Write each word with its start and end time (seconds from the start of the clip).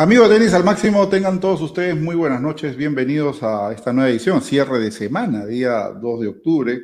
Amigos 0.00 0.28
de 0.28 0.36
tenis 0.36 0.54
al 0.54 0.62
máximo, 0.62 1.08
tengan 1.08 1.40
todos 1.40 1.60
ustedes 1.60 2.00
muy 2.00 2.14
buenas 2.14 2.40
noches, 2.40 2.76
bienvenidos 2.76 3.42
a 3.42 3.72
esta 3.72 3.92
nueva 3.92 4.08
edición, 4.08 4.40
cierre 4.42 4.78
de 4.78 4.92
semana, 4.92 5.44
día 5.44 5.88
2 5.88 6.20
de 6.20 6.28
octubre. 6.28 6.80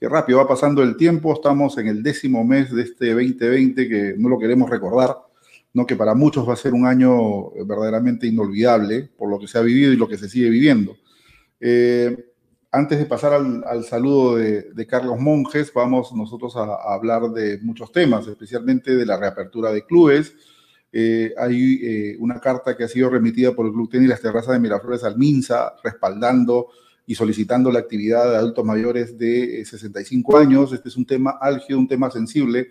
Qué 0.00 0.08
rápido 0.08 0.38
va 0.38 0.48
pasando 0.48 0.82
el 0.82 0.96
tiempo, 0.96 1.34
estamos 1.34 1.76
en 1.76 1.88
el 1.88 2.02
décimo 2.02 2.42
mes 2.42 2.74
de 2.74 2.84
este 2.84 3.10
2020 3.10 3.86
que 3.86 4.14
no 4.16 4.30
lo 4.30 4.38
queremos 4.38 4.70
recordar, 4.70 5.14
no 5.74 5.84
que 5.84 5.94
para 5.94 6.14
muchos 6.14 6.48
va 6.48 6.54
a 6.54 6.56
ser 6.56 6.72
un 6.72 6.86
año 6.86 7.50
verdaderamente 7.66 8.26
inolvidable 8.28 9.10
por 9.14 9.28
lo 9.28 9.38
que 9.38 9.46
se 9.46 9.58
ha 9.58 9.60
vivido 9.60 9.92
y 9.92 9.98
lo 9.98 10.08
que 10.08 10.16
se 10.16 10.30
sigue 10.30 10.48
viviendo. 10.48 10.96
Eh, 11.60 12.30
antes 12.72 12.98
de 12.98 13.04
pasar 13.04 13.34
al, 13.34 13.84
saludo 13.84 14.36
de, 14.36 14.86
Carlos 14.88 15.20
Monjes, 15.20 15.70
vamos 15.74 16.14
nosotros 16.14 16.56
a, 16.56 16.62
a 16.62 16.94
hablar 16.94 17.28
de 17.28 17.58
muchos 17.60 17.92
temas, 17.92 18.26
especialmente 18.26 18.96
de 18.96 19.04
la 19.04 19.18
reapertura 19.18 19.70
de 19.70 19.84
clubes, 19.84 20.34
eh, 20.96 21.34
hay 21.36 21.80
eh, 21.82 22.16
una 22.20 22.38
carta 22.38 22.76
que 22.76 22.84
ha 22.84 22.88
sido 22.88 23.10
remitida 23.10 23.52
por 23.52 23.66
el 23.66 23.72
Club 23.72 23.90
Tenis 23.90 24.08
Las 24.08 24.20
Terrazas 24.20 24.52
de 24.52 24.60
Miraflores 24.60 25.02
al 25.02 25.18
MINSA, 25.18 25.74
respaldando 25.82 26.68
y 27.04 27.16
solicitando 27.16 27.72
la 27.72 27.80
actividad 27.80 28.30
de 28.30 28.36
adultos 28.36 28.64
mayores 28.64 29.18
de 29.18 29.64
65 29.64 30.38
eh, 30.38 30.42
años. 30.44 30.72
Este 30.72 30.88
es 30.88 30.96
un 30.96 31.04
tema 31.04 31.32
álgido, 31.40 31.80
un 31.80 31.88
tema 31.88 32.12
sensible. 32.12 32.70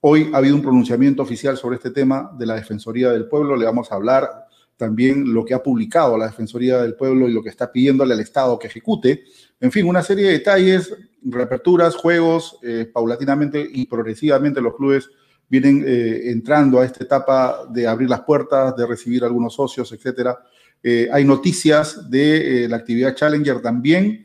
Hoy 0.00 0.32
ha 0.32 0.38
habido 0.38 0.56
un 0.56 0.62
pronunciamiento 0.62 1.22
oficial 1.22 1.56
sobre 1.56 1.76
este 1.76 1.92
tema 1.92 2.32
de 2.36 2.46
la 2.46 2.56
Defensoría 2.56 3.12
del 3.12 3.28
Pueblo. 3.28 3.54
Le 3.54 3.66
vamos 3.66 3.92
a 3.92 3.94
hablar 3.94 4.28
también 4.76 5.32
lo 5.32 5.44
que 5.44 5.54
ha 5.54 5.62
publicado 5.62 6.18
la 6.18 6.26
Defensoría 6.26 6.82
del 6.82 6.96
Pueblo 6.96 7.28
y 7.28 7.32
lo 7.32 7.40
que 7.40 7.50
está 7.50 7.70
pidiéndole 7.70 8.14
al 8.14 8.20
Estado 8.20 8.58
que 8.58 8.66
ejecute. 8.66 9.22
En 9.60 9.70
fin, 9.70 9.86
una 9.86 10.02
serie 10.02 10.26
de 10.26 10.32
detalles, 10.32 10.92
reaperturas, 11.22 11.94
juegos, 11.94 12.58
paulatinamente 12.92 13.64
y 13.72 13.86
progresivamente 13.86 14.60
los 14.60 14.74
clubes 14.74 15.08
vienen 15.50 15.84
eh, 15.84 16.30
entrando 16.30 16.80
a 16.80 16.84
esta 16.84 17.02
etapa 17.02 17.66
de 17.68 17.86
abrir 17.86 18.08
las 18.08 18.20
puertas, 18.20 18.74
de 18.76 18.86
recibir 18.86 19.24
algunos 19.24 19.52
socios, 19.52 19.92
etcétera. 19.92 20.38
Eh, 20.82 21.08
hay 21.12 21.24
noticias 21.24 22.08
de 22.08 22.64
eh, 22.64 22.68
la 22.68 22.76
actividad 22.76 23.14
Challenger 23.14 23.60
también. 23.60 24.24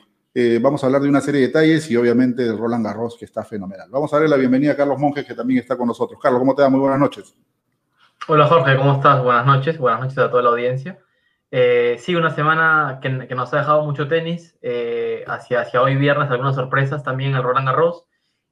vamos 0.62 0.84
a 0.84 0.88
hablar 0.88 1.02
de 1.02 1.10
una 1.10 1.22
serie 1.22 1.42
de 1.42 1.48
detalles 1.48 1.90
y 1.90 1.96
obviamente 1.96 2.44
de 2.44 2.56
Roland 2.56 2.86
Garros, 2.86 3.18
que 3.18 3.26
está 3.26 3.44
fenomenal. 3.44 3.90
Vamos 3.90 4.14
a 4.14 4.18
darle 4.18 4.30
la 4.30 4.38
bienvenida 4.38 4.74
a 4.74 4.76
Carlos 4.76 5.00
Monjes, 5.00 5.26
que 5.26 5.34
también 5.34 5.62
está 5.62 5.76
con 5.78 5.88
nosotros. 5.88 6.20
Carlos, 6.22 6.40
¿cómo 6.40 6.54
te 6.54 6.62
va? 6.62 6.70
Muy 6.70 6.80
buenas 6.80 7.00
noches. 7.00 7.34
Hola 8.28 8.46
Jorge, 8.46 8.76
¿cómo 8.78 8.94
estás? 8.94 9.24
Buenas 9.24 9.46
noches. 9.46 9.78
Buenas 9.80 10.02
noches 10.02 10.18
a 10.18 10.30
toda 10.30 10.44
la 10.44 10.50
audiencia. 10.50 11.00
sí, 11.52 12.16
una 12.16 12.36
semana 12.36 13.00
que, 13.02 13.10
nos 13.10 13.54
ha 13.54 13.60
dejado 13.60 13.84
mucho 13.84 14.08
tenis. 14.08 14.56
hacia, 15.26 15.62
hacia 15.62 15.82
hoy 15.82 15.96
viernes 15.96 16.30
algunas 16.30 16.56
sorpresas 16.56 17.02
también 17.02 17.34
el 17.34 17.42
Roland 17.42 17.68
Garros 17.68 18.06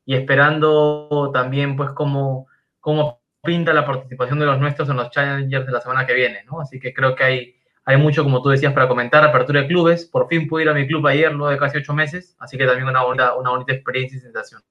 y 0.05 0.15
esperando 0.15 1.31
también 1.33 1.75
pues 1.75 1.91
como 1.91 2.47
cómo 2.83 3.21
pinta 3.41 3.73
la 3.73 3.85
participación 3.85 4.39
de 4.39 4.45
los 4.45 4.59
nuestros 4.59 4.89
en 4.89 4.97
los 4.97 5.09
Challengers 5.09 5.65
de 5.65 5.71
la 5.71 5.79
semana 5.79 6.05
que 6.05 6.13
viene, 6.13 6.43
¿no? 6.51 6.59
Así 6.59 6.81
que 6.81 6.93
creo 6.93 7.15
que 7.15 7.23
hay, 7.23 7.55
hay 7.85 7.95
mucho, 7.95 8.23
como 8.23 8.41
tú 8.41 8.49
decías, 8.49 8.73
para 8.73 8.89
comentar, 8.89 9.23
apertura 9.23 9.61
de 9.61 9.67
clubes. 9.67 10.03
Por 10.03 10.27
fin 10.27 10.49
pude 10.49 10.63
ir 10.63 10.69
a 10.69 10.73
mi 10.73 10.85
club 10.85 11.07
ayer, 11.07 11.31
luego 11.31 11.49
de 11.49 11.57
casi 11.57 11.77
ocho 11.77 11.93
meses, 11.93 12.35
así 12.39 12.57
que 12.57 12.65
también 12.65 12.89
una 12.89 13.01
bonita, 13.03 13.35
una 13.35 13.51
bonita 13.51 13.71
experiencia 13.71 14.17
y 14.17 14.21
sensación. 14.21 14.61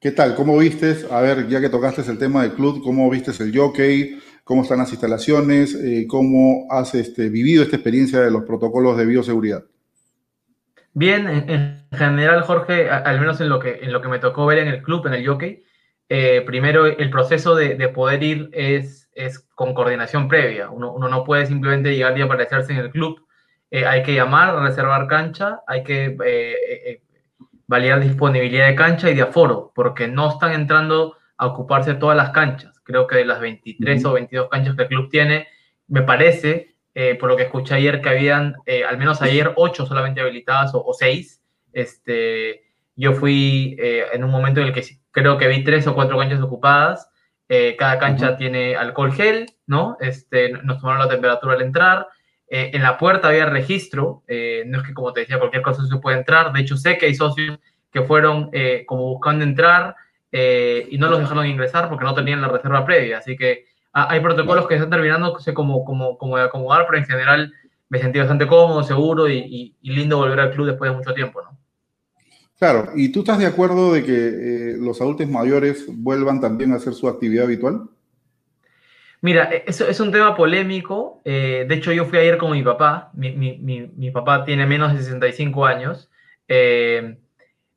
¿Qué 0.00 0.12
tal? 0.12 0.34
¿Cómo 0.34 0.56
viste? 0.56 0.96
A 1.10 1.20
ver, 1.20 1.46
ya 1.46 1.60
que 1.60 1.68
tocaste 1.68 2.00
el 2.10 2.18
tema 2.18 2.42
del 2.42 2.54
club, 2.54 2.82
¿cómo 2.82 3.10
viste 3.10 3.32
el 3.42 3.54
jockey? 3.54 4.18
¿Cómo 4.42 4.62
están 4.62 4.78
las 4.78 4.90
instalaciones? 4.90 5.74
Eh, 5.74 6.06
¿Cómo 6.08 6.66
has 6.70 6.94
este, 6.94 7.28
vivido 7.28 7.62
esta 7.62 7.76
experiencia 7.76 8.20
de 8.20 8.30
los 8.30 8.44
protocolos 8.44 8.96
de 8.96 9.04
bioseguridad? 9.04 9.64
Bien, 10.94 11.28
en, 11.28 11.86
general, 11.92 12.42
Jorge, 12.44 12.88
al 12.88 13.20
menos 13.20 13.40
en 13.42 13.50
lo, 13.50 13.58
que, 13.58 13.80
en 13.82 13.92
lo 13.92 14.00
que 14.00 14.08
me 14.08 14.18
tocó 14.18 14.46
ver 14.46 14.58
en 14.58 14.68
el 14.68 14.82
club, 14.82 15.06
en 15.06 15.14
el 15.14 15.26
jockey, 15.26 15.64
eh, 16.08 16.42
primero 16.42 16.86
el 16.86 17.10
proceso 17.10 17.54
de, 17.54 17.88
poder 17.88 18.22
ir 18.22 18.50
es, 18.52 19.08
es, 19.14 19.38
con 19.54 19.74
coordinación 19.74 20.28
previa. 20.28 20.70
Uno, 20.70 20.96
no 20.98 21.24
puede 21.24 21.46
simplemente 21.46 21.94
llegar 21.94 22.16
y 22.18 22.22
aparecerse 22.22 22.72
en 22.72 22.78
el 22.78 22.90
club. 22.90 23.26
Eh, 23.70 23.86
hay 23.86 24.02
que 24.02 24.14
llamar, 24.14 24.54
reservar 24.56 25.06
cancha, 25.06 25.60
hay 25.66 25.82
que 25.82 26.16
eh, 26.24 27.02
validar 27.66 28.00
disponibilidad 28.00 28.66
de 28.66 28.74
cancha 28.74 29.10
y 29.10 29.14
de 29.14 29.22
aforo, 29.22 29.72
porque 29.74 30.06
no 30.06 30.30
están 30.30 30.52
entrando 30.52 31.16
a 31.38 31.46
ocuparse 31.46 31.94
todas 31.94 32.16
las 32.16 32.30
canchas. 32.30 32.80
Creo 32.84 33.06
que 33.06 33.16
de 33.16 33.24
las 33.24 33.40
23 33.40 34.04
o 34.04 34.12
22 34.12 34.48
canchas 34.50 34.76
que 34.76 34.82
el 34.82 34.88
club 34.88 35.10
tiene, 35.10 35.48
me 35.88 36.02
parece, 36.02 36.76
por 37.18 37.28
lo 37.28 37.36
que 37.36 37.44
escuché 37.44 37.74
ayer, 37.74 38.00
que 38.00 38.10
habían, 38.10 38.54
al 38.88 38.98
menos 38.98 39.22
ayer, 39.22 39.52
8 39.56 39.86
solamente 39.86 40.20
habilitadas 40.20 40.74
o, 40.74 40.84
o 40.84 40.92
6. 40.92 41.42
Este, 41.72 42.63
yo 42.96 43.12
fui 43.12 43.76
en 43.78 44.22
un 44.24 44.30
momento 44.30 44.60
en 44.60 44.68
el 44.68 44.72
que 44.72 44.82
creo 45.14 45.38
que 45.38 45.48
vi 45.48 45.64
tres 45.64 45.86
o 45.86 45.94
cuatro 45.94 46.18
canchas 46.18 46.42
ocupadas. 46.42 47.08
Eh, 47.48 47.76
cada 47.78 47.98
cancha 47.98 48.36
tiene 48.36 48.74
alcohol 48.74 49.12
gel, 49.12 49.46
¿no? 49.66 49.96
Este, 50.00 50.50
nos 50.64 50.80
tomaron 50.80 51.00
la 51.00 51.08
temperatura 51.08 51.54
al 51.54 51.62
entrar. 51.62 52.08
Eh, 52.48 52.72
en 52.74 52.82
la 52.82 52.98
puerta 52.98 53.28
había 53.28 53.46
registro, 53.46 54.22
eh, 54.26 54.64
no 54.66 54.78
es 54.78 54.86
que 54.86 54.92
como 54.92 55.12
te 55.12 55.20
decía, 55.20 55.38
cualquier 55.38 55.62
cosa 55.62 55.86
se 55.86 55.96
puede 55.98 56.18
entrar. 56.18 56.52
De 56.52 56.60
hecho, 56.60 56.76
sé 56.76 56.98
que 56.98 57.06
hay 57.06 57.14
socios 57.14 57.58
que 57.92 58.02
fueron 58.02 58.50
como 58.86 59.04
buscando 59.04 59.44
entrar 59.44 59.94
y 60.32 60.98
no 60.98 61.08
los 61.08 61.20
dejaron 61.20 61.46
ingresar 61.46 61.88
porque 61.88 62.04
no 62.04 62.12
tenían 62.12 62.40
la 62.40 62.48
reserva 62.48 62.84
previa. 62.84 63.18
Así 63.18 63.36
que 63.36 63.66
ah, 63.92 64.08
hay 64.10 64.18
protocolos 64.18 64.66
que 64.66 64.74
están 64.74 64.90
terminando, 64.90 65.38
sé 65.38 65.54
como, 65.54 65.84
como, 65.84 66.18
como 66.18 66.36
de 66.36 66.42
acomodar, 66.42 66.86
pero 66.86 66.98
en 66.98 67.04
general 67.04 67.52
me 67.88 68.00
sentí 68.00 68.18
bastante 68.18 68.48
cómodo, 68.48 68.82
seguro 68.82 69.28
y, 69.28 69.76
y 69.80 69.90
lindo 69.92 70.16
volver 70.16 70.40
al 70.40 70.50
club 70.50 70.66
después 70.66 70.90
de 70.90 70.96
mucho 70.96 71.14
tiempo, 71.14 71.40
¿no? 71.40 71.56
Claro, 72.64 72.92
¿y 72.94 73.12
tú 73.12 73.18
estás 73.18 73.38
de 73.38 73.44
acuerdo 73.44 73.92
de 73.92 74.02
que 74.02 74.16
eh, 74.16 74.76
los 74.80 74.98
adultos 75.02 75.28
mayores 75.28 75.84
vuelvan 75.86 76.40
también 76.40 76.72
a 76.72 76.76
hacer 76.76 76.94
su 76.94 77.06
actividad 77.06 77.44
habitual? 77.44 77.90
Mira, 79.20 79.50
e, 79.52 79.64
eso 79.66 79.86
es 79.86 80.00
un 80.00 80.10
tema 80.10 80.34
polémico. 80.34 81.20
Eh, 81.26 81.66
de 81.68 81.74
hecho, 81.74 81.92
yo 81.92 82.06
fui 82.06 82.16
ayer 82.16 82.38
con 82.38 82.52
mi 82.52 82.62
papá. 82.62 83.10
Mi, 83.12 84.10
papá 84.14 84.46
tiene 84.46 84.64
menos 84.64 84.94
de 84.94 85.00
65 85.00 85.66
años. 85.66 86.08
Eh, 86.48 87.18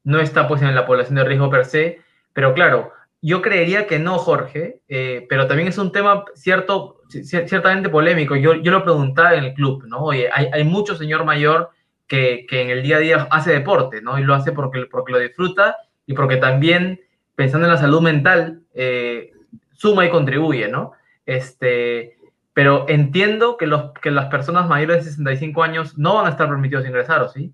no 0.05 0.21
está 0.21 0.47
pues 0.47 0.61
en 0.61 0.73
la 0.73 0.85
población 0.85 1.15
de 1.15 1.25
riesgo 1.25 1.49
per 1.49 1.65
se. 1.65 1.99
Pero 2.31 2.53
claro, 2.53 2.93
yo 3.21 3.41
creería 3.41 3.87
que 3.87 3.99
no, 3.99 4.17
Jorge. 4.17 4.83
pero 4.87 5.47
también 5.47 5.67
es 5.67 5.77
un 5.77 5.91
tema 5.91 6.23
cierto, 6.33 7.01
ciertamente 7.09 7.89
polémico. 7.89 8.37
Yo, 8.37 8.55
yo 8.55 8.71
lo 8.71 8.85
preguntaba 8.85 9.35
en 9.35 9.43
el 9.43 9.53
club, 9.53 9.83
¿no? 9.85 10.05
Oye, 10.05 10.29
hay, 10.31 10.47
hay 10.53 10.63
mucho 10.63 10.95
señor 10.95 11.25
mayor 11.25 11.71
que, 12.07 12.45
en 12.49 12.69
el 12.69 12.83
día 12.83 12.97
a 12.97 12.99
día 12.99 13.27
hace 13.31 13.51
deporte, 13.51 14.01
¿no? 14.01 14.17
Y 14.17 14.23
lo 14.23 14.33
hace 14.33 14.51
porque, 14.51 14.85
porque 14.89 15.11
lo 15.11 15.19
disfruta 15.19 15.77
y 16.05 16.13
porque 16.13 16.37
también, 16.37 17.01
pensando 17.35 17.67
en 17.67 17.73
la 17.73 17.79
salud 17.79 18.01
mental, 18.01 18.61
eh, 18.73 19.31
suma 19.73 20.05
y 20.05 20.09
contribuye, 20.09 20.69
¿no? 20.69 20.93
Este, 21.25 22.17
pero 22.53 22.85
entiendo 22.87 23.57
que, 23.57 23.67
los, 23.67 23.91
que 24.01 24.09
las 24.09 24.27
personas 24.27 24.67
mayores 24.67 25.05
de 25.05 25.11
65 25.11 25.61
años 25.63 25.97
no 25.97 26.15
van 26.15 26.27
a 26.27 26.29
estar 26.29 26.47
permitidos 26.47 26.87
ingresar, 26.87 27.21
¿o 27.21 27.29
sí? 27.29 27.53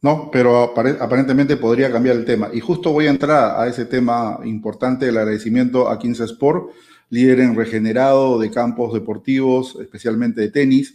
No, 0.00 0.30
pero 0.30 0.74
aparentemente 1.00 1.56
podría 1.56 1.90
cambiar 1.90 2.16
el 2.16 2.26
tema. 2.26 2.50
Y 2.52 2.60
justo 2.60 2.92
voy 2.92 3.06
a 3.06 3.10
entrar 3.10 3.58
a 3.58 3.66
ese 3.66 3.86
tema 3.86 4.38
importante 4.44 5.06
del 5.06 5.16
agradecimiento 5.16 5.88
a 5.88 5.98
15 5.98 6.24
Sport, 6.24 6.70
líder 7.08 7.40
en 7.40 7.56
regenerado 7.56 8.38
de 8.38 8.50
campos 8.50 8.92
deportivos, 8.92 9.78
especialmente 9.80 10.42
de 10.42 10.50
tenis, 10.50 10.94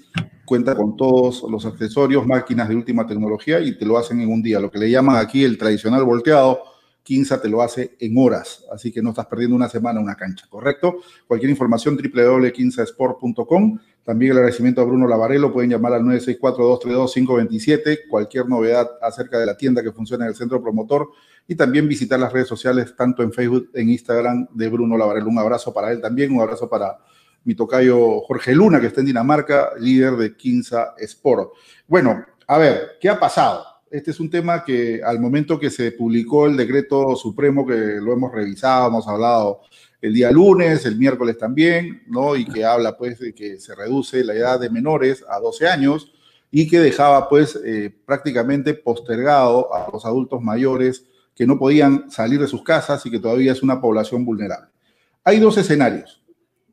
cuenta 0.50 0.76
con 0.76 0.98
todos 0.98 1.46
los 1.48 1.64
accesorios, 1.64 2.26
máquinas 2.26 2.68
de 2.68 2.76
última 2.76 3.06
tecnología 3.06 3.60
y 3.60 3.78
te 3.78 3.86
lo 3.86 4.00
hacen 4.00 4.20
en 4.20 4.30
un 4.30 4.42
día. 4.42 4.60
Lo 4.60 4.72
que 4.72 4.80
le 4.80 4.90
llaman 4.90 5.18
aquí 5.18 5.44
el 5.44 5.60
tradicional 5.60 6.04
volteado, 6.04 6.64
Quinza 7.04 7.40
te 7.40 7.48
lo 7.48 7.62
hace 7.62 7.96
en 8.00 8.18
horas, 8.18 8.66
así 8.72 8.92
que 8.92 9.04
no 9.04 9.12
estás 9.12 9.28
perdiendo 9.28 9.56
una 9.56 9.70
semana 9.70 10.00
una 10.00 10.16
cancha, 10.16 10.48
¿correcto? 10.50 10.96
Cualquier 11.28 11.52
información 11.52 11.96
www.quinzasport.com. 11.96 13.78
También 14.04 14.32
el 14.32 14.38
agradecimiento 14.38 14.82
a 14.82 14.86
Bruno 14.86 15.08
Lavarello, 15.08 15.54
pueden 15.54 15.70
llamar 15.70 15.94
al 15.94 16.02
964-232-527, 16.02 18.08
cualquier 18.10 18.50
novedad 18.50 18.90
acerca 19.04 19.38
de 19.38 19.46
la 19.46 19.56
tienda 19.56 19.84
que 19.84 19.92
funciona 19.92 20.26
en 20.26 20.30
el 20.30 20.36
centro 20.36 20.64
promotor 20.64 21.10
y 21.48 21.54
también 21.54 21.88
visitar 21.88 22.20
las 22.20 22.34
redes 22.34 22.48
sociales 22.48 22.96
tanto 22.96 23.22
en 23.22 23.32
Facebook, 23.32 23.70
en 23.76 23.90
Instagram 23.90 24.48
de 24.52 24.68
Bruno 24.68 24.98
Lavarello. 24.98 25.28
Un 25.28 25.38
abrazo 25.38 25.72
para 25.72 25.92
él 25.92 26.02
también, 26.02 26.32
un 26.32 26.42
abrazo 26.42 26.68
para 26.68 26.98
mi 27.44 27.56
tocayo 27.56 28.22
Jorge 28.22 28.54
Luna, 28.54 28.80
que 28.80 28.88
está 28.88 29.02
en 29.02 29.08
Dinamarca, 29.08 29.72
líder 29.80 30.14
de 30.14 30.36
Quinza 30.36 30.94
Sport. 30.98 31.52
Bueno, 31.88 32.26
a 32.48 32.58
ver, 32.58 32.98
¿qué 33.00 33.10
ha 33.10 33.20
pasado? 33.20 33.66
Este 33.90 34.12
es 34.12 34.20
un 34.20 34.30
tema 34.30 34.64
que 34.64 35.02
al 35.04 35.20
momento 35.20 35.60
que 35.60 35.70
se 35.70 35.92
publicó 35.92 36.46
el 36.46 36.56
decreto 36.56 37.16
supremo, 37.16 37.66
que 37.66 37.76
lo 37.76 38.14
hemos 38.14 38.32
revisado, 38.32 38.88
hemos 38.88 39.08
hablado 39.08 39.62
el 40.02 40.14
día 40.14 40.32
lunes, 40.32 40.86
el 40.86 40.98
miércoles 40.98 41.38
también, 41.38 42.04
¿no? 42.08 42.36
Y 42.36 42.46
que 42.46 42.64
habla 42.64 42.98
pues 42.98 43.20
de 43.20 43.34
que 43.34 43.60
se 43.60 43.76
reduce 43.76 44.24
la 44.24 44.34
edad 44.34 44.60
de 44.60 44.70
menores 44.70 45.26
a 45.28 45.40
12 45.40 45.68
años 45.68 46.14
y 46.52 46.68
que 46.68 46.80
dejaba 46.80 47.30
pues 47.30 47.60
eh, 47.66 47.94
prácticamente 48.06 48.74
postergado 48.74 49.74
a 49.74 49.90
los 49.92 50.06
adultos 50.06 50.42
mayores 50.42 51.06
que 51.36 51.46
no 51.46 51.58
podían 51.58 52.10
salir 52.12 52.40
de 52.40 52.48
sus 52.48 52.64
casas 52.64 53.06
y 53.06 53.12
que 53.12 53.20
todavía 53.20 53.52
es 53.52 53.64
una 53.64 53.80
población 53.80 54.26
vulnerable. 54.26 54.70
Hay 55.24 55.40
dos 55.40 55.58
escenarios. 55.58 56.19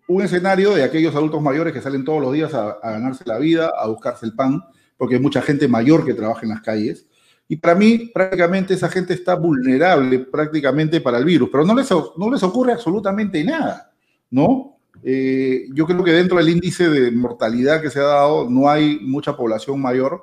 Un 0.09 0.23
escenario 0.23 0.75
de 0.75 0.85
aquellos 0.85 1.15
adultos 1.15 1.43
mayores 1.43 1.73
que 1.73 1.83
salen 1.83 2.05
todos 2.05 2.21
los 2.21 2.33
días 2.33 2.55
a, 2.55 2.79
ganarse 2.83 3.25
la 3.27 3.39
vida, 3.39 3.73
a 3.77 3.89
buscarse 3.89 4.25
el 4.25 4.35
pan, 4.35 4.63
porque 4.97 5.17
hay 5.17 5.21
mucha 5.21 5.43
gente 5.43 5.67
mayor 5.69 6.05
que 6.05 6.15
trabaja 6.15 6.43
en 6.43 6.51
las 6.51 6.63
calles. 6.63 7.07
Y 7.49 7.57
para 7.57 7.75
mí, 7.75 8.11
prácticamente 8.13 8.75
esa 8.75 8.89
gente 8.89 9.15
está 9.15 9.35
vulnerable 9.35 10.21
prácticamente 10.21 11.01
para 11.01 11.19
el 11.19 11.25
virus, 11.25 11.49
pero 11.51 11.65
no 11.65 11.75
les, 11.75 11.89
no 11.91 12.31
les 12.31 12.43
ocurre 12.43 12.73
absolutamente 12.73 13.43
nada, 13.45 13.93
¿no? 14.31 14.79
Eh, 15.03 15.67
yo 15.73 15.87
creo 15.87 16.03
que 16.03 16.13
dentro 16.13 16.39
del 16.39 16.49
índice 16.49 16.89
de 16.89 17.11
mortalidad 17.11 17.81
que 17.81 17.91
se 17.91 18.01
ha 18.01 18.05
dado 18.05 18.49
no 18.51 18.69
hay 18.69 18.99
mucha 19.01 19.37
población 19.37 19.81
mayor, 19.81 20.23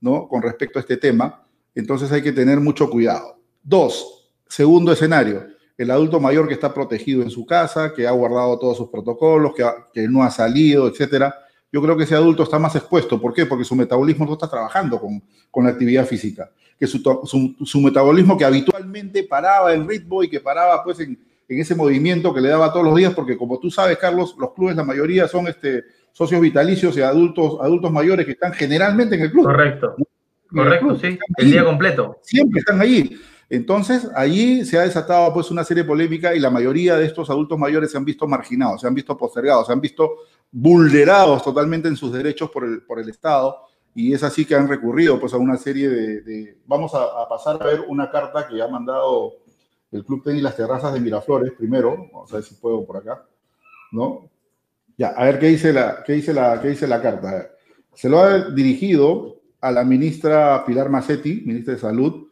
¿no? 0.00 0.28
Con 0.28 0.42
respecto 0.42 0.78
a 0.78 0.82
este 0.82 0.96
tema, 0.96 1.44
entonces 1.74 2.10
hay 2.12 2.22
que 2.22 2.32
tener 2.32 2.60
mucho 2.60 2.88
cuidado. 2.88 3.38
Dos, 3.62 4.30
segundo 4.48 4.92
escenario, 4.92 5.46
el 5.82 5.90
adulto 5.90 6.20
mayor 6.20 6.48
que 6.48 6.54
está 6.54 6.72
protegido 6.72 7.22
en 7.22 7.30
su 7.30 7.44
casa, 7.44 7.92
que 7.92 8.06
ha 8.06 8.10
guardado 8.12 8.58
todos 8.58 8.76
sus 8.76 8.88
protocolos, 8.88 9.54
que, 9.54 9.64
que 9.92 10.08
no 10.08 10.22
ha 10.22 10.30
salido, 10.30 10.88
etcétera. 10.88 11.34
Yo 11.72 11.80
creo 11.80 11.96
que 11.96 12.04
ese 12.04 12.14
adulto 12.14 12.42
está 12.42 12.58
más 12.58 12.76
expuesto. 12.76 13.20
¿Por 13.20 13.32
qué? 13.32 13.46
Porque 13.46 13.64
su 13.64 13.74
metabolismo 13.74 14.26
no 14.26 14.34
está 14.34 14.48
trabajando 14.48 15.00
con, 15.00 15.22
con 15.50 15.64
la 15.64 15.70
actividad 15.70 16.06
física. 16.06 16.50
Que 16.78 16.86
su, 16.86 16.98
su, 17.64 17.80
metabolismo 17.80 18.36
que 18.36 18.44
habitualmente 18.44 19.24
paraba 19.24 19.72
en 19.72 19.88
ritmo 19.88 20.22
y 20.22 20.28
que 20.28 20.40
paraba 20.40 20.82
pues 20.84 21.00
en, 21.00 21.18
en, 21.48 21.60
ese 21.60 21.74
movimiento 21.74 22.34
que 22.34 22.40
le 22.40 22.48
daba 22.48 22.72
todos 22.72 22.84
los 22.84 22.96
días, 22.96 23.14
porque 23.14 23.36
como 23.36 23.58
tú 23.58 23.70
sabes, 23.70 23.96
Carlos, 23.98 24.36
los 24.38 24.52
clubes, 24.52 24.76
la 24.76 24.84
mayoría 24.84 25.28
son 25.28 25.46
este, 25.46 25.84
socios 26.12 26.40
vitalicios 26.40 26.96
y 26.96 27.02
adultos, 27.02 27.58
adultos 27.60 27.90
mayores 27.90 28.26
que 28.26 28.32
están 28.32 28.52
generalmente 28.52 29.14
en 29.14 29.22
el 29.22 29.30
club. 29.30 29.44
Correcto. 29.44 29.96
Correcto, 30.50 30.98
sí. 30.98 31.18
El 31.38 31.50
día 31.50 31.64
completo. 31.64 32.18
Siempre 32.22 32.60
están 32.60 32.80
allí. 32.80 33.18
Entonces, 33.52 34.08
allí 34.14 34.64
se 34.64 34.78
ha 34.78 34.80
desatado 34.80 35.30
pues 35.34 35.50
una 35.50 35.62
serie 35.62 35.82
de 35.82 35.86
polémica 35.86 36.34
y 36.34 36.40
la 36.40 36.48
mayoría 36.48 36.96
de 36.96 37.04
estos 37.04 37.28
adultos 37.28 37.58
mayores 37.58 37.90
se 37.90 37.98
han 37.98 38.04
visto 38.06 38.26
marginados, 38.26 38.80
se 38.80 38.86
han 38.86 38.94
visto 38.94 39.14
postergados, 39.14 39.66
se 39.66 39.74
han 39.74 39.80
visto 39.82 40.10
vulnerados 40.50 41.42
totalmente 41.42 41.86
en 41.86 41.94
sus 41.94 42.10
derechos 42.10 42.48
por 42.48 42.64
el, 42.64 42.80
por 42.80 42.98
el 42.98 43.10
Estado 43.10 43.58
y 43.94 44.14
es 44.14 44.22
así 44.22 44.46
que 44.46 44.54
han 44.54 44.68
recurrido 44.68 45.20
pues 45.20 45.34
a 45.34 45.36
una 45.36 45.58
serie 45.58 45.90
de... 45.90 46.56
Vamos 46.64 46.94
a, 46.94 47.28
pasar 47.28 47.62
a 47.62 47.66
ver 47.66 47.84
una 47.88 48.10
carta 48.10 48.48
que 48.48 48.62
ha 48.62 48.68
mandado 48.68 49.34
el 49.90 50.02
Club 50.02 50.24
Tenis 50.24 50.42
Las 50.42 50.56
Terrazas 50.56 50.94
de 50.94 51.00
Miraflores 51.00 51.52
primero, 51.52 52.08
vamos 52.10 52.32
a 52.32 52.36
ver 52.36 52.44
si 52.44 52.54
puedo 52.54 52.86
por 52.86 52.96
acá, 52.96 53.22
¿no? 53.92 54.30
Ya, 54.96 55.08
a 55.08 55.26
ver 55.26 55.38
qué 55.38 55.48
dice 55.48 55.74
la, 55.74 56.02
qué 56.06 56.14
dice 56.14 56.32
la, 56.32 56.58
qué 56.58 56.68
dice 56.68 56.86
la 56.86 57.02
carta. 57.02 57.50
Se 57.92 58.08
lo 58.08 58.20
ha 58.20 58.48
dirigido 58.48 59.42
a 59.60 59.70
la 59.70 59.84
ministra 59.84 60.64
Pilar 60.64 60.88
Macetti, 60.88 61.42
ministra 61.44 61.74
de 61.74 61.80
Salud, 61.80 62.31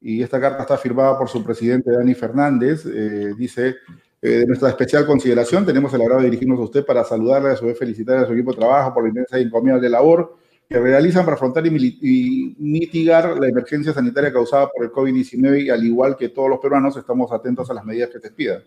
y 0.00 0.22
esta 0.22 0.40
carta 0.40 0.62
está 0.62 0.78
firmada 0.78 1.18
por 1.18 1.28
su 1.28 1.44
presidente 1.44 1.90
Dani 1.92 2.14
Fernández. 2.14 2.84
Eh, 2.86 3.34
dice, 3.36 3.76
eh, 4.22 4.28
de 4.30 4.46
nuestra 4.46 4.70
especial 4.70 5.06
consideración, 5.06 5.64
tenemos 5.66 5.92
el 5.92 6.00
agrado 6.00 6.20
de 6.20 6.26
dirigirnos 6.26 6.58
a 6.58 6.62
usted 6.62 6.84
para 6.84 7.04
saludarle, 7.04 7.50
a 7.50 7.56
su 7.56 7.66
vez 7.66 7.78
felicitarle 7.78 8.24
a 8.24 8.26
su 8.26 8.32
equipo 8.32 8.52
de 8.52 8.58
trabajo 8.58 8.94
por 8.94 9.02
la 9.02 9.10
intensa 9.10 9.38
y 9.38 9.42
encomiable 9.42 9.88
labor 9.88 10.36
que 10.68 10.78
realizan 10.78 11.24
para 11.24 11.34
afrontar 11.34 11.66
y, 11.66 12.54
mitigar 12.58 13.36
la 13.38 13.48
emergencia 13.48 13.92
sanitaria 13.92 14.32
causada 14.32 14.68
por 14.68 14.84
el 14.84 14.92
COVID-19 14.92 15.64
y 15.64 15.70
al 15.70 15.84
igual 15.84 16.16
que 16.16 16.28
todos 16.28 16.48
los 16.48 16.60
peruanos 16.60 16.96
estamos 16.96 17.32
atentos 17.32 17.68
a 17.70 17.74
las 17.74 17.84
medidas 17.84 18.10
que 18.10 18.20
se 18.20 18.30
pidan. 18.30 18.62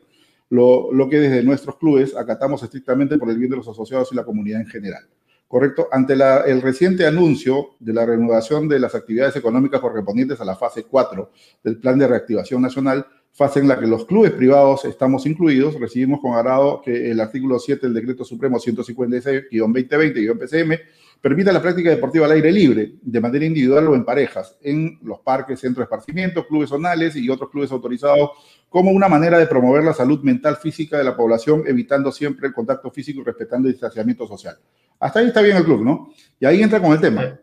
Lo, 0.49 0.91
lo 0.91 1.07
que 1.07 1.19
desde 1.19 1.41
nuestros 1.43 1.77
clubes 1.77 2.15
acatamos 2.15 2.61
estrictamente 2.61 3.17
por 3.17 3.29
el 3.29 3.37
bien 3.37 3.51
de 3.51 3.57
los 3.57 3.67
asociados 3.69 4.11
y 4.11 4.15
la 4.15 4.25
comunidad 4.25 4.59
en 4.59 4.67
general. 4.67 5.07
¿Correcto? 5.53 5.87
Ante 5.91 6.15
el 6.47 6.63
reciente 6.63 7.05
anuncio 7.05 7.75
de 7.79 7.93
la 7.93 8.07
reanudación 8.07 8.67
de 8.67 8.79
las 8.79 8.95
actividades 8.95 9.35
económicas 9.35 9.81
correspondientes 9.81 10.41
a 10.41 10.45
la 10.45 10.55
fase 10.55 10.85
4 10.85 11.29
del 11.63 11.77
Plan 11.77 11.99
de 11.99 12.07
Reactivación 12.07 12.59
Nacional, 12.59 13.05
fase 13.31 13.59
en 13.59 13.67
la 13.67 13.79
que 13.79 13.85
los 13.85 14.07
clubes 14.07 14.31
privados 14.31 14.83
estamos 14.85 15.27
incluidos, 15.27 15.79
recibimos 15.79 16.21
con 16.21 16.33
agrado 16.33 16.81
que 16.83 17.11
el 17.11 17.19
artículo 17.19 17.59
7 17.59 17.85
del 17.85 17.93
Decreto 17.93 18.25
Supremo 18.25 18.57
156-2020-PCM 18.57 20.79
permita 21.23 21.53
la 21.53 21.61
práctica 21.61 21.89
deportiva 21.89 22.25
al 22.25 22.33
aire 22.33 22.51
libre, 22.51 22.95
de 23.01 23.21
manera 23.21 23.45
individual 23.45 23.87
o 23.87 23.95
en 23.95 24.03
parejas, 24.03 24.57
en 24.61 24.99
los 25.03 25.21
parques, 25.21 25.57
centros 25.57 25.77
de 25.77 25.83
esparcimiento, 25.85 26.45
clubes 26.45 26.67
zonales 26.67 27.15
y 27.15 27.29
otros 27.29 27.49
clubes 27.49 27.71
autorizados, 27.71 28.31
como 28.67 28.91
una 28.91 29.07
manera 29.07 29.39
de 29.39 29.47
promover 29.47 29.85
la 29.85 29.93
salud 29.93 30.21
mental 30.21 30.57
física 30.57 30.97
de 30.97 31.05
la 31.05 31.15
población, 31.15 31.63
evitando 31.65 32.11
siempre 32.11 32.45
el 32.49 32.53
contacto 32.53 32.91
físico 32.91 33.21
y 33.21 33.23
respetando 33.23 33.69
el 33.69 33.73
distanciamiento 33.73 34.27
social. 34.27 34.57
Hasta 34.99 35.19
ahí 35.19 35.27
está 35.27 35.41
bien 35.41 35.55
el 35.55 35.63
club, 35.63 35.81
¿no? 35.81 36.11
Y 36.41 36.45
ahí 36.45 36.61
entra 36.61 36.81
con 36.81 36.91
el 36.91 36.99
tema. 36.99 37.39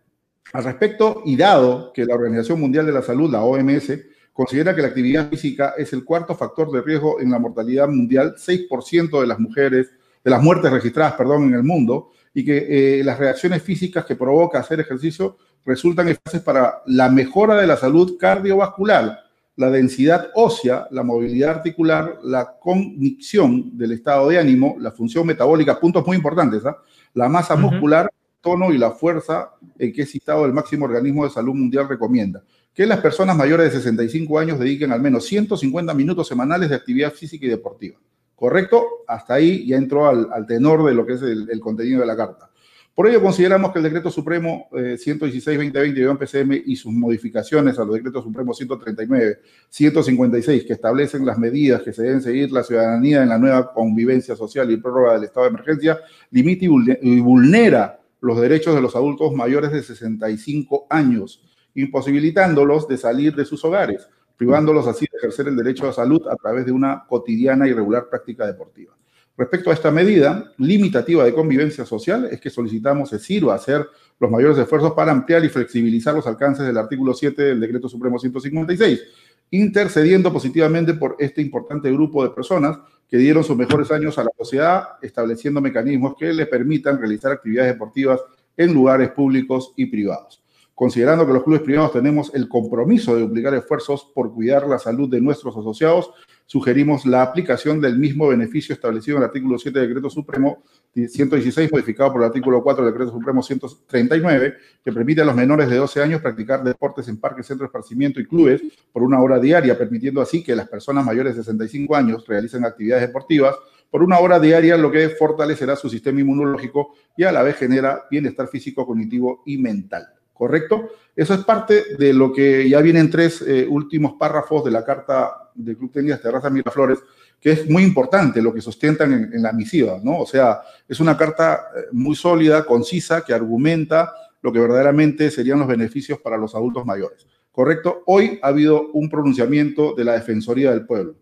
Al 0.52 0.64
respecto, 0.64 1.22
y 1.24 1.38
dado 1.38 1.90
que 1.94 2.04
la 2.04 2.16
Organización 2.16 2.60
Mundial 2.60 2.84
de 2.84 2.92
la 2.92 3.00
Salud, 3.00 3.32
la 3.32 3.42
OMS, 3.44 3.94
considera 4.34 4.76
que 4.76 4.82
la 4.82 4.88
actividad 4.88 5.30
física 5.30 5.72
es 5.78 5.90
el 5.94 6.04
cuarto 6.04 6.34
factor 6.34 6.70
de 6.70 6.82
riesgo 6.82 7.18
en 7.18 7.30
la 7.30 7.38
mortalidad 7.38 7.88
mundial, 7.88 8.34
6% 8.36 9.22
de 9.22 9.26
las 9.26 9.38
mujeres, 9.38 9.88
de 10.22 10.30
las 10.30 10.42
muertes 10.42 10.70
registradas, 10.70 11.14
perdón, 11.14 11.44
en 11.44 11.54
el 11.54 11.62
mundo, 11.62 12.10
y 12.32 12.44
que 12.44 13.00
eh, 13.00 13.04
las 13.04 13.18
reacciones 13.18 13.62
físicas 13.62 14.04
que 14.04 14.16
provoca 14.16 14.60
hacer 14.60 14.80
ejercicio 14.80 15.36
resultan 15.64 16.08
eficaces 16.08 16.40
para 16.42 16.82
la 16.86 17.08
mejora 17.08 17.56
de 17.56 17.66
la 17.66 17.76
salud 17.76 18.16
cardiovascular, 18.18 19.20
la 19.56 19.70
densidad 19.70 20.30
ósea, 20.34 20.86
la 20.90 21.02
movilidad 21.02 21.56
articular, 21.56 22.18
la 22.22 22.56
cognición 22.58 23.76
del 23.76 23.92
estado 23.92 24.28
de 24.28 24.38
ánimo, 24.38 24.76
la 24.78 24.90
función 24.90 25.26
metabólica, 25.26 25.78
puntos 25.78 26.06
muy 26.06 26.16
importantes, 26.16 26.64
¿ah? 26.64 26.78
la 27.14 27.28
masa 27.28 27.56
muscular, 27.56 28.10
tono 28.40 28.72
y 28.72 28.78
la 28.78 28.92
fuerza 28.92 29.50
en 29.78 29.92
que 29.92 30.02
estado 30.02 30.46
el 30.46 30.52
máximo 30.52 30.86
organismo 30.86 31.24
de 31.24 31.30
salud 31.30 31.54
mundial 31.54 31.88
recomienda. 31.88 32.42
Que 32.72 32.86
las 32.86 33.00
personas 33.00 33.36
mayores 33.36 33.72
de 33.72 33.78
65 33.78 34.38
años 34.38 34.58
dediquen 34.58 34.92
al 34.92 35.02
menos 35.02 35.26
150 35.26 35.92
minutos 35.92 36.28
semanales 36.28 36.70
de 36.70 36.76
actividad 36.76 37.12
física 37.12 37.44
y 37.44 37.48
deportiva. 37.48 37.98
¿Correcto? 38.40 39.04
Hasta 39.06 39.34
ahí 39.34 39.66
ya 39.66 39.76
entró 39.76 40.08
al, 40.08 40.46
tenor 40.46 40.82
de 40.86 40.94
lo 40.94 41.04
que 41.04 41.12
es 41.12 41.20
el, 41.20 41.60
contenido 41.60 42.00
de 42.00 42.06
la 42.06 42.16
carta. 42.16 42.48
Por 42.94 43.06
ello, 43.06 43.20
consideramos 43.20 43.70
que 43.70 43.80
el 43.80 43.82
Decreto 43.82 44.10
Supremo 44.10 44.66
116-2020-PCM 44.72 46.52
eh, 46.54 46.62
y 46.64 46.74
sus 46.74 46.90
modificaciones 46.90 47.78
a 47.78 47.84
los 47.84 47.96
Decretos 47.96 48.24
Supremos 48.24 48.56
139, 48.56 49.40
156, 49.68 50.64
que 50.64 50.72
establecen 50.72 51.26
las 51.26 51.36
medidas 51.36 51.82
que 51.82 51.92
se 51.92 52.02
deben 52.02 52.22
seguir 52.22 52.50
la 52.50 52.62
ciudadanía 52.62 53.22
en 53.22 53.28
la 53.28 53.36
nueva 53.36 53.74
convivencia 53.74 54.34
social 54.34 54.70
y 54.70 54.78
prórroga 54.78 55.12
del 55.12 55.24
estado 55.24 55.44
de 55.44 55.50
emergencia, 55.50 55.98
limita 56.30 56.64
y 56.64 57.20
vulnera 57.20 58.00
los 58.22 58.40
derechos 58.40 58.74
de 58.74 58.80
los 58.80 58.96
adultos 58.96 59.34
mayores 59.34 59.70
de 59.70 59.82
65 59.82 60.86
años, 60.88 61.42
imposibilitándolos 61.74 62.88
de 62.88 62.96
salir 62.96 63.34
de 63.34 63.44
sus 63.44 63.62
hogares 63.66 64.08
privándolos 64.40 64.86
así 64.86 65.04
de 65.12 65.18
ejercer 65.18 65.48
el 65.48 65.56
derecho 65.56 65.86
a 65.86 65.92
salud 65.92 66.26
a 66.26 66.34
través 66.34 66.64
de 66.64 66.72
una 66.72 67.04
cotidiana 67.06 67.68
y 67.68 67.74
regular 67.74 68.08
práctica 68.08 68.46
deportiva. 68.46 68.96
Respecto 69.36 69.68
a 69.68 69.74
esta 69.74 69.90
medida 69.90 70.54
limitativa 70.56 71.24
de 71.24 71.34
convivencia 71.34 71.84
social, 71.84 72.26
es 72.30 72.40
que 72.40 72.48
solicitamos 72.48 73.10
se 73.10 73.18
sirva 73.18 73.54
hacer 73.54 73.86
los 74.18 74.30
mayores 74.30 74.56
esfuerzos 74.56 74.94
para 74.94 75.12
ampliar 75.12 75.44
y 75.44 75.50
flexibilizar 75.50 76.14
los 76.14 76.26
alcances 76.26 76.66
del 76.66 76.78
artículo 76.78 77.12
7 77.12 77.42
del 77.42 77.60
Decreto 77.60 77.86
Supremo 77.86 78.18
156, 78.18 79.02
intercediendo 79.50 80.32
positivamente 80.32 80.94
por 80.94 81.16
este 81.18 81.42
importante 81.42 81.92
grupo 81.92 82.22
de 82.22 82.30
personas 82.30 82.78
que 83.10 83.18
dieron 83.18 83.44
sus 83.44 83.58
mejores 83.58 83.90
años 83.90 84.16
a 84.16 84.24
la 84.24 84.30
sociedad, 84.38 84.84
estableciendo 85.02 85.60
mecanismos 85.60 86.14
que 86.18 86.32
les 86.32 86.48
permitan 86.48 86.98
realizar 86.98 87.32
actividades 87.32 87.74
deportivas 87.74 88.20
en 88.56 88.72
lugares 88.72 89.10
públicos 89.10 89.74
y 89.76 89.84
privados. 89.84 90.42
Considerando 90.80 91.26
que 91.26 91.34
los 91.34 91.44
clubes 91.44 91.60
privados 91.60 91.92
tenemos 91.92 92.34
el 92.34 92.48
compromiso 92.48 93.14
de 93.14 93.20
duplicar 93.20 93.52
esfuerzos 93.52 94.10
por 94.14 94.32
cuidar 94.32 94.66
la 94.66 94.78
salud 94.78 95.10
de 95.10 95.20
nuestros 95.20 95.54
asociados, 95.54 96.10
sugerimos 96.46 97.04
la 97.04 97.20
aplicación 97.20 97.82
del 97.82 97.98
mismo 97.98 98.28
beneficio 98.28 98.74
establecido 98.74 99.18
en 99.18 99.24
el 99.24 99.26
artículo 99.26 99.58
7 99.58 99.78
del 99.78 99.88
Decreto 99.88 100.08
Supremo 100.08 100.62
116, 100.94 101.70
modificado 101.70 102.10
por 102.10 102.22
el 102.22 102.28
artículo 102.28 102.62
4 102.62 102.82
del 102.82 102.94
Decreto 102.94 103.12
Supremo 103.12 103.42
139, 103.42 104.54
que 104.82 104.90
permite 104.90 105.20
a 105.20 105.26
los 105.26 105.34
menores 105.34 105.68
de 105.68 105.76
12 105.76 106.00
años 106.00 106.22
practicar 106.22 106.64
deportes 106.64 107.08
en 107.08 107.18
parques, 107.18 107.46
centros 107.46 107.66
de 107.66 107.78
esparcimiento 107.78 108.18
y 108.18 108.26
clubes 108.26 108.62
por 108.90 109.02
una 109.02 109.20
hora 109.20 109.38
diaria, 109.38 109.76
permitiendo 109.76 110.22
así 110.22 110.42
que 110.42 110.56
las 110.56 110.66
personas 110.66 111.04
mayores 111.04 111.36
de 111.36 111.42
65 111.42 111.94
años 111.94 112.26
realicen 112.26 112.64
actividades 112.64 113.06
deportivas 113.06 113.54
por 113.90 114.02
una 114.02 114.18
hora 114.18 114.40
diaria, 114.40 114.78
lo 114.78 114.90
que 114.90 115.10
fortalecerá 115.10 115.76
su 115.76 115.90
sistema 115.90 116.20
inmunológico 116.20 116.94
y 117.18 117.24
a 117.24 117.32
la 117.32 117.42
vez 117.42 117.56
genera 117.56 118.04
bienestar 118.10 118.48
físico, 118.48 118.86
cognitivo 118.86 119.42
y 119.44 119.58
mental. 119.58 120.19
¿Correcto? 120.40 120.88
Eso 121.14 121.34
es 121.34 121.44
parte 121.44 121.96
de 121.98 122.14
lo 122.14 122.32
que 122.32 122.66
ya 122.66 122.80
vienen 122.80 123.10
tres 123.10 123.44
eh, 123.46 123.66
últimos 123.68 124.14
párrafos 124.14 124.64
de 124.64 124.70
la 124.70 124.82
carta 124.82 125.50
del 125.54 125.76
Club 125.76 125.92
Tenis 125.92 126.18
Terraza 126.18 126.48
Miraflores, 126.48 126.98
que 127.38 127.52
es 127.52 127.68
muy 127.68 127.82
importante 127.82 128.40
lo 128.40 128.54
que 128.54 128.62
sustentan 128.62 129.30
en, 129.30 129.42
la 129.42 129.52
misiva, 129.52 130.00
¿no? 130.02 130.20
O 130.20 130.24
sea, 130.24 130.62
es 130.88 130.98
una 130.98 131.14
carta 131.14 131.66
eh, 131.76 131.80
muy 131.92 132.16
sólida, 132.16 132.64
concisa, 132.64 133.22
que 133.22 133.34
argumenta 133.34 134.14
lo 134.40 134.50
que 134.50 134.60
verdaderamente 134.60 135.30
serían 135.30 135.58
los 135.58 135.68
beneficios 135.68 136.18
para 136.20 136.38
los 136.38 136.54
adultos 136.54 136.86
mayores. 136.86 137.26
¿Correcto? 137.52 138.02
Hoy 138.06 138.38
ha 138.42 138.48
habido 138.48 138.92
un 138.92 139.10
pronunciamiento 139.10 139.94
de 139.94 140.06
la 140.06 140.14
Defensoría 140.14 140.70
del 140.70 140.86
Pueblo. 140.86 141.16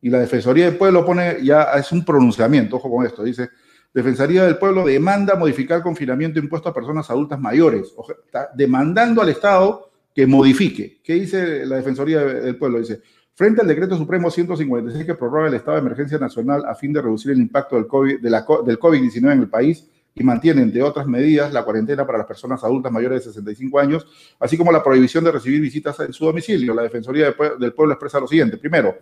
Y 0.00 0.08
la 0.08 0.18
Defensoría 0.18 0.64
del 0.64 0.78
Pueblo 0.78 1.04
pone 1.04 1.44
ya, 1.44 1.64
es 1.74 1.92
un 1.92 2.06
pronunciamiento, 2.06 2.76
ojo 2.76 2.90
con 2.90 3.04
esto, 3.04 3.22
dice, 3.22 3.50
Defensoría 3.92 4.44
del 4.44 4.56
Pueblo 4.56 4.84
demanda 4.84 5.34
modificar 5.34 5.78
el 5.78 5.82
confinamiento 5.82 6.38
impuesto 6.38 6.68
a 6.68 6.74
personas 6.74 7.10
adultas 7.10 7.40
mayores. 7.40 7.92
está 8.24 8.50
demandando 8.54 9.20
al 9.20 9.30
Estado 9.30 9.90
que 10.14 10.26
modifique. 10.26 11.00
¿Qué 11.02 11.14
dice 11.14 11.66
la 11.66 11.76
Defensoría 11.76 12.20
del 12.20 12.56
Pueblo? 12.56 12.78
Dice, 12.78 13.00
frente 13.34 13.62
al 13.62 13.66
decreto 13.66 13.96
supremo 13.96 14.30
156 14.30 15.04
que 15.04 15.14
prorroga 15.14 15.48
el 15.48 15.54
estado 15.54 15.76
de 15.76 15.80
emergencia 15.80 16.18
nacional 16.18 16.64
a 16.66 16.74
fin 16.74 16.92
de 16.92 17.02
reducir 17.02 17.32
el 17.32 17.38
impacto 17.38 17.76
del 17.76 17.86
COVID, 17.86 18.20
de 18.20 18.30
la, 18.30 18.46
del 18.64 18.78
COVID-19 18.78 19.32
en 19.32 19.40
el 19.40 19.48
país 19.48 19.88
y 20.14 20.24
mantiene, 20.24 20.62
entre 20.62 20.82
otras 20.82 21.06
medidas, 21.06 21.52
la 21.52 21.64
cuarentena 21.64 22.04
para 22.04 22.18
las 22.18 22.26
personas 22.26 22.62
adultas 22.62 22.92
mayores 22.92 23.24
de 23.24 23.32
65 23.32 23.78
años, 23.78 24.06
así 24.38 24.56
como 24.56 24.72
la 24.72 24.82
prohibición 24.82 25.24
de 25.24 25.32
recibir 25.32 25.60
visitas 25.60 25.98
en 26.00 26.12
su 26.12 26.24
domicilio. 26.24 26.74
La 26.74 26.82
Defensoría 26.82 27.34
del 27.58 27.72
Pueblo 27.72 27.94
expresa 27.94 28.20
lo 28.20 28.26
siguiente. 28.26 28.56
Primero, 28.56 28.96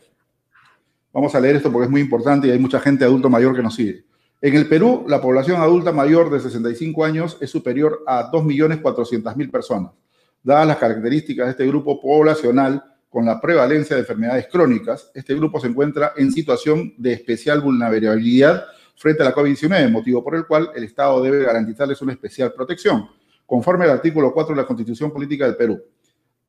vamos 1.12 1.34
a 1.34 1.40
leer 1.40 1.56
esto 1.56 1.72
porque 1.72 1.86
es 1.86 1.90
muy 1.90 2.00
importante 2.00 2.48
y 2.48 2.50
hay 2.50 2.58
mucha 2.58 2.78
gente 2.80 3.04
adulto 3.04 3.30
mayor 3.30 3.56
que 3.56 3.62
nos 3.62 3.74
sigue. 3.74 4.04
En 4.40 4.54
el 4.54 4.68
Perú, 4.68 5.04
la 5.08 5.20
población 5.20 5.60
adulta 5.60 5.90
mayor 5.90 6.30
de 6.30 6.38
65 6.38 7.04
años 7.04 7.36
es 7.40 7.50
superior 7.50 8.04
a 8.06 8.30
2.400.000 8.30 9.50
personas. 9.50 9.92
Dadas 10.44 10.66
las 10.68 10.76
características 10.76 11.46
de 11.46 11.50
este 11.50 11.66
grupo 11.66 12.00
poblacional 12.00 12.84
con 13.08 13.24
la 13.24 13.40
prevalencia 13.40 13.96
de 13.96 14.02
enfermedades 14.02 14.46
crónicas, 14.50 15.10
este 15.14 15.34
grupo 15.34 15.58
se 15.58 15.66
encuentra 15.66 16.12
en 16.16 16.30
situación 16.30 16.94
de 16.98 17.14
especial 17.14 17.60
vulnerabilidad 17.60 18.64
frente 18.96 19.22
a 19.22 19.26
la 19.26 19.34
COVID-19, 19.34 19.90
motivo 19.90 20.22
por 20.22 20.36
el 20.36 20.46
cual 20.46 20.70
el 20.74 20.84
Estado 20.84 21.20
debe 21.20 21.42
garantizarles 21.42 22.00
una 22.02 22.12
especial 22.12 22.52
protección, 22.52 23.08
conforme 23.44 23.86
al 23.86 23.92
artículo 23.92 24.32
4 24.32 24.54
de 24.54 24.60
la 24.60 24.66
Constitución 24.66 25.10
Política 25.10 25.46
del 25.46 25.56
Perú. 25.56 25.82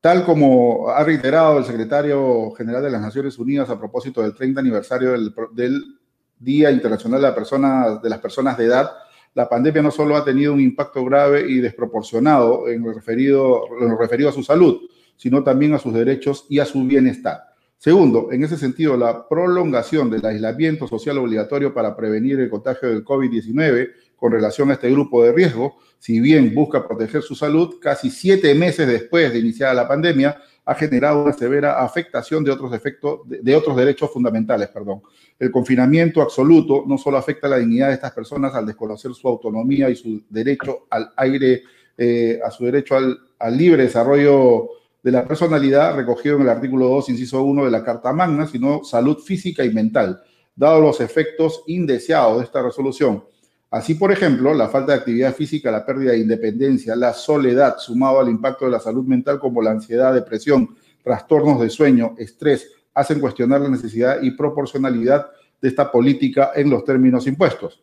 Tal 0.00 0.24
como 0.24 0.90
ha 0.90 1.02
reiterado 1.02 1.58
el 1.58 1.64
secretario 1.64 2.52
general 2.52 2.82
de 2.82 2.90
las 2.90 3.00
Naciones 3.00 3.38
Unidas 3.38 3.68
a 3.68 3.78
propósito 3.78 4.22
del 4.22 4.34
30 4.34 4.60
aniversario 4.60 5.12
del, 5.12 5.34
del 5.52 5.99
Día 6.40 6.70
Internacional 6.70 7.20
de, 7.20 7.28
la 7.28 8.08
las 8.08 8.18
Personas 8.18 8.58
de 8.58 8.64
Edad, 8.64 8.90
la 9.34 9.48
pandemia 9.48 9.82
no 9.82 9.92
solo 9.92 10.16
ha 10.16 10.24
tenido 10.24 10.52
un 10.52 10.60
impacto 10.60 11.04
grave 11.04 11.44
y 11.48 11.60
desproporcionado 11.60 12.68
en 12.68 12.82
lo 12.82 12.92
referido, 12.92 13.62
en 13.80 13.90
lo 13.90 13.96
referido 13.96 14.30
a 14.30 14.32
su 14.32 14.42
salud, 14.42 14.80
sino 15.16 15.44
también 15.44 15.74
a 15.74 15.78
sus 15.78 15.94
derechos 15.94 16.46
y 16.48 16.58
a 16.58 16.64
su 16.64 16.82
bienestar. 16.84 17.50
Segundo, 17.76 18.28
en 18.32 18.42
ese 18.44 18.58
sentido, 18.58 18.96
la 18.96 19.26
prolongación 19.28 20.10
del 20.10 20.26
aislamiento 20.26 20.86
social 20.86 21.16
obligatorio 21.18 21.72
para 21.72 21.96
prevenir 21.96 22.38
el 22.40 22.50
contagio 22.50 22.88
del 22.88 23.04
COVID-19 23.04 23.90
con 24.16 24.32
relación 24.32 24.70
a 24.70 24.74
este 24.74 24.90
grupo 24.90 25.24
de 25.24 25.32
riesgo, 25.32 25.78
si 25.98 26.20
bien 26.20 26.54
busca 26.54 26.86
proteger 26.86 27.22
su 27.22 27.34
salud, 27.34 27.76
casi 27.80 28.10
siete 28.10 28.54
meses 28.54 28.86
después 28.86 29.32
de 29.32 29.38
iniciar 29.38 29.74
la 29.74 29.88
pandemia, 29.88 30.36
ha 30.70 30.74
generado 30.76 31.24
una 31.24 31.32
severa 31.32 31.82
afectación 31.82 32.44
de 32.44 32.52
otros, 32.52 32.72
efectos, 32.72 33.22
de, 33.24 33.56
otros 33.56 33.76
derechos 33.76 34.08
fundamentales. 34.12 34.68
Perdón. 34.68 35.02
El 35.36 35.50
confinamiento 35.50 36.22
absoluto 36.22 36.84
no 36.86 36.96
solo 36.96 37.16
afecta 37.16 37.48
la 37.48 37.58
dignidad 37.58 37.88
de 37.88 37.94
estas 37.94 38.12
personas 38.12 38.54
al 38.54 38.66
desconocer 38.66 39.12
su 39.12 39.26
autonomía 39.26 39.90
y 39.90 39.96
su 39.96 40.22
derecho 40.30 40.86
al 40.88 41.12
aire, 41.16 41.64
eh, 41.98 42.38
a 42.44 42.52
su 42.52 42.66
derecho 42.66 42.94
al, 42.94 43.18
al, 43.40 43.58
libre 43.58 43.82
desarrollo 43.82 44.68
de 45.02 45.10
la 45.10 45.26
personalidad 45.26 45.96
recogido 45.96 46.36
en 46.36 46.42
el 46.42 46.50
artículo 46.50 46.86
2, 46.86 47.08
inciso 47.08 47.42
1 47.42 47.64
de 47.64 47.70
la 47.72 47.82
Carta 47.82 48.12
Magna, 48.12 48.46
sino 48.46 48.84
salud 48.84 49.18
física 49.18 49.64
y 49.64 49.74
mental, 49.74 50.22
dado 50.54 50.80
los 50.80 51.00
efectos 51.00 51.64
indeseados 51.66 52.38
de 52.38 52.44
esta 52.44 52.62
resolución 52.62 53.24
Así, 53.70 53.94
por 53.94 54.10
ejemplo, 54.10 54.52
la 54.52 54.68
falta 54.68 54.92
de 54.92 54.98
actividad 54.98 55.32
física, 55.32 55.70
la 55.70 55.86
pérdida 55.86 56.10
de 56.12 56.18
independencia, 56.18 56.96
la 56.96 57.12
soledad, 57.12 57.76
sumado 57.78 58.18
al 58.18 58.28
impacto 58.28 58.64
de 58.64 58.72
la 58.72 58.80
salud 58.80 59.04
mental 59.04 59.38
como 59.38 59.62
la 59.62 59.70
ansiedad, 59.70 60.12
depresión, 60.12 60.74
trastornos 61.04 61.60
de 61.60 61.70
sueño, 61.70 62.16
estrés, 62.18 62.68
hacen 62.92 63.20
cuestionar 63.20 63.60
la 63.60 63.68
necesidad 63.68 64.20
y 64.22 64.32
proporcionalidad 64.32 65.28
de 65.62 65.68
esta 65.68 65.90
política 65.90 66.50
en 66.56 66.68
los 66.68 66.84
términos 66.84 67.28
impuestos. 67.28 67.80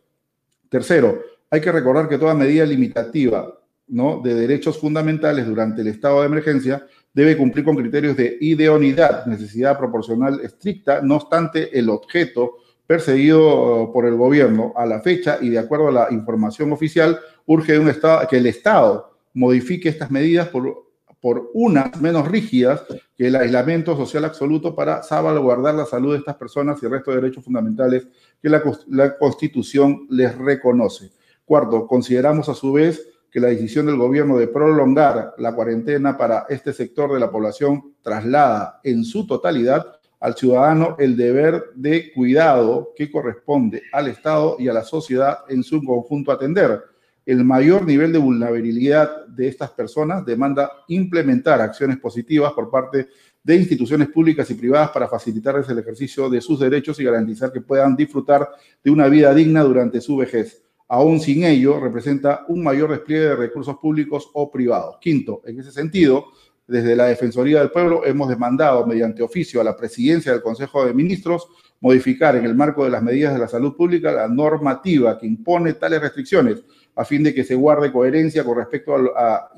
Tercero, 0.67 1.21
hay 1.49 1.61
que 1.61 1.71
recordar 1.71 2.09
que 2.09 2.17
toda 2.17 2.33
medida 2.33 2.65
limitativa 2.65 3.57
¿no? 3.87 4.19
de 4.21 4.33
derechos 4.33 4.77
fundamentales 4.77 5.47
durante 5.47 5.81
el 5.81 5.87
estado 5.87 6.19
de 6.19 6.27
emergencia 6.27 6.85
debe 7.13 7.37
cumplir 7.37 7.63
con 7.63 7.77
criterios 7.77 8.17
de 8.17 8.37
idoneidad, 8.41 9.25
necesidad 9.25 9.77
proporcional 9.77 10.41
estricta, 10.41 11.01
no 11.01 11.15
obstante 11.15 11.77
el 11.77 11.89
objeto 11.89 12.57
perseguido 12.87 13.83
uh, 13.83 13.93
por 13.93 14.05
el 14.05 14.15
gobierno 14.15 14.73
a 14.75 14.85
la 14.85 15.01
fecha 15.01 15.37
y 15.41 15.49
de 15.49 15.59
acuerdo 15.59 15.89
a 15.89 15.91
la 15.91 16.07
información 16.09 16.71
oficial, 16.71 17.19
urge 17.45 17.77
un 17.77 17.89
estado, 17.89 18.27
que 18.27 18.37
el 18.37 18.47
Estado 18.47 19.11
modifique 19.33 19.89
estas 19.89 20.09
medidas 20.09 20.47
por, 20.47 20.87
por 21.19 21.51
unas 21.53 21.99
menos 22.01 22.27
rígidas 22.27 22.83
que 23.15 23.27
el 23.27 23.35
aislamiento 23.35 23.95
social 23.97 24.25
absoluto 24.25 24.73
para 24.73 25.03
salvaguardar 25.03 25.75
la 25.75 25.85
salud 25.85 26.13
de 26.13 26.19
estas 26.19 26.37
personas 26.37 26.81
y 26.81 26.85
el 26.85 26.93
resto 26.93 27.11
de 27.11 27.21
derechos 27.21 27.43
fundamentales 27.43 28.07
que 28.41 28.49
la 28.49 29.17
Constitución 29.17 30.07
les 30.09 30.35
reconoce. 30.37 31.11
Cuarto, 31.45 31.85
consideramos 31.87 32.49
a 32.49 32.53
su 32.53 32.73
vez 32.73 33.07
que 33.31 33.39
la 33.39 33.47
decisión 33.47 33.85
del 33.85 33.97
gobierno 33.97 34.37
de 34.37 34.47
prolongar 34.47 35.33
la 35.37 35.53
cuarentena 35.53 36.17
para 36.17 36.45
este 36.49 36.73
sector 36.73 37.13
de 37.13 37.19
la 37.19 37.29
población 37.29 37.93
traslada 38.01 38.79
en 38.83 39.03
su 39.03 39.27
totalidad 39.27 39.96
al 40.19 40.35
ciudadano 40.35 40.95
el 40.99 41.15
deber 41.15 41.65
de 41.75 42.11
cuidado 42.13 42.93
que 42.95 43.11
corresponde 43.11 43.83
al 43.91 44.07
Estado 44.07 44.57
y 44.59 44.67
a 44.67 44.73
la 44.73 44.83
sociedad 44.83 45.39
en 45.49 45.63
su 45.63 45.83
conjunto 45.83 46.31
atender. 46.31 46.81
El 47.25 47.43
mayor 47.43 47.85
nivel 47.85 48.13
de 48.13 48.19
vulnerabilidad 48.19 49.27
de 49.27 49.49
estas 49.49 49.71
personas 49.71 50.25
demanda 50.25 50.71
implementar 50.87 51.59
acciones 51.59 51.97
positivas 51.97 52.53
por 52.53 52.71
parte 52.71 53.09
de 53.43 53.55
instituciones 53.55 54.09
públicas 54.09 54.49
y 54.49 54.55
privadas 54.55 54.91
para 54.91 55.07
facilitarles 55.07 55.67
el 55.69 55.79
ejercicio 55.79 56.29
de 56.29 56.41
sus 56.41 56.59
derechos 56.59 56.99
y 56.99 57.03
garantizar 57.03 57.51
que 57.51 57.61
puedan 57.61 57.95
disfrutar 57.95 58.49
de 58.83 58.91
una 58.91 59.07
vida 59.07 59.33
digna 59.33 59.61
durante 59.63 60.01
su 60.01 60.17
vejez. 60.17 60.63
Aún 60.89 61.19
sin 61.19 61.43
ello, 61.43 61.81
representa 61.81 62.45
un 62.47 62.63
mayor 62.63 62.91
despliegue 62.91 63.25
de 63.25 63.35
recursos 63.35 63.75
públicos 63.77 64.29
o 64.33 64.49
privados. 64.49 64.97
Quinto, 65.01 65.41
en 65.45 65.59
ese 65.59 65.71
sentido, 65.71 66.27
desde 66.67 66.95
la 66.95 67.05
Defensoría 67.05 67.59
del 67.59 67.71
Pueblo 67.71 68.05
hemos 68.05 68.27
demandado 68.29 68.85
mediante 68.85 69.23
oficio 69.23 69.61
a 69.61 69.63
la 69.63 69.75
presidencia 69.75 70.33
del 70.33 70.41
Consejo 70.41 70.85
de 70.85 70.93
Ministros 70.93 71.47
modificar 71.79 72.35
en 72.35 72.45
el 72.45 72.55
marco 72.55 72.83
de 72.83 72.91
las 72.91 73.03
medidas 73.03 73.33
de 73.33 73.39
la 73.39 73.47
salud 73.47 73.75
pública 73.75 74.11
la 74.11 74.27
normativa 74.27 75.17
que 75.17 75.27
impone 75.27 75.73
tales 75.73 76.01
restricciones 76.01 76.63
a 76.95 77.05
fin 77.05 77.23
de 77.23 77.33
que 77.33 77.43
se 77.43 77.55
guarde 77.55 77.91
coherencia 77.91 78.43
con 78.43 78.57
respecto 78.57 78.95
a, 79.15 79.49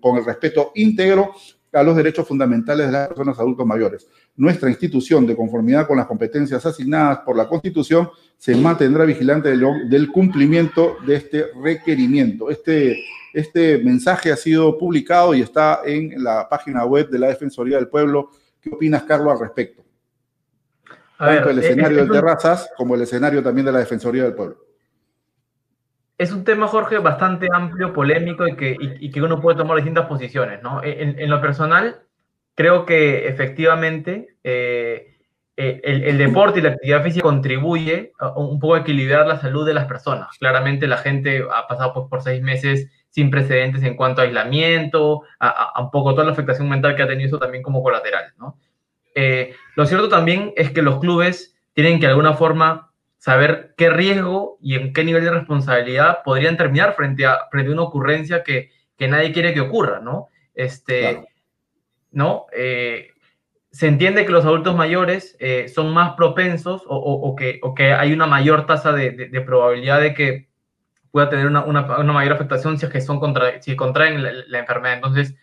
con, 0.00 0.16
el 0.16 0.24
respeto 0.24 0.72
íntegro 0.76 1.34
a 1.72 1.82
los 1.82 1.96
derechos 1.96 2.26
fundamentales 2.26 2.86
de 2.86 2.92
las 2.92 3.08
personas 3.08 3.38
adultos 3.38 3.66
mayores. 3.66 4.06
Nuestra 4.36 4.68
institución, 4.68 5.26
de 5.26 5.36
conformidad 5.36 5.86
con 5.86 5.96
las 5.96 6.06
competencias 6.06 6.64
asignadas 6.66 7.20
por 7.20 7.36
la 7.36 7.48
Constitución, 7.48 8.10
se 8.36 8.54
mantendrá 8.54 9.04
vigilante 9.04 9.56
del 9.56 10.08
cumplimiento 10.12 10.96
de 11.06 11.16
este 11.16 11.46
requerimiento. 11.62 12.50
Este 12.50 12.98
este 13.32 13.78
mensaje 13.78 14.30
ha 14.30 14.36
sido 14.36 14.76
publicado 14.76 15.34
y 15.34 15.40
está 15.40 15.80
en 15.84 16.22
la 16.22 16.48
página 16.48 16.84
web 16.84 17.08
de 17.08 17.18
la 17.18 17.28
Defensoría 17.28 17.76
del 17.76 17.88
Pueblo. 17.88 18.30
¿Qué 18.60 18.70
opinas, 18.70 19.04
Carlos, 19.04 19.32
al 19.32 19.40
respecto? 19.40 19.82
Tanto 21.18 21.50
el 21.50 21.58
escenario 21.60 22.04
de 22.04 22.10
terrazas 22.10 22.68
como 22.76 22.94
el 22.94 23.02
escenario 23.02 23.42
también 23.42 23.64
de 23.64 23.72
la 23.72 23.78
Defensoría 23.78 24.24
del 24.24 24.34
Pueblo. 24.34 24.58
Es 26.18 26.32
un 26.32 26.44
tema, 26.44 26.68
Jorge, 26.68 26.98
bastante 26.98 27.48
amplio, 27.52 27.92
polémico 27.92 28.46
y 28.46 28.56
que, 29.10 29.22
uno 29.22 29.40
puede 29.40 29.58
tomar 29.58 29.76
distintas 29.76 30.06
posiciones. 30.06 30.62
¿no? 30.62 30.80
En, 30.84 31.28
lo 31.28 31.40
personal, 31.40 32.02
creo 32.54 32.86
que 32.86 33.26
efectivamente 33.26 34.36
eh, 34.44 35.16
eh, 35.56 35.80
el, 35.82 36.18
deporte 36.18 36.60
y 36.60 36.62
la 36.62 36.70
actividad 36.70 37.02
física 37.02 37.22
contribuye 37.22 38.12
un 38.36 38.58
poco 38.60 38.74
a 38.74 38.80
equilibrar 38.80 39.26
la 39.26 39.40
salud 39.40 39.66
de 39.66 39.74
las 39.74 39.86
personas. 39.86 40.36
Claramente 40.38 40.86
la 40.86 40.98
gente 40.98 41.44
ha 41.52 41.66
pasado 41.66 41.92
por, 41.92 42.08
por 42.08 42.22
seis 42.22 42.42
meses 42.42 42.90
sin 43.12 43.30
precedentes 43.30 43.82
en 43.82 43.94
cuanto 43.94 44.22
a 44.22 44.24
aislamiento, 44.24 45.22
a, 45.38 45.80
un 45.80 45.90
poco 45.90 46.12
toda 46.12 46.24
la 46.24 46.32
afectación 46.32 46.68
mental 46.68 46.96
que 46.96 47.02
ha 47.02 47.06
tenido 47.06 47.26
eso 47.26 47.38
también 47.38 47.62
como 47.62 47.82
colateral, 47.82 48.32
¿no? 48.38 48.58
Eh, 49.14 49.54
lo 49.76 49.84
cierto 49.84 50.08
también 50.08 50.54
es 50.56 50.70
que 50.70 50.80
los 50.80 50.98
clubes 50.98 51.54
tienen 51.74 52.00
que 52.00 52.06
de 52.06 52.12
alguna 52.12 52.32
forma 52.32 52.91
saber 53.22 53.72
qué 53.76 53.88
riesgo 53.88 54.58
y 54.60 54.74
en 54.74 54.92
qué 54.92 55.04
nivel 55.04 55.22
de 55.22 55.30
responsabilidad 55.30 56.24
podrían 56.24 56.56
terminar 56.56 56.96
frente 56.96 57.24
a, 57.24 57.46
frente 57.52 57.70
a 57.70 57.74
una 57.74 57.82
ocurrencia 57.82 58.42
que, 58.42 58.72
que 58.98 59.06
nadie 59.06 59.30
quiere 59.30 59.54
que 59.54 59.60
ocurra, 59.60 60.00
¿no? 60.00 60.26
Este, 60.56 61.24
¿no? 62.10 62.46
Eh, 62.52 63.10
se 63.70 63.86
entiende 63.86 64.26
que 64.26 64.32
los 64.32 64.44
adultos 64.44 64.74
mayores 64.74 65.36
eh, 65.38 65.68
son 65.68 65.94
más 65.94 66.14
propensos 66.14 66.82
o, 66.88 66.96
o, 66.96 67.36
que, 67.36 67.60
o, 67.62 67.76
que, 67.76 67.92
hay 67.92 68.12
una 68.12 68.26
mayor 68.26 68.66
tasa 68.66 68.90
de, 68.90 69.12
de 69.12 69.40
probabilidad 69.40 70.00
de 70.00 70.14
que 70.14 70.48
pueda 71.12 71.28
tener 71.28 71.46
una, 71.46 71.64
una, 71.64 72.12
mayor 72.12 72.32
afectación 72.32 72.76
si 72.76 72.86
es 72.86 72.92
que 72.92 73.00
son 73.00 73.20
contra, 73.20 73.62
si 73.62 73.76
contraen 73.76 74.20
la, 74.48 74.58
enfermedad. 74.58 74.96
Entonces, 74.96 75.36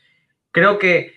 creo 0.52 0.80
que 0.80 1.14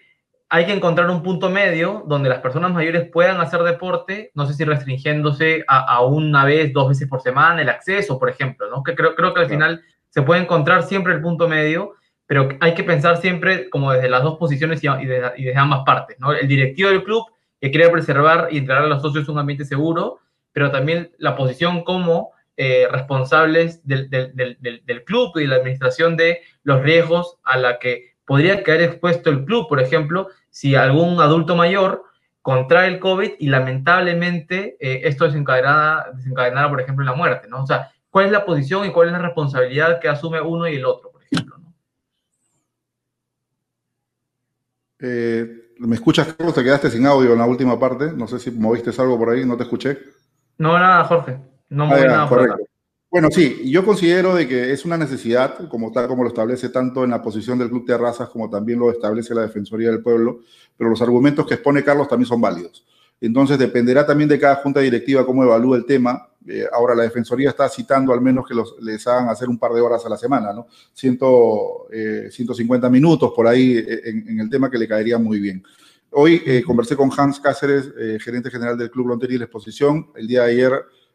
hay 0.54 0.66
que 0.66 0.72
encontrar 0.74 1.08
un 1.08 1.22
punto 1.22 1.48
medio 1.48 2.04
donde 2.06 2.28
las 2.28 2.40
personas 2.40 2.74
mayores 2.74 3.08
puedan 3.10 3.40
hacer 3.40 3.62
deporte, 3.62 4.32
no 4.34 4.44
sé 4.44 4.52
si 4.52 4.64
restringiéndose 4.64 5.64
a, 5.66 6.04
una 6.04 6.44
vez, 6.44 6.74
dos 6.74 6.90
veces 6.90 7.08
por 7.08 7.22
semana 7.22 7.62
el 7.62 7.70
acceso, 7.70 8.18
por 8.18 8.28
ejemplo, 8.28 8.68
¿no? 8.68 8.82
Que 8.82 8.94
creo, 8.94 9.14
creo 9.14 9.32
que 9.32 9.40
al 9.40 9.48
final 9.48 9.80
se 10.10 10.20
puede 10.20 10.42
encontrar 10.42 10.82
siempre 10.82 11.14
el 11.14 11.22
punto 11.22 11.48
medio, 11.48 11.94
pero 12.26 12.50
hay 12.60 12.74
que 12.74 12.84
pensar 12.84 13.16
siempre 13.16 13.70
como 13.70 13.92
desde 13.92 14.10
las 14.10 14.22
dos 14.22 14.36
posiciones 14.36 14.84
y, 14.84 14.88
y, 14.88 15.06
desde, 15.06 15.56
ambas 15.56 15.84
partes, 15.86 16.20
¿no? 16.20 16.34
El 16.34 16.46
directivo 16.46 16.90
del 16.90 17.02
club 17.02 17.24
que 17.58 17.70
quiere 17.70 17.88
preservar 17.88 18.48
y 18.50 18.58
entregar 18.58 18.84
a 18.84 18.88
los 18.88 19.00
socios 19.00 19.30
un 19.30 19.38
ambiente 19.38 19.64
seguro, 19.64 20.18
pero 20.52 20.70
también 20.70 21.12
la 21.16 21.34
posición 21.34 21.82
como 21.82 22.32
eh, 22.58 22.86
responsables 22.92 23.86
del, 23.86 24.10
del, 24.10 24.36
del, 24.36 24.82
del, 24.84 25.04
club 25.04 25.32
y 25.36 25.44
de 25.44 25.48
la 25.48 25.56
administración 25.56 26.14
de 26.18 26.40
los 26.62 26.82
riesgos 26.82 27.38
a 27.42 27.56
la 27.56 27.78
que 27.78 28.12
podría 28.26 28.62
quedar 28.62 28.82
expuesto 28.82 29.30
el 29.30 29.46
club, 29.46 29.66
por 29.66 29.80
ejemplo, 29.80 30.28
si 30.52 30.76
algún 30.76 31.18
adulto 31.18 31.56
mayor 31.56 32.04
contrae 32.42 32.88
el 32.88 33.00
COVID 33.00 33.32
y 33.38 33.48
lamentablemente 33.48 34.76
eh, 34.78 35.00
esto 35.04 35.24
desencadenara, 35.24 36.12
desencadenara, 36.14 36.68
por 36.68 36.80
ejemplo, 36.80 37.04
la 37.04 37.14
muerte, 37.14 37.48
¿no? 37.48 37.62
O 37.62 37.66
sea, 37.66 37.90
¿cuál 38.10 38.26
es 38.26 38.32
la 38.32 38.44
posición 38.44 38.84
y 38.84 38.92
cuál 38.92 39.08
es 39.08 39.12
la 39.12 39.20
responsabilidad 39.20 39.98
que 39.98 40.08
asume 40.08 40.40
uno 40.40 40.68
y 40.68 40.76
el 40.76 40.84
otro, 40.84 41.10
por 41.10 41.22
ejemplo? 41.22 41.56
¿no? 41.58 41.72
Eh, 45.00 45.72
¿Me 45.78 45.94
escuchas, 45.96 46.34
Carlos? 46.34 46.54
Te 46.54 46.62
quedaste 46.62 46.90
sin 46.90 47.06
audio 47.06 47.32
en 47.32 47.38
la 47.38 47.46
última 47.46 47.78
parte. 47.80 48.12
No 48.12 48.28
sé 48.28 48.38
si 48.38 48.50
moviste 48.50 48.90
algo 49.00 49.18
por 49.18 49.30
ahí, 49.30 49.46
no 49.46 49.56
te 49.56 49.62
escuché. 49.62 49.98
No, 50.58 50.78
nada, 50.78 51.04
Jorge. 51.04 51.38
No 51.70 51.86
moví 51.86 52.02
ah, 52.02 52.06
nada 52.06 52.28
por 52.28 52.68
bueno, 53.12 53.28
sí, 53.30 53.70
yo 53.70 53.84
considero 53.84 54.34
de 54.34 54.48
que 54.48 54.72
es 54.72 54.86
una 54.86 54.96
necesidad, 54.96 55.68
como 55.68 55.92
tal 55.92 56.08
como 56.08 56.22
lo 56.22 56.30
establece 56.30 56.70
tanto 56.70 57.04
en 57.04 57.10
la 57.10 57.20
posición 57.20 57.58
del 57.58 57.68
Club 57.68 57.84
de 57.86 57.98
Razas 57.98 58.30
como 58.30 58.48
también 58.48 58.78
lo 58.78 58.90
establece 58.90 59.34
la 59.34 59.42
Defensoría 59.42 59.90
del 59.90 60.00
Pueblo, 60.00 60.40
pero 60.78 60.88
los 60.88 61.02
argumentos 61.02 61.46
que 61.46 61.52
expone 61.52 61.84
Carlos 61.84 62.08
también 62.08 62.26
son 62.26 62.40
válidos. 62.40 62.86
Entonces 63.20 63.58
dependerá 63.58 64.06
también 64.06 64.30
de 64.30 64.38
cada 64.38 64.56
junta 64.56 64.80
directiva 64.80 65.26
cómo 65.26 65.44
evalúa 65.44 65.76
el 65.76 65.84
tema. 65.84 66.26
Eh, 66.48 66.64
ahora 66.72 66.94
la 66.94 67.02
Defensoría 67.02 67.50
está 67.50 67.68
citando 67.68 68.14
al 68.14 68.22
menos 68.22 68.48
que 68.48 68.54
los, 68.54 68.76
les 68.80 69.06
hagan 69.06 69.28
hacer 69.28 69.46
un 69.50 69.58
par 69.58 69.72
de 69.74 69.82
horas 69.82 70.06
a 70.06 70.08
la 70.08 70.16
semana, 70.16 70.54
¿no? 70.54 70.66
150 70.94 72.86
eh, 72.86 72.90
minutos 72.90 73.30
por 73.36 73.46
ahí 73.46 73.76
eh, 73.76 74.00
en, 74.06 74.40
el 74.40 74.48
tema 74.48 74.70
que 74.70 74.78
le 74.78 74.88
caería 74.88 75.18
muy 75.18 75.38
bien. 75.38 75.62
Hoy 76.12 76.62
conversé 76.66 76.96
con 76.96 77.10
Hans 77.14 77.40
Cáceres, 77.40 77.90
gerente 78.22 78.50
general 78.50 78.76
del 78.76 78.90
Club 78.90 79.08
Lontería 79.08 79.36
y 79.36 79.38
la 79.38 79.44
Exposición. 79.44 80.08
El 80.14 80.26
día 80.26 80.44
de 80.44 80.52
ayer 80.52 80.72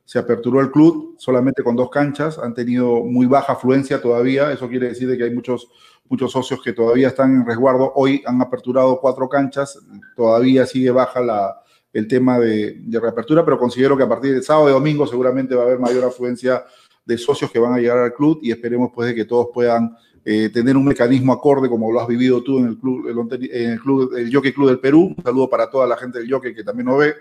se 0.07 0.19
aperturó 0.19 0.61
el 0.61 0.71
club 0.71 1.15
solamente 1.19 1.61
con 1.63 1.75
dos 1.75 1.89
canchas, 1.89 2.39
han 2.39 2.53
tenido 2.53 3.03
muy 3.03 3.25
baja 3.25 3.53
afluencia 3.53 4.01
todavía, 4.01 4.53
eso 4.53 4.69
quiere 4.69 4.87
decir 4.87 5.15
que 5.17 5.25
hay 5.25 5.31
muchos, 5.31 5.67
muchos 6.07 6.31
socios 6.31 6.61
que 6.63 6.71
todavía 6.71 7.09
están 7.09 7.35
en 7.35 7.45
resguardo, 7.45 7.91
hoy 7.93 8.23
han 8.25 8.41
aperturado 8.41 9.01
cuatro 9.01 9.27
canchas, 9.27 9.77
todavía 10.15 10.65
sigue 10.65 10.91
baja 10.91 11.19
la, 11.19 11.61
el 11.91 12.07
tema 12.07 12.39
de, 12.39 12.79
reapertura, 12.89 13.43
pero 13.43 13.59
considero 13.59 13.97
que 13.97 14.03
a 14.03 14.07
partir 14.07 14.31
del 14.31 14.43
sábado 14.43 14.69
y 14.69 14.71
domingo 14.71 15.05
seguramente 15.05 15.55
va 15.55 15.63
a 15.63 15.65
haber 15.65 15.79
mayor 15.79 16.05
afluencia 16.05 16.63
de 17.05 17.17
socios 17.17 17.51
que 17.51 17.59
van 17.59 17.73
a 17.73 17.77
llegar 17.77 17.97
al 17.97 18.13
club 18.13 18.39
y 18.41 18.51
esperemos 18.51 18.91
pues 18.95 19.09
de 19.09 19.15
que 19.15 19.25
todos 19.25 19.47
puedan 19.53 19.93
eh, 20.23 20.49
tener 20.53 20.77
un 20.77 20.85
mecanismo 20.85 21.33
acorde 21.33 21.67
como 21.67 21.91
lo 21.91 21.99
has 21.99 22.07
vivido 22.07 22.41
tú 22.41 22.59
en 22.59 22.67
el 22.67 22.77
club, 22.77 23.09
en 23.09 23.71
el 23.71 23.79
club, 23.81 24.13
el 24.15 24.33
Jockey 24.33 24.53
Club 24.53 24.69
del 24.69 24.79
Perú. 24.79 25.13
Un 25.17 25.21
saludo 25.21 25.49
para 25.49 25.69
toda 25.69 25.85
la 25.85 25.97
gente 25.97 26.19
del 26.19 26.31
Jockey 26.31 26.55
que 26.55 26.63
también 26.63 26.85
nos 26.85 26.97
ve 26.97 27.15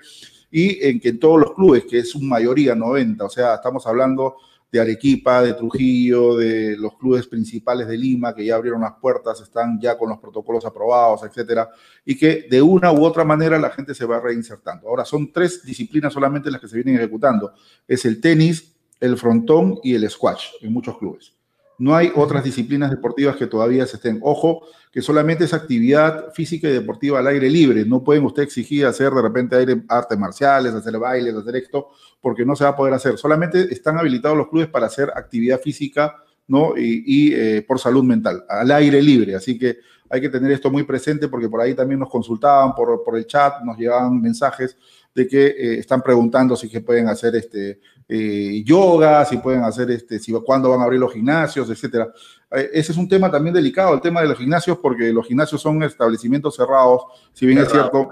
y 0.50 0.85
en 0.87 1.00
que 1.00 1.11
en 1.11 1.19
todos 1.19 1.41
los 1.41 1.55
clubes, 1.55 1.85
que 1.85 1.99
es 1.99 2.15
un 2.15 2.29
mayoría 2.29 2.75
90, 2.75 3.25
o 3.25 3.29
sea, 3.29 3.55
estamos 3.55 3.87
hablando 3.87 4.37
de 4.71 4.81
Arequipa, 4.81 5.43
de 5.43 5.55
Trujillo, 5.55 6.37
de 6.37 6.76
los 6.76 6.97
clubes 6.97 7.26
principales 7.26 7.87
de 7.87 7.97
Lima, 7.97 8.35
que 8.35 8.45
ya 8.45 8.57
abrieron 8.57 8.81
las 8.81 8.95
puertas, 9.00 9.41
están 9.41 9.81
ya 9.81 9.97
con 9.97 10.09
los 10.09 10.19
protocolos 10.19 10.65
aprobados, 10.65 11.23
etcétera, 11.23 11.71
y 12.05 12.17
que 12.17 12.47
de 12.50 12.61
una 12.61 12.93
u 12.93 13.05
otra 13.05 13.25
manera 13.25 13.59
la 13.59 13.71
gente 13.71 13.95
se 13.95 14.05
va 14.05 14.21
reinsertando. 14.21 14.88
Ahora, 14.88 15.05
son 15.05 15.33
tres 15.33 15.65
disciplinas 15.65 16.12
solamente 16.12 16.50
las 16.50 16.61
que 16.61 16.69
se 16.69 16.76
vienen 16.76 16.97
ejecutando. 16.97 17.53
Es 17.87 18.05
el 18.05 18.21
tenis, 18.21 18.75
el 19.00 19.17
frontón 19.17 19.79
y 19.83 19.95
el 19.95 20.09
squash 20.11 20.47
en 20.61 20.73
muchos 20.73 20.99
clubes. 20.99 21.36
No 21.78 21.95
hay 21.95 22.11
otras 22.14 22.42
disciplinas 22.42 22.90
deportivas 22.90 23.37
que 23.37 23.47
todavía 23.47 23.87
se 23.87 23.97
estén. 23.97 24.19
Ojo, 24.23 24.62
que 24.91 25.02
solamente 25.02 25.45
es 25.45 25.52
actividad 25.52 26.32
física 26.32 26.69
y 26.69 26.73
deportiva 26.73 27.19
al 27.19 27.26
aire 27.26 27.50
libre. 27.50 27.84
No 27.84 28.02
pueden 28.02 28.25
usted 28.25 28.43
exigir 28.43 28.86
hacer 28.86 29.12
de 29.12 29.23
repente 29.23 29.56
aire, 29.56 29.82
artes 29.89 30.19
marciales, 30.19 30.73
hacer 30.73 30.99
bailes, 30.99 31.34
hacer 31.34 31.56
esto, 31.56 31.89
porque 32.21 32.47
no 32.47 32.56
se 32.56 32.65
va 32.65 32.71
a 32.71 32.76
poder 32.76 32.95
hacer. 32.95 33.19
Solamente 33.19 33.73
están 33.73 33.99
habilitados 33.99 34.39
los 34.39 34.49
clubes 34.49 34.69
para 34.69 34.86
hacer 34.86 35.10
actividad 35.15 35.60
física 35.60 36.17
¿no? 36.49 36.75
y, 36.76 37.34
eh, 37.34 37.65
por 37.67 37.78
salud 37.78 38.04
mental, 38.04 38.45
al 38.49 38.71
aire 38.71 39.02
libre. 39.02 39.34
Así 39.34 39.58
que 39.58 39.78
hay 40.08 40.21
que 40.21 40.28
tener 40.28 40.50
esto 40.52 40.71
muy 40.71 40.84
presente 40.84 41.28
porque 41.28 41.49
por 41.49 41.60
ahí 41.60 41.75
también 41.75 42.00
nos 42.00 42.08
consultaban 42.08 42.75
por, 42.75 43.02
por 43.02 43.17
el 43.17 43.26
chat, 43.26 43.62
nos 43.65 43.76
llegaban 43.76 44.21
mensajes 44.21 44.76
de 45.15 45.26
que 45.26 45.47
eh, 45.47 45.78
están 45.78 46.02
preguntando 46.02 46.54
si 46.56 46.69
que 46.69 46.80
pueden 46.80 47.08
hacer 47.08 47.34
este 47.36 47.80
eh, 48.08 48.62
yoga, 48.64 49.25
si 49.25 49.38
pueden 49.38 49.64
hacer 49.64 49.90
este, 49.90 50.19
si 50.21 50.32
cuándo 50.32 50.71
van 50.71 50.80
a 50.80 50.84
abrir 50.84 51.00
los 51.00 51.12
gimnasios, 51.12 51.69
etcétera. 51.69 52.08
Eh, 52.52 52.71
ese 52.73 52.92
es 52.92 52.99
un 52.99 53.08
tema 53.08 53.30
también 53.30 53.54
delicado, 53.54 53.95
el 53.95 54.00
tema 54.00 54.23
de 54.23 54.28
los 54.28 54.38
gimnasios, 54.38 54.78
porque 54.78 55.12
los 55.12 55.26
gimnasios 55.26 55.60
son 55.60 55.82
establecimientos 55.82 56.54
cerrados, 56.54 57.02
si 57.32 57.47
bien 57.47 57.58
es 57.58 57.69
cierto, 57.69 58.08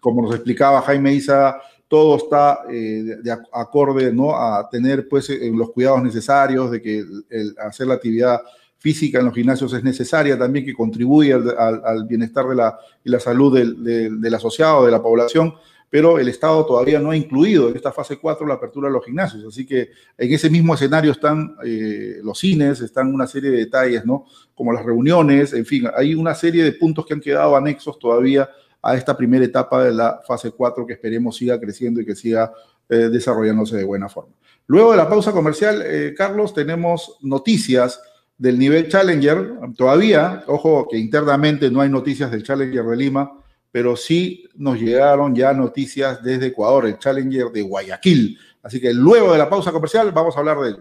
como 0.00 0.22
nos 0.22 0.34
explicaba 0.34 0.82
Jaime 0.82 1.14
Isa, 1.14 1.60
todo 1.88 2.16
está 2.16 2.60
de, 2.68 3.36
acorde 3.52 4.12
¿no? 4.12 4.36
a 4.36 4.68
tener 4.68 5.08
pues 5.08 5.28
los 5.30 5.70
cuidados 5.70 6.02
necesarios, 6.02 6.70
de 6.70 6.82
que 6.82 7.04
el, 7.30 7.54
hacer 7.58 7.86
la 7.86 7.94
actividad 7.94 8.40
física 8.78 9.18
en 9.18 9.24
los 9.24 9.34
gimnasios 9.34 9.72
es 9.72 9.82
necesaria 9.82 10.38
también, 10.38 10.64
que 10.64 10.74
contribuye 10.74 11.32
al, 11.32 12.04
bienestar 12.08 12.46
de 12.46 12.54
la, 12.54 12.78
y 13.04 13.10
la 13.10 13.18
salud 13.18 13.56
del, 13.56 14.20
del 14.20 14.34
asociado, 14.34 14.84
de 14.84 14.92
la 14.92 15.02
población 15.02 15.54
pero 15.88 16.18
el 16.18 16.28
Estado 16.28 16.64
todavía 16.66 16.98
no 16.98 17.10
ha 17.10 17.16
incluido 17.16 17.68
en 17.68 17.76
esta 17.76 17.92
fase 17.92 18.16
4 18.18 18.46
la 18.46 18.54
apertura 18.54 18.88
de 18.88 18.94
los 18.94 19.04
gimnasios. 19.04 19.44
Así 19.46 19.64
que 19.64 19.90
en 20.18 20.32
ese 20.32 20.50
mismo 20.50 20.74
escenario 20.74 21.12
están 21.12 21.56
eh, 21.64 22.18
los 22.22 22.38
cines, 22.38 22.80
están 22.80 23.12
una 23.14 23.26
serie 23.26 23.50
de 23.50 23.58
detalles, 23.58 24.04
¿no? 24.04 24.26
Como 24.54 24.72
las 24.72 24.84
reuniones, 24.84 25.52
en 25.52 25.64
fin, 25.64 25.88
hay 25.96 26.14
una 26.14 26.34
serie 26.34 26.64
de 26.64 26.72
puntos 26.72 27.06
que 27.06 27.14
han 27.14 27.20
quedado 27.20 27.56
anexos 27.56 27.98
todavía 27.98 28.48
a 28.82 28.96
esta 28.96 29.16
primera 29.16 29.44
etapa 29.44 29.84
de 29.84 29.92
la 29.92 30.20
fase 30.26 30.50
4 30.50 30.86
que 30.86 30.94
esperemos 30.94 31.36
siga 31.36 31.58
creciendo 31.58 32.00
y 32.00 32.06
que 32.06 32.14
siga 32.14 32.52
eh, 32.88 33.08
desarrollándose 33.10 33.76
de 33.76 33.84
buena 33.84 34.08
forma. 34.08 34.32
Luego 34.66 34.90
de 34.90 34.96
la 34.96 35.08
pausa 35.08 35.32
comercial, 35.32 35.82
eh, 35.84 36.14
Carlos, 36.16 36.52
tenemos 36.52 37.18
noticias 37.20 38.00
del 38.38 38.58
nivel 38.58 38.88
Challenger. 38.88 39.54
Todavía, 39.76 40.44
ojo 40.46 40.88
que 40.90 40.98
internamente 40.98 41.70
no 41.70 41.80
hay 41.80 41.88
noticias 41.88 42.30
del 42.30 42.42
Challenger 42.42 42.84
de 42.84 42.96
Lima, 42.96 43.32
pero 43.76 43.94
sí 43.94 44.48
nos 44.54 44.80
llegaron 44.80 45.34
ya 45.34 45.52
noticias 45.52 46.22
desde 46.22 46.46
Ecuador, 46.46 46.86
el 46.86 46.98
Challenger 46.98 47.50
de 47.52 47.60
Guayaquil. 47.60 48.38
Así 48.62 48.80
que 48.80 48.94
luego 48.94 49.32
de 49.32 49.36
la 49.36 49.50
pausa 49.50 49.70
comercial 49.70 50.12
vamos 50.12 50.34
a 50.34 50.38
hablar 50.38 50.58
de 50.60 50.68
él. 50.70 50.76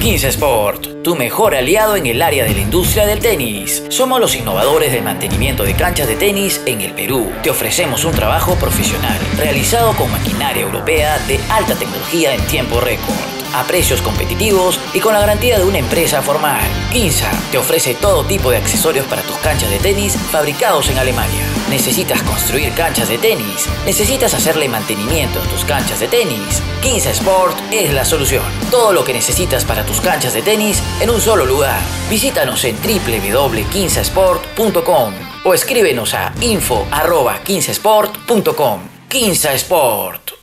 15 0.00 0.26
Sport, 0.26 1.02
tu 1.04 1.14
mejor 1.14 1.54
aliado 1.54 1.94
en 1.94 2.06
el 2.06 2.20
área 2.20 2.42
de 2.42 2.52
la 2.52 2.62
industria 2.62 3.06
del 3.06 3.20
tenis. 3.20 3.84
Somos 3.88 4.18
los 4.18 4.34
innovadores 4.34 4.90
del 4.90 5.04
mantenimiento 5.04 5.62
de 5.62 5.76
canchas 5.76 6.08
de 6.08 6.16
tenis 6.16 6.60
en 6.66 6.80
el 6.80 6.92
Perú. 6.92 7.30
Te 7.44 7.50
ofrecemos 7.50 8.04
un 8.04 8.14
trabajo 8.14 8.56
profesional, 8.56 9.20
realizado 9.38 9.92
con 9.92 10.10
maquinaria 10.10 10.64
europea 10.64 11.24
de 11.28 11.38
alta 11.50 11.76
tecnología 11.76 12.34
en 12.34 12.44
tiempo 12.48 12.80
récord 12.80 13.39
a 13.54 13.64
precios 13.64 14.02
competitivos 14.02 14.78
y 14.94 15.00
con 15.00 15.12
la 15.12 15.18
garantía 15.20 15.58
de 15.58 15.64
una 15.64 15.78
empresa 15.78 16.22
formal. 16.22 16.60
Kinsa 16.92 17.30
te 17.50 17.58
ofrece 17.58 17.94
todo 17.94 18.24
tipo 18.24 18.50
de 18.50 18.58
accesorios 18.58 19.06
para 19.06 19.22
tus 19.22 19.36
canchas 19.38 19.70
de 19.70 19.78
tenis 19.78 20.16
fabricados 20.16 20.88
en 20.88 20.98
Alemania. 20.98 21.42
¿Necesitas 21.68 22.22
construir 22.22 22.72
canchas 22.74 23.08
de 23.08 23.18
tenis? 23.18 23.68
¿Necesitas 23.84 24.32
hacerle 24.34 24.68
mantenimiento 24.68 25.40
a 25.40 25.44
tus 25.44 25.64
canchas 25.64 25.98
de 26.00 26.08
tenis? 26.08 26.60
Kinsa 26.82 27.10
Sport 27.10 27.56
es 27.70 27.92
la 27.92 28.04
solución. 28.04 28.42
Todo 28.70 28.92
lo 28.92 29.04
que 29.04 29.12
necesitas 29.12 29.64
para 29.64 29.84
tus 29.84 30.00
canchas 30.00 30.34
de 30.34 30.42
tenis 30.42 30.82
en 31.00 31.10
un 31.10 31.20
solo 31.20 31.46
lugar. 31.46 31.80
Visítanos 32.08 32.64
en 32.64 32.76
www.kinsasport.com 32.76 35.14
o 35.44 35.54
escríbenos 35.54 36.14
a 36.14 36.32
info.15sport.com. 36.40 38.80
Kinsa 39.08 39.52
Sport. 39.54 40.39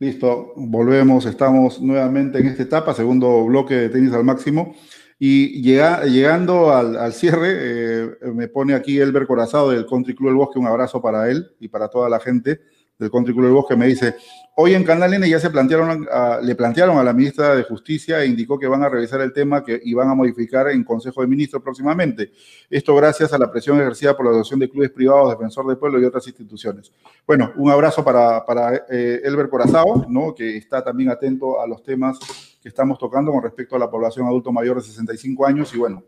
Listo, 0.00 0.52
volvemos, 0.54 1.26
estamos 1.26 1.80
nuevamente 1.80 2.38
en 2.38 2.46
esta 2.46 2.62
etapa, 2.62 2.94
segundo 2.94 3.44
bloque 3.44 3.74
de 3.74 3.88
tenis 3.88 4.12
al 4.12 4.22
máximo. 4.22 4.76
Y 5.18 5.60
llega, 5.60 6.04
llegando 6.04 6.72
al, 6.72 7.12
cierre, 7.12 7.48
eh, 7.50 8.10
me 8.32 8.46
pone 8.46 8.74
aquí 8.74 9.00
Elber 9.00 9.26
Corazado 9.26 9.70
del 9.70 9.86
Country 9.86 10.14
Club 10.14 10.28
del 10.28 10.36
Bosque, 10.36 10.60
un 10.60 10.68
abrazo 10.68 11.02
para 11.02 11.28
él 11.28 11.50
y 11.58 11.66
para 11.66 11.88
toda 11.88 12.08
la 12.08 12.20
gente 12.20 12.60
del 12.98 13.10
Country 13.10 13.32
Club 13.32 13.44
del 13.44 13.54
Bosque, 13.54 13.76
me 13.76 13.86
dice, 13.86 14.16
Hoy 14.60 14.74
en 14.74 14.82
Canal 14.82 15.14
N 15.14 15.30
ya 15.30 15.38
se 15.38 15.50
plantearon, 15.50 16.08
le 16.42 16.54
plantearon 16.56 16.98
a 16.98 17.04
la 17.04 17.12
ministra 17.12 17.54
de 17.54 17.62
Justicia 17.62 18.20
e 18.20 18.26
indicó 18.26 18.58
que 18.58 18.66
van 18.66 18.82
a 18.82 18.88
revisar 18.88 19.20
el 19.20 19.32
tema 19.32 19.62
que, 19.62 19.80
y 19.84 19.94
van 19.94 20.10
a 20.10 20.16
modificar 20.16 20.68
en 20.70 20.82
Consejo 20.82 21.20
de 21.20 21.28
Ministros 21.28 21.62
próximamente. 21.62 22.32
Esto 22.68 22.92
gracias 22.96 23.32
a 23.32 23.38
la 23.38 23.52
presión 23.52 23.80
ejercida 23.80 24.16
por 24.16 24.26
la 24.26 24.32
Asociación 24.32 24.58
de 24.58 24.68
Clubes 24.68 24.90
Privados, 24.90 25.30
Defensor 25.30 25.64
del 25.68 25.78
Pueblo 25.78 26.00
y 26.00 26.04
otras 26.06 26.26
instituciones. 26.26 26.90
Bueno, 27.24 27.52
un 27.54 27.70
abrazo 27.70 28.02
para, 28.02 28.44
para 28.44 28.74
eh, 28.90 29.20
Elber 29.22 29.48
Corazao, 29.48 30.06
¿no? 30.08 30.34
que 30.34 30.56
está 30.56 30.82
también 30.82 31.10
atento 31.10 31.60
a 31.60 31.66
los 31.68 31.80
temas 31.84 32.18
que 32.60 32.68
estamos 32.68 32.98
tocando 32.98 33.30
con 33.30 33.44
respecto 33.44 33.76
a 33.76 33.78
la 33.78 33.88
población 33.88 34.26
adulto 34.26 34.50
mayor 34.50 34.78
de 34.78 34.82
65 34.82 35.46
años. 35.46 35.72
Y 35.72 35.78
bueno, 35.78 36.02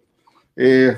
eh, 0.57 0.97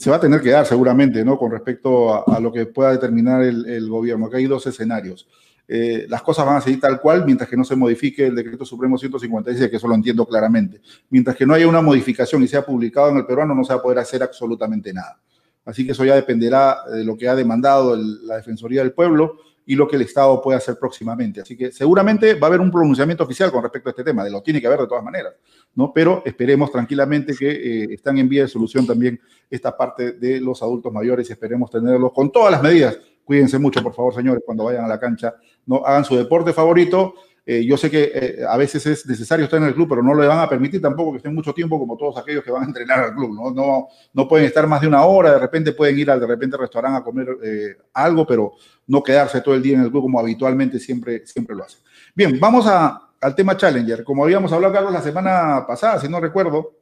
se 0.00 0.08
va 0.08 0.16
a 0.16 0.20
tener 0.20 0.40
que 0.40 0.48
dar 0.48 0.64
seguramente, 0.64 1.22
¿no? 1.22 1.36
Con 1.36 1.50
respecto 1.50 2.26
a, 2.26 2.40
lo 2.40 2.50
que 2.50 2.64
pueda 2.64 2.90
determinar 2.90 3.42
el, 3.42 3.86
gobierno. 3.86 4.26
Acá 4.26 4.38
hay 4.38 4.46
dos 4.46 4.66
escenarios. 4.66 5.28
Eh, 5.68 6.06
las 6.08 6.22
cosas 6.22 6.46
van 6.46 6.56
a 6.56 6.62
seguir 6.62 6.80
tal 6.80 7.02
cual 7.02 7.26
mientras 7.26 7.50
que 7.50 7.56
no 7.56 7.64
se 7.64 7.76
modifique 7.76 8.26
el 8.26 8.34
decreto 8.34 8.64
supremo 8.64 8.96
156, 8.96 9.68
que 9.68 9.76
eso 9.76 9.86
lo 9.86 9.94
entiendo 9.94 10.24
claramente. 10.24 10.80
Mientras 11.10 11.36
que 11.36 11.44
no 11.44 11.52
haya 11.52 11.68
una 11.68 11.82
modificación 11.82 12.42
y 12.42 12.48
sea 12.48 12.64
publicado 12.64 13.10
en 13.10 13.18
el 13.18 13.26
peruano, 13.26 13.54
no 13.54 13.62
se 13.62 13.74
va 13.74 13.80
a 13.80 13.82
poder 13.82 13.98
hacer 13.98 14.22
absolutamente 14.22 14.90
nada. 14.94 15.20
Así 15.66 15.84
que 15.84 15.92
eso 15.92 16.02
ya 16.06 16.14
dependerá 16.14 16.78
de 16.90 17.04
lo 17.04 17.14
que 17.14 17.28
ha 17.28 17.34
demandado 17.34 17.94
la 17.94 18.36
Defensoría 18.36 18.80
del 18.80 18.92
Pueblo 18.92 19.36
y 19.70 19.76
lo 19.76 19.86
que 19.86 19.94
el 19.94 20.02
Estado 20.02 20.42
puede 20.42 20.58
hacer 20.58 20.76
próximamente. 20.80 21.40
Así 21.40 21.56
que 21.56 21.70
seguramente 21.70 22.34
va 22.34 22.48
a 22.48 22.50
haber 22.50 22.60
un 22.60 22.72
pronunciamiento 22.72 23.22
oficial 23.22 23.52
con 23.52 23.62
respecto 23.62 23.88
a 23.88 23.92
este 23.92 24.02
tema, 24.02 24.24
de 24.24 24.30
lo 24.30 24.42
tiene 24.42 24.60
que 24.60 24.66
haber 24.66 24.80
de 24.80 24.88
todas 24.88 25.04
maneras, 25.04 25.34
¿no? 25.76 25.92
Pero 25.94 26.24
esperemos 26.26 26.72
tranquilamente 26.72 27.36
que 27.36 27.50
eh, 27.50 27.88
están 27.92 28.18
en 28.18 28.28
vía 28.28 28.42
de 28.42 28.48
solución 28.48 28.84
también 28.84 29.20
esta 29.48 29.76
parte 29.76 30.14
de 30.14 30.40
los 30.40 30.60
adultos 30.60 30.92
mayores 30.92 31.30
y 31.30 31.34
esperemos 31.34 31.70
tenerlos 31.70 32.12
con 32.12 32.32
todas 32.32 32.50
las 32.50 32.60
medidas. 32.60 32.98
Cuídense 33.22 33.60
mucho, 33.60 33.80
por 33.80 33.94
favor, 33.94 34.12
señores, 34.12 34.42
cuando 34.44 34.64
vayan 34.64 34.86
a 34.86 34.88
la 34.88 34.98
cancha, 34.98 35.36
no 35.66 35.86
hagan 35.86 36.04
su 36.04 36.16
deporte 36.16 36.52
favorito 36.52 37.14
eh, 37.46 37.64
yo 37.64 37.76
sé 37.76 37.90
que 37.90 38.12
eh, 38.14 38.44
a 38.48 38.56
veces 38.56 38.84
es 38.86 39.06
necesario 39.06 39.44
estar 39.44 39.60
en 39.60 39.66
el 39.66 39.74
club, 39.74 39.88
pero 39.88 40.02
no 40.02 40.14
le 40.14 40.26
van 40.26 40.38
a 40.38 40.48
permitir 40.48 40.80
tampoco 40.80 41.12
que 41.12 41.16
estén 41.18 41.34
mucho 41.34 41.52
tiempo 41.52 41.78
como 41.78 41.96
todos 41.96 42.16
aquellos 42.18 42.44
que 42.44 42.50
van 42.50 42.62
a 42.62 42.66
entrenar 42.66 43.00
al 43.00 43.14
club. 43.14 43.34
No, 43.34 43.50
no, 43.50 43.88
no 44.12 44.28
pueden 44.28 44.46
estar 44.46 44.66
más 44.66 44.80
de 44.80 44.88
una 44.88 45.04
hora, 45.04 45.32
de 45.32 45.38
repente 45.38 45.72
pueden 45.72 45.98
ir 45.98 46.10
al 46.10 46.20
de 46.20 46.26
repente 46.26 46.56
restaurante 46.56 46.98
a 46.98 47.04
comer 47.04 47.28
eh, 47.42 47.76
algo, 47.94 48.26
pero 48.26 48.52
no 48.86 49.02
quedarse 49.02 49.40
todo 49.40 49.54
el 49.54 49.62
día 49.62 49.76
en 49.76 49.84
el 49.84 49.90
club 49.90 50.02
como 50.02 50.20
habitualmente 50.20 50.78
siempre, 50.78 51.26
siempre 51.26 51.56
lo 51.56 51.64
hacen. 51.64 51.80
Bien, 52.14 52.38
vamos 52.38 52.66
a, 52.66 53.10
al 53.20 53.34
tema 53.34 53.56
Challenger. 53.56 54.04
Como 54.04 54.24
habíamos 54.24 54.52
hablado, 54.52 54.74
Carlos, 54.74 54.92
la 54.92 55.02
semana 55.02 55.64
pasada, 55.66 55.98
si 55.98 56.08
no 56.08 56.20
recuerdo, 56.20 56.74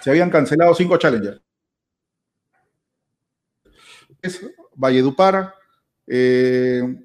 se 0.00 0.10
habían 0.10 0.30
cancelado 0.30 0.74
cinco 0.74 0.96
Challenger. 0.96 1.40
Es 4.20 4.40
Valledupar, 4.74 5.54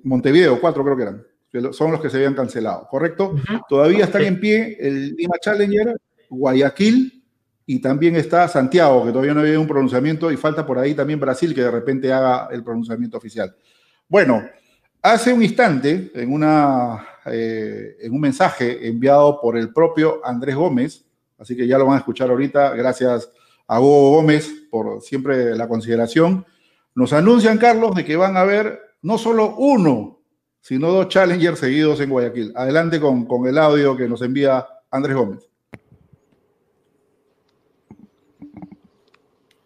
Montevideo, 0.04 0.60
cuatro 0.62 0.84
creo 0.84 0.96
que 0.96 1.04
eran 1.04 1.28
son 1.72 1.92
los 1.92 2.02
que 2.02 2.10
se 2.10 2.18
habían 2.18 2.34
cancelado, 2.34 2.88
¿correcto? 2.90 3.36
Todavía 3.68 4.06
están 4.06 4.24
en 4.24 4.40
pie 4.40 4.78
el 4.80 5.16
Lima 5.16 5.36
Challenger, 5.42 5.96
Guayaquil 6.30 7.24
y 7.66 7.80
también 7.80 8.16
está 8.16 8.48
Santiago, 8.48 9.06
que 9.06 9.12
todavía 9.12 9.34
no 9.34 9.42
había 9.42 9.60
un 9.60 9.68
pronunciamiento, 9.68 10.32
y 10.32 10.38
falta 10.38 10.66
por 10.66 10.80
ahí 10.80 10.94
también 10.94 11.20
Brasil, 11.20 11.54
que 11.54 11.62
de 11.62 11.72
repente 11.72 12.12
haga 12.14 12.48
el 12.52 12.64
pronunciamiento 12.64 13.18
oficial. 13.18 13.54
Bueno, 14.08 14.42
hace 15.02 15.34
un 15.34 15.44
instante, 15.44 16.12
en, 16.16 16.32
una, 16.32 17.06
eh, 17.26 17.98
en 18.00 18.14
un 18.14 18.22
mensaje 18.22 18.88
enviado 18.88 19.42
por 19.42 19.58
el 19.58 19.74
propio 19.74 20.22
Andrés 20.24 20.56
Gómez, 20.56 21.06
así 21.38 21.58
que 21.58 21.68
ya 21.68 21.78
lo 21.78 21.86
van 21.86 21.96
a 21.96 22.00
escuchar 22.00 22.30
ahorita, 22.30 22.74
gracias 22.74 23.30
a 23.68 23.82
Hugo 23.82 24.12
Gómez 24.12 24.50
por 24.72 25.02
siempre 25.02 25.54
la 25.56 25.68
consideración, 25.68 26.46
nos 26.96 27.12
anuncian, 27.12 27.58
Carlos, 27.58 27.96
de 27.96 28.06
que 28.06 28.16
van 28.16 28.38
a 28.38 28.42
haber 28.42 28.80
no 29.02 29.18
solo 29.18 29.56
uno, 29.58 30.17
sino 30.62 30.92
dos 30.92 31.08
challengers 31.10 31.60
seguidos 31.60 32.00
en 32.00 32.10
Guayaquil. 32.10 32.54
Adelante 32.56 33.00
con, 33.00 33.26
con 33.26 33.48
el 33.48 33.58
audio 33.58 33.96
que 33.96 34.08
nos 34.08 34.22
envía 34.22 34.68
Andrés 34.92 35.16
Gómez. 35.16 35.48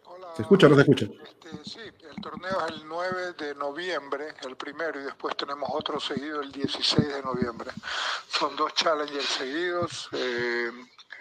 Hola, 0.06 0.28
¿Se 0.36 0.42
escucha 0.42 0.68
o 0.68 0.70
no 0.70 0.76
se 0.76 0.82
escucha? 0.82 1.06
Este, 1.06 1.70
sí, 1.70 1.80
el 1.80 2.22
torneo 2.22 2.66
es 2.66 2.74
el 2.74 2.88
9 2.88 3.34
de 3.38 3.56
noviembre, 3.56 4.28
el 4.48 4.56
primero, 4.56 5.00
y 5.00 5.04
después 5.04 5.36
tenemos 5.36 5.70
otro 5.74 6.00
seguido 6.00 6.42
el 6.42 6.52
16 6.52 7.08
de 7.08 7.22
noviembre. 7.24 7.72
Son 8.28 8.56
dos 8.56 8.74
challengers 8.74 9.26
seguidos. 9.26 10.10
Eh, 10.14 10.72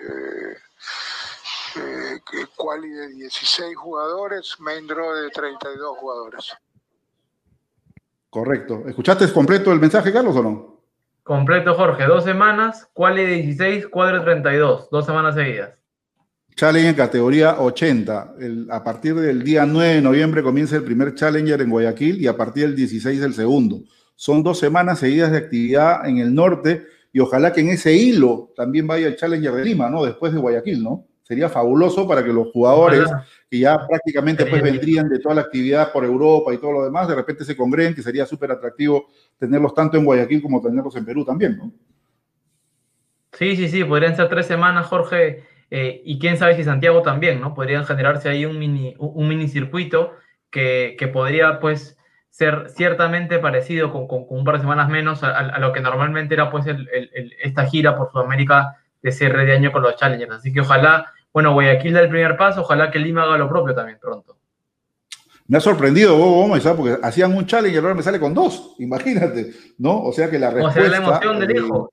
eh, 0.01 0.57
eh, 1.77 2.21
quali 2.57 2.89
de 2.89 3.09
16 3.09 3.77
jugadores, 3.77 4.57
main 4.59 4.87
draw 4.87 5.13
de 5.15 5.31
32 5.31 5.99
jugadores. 5.99 6.53
Correcto. 8.31 8.85
¿Escuchaste 8.87 9.31
completo 9.33 9.73
el 9.73 9.81
mensaje, 9.81 10.13
Carlos, 10.13 10.37
o 10.37 10.43
no? 10.43 10.81
Completo, 11.25 11.75
Jorge. 11.75 12.07
Dos 12.07 12.25
semanas, 12.25 12.89
quali 12.93 13.27
16, 13.27 13.89
cuadro 13.89 14.23
32. 14.23 14.89
Dos 14.91 15.05
semanas 15.05 15.35
seguidas. 15.35 15.81
Challenge 16.55 16.89
en 16.89 16.95
categoría 16.95 17.61
80. 17.61 18.35
a 18.71 18.85
partir 18.85 19.15
del 19.15 19.43
día 19.43 19.67
9 19.67 19.95
de 19.95 20.03
noviembre 20.03 20.43
comienza 20.43 20.77
el 20.77 20.85
primer 20.85 21.15
Challenger 21.15 21.61
en 21.61 21.71
Guayaquil 21.71 22.21
y 22.21 22.27
a 22.27 22.37
partir 22.37 22.65
del 22.65 22.77
16 22.77 23.21
el 23.23 23.35
segundo. 23.35 23.83
Son 24.15 24.43
dos 24.43 24.59
semanas 24.59 24.99
seguidas 24.99 25.33
de 25.33 25.39
actividad 25.39 26.07
en 26.07 26.19
el 26.19 26.35
norte 26.35 26.87
y 27.13 27.21
ojalá 27.21 27.53
que 27.53 27.63
en 27.63 27.71
ese 27.71 27.95
hilo 27.95 28.53
también 28.55 28.87
vaya 28.87 29.07
el 29.07 29.17
Challenger 29.17 29.53
de 29.53 29.65
Lima, 29.65 29.89
¿no? 29.89 30.05
Después 30.05 30.33
de 30.33 30.39
Guayaquil, 30.39 30.83
¿no? 30.83 31.07
Sería 31.31 31.49
fabuloso 31.49 32.09
para 32.09 32.25
que 32.25 32.33
los 32.33 32.49
jugadores 32.51 33.09
que 33.49 33.61
ya 33.61 33.87
prácticamente 33.87 34.45
pues 34.47 34.61
vendrían 34.61 35.09
de 35.09 35.21
toda 35.21 35.37
la 35.37 35.43
actividad 35.43 35.93
por 35.93 36.05
Europa 36.05 36.53
y 36.53 36.59
todo 36.59 36.73
lo 36.73 36.85
demás, 36.85 37.07
de 37.07 37.15
repente 37.15 37.45
se 37.45 37.57
congreguen, 37.57 37.95
que 37.95 38.03
sería 38.03 38.27
súper 38.27 38.51
atractivo 38.51 39.07
tenerlos 39.39 39.73
tanto 39.73 39.97
en 39.97 40.05
Guayaquil 40.05 40.43
como 40.43 40.61
tenerlos 40.61 40.97
en 40.97 41.05
Perú 41.05 41.25
también, 41.25 41.57
¿no? 41.57 41.73
Sí, 43.31 43.55
sí, 43.55 43.69
sí, 43.69 43.85
podrían 43.85 44.17
ser 44.17 44.29
tres 44.29 44.47
semanas, 44.47 44.89
Jorge, 44.89 45.45
eh, 45.71 46.03
y 46.05 46.19
quién 46.19 46.37
sabe 46.37 46.57
si 46.57 46.65
Santiago 46.65 47.03
también, 47.03 47.41
¿no? 47.41 47.55
Podrían 47.55 47.87
generarse 47.87 48.29
ahí 48.29 48.45
un 48.45 48.59
mini, 48.59 48.97
un 48.99 49.29
mini 49.29 49.47
circuito 49.47 50.11
que, 50.51 50.97
que 50.99 51.07
podría, 51.07 51.61
pues, 51.61 51.97
ser 52.31 52.71
ciertamente 52.71 53.39
parecido 53.39 53.93
con, 53.93 54.09
con, 54.09 54.27
un 54.29 54.45
par 54.45 54.57
de 54.57 54.63
semanas 54.63 54.89
menos 54.89 55.23
a, 55.23 55.61
lo 55.61 55.73
que 55.73 55.81
normalmente 55.81 56.35
era, 56.35 56.51
pues, 56.51 56.67
el, 56.67 56.89
esta 57.41 57.67
gira 57.67 57.97
por 57.97 58.11
Sudamérica 58.11 58.79
de 59.03 59.13
cierre 59.13 59.47
de 59.47 59.53
año 59.53 59.73
con 59.73 59.83
los 59.83 59.97
Challengers. 59.97 60.33
Así 60.33 60.53
que 60.53 60.61
ojalá 60.61 61.13
bueno, 61.33 61.53
Guayaquil 61.53 61.93
da 61.93 62.01
el 62.01 62.09
primer 62.09 62.37
paso, 62.37 62.63
ojalá 62.63 62.91
que 62.91 62.99
Lima 62.99 63.23
haga 63.23 63.39
lo 63.39 63.49
propio 63.49 63.75
también 63.75 63.99
pronto. 64.01 64.37
Me 65.47 65.59
ha 65.59 65.61
sorprendido 65.61 66.17
Gómez, 66.17 66.63
porque 66.77 66.99
hacían 67.03 67.37
un 67.37 67.45
challenge 67.45 67.75
y 67.75 67.79
ahora 67.79 67.95
me 67.95 68.05
sale 68.05 68.21
con 68.21 68.33
dos, 68.33 68.77
imagínate, 68.79 69.53
¿no? 69.79 70.03
O 70.05 70.13
sea 70.13 70.31
que 70.31 70.39
la 70.39 70.51
respuesta... 70.51 70.81
O 70.81 70.83
sea, 70.83 70.91
la 70.91 70.97
emoción 70.99 71.41
del 71.41 71.57
hijo. 71.57 71.93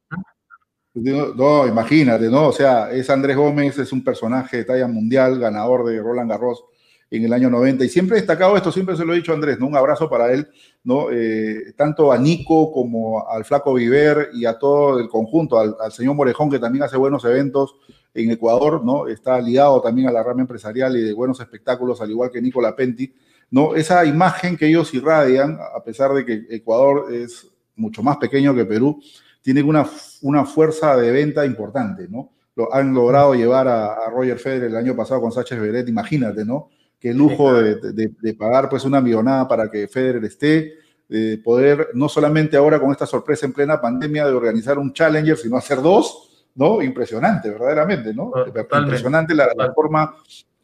¿no? 0.94 1.68
imagínate, 1.68 2.30
¿no? 2.30 2.48
O 2.48 2.52
sea, 2.52 2.92
es 2.92 3.10
Andrés 3.10 3.36
Gómez, 3.36 3.78
es 3.78 3.92
un 3.92 4.04
personaje 4.04 4.58
de 4.58 4.66
talla 4.66 4.88
mundial, 4.88 5.40
ganador 5.40 5.86
de 5.86 6.00
Roland 6.02 6.30
Garros 6.30 6.66
en 7.10 7.24
el 7.26 7.34
año 7.34 7.50
90. 7.50 7.86
Y 7.86 7.90
siempre 7.90 8.18
he 8.18 8.22
destacado 8.22 8.56
esto, 8.56 8.72
siempre 8.72 8.96
se 8.96 9.06
lo 9.06 9.14
he 9.14 9.18
dicho 9.18 9.32
a 9.32 9.36
Andrés, 9.36 9.60
¿no? 9.60 9.68
Un 9.68 9.78
abrazo 9.78 10.10
para 10.10 10.32
él, 10.32 10.48
¿no? 10.84 11.08
Eh, 11.12 11.74
tanto 11.76 12.12
a 12.12 12.18
Nico 12.18 12.72
como 12.72 13.28
al 13.30 13.46
Flaco 13.46 13.74
Viver 13.74 14.30
y 14.34 14.46
a 14.46 14.58
todo 14.58 15.00
el 15.00 15.08
conjunto, 15.08 15.60
al, 15.60 15.76
al, 15.80 15.92
señor 15.92 16.16
Morejón, 16.16 16.50
que 16.50 16.60
también 16.60 16.84
hace 16.84 16.98
buenos 16.98 17.24
eventos 17.26 17.76
en 18.14 18.32
Ecuador, 18.32 18.84
¿no? 18.84 19.08
Está 19.08 19.40
ligado 19.40 19.82
también 19.82 20.08
a 20.08 20.12
la 20.12 20.24
rama 20.24 20.42
empresarial 20.42 20.96
y 20.98 21.02
de 21.02 21.14
buenos 21.14 21.40
espectáculos, 21.40 22.02
al 22.02 22.12
igual 22.12 22.32
que 22.32 22.42
Nicola 22.42 22.76
Penti, 22.76 23.14
¿no? 23.52 23.76
Esa 23.76 24.06
imagen 24.06 24.58
que 24.58 24.68
ellos 24.68 24.94
irradian, 24.94 25.58
a 25.76 25.84
pesar 25.84 26.14
de 26.14 26.26
que 26.26 26.46
Ecuador 26.50 27.14
es 27.14 27.48
mucho 27.76 28.04
más 28.04 28.18
pequeño 28.18 28.56
que 28.56 28.66
Perú, 28.66 29.00
tiene 29.42 29.64
una, 29.64 29.88
una 30.24 30.46
fuerza 30.46 30.98
de 30.98 31.12
venta 31.12 31.46
importante, 31.46 32.08
¿no? 32.10 32.32
Lo 32.56 32.74
han 32.74 32.94
logrado 32.94 33.36
llevar 33.36 33.68
a, 33.68 34.10
Roger 34.10 34.40
Federer 34.40 34.72
el 34.72 34.76
año 34.76 34.96
pasado 34.96 35.22
con 35.22 35.32
Sánchez 35.32 35.60
Beret, 35.60 35.88
imagínate, 35.88 36.44
¿no? 36.44 36.70
Qué 37.00 37.14
lujo 37.14 37.54
de, 37.54 38.34
pagar 38.34 38.68
pues 38.68 38.84
una 38.84 39.00
millonada 39.00 39.48
para 39.48 39.70
que 39.70 39.88
Federer 39.88 40.26
esté, 40.26 40.74
de 41.08 41.38
poder 41.38 41.90
no 41.94 42.10
solamente 42.10 42.58
ahora 42.58 42.80
con 42.80 42.92
esta 42.92 43.06
sorpresa 43.06 43.46
en 43.46 43.54
plena 43.54 43.80
pandemia 43.80 44.26
de 44.26 44.34
organizar 44.34 44.80
un 44.80 44.92
Challenger, 44.92 45.38
sino 45.38 45.56
hacer 45.56 45.82
dos, 45.82 46.37
¿no? 46.58 46.82
Impresionante, 46.82 47.50
verdaderamente, 47.50 48.14
¿no? 48.14 48.34
Impresionante 48.46 49.34
la, 49.34 49.48
forma 49.74 50.16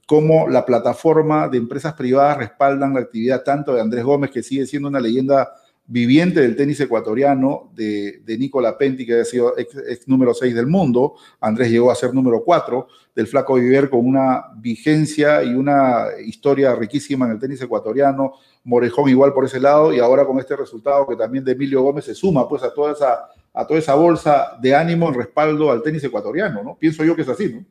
como 0.06 0.49
la 0.49 0.65
plataforma 0.65 1.47
de 1.47 1.58
empresas 1.58 1.93
privadas 1.93 2.39
respaldan 2.39 2.93
la 2.93 2.99
actividad 2.99 3.43
tanto 3.43 3.73
de 3.73 3.82
Andrés 3.82 4.03
Gómez, 4.03 4.32
que 4.32 4.43
sigue 4.43 4.65
siendo 4.65 4.89
una 4.89 4.99
leyenda 4.99 5.53
viviente 5.86 6.39
del 6.39 6.56
tenis 6.56 6.79
ecuatoriano, 6.79 7.69
de, 7.75 8.21
de 8.25 8.38
Nicola 8.38 8.77
Penti, 8.77 9.06
que 9.06 9.21
ha 9.21 9.25
sido 9.25 9.56
ex, 9.58 10.08
número 10.08 10.34
6 10.34 10.56
del 10.56 10.65
mundo, 10.65 11.15
Andrés 11.39 11.69
llegó 11.69 11.91
a 11.91 11.95
ser 11.95 12.13
número 12.13 12.43
4, 12.43 12.88
del 13.15 13.27
Flaco 13.27 13.56
Viver 13.56 13.89
con 13.89 14.06
una 14.06 14.45
vigencia 14.56 15.43
y 15.43 15.53
una 15.53 16.06
historia 16.25 16.73
riquísima 16.73 17.25
en 17.27 17.34
el 17.34 17.39
tenis 17.39 17.62
ecuatoriano, 17.62 18.34
Morejón 18.63 19.10
igual 19.10 19.34
por 19.34 19.45
ese 19.45 19.60
lado, 19.60 19.93
y 19.93 19.99
ahora 19.99 20.25
con 20.25 20.39
este 20.39 20.56
resultado 20.56 21.06
que 21.06 21.15
también 21.15 21.43
de 21.43 21.51
Emilio 21.51 21.84
Gómez 21.84 22.06
se 22.06 22.15
suma 22.15 22.47
pues 22.47 22.63
a 22.63 22.73
toda 22.73 22.93
esa 22.93 23.27
a 23.54 23.68
toda 23.68 23.80
esa 23.80 23.96
bolsa 23.96 24.58
de 24.60 24.76
ánimo 24.76 25.10
en 25.10 25.16
respaldo 25.16 25.72
al 25.72 25.84
tenis 25.84 26.04
ecuatoriano, 26.04 26.63
¿no? 26.63 26.78
Pienso 26.78 27.04
yo 27.04 27.16
que 27.16 27.22
es 27.22 27.30
así, 27.30 27.54
¿no? 27.54 27.66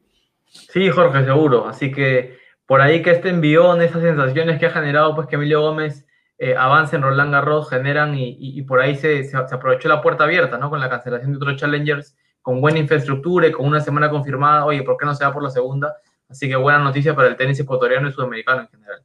Sí, 0.47 0.89
Jorge, 0.91 1.25
seguro. 1.25 1.67
Así 1.67 1.91
que 1.91 2.39
por 2.67 2.81
ahí 2.81 3.03
que 3.03 3.11
este 3.11 3.31
envión, 3.31 3.83
esas 3.83 4.03
sensaciones 4.03 4.59
que 4.59 4.67
ha 4.67 4.71
generado, 4.71 5.15
pues 5.15 5.27
que 5.27 5.37
Emilio 5.37 5.61
Gómez 5.61 6.07
eh, 6.39 6.55
avance 6.57 6.97
en 6.97 7.03
Roland 7.03 7.33
Garros, 7.33 7.69
generan 7.69 8.15
y, 8.17 8.63
por 8.63 8.81
ahí 8.81 8.97
se, 8.97 9.25
se, 9.25 9.37
aprovechó 9.37 9.89
la 9.89 10.03
puerta 10.03 10.25
abierta, 10.25 10.59
¿no? 10.59 10.71
Con 10.71 10.81
la 10.81 10.89
cancelación 10.89 11.33
de 11.33 11.37
otros 11.37 11.57
challengers, 11.57 12.17
con 12.41 12.61
buena 12.61 12.79
infraestructura 12.79 13.47
y 13.47 13.53
con 13.53 13.67
una 13.67 13.81
semana 13.81 14.11
confirmada, 14.11 14.65
oye, 14.65 14.83
¿por 14.83 14.97
qué 14.97 15.05
no 15.05 15.15
se 15.15 15.25
va 15.25 15.33
por 15.33 15.43
la 15.43 15.51
segunda? 15.51 15.97
Así 16.29 16.49
que 16.49 16.57
buena 16.57 16.79
noticia 16.79 17.15
para 17.15 17.29
el 17.29 17.37
tenis 17.37 17.61
ecuatoriano 17.61 18.09
y 18.09 18.13
sudamericano 18.13 18.63
en 18.63 18.69
general. 18.69 19.03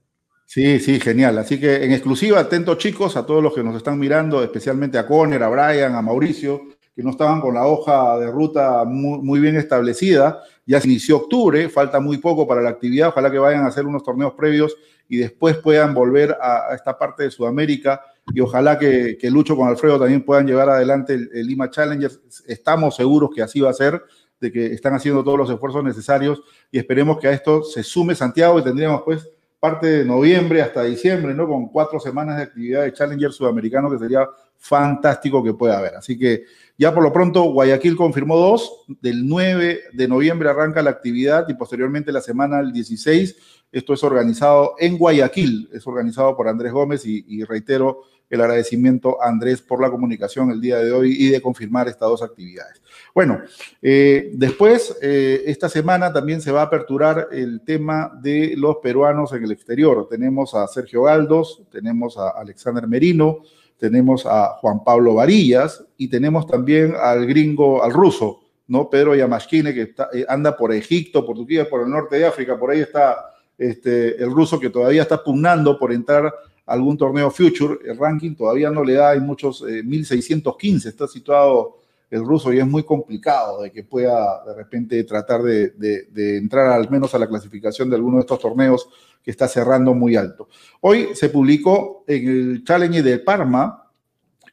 Sí, 0.50 0.80
sí, 0.80 1.02
genial. 1.02 1.38
Así 1.40 1.60
que 1.60 1.84
en 1.84 1.92
exclusiva, 1.92 2.40
atentos 2.40 2.78
chicos, 2.78 3.18
a 3.18 3.26
todos 3.26 3.44
los 3.44 3.54
que 3.54 3.62
nos 3.64 3.76
están 3.76 4.00
mirando, 4.00 4.42
especialmente 4.42 4.98
a 4.98 5.06
Conner, 5.06 5.44
a 5.44 5.50
Brian, 5.50 5.94
a 5.94 6.02
Mauricio, 6.02 6.62
que 6.96 7.04
no 7.04 7.10
estaban 7.10 7.42
con 7.42 7.54
la 7.54 7.68
hoja 7.68 8.18
de 8.18 8.32
ruta 8.32 8.86
muy, 8.86 9.42
bien 9.42 9.58
establecida. 9.58 10.42
Ya 10.66 10.80
se 10.80 10.88
inició 10.88 11.18
octubre, 11.18 11.68
falta 11.68 12.00
muy 12.00 12.20
poco 12.20 12.48
para 12.48 12.62
la 12.62 12.70
actividad, 12.70 13.10
ojalá 13.10 13.30
que 13.30 13.40
vayan 13.40 13.66
a 13.66 13.68
hacer 13.68 13.86
unos 13.86 14.04
torneos 14.04 14.36
previos 14.36 14.78
y 15.10 15.18
después 15.18 15.58
puedan 15.58 15.94
volver 15.94 16.38
a, 16.42 16.74
esta 16.74 16.98
parte 16.98 17.24
de 17.24 17.32
Sudamérica 17.32 18.02
y 18.34 18.40
ojalá 18.40 18.80
que, 18.80 19.18
Lucho 19.24 19.58
con 19.58 19.68
Alfredo 19.68 20.00
también 20.00 20.24
puedan 20.24 20.48
llevar 20.48 20.70
adelante 20.70 21.14
el, 21.14 21.46
Lima 21.46 21.70
Challenger. 21.70 22.12
Estamos 22.48 22.96
seguros 22.96 23.32
que 23.36 23.42
así 23.42 23.60
va 23.60 23.72
a 23.72 23.74
ser, 23.74 24.02
de 24.40 24.50
que 24.50 24.68
están 24.68 24.94
haciendo 24.94 25.26
todos 25.26 25.38
los 25.38 25.50
esfuerzos 25.50 25.84
necesarios 25.84 26.42
y 26.72 26.78
esperemos 26.78 27.20
que 27.20 27.28
a 27.28 27.32
esto 27.32 27.64
se 27.64 27.84
sume 27.84 28.16
Santiago 28.16 28.60
y 28.60 28.64
tendríamos 28.64 29.02
pues 29.04 29.30
parte 29.60 29.88
de 29.88 30.06
noviembre 30.06 30.62
hasta 30.62 30.84
diciembre, 30.84 31.34
¿no? 31.34 31.48
Con 31.48 31.68
cuatro 31.70 32.00
semanas 32.00 32.38
de 32.38 32.44
actividad 32.44 32.84
de 32.84 32.94
Challenger 32.94 33.32
sudamericano 33.32 33.90
que 33.90 33.98
sería 33.98 34.28
fantástico 34.58 35.44
que 35.44 35.54
pueda 35.54 35.78
haber. 35.78 35.96
Así 35.96 36.18
que 36.18 36.44
ya 36.78 36.94
por 36.94 37.04
lo 37.04 37.12
pronto 37.12 37.44
Guayaquil 37.44 37.96
confirmó 37.96 38.38
dos, 38.38 38.86
del 39.02 39.28
9 39.28 39.82
de 39.94 40.08
noviembre 40.08 40.50
arranca 40.50 40.82
la 40.82 40.92
actividad 40.92 41.48
y 41.50 41.56
posteriormente 41.56 42.12
la 42.12 42.22
semana 42.22 42.58
del 42.58 42.72
16. 42.72 43.36
Esto 43.72 43.94
es 43.94 44.04
organizado 44.04 44.76
en 44.80 44.98
Guayaquil, 44.98 45.70
es 45.74 45.86
organizado 45.88 46.36
por 46.38 46.48
Andrés 46.48 46.72
Gómez 46.72 47.06
y, 47.06 47.44
reitero 47.44 48.04
el 48.30 48.42
agradecimiento 48.42 49.22
a 49.22 49.30
Andrés 49.30 49.62
por 49.62 49.82
la 49.82 49.90
comunicación 49.90 50.52
el 50.52 50.60
día 50.60 50.78
de 50.78 50.92
hoy 50.92 51.16
y 51.18 51.30
de 51.30 51.42
confirmar 51.42 51.88
estas 51.88 52.10
dos 52.10 52.22
actividades. 52.22 52.82
Bueno, 53.14 53.42
eh, 53.82 54.32
después, 54.34 54.98
eh, 55.02 55.44
esta 55.46 55.70
semana 55.70 56.12
también 56.12 56.42
se 56.42 56.52
va 56.52 56.62
a 56.62 56.66
aperturar 56.66 57.30
el 57.32 57.62
tema 57.62 58.12
de 58.22 58.54
los 58.58 58.78
peruanos 58.78 59.34
en 59.34 59.44
el 59.44 59.52
exterior. 59.52 60.08
Tenemos 60.10 60.54
a 60.54 60.68
Sergio 60.68 61.04
Galdos, 61.04 61.64
tenemos 61.72 62.18
a 62.18 62.30
Alexander 62.30 62.88
Merino, 62.88 63.40
tenemos 63.78 64.26
a 64.26 64.56
Juan 64.60 64.84
Pablo 64.84 65.16
Varillas 65.16 65.84
y 65.98 66.08
tenemos 66.08 66.48
también 66.48 66.96
al 67.00 67.26
gringo, 67.26 67.84
al 67.84 67.94
ruso, 67.94 68.42
¿no? 68.68 68.90
Pedro 68.90 69.16
Yamashkine, 69.16 69.74
que 69.74 69.94
eh, 70.14 70.26
anda 70.28 70.58
por 70.58 70.74
Egipto, 70.74 71.26
por 71.26 71.36
Turquía, 71.36 71.70
por 71.70 71.82
el 71.82 71.90
norte 71.90 72.18
de 72.18 72.26
África, 72.26 72.60
por 72.60 72.72
ahí 72.72 72.82
está 72.82 73.34
este, 73.58 74.22
el 74.22 74.32
ruso 74.32 74.60
que 74.60 74.70
todavía 74.70 75.04
está 75.04 75.24
pugnando 75.24 75.80
por 75.80 75.92
entrar 75.92 76.34
algún 76.68 76.98
torneo 76.98 77.32
Future, 77.32 77.80
el 77.86 77.98
ranking 77.98 78.36
todavía 78.36 78.70
no 78.70 78.84
le 78.84 78.94
da, 78.94 79.12
hay 79.12 79.20
muchos, 79.20 79.64
1615 79.64 80.88
eh, 80.88 80.92
está 80.92 81.08
situado 81.08 81.78
el 82.10 82.24
ruso 82.24 82.54
y 82.54 82.60
es 82.60 82.68
muy 82.68 82.84
complicado 82.84 83.62
de 83.62 83.72
que 83.72 83.84
pueda 83.84 84.44
de 84.46 84.54
repente 84.54 85.04
tratar 85.04 85.42
de, 85.42 85.72
de, 85.72 86.38
entrar 86.38 86.72
al 86.72 86.90
menos 86.90 87.14
a 87.14 87.20
la 87.20 87.28
clasificación 87.28 87.90
de 87.90 87.96
alguno 87.96 88.18
de 88.18 88.22
estos 88.22 88.40
torneos 88.40 88.88
que 89.22 89.32
está 89.32 89.48
cerrando 89.48 89.94
muy 89.94 90.16
alto. 90.16 90.48
Hoy 90.82 91.10
se 91.14 91.30
publicó 91.30 92.04
en 92.08 92.28
el 92.28 92.64
Challenge 92.64 93.04
de 93.04 93.20
Parma 93.20 93.90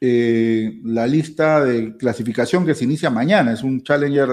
eh, 0.01 0.79
la 0.83 1.07
lista 1.07 1.63
de 1.63 1.95
clasificación 1.95 2.65
que 2.65 2.75
se 2.75 2.83
inicia 2.83 3.09
mañana, 3.09 3.53
es 3.53 3.63
un 3.63 3.83
Challenger 3.83 4.29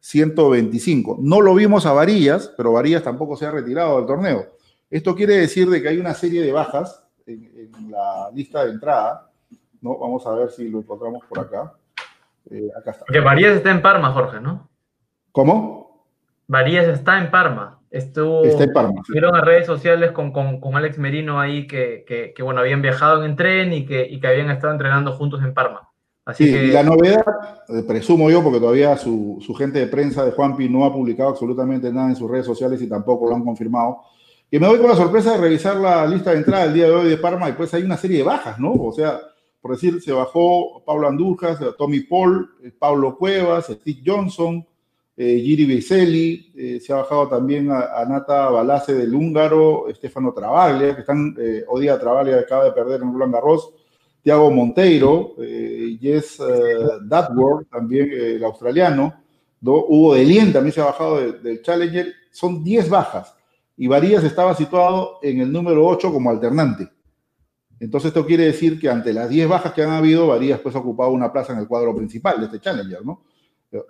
125. 0.00 1.18
No 1.20 1.40
lo 1.40 1.54
vimos 1.54 1.86
a 1.86 1.92
Varillas, 1.92 2.52
pero 2.56 2.72
Varillas 2.72 3.02
tampoco 3.02 3.36
se 3.36 3.46
ha 3.46 3.52
retirado 3.52 3.98
del 3.98 4.06
torneo. 4.06 4.56
Esto 4.90 5.14
quiere 5.14 5.36
decir 5.36 5.68
de 5.70 5.80
que 5.80 5.88
hay 5.88 5.98
una 5.98 6.14
serie 6.14 6.42
de 6.42 6.52
bajas 6.52 7.03
en, 7.26 7.70
en 7.74 7.90
la 7.90 8.30
lista 8.32 8.64
de 8.64 8.72
entrada. 8.72 9.30
¿no? 9.80 9.98
Vamos 9.98 10.26
a 10.26 10.34
ver 10.34 10.50
si 10.50 10.68
lo 10.68 10.78
encontramos 10.78 11.24
por 11.28 11.40
acá. 11.40 11.72
Eh, 12.50 12.68
acá 12.76 12.92
está. 12.92 13.04
Porque 13.04 13.20
Varías 13.20 13.56
está 13.56 13.70
en 13.70 13.82
Parma, 13.82 14.12
Jorge, 14.12 14.40
¿no? 14.40 14.68
¿Cómo? 15.32 16.06
Varías 16.46 16.86
está 16.86 17.18
en 17.18 17.30
Parma. 17.30 17.80
Estuvo, 17.90 18.44
está 18.44 18.64
en 18.64 18.72
Parma. 18.72 19.02
Vieron 19.08 19.36
a 19.36 19.40
redes 19.40 19.66
sociales 19.66 20.10
con, 20.10 20.32
con, 20.32 20.76
Alex 20.76 20.98
Merino 20.98 21.38
ahí 21.38 21.66
que, 21.66 22.04
que, 22.34 22.42
bueno, 22.42 22.60
habían 22.60 22.82
viajado 22.82 23.24
en 23.24 23.36
tren 23.36 23.72
y 23.72 23.86
que, 23.86 24.04
y 24.04 24.18
que 24.18 24.26
habían 24.26 24.50
estado 24.50 24.72
entrenando 24.72 25.12
juntos 25.12 25.42
en 25.44 25.54
Parma. 25.54 25.90
Así 26.24 26.44
sí, 26.44 26.54
y 26.54 26.66
la 26.68 26.82
novedad, 26.82 27.24
eh, 27.68 27.82
presumo 27.86 28.30
yo, 28.30 28.42
porque 28.42 28.58
todavía 28.58 28.96
su, 28.96 29.38
su, 29.44 29.54
gente 29.54 29.78
de 29.78 29.86
prensa 29.86 30.24
de 30.24 30.32
Juanpi 30.32 30.70
no 30.70 30.86
ha 30.86 30.92
publicado 30.92 31.28
absolutamente 31.28 31.92
nada 31.92 32.08
en 32.08 32.16
sus 32.16 32.30
redes 32.30 32.46
sociales 32.46 32.80
y 32.80 32.88
tampoco 32.88 33.28
lo 33.28 33.36
han 33.36 33.44
confirmado, 33.44 33.98
que 34.54 34.60
me 34.60 34.68
doy 34.68 34.78
con 34.78 34.88
la 34.88 34.94
sorpresa 34.94 35.32
de 35.32 35.38
revisar 35.38 35.74
la 35.78 36.06
lista 36.06 36.30
de 36.30 36.36
entrada 36.36 36.66
el 36.66 36.74
día 36.74 36.84
de 36.84 36.92
hoy 36.92 37.08
de 37.08 37.16
Parma 37.16 37.48
y 37.48 37.54
pues 37.54 37.74
hay 37.74 37.82
una 37.82 37.96
serie 37.96 38.18
de 38.18 38.22
bajas, 38.22 38.56
¿no? 38.60 38.72
O 38.72 38.92
sea, 38.92 39.20
por 39.60 39.72
decir, 39.72 40.00
se 40.00 40.12
bajó 40.12 40.80
Pablo 40.86 41.08
Andújar, 41.08 41.58
Tommy 41.76 42.02
Paul, 42.02 42.48
eh, 42.62 42.70
Pablo 42.70 43.18
Cuevas, 43.18 43.66
Steve 43.66 43.98
Johnson, 44.06 44.64
eh, 45.16 45.40
Giri 45.44 45.64
Beselli, 45.66 46.52
eh, 46.56 46.78
se 46.78 46.92
ha 46.92 46.98
bajado 46.98 47.26
también 47.26 47.68
a, 47.68 48.04
Nata 48.08 48.48
Balace 48.48 48.94
del 48.94 49.12
húngaro, 49.12 49.86
Stefano 49.92 50.32
Travaglia, 50.32 50.94
que 50.94 51.00
están, 51.00 51.34
eh, 51.36 51.64
Odia 51.66 51.98
Travaglia 51.98 52.38
acaba 52.38 52.66
de 52.66 52.70
perder 52.70 53.02
en 53.02 53.12
Roland 53.12 53.34
Garros, 53.34 53.74
Thiago 54.22 54.52
Monteiro, 54.52 55.34
Jess 56.00 56.40
Datworth, 57.02 57.68
también 57.70 58.08
el 58.08 58.44
australiano, 58.44 59.14
Hugo 59.60 60.14
Delien 60.14 60.52
también 60.52 60.72
se 60.72 60.80
ha 60.80 60.84
bajado 60.84 61.32
del 61.32 61.60
Challenger, 61.60 62.12
son 62.30 62.62
10 62.62 62.88
bajas, 62.88 63.34
y 63.76 63.86
Varías 63.86 64.24
estaba 64.24 64.54
situado 64.54 65.18
en 65.22 65.40
el 65.40 65.50
número 65.50 65.86
8 65.86 66.12
como 66.12 66.30
alternante. 66.30 66.88
Entonces 67.80 68.08
esto 68.08 68.24
quiere 68.24 68.44
decir 68.44 68.78
que 68.78 68.88
ante 68.88 69.12
las 69.12 69.28
10 69.28 69.48
bajas 69.48 69.72
que 69.72 69.82
han 69.82 69.90
habido, 69.90 70.28
Varías 70.28 70.60
pues 70.60 70.74
ha 70.74 70.78
ocupado 70.78 71.10
una 71.10 71.32
plaza 71.32 71.52
en 71.52 71.58
el 71.58 71.66
cuadro 71.66 71.94
principal 71.94 72.38
de 72.38 72.46
este 72.46 72.60
Challenger, 72.60 73.04
¿no? 73.04 73.24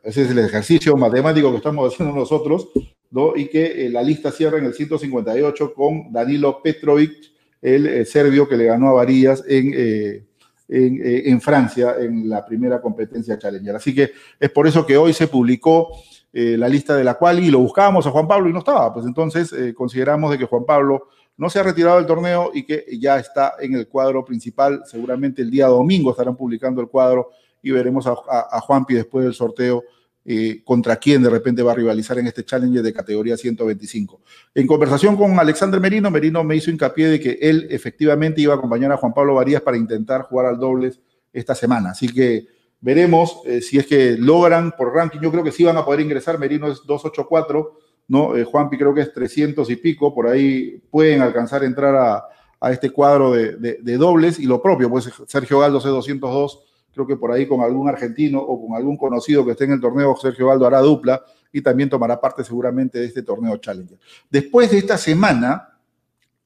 Ese 0.02 0.22
es 0.22 0.30
el 0.30 0.38
ejercicio 0.38 0.96
matemático 0.96 1.50
que 1.50 1.58
estamos 1.58 1.92
haciendo 1.92 2.14
nosotros, 2.14 2.68
¿no? 3.10 3.36
Y 3.36 3.48
que 3.48 3.86
eh, 3.86 3.90
la 3.90 4.02
lista 4.02 4.30
cierra 4.32 4.58
en 4.58 4.64
el 4.64 4.74
158 4.74 5.74
con 5.74 6.10
Danilo 6.10 6.62
Petrovic, 6.62 7.12
el 7.60 7.86
eh, 7.86 8.04
serbio 8.06 8.48
que 8.48 8.56
le 8.56 8.64
ganó 8.64 8.88
a 8.88 8.92
Varías 8.94 9.44
en, 9.46 9.72
eh, 9.76 10.24
en, 10.68 11.00
en, 11.02 11.40
Francia 11.42 11.96
en 12.00 12.28
la 12.28 12.44
primera 12.46 12.80
competencia 12.80 13.38
Challenger. 13.38 13.76
Así 13.76 13.94
que 13.94 14.12
es 14.40 14.50
por 14.50 14.66
eso 14.66 14.86
que 14.86 14.96
hoy 14.96 15.12
se 15.12 15.28
publicó 15.28 15.90
la 16.36 16.68
lista 16.68 16.96
de 16.96 17.04
la 17.04 17.14
cual 17.14 17.38
y 17.38 17.48
lo 17.48 17.60
buscábamos 17.60 18.06
a 18.06 18.10
Juan 18.10 18.26
Pablo 18.26 18.48
y 18.48 18.52
no 18.52 18.58
estaba. 18.58 18.92
Pues 18.92 19.06
entonces 19.06 19.54
consideramos 19.74 20.32
de 20.32 20.38
que 20.38 20.46
Juan 20.46 20.64
Pablo 20.64 21.06
no 21.36 21.50
se 21.50 21.58
ha 21.58 21.62
retirado 21.62 21.96
del 21.96 22.06
torneo 22.06 22.50
y 22.54 22.64
que 22.64 22.84
ya 22.98 23.18
está 23.18 23.54
en 23.60 23.74
el 23.74 23.88
cuadro 23.88 24.24
principal. 24.24 24.82
Seguramente 24.84 25.42
el 25.42 25.50
día 25.50 25.66
domingo 25.66 26.10
estarán 26.10 26.36
publicando 26.36 26.80
el 26.80 26.88
cuadro 26.88 27.30
y 27.62 27.70
veremos 27.70 28.06
a, 28.06 28.60
Juanpi 28.60 28.94
después 28.94 29.24
del 29.24 29.34
sorteo 29.34 29.82
eh, 30.26 30.62
contra 30.64 30.96
quién 30.96 31.22
de 31.22 31.30
repente 31.30 31.62
va 31.62 31.72
a 31.72 31.74
rivalizar 31.74 32.18
en 32.18 32.26
este 32.26 32.44
challenge 32.44 32.82
de 32.82 32.92
categoría 32.92 33.36
125. 33.36 34.20
En 34.54 34.66
conversación 34.66 35.16
con 35.16 35.38
Alexander 35.38 35.80
Merino, 35.80 36.10
Merino 36.10 36.44
me 36.44 36.56
hizo 36.56 36.70
hincapié 36.70 37.08
de 37.08 37.20
que 37.20 37.38
él 37.40 37.66
efectivamente 37.70 38.40
iba 38.40 38.54
a 38.54 38.56
acompañar 38.56 38.92
a 38.92 38.96
Juan 38.96 39.12
Pablo 39.12 39.34
Varías 39.34 39.62
para 39.62 39.76
intentar 39.76 40.22
jugar 40.22 40.46
al 40.46 40.58
dobles 40.58 41.00
esta 41.32 41.54
semana. 41.54 41.90
Así 41.90 42.08
que 42.08 42.46
veremos 42.84 43.40
eh, 43.46 43.62
si 43.62 43.78
es 43.78 43.86
que 43.86 44.16
logran 44.18 44.72
por 44.76 44.94
ranking. 44.94 45.20
Yo 45.20 45.30
creo 45.30 45.42
que 45.42 45.50
sí 45.50 45.64
van 45.64 45.78
a 45.78 45.84
poder 45.84 46.00
ingresar. 46.00 46.38
Merino 46.38 46.68
es 46.68 46.84
284 46.84 47.78
¿no? 48.08 48.36
Eh, 48.36 48.44
Juanpi 48.44 48.76
creo 48.76 48.94
que 48.94 49.02
es 49.02 49.12
300 49.12 49.68
y 49.70 49.76
pico, 49.76 50.14
por 50.14 50.26
ahí 50.28 50.82
pueden 50.90 51.22
alcanzar 51.22 51.62
a 51.62 51.66
entrar 51.66 51.94
a, 51.96 52.28
este 52.70 52.88
cuadro 52.88 53.32
de, 53.32 53.96
dobles 53.98 54.38
y 54.38 54.46
lo 54.46 54.62
propio, 54.62 54.88
pues 54.88 55.10
Sergio 55.26 55.58
Galdo 55.58 55.76
es 55.76 55.84
202, 55.84 56.64
creo 56.94 57.06
que 57.06 57.16
por 57.16 57.30
ahí 57.30 57.46
con 57.46 57.60
algún 57.60 57.90
argentino 57.90 58.38
o 58.38 58.66
con 58.66 58.74
algún 58.74 58.96
conocido 58.96 59.44
que 59.44 59.50
esté 59.50 59.64
en 59.64 59.72
el 59.72 59.80
torneo, 59.82 60.16
Sergio 60.16 60.48
Galdo 60.48 60.66
hará 60.66 60.80
dupla 60.80 61.22
y 61.52 61.60
también 61.60 61.90
tomará 61.90 62.18
parte 62.18 62.42
seguramente 62.42 62.98
de 62.98 63.04
este 63.04 63.22
torneo 63.22 63.58
Challenger. 63.58 63.98
Después 64.30 64.70
de 64.70 64.78
esta 64.78 64.96
semana, 64.96 65.78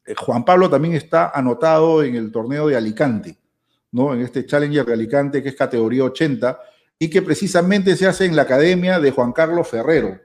eh, 0.04 0.16
Juan 0.18 0.44
Pablo 0.44 0.68
también 0.68 0.94
está 0.94 1.30
anotado 1.30 2.02
en 2.02 2.16
el 2.16 2.32
torneo 2.32 2.66
de 2.66 2.76
Alicante, 2.76 3.38
¿no? 3.92 4.14
En 4.14 4.20
este 4.20 4.46
Challenger 4.46 4.84
de 4.84 4.92
Alicante 4.92 5.42
que 5.42 5.50
es 5.50 5.56
categoría 5.56 6.04
80 6.04 6.58
y 6.98 7.08
que 7.10 7.22
precisamente 7.22 7.96
se 7.96 8.06
hace 8.06 8.24
en 8.24 8.36
la 8.36 8.42
academia 8.42 9.00
de 9.00 9.10
Juan 9.10 9.32
Carlos 9.32 9.68
Ferrero 9.68 10.18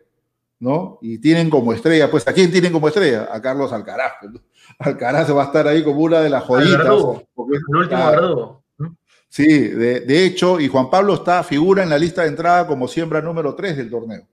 ¿no? 0.64 0.98
Y 1.02 1.18
tienen 1.18 1.50
como 1.50 1.74
estrella, 1.74 2.10
pues, 2.10 2.26
¿a 2.26 2.32
quién 2.32 2.50
tienen 2.50 2.72
como 2.72 2.88
estrella? 2.88 3.28
A 3.30 3.42
Carlos 3.42 3.74
Alcaraz. 3.74 4.14
Alcaraz 4.80 5.36
va 5.36 5.44
a 5.44 5.46
estar 5.48 5.68
ahí 5.68 5.84
como 5.84 6.00
una 6.00 6.22
de 6.22 6.30
las 6.30 6.46
joyitas. 6.46 6.88
el 6.88 7.76
último 7.76 8.12
verdugo. 8.12 8.64
Sí, 9.28 9.46
de, 9.46 10.26
hecho, 10.26 10.62
y 10.62 10.70
Juan 10.70 10.90
Pablo 10.90 11.16
está, 11.16 11.44
figura 11.44 11.84
en 11.84 11.90
la 11.90 11.98
lista 11.98 12.22
de 12.22 12.30
entrada 12.30 12.66
como 12.66 12.88
siembra 12.88 13.22
número 13.22 13.56
3 13.56 13.76
del 13.76 13.90
torneo. 13.90 14.26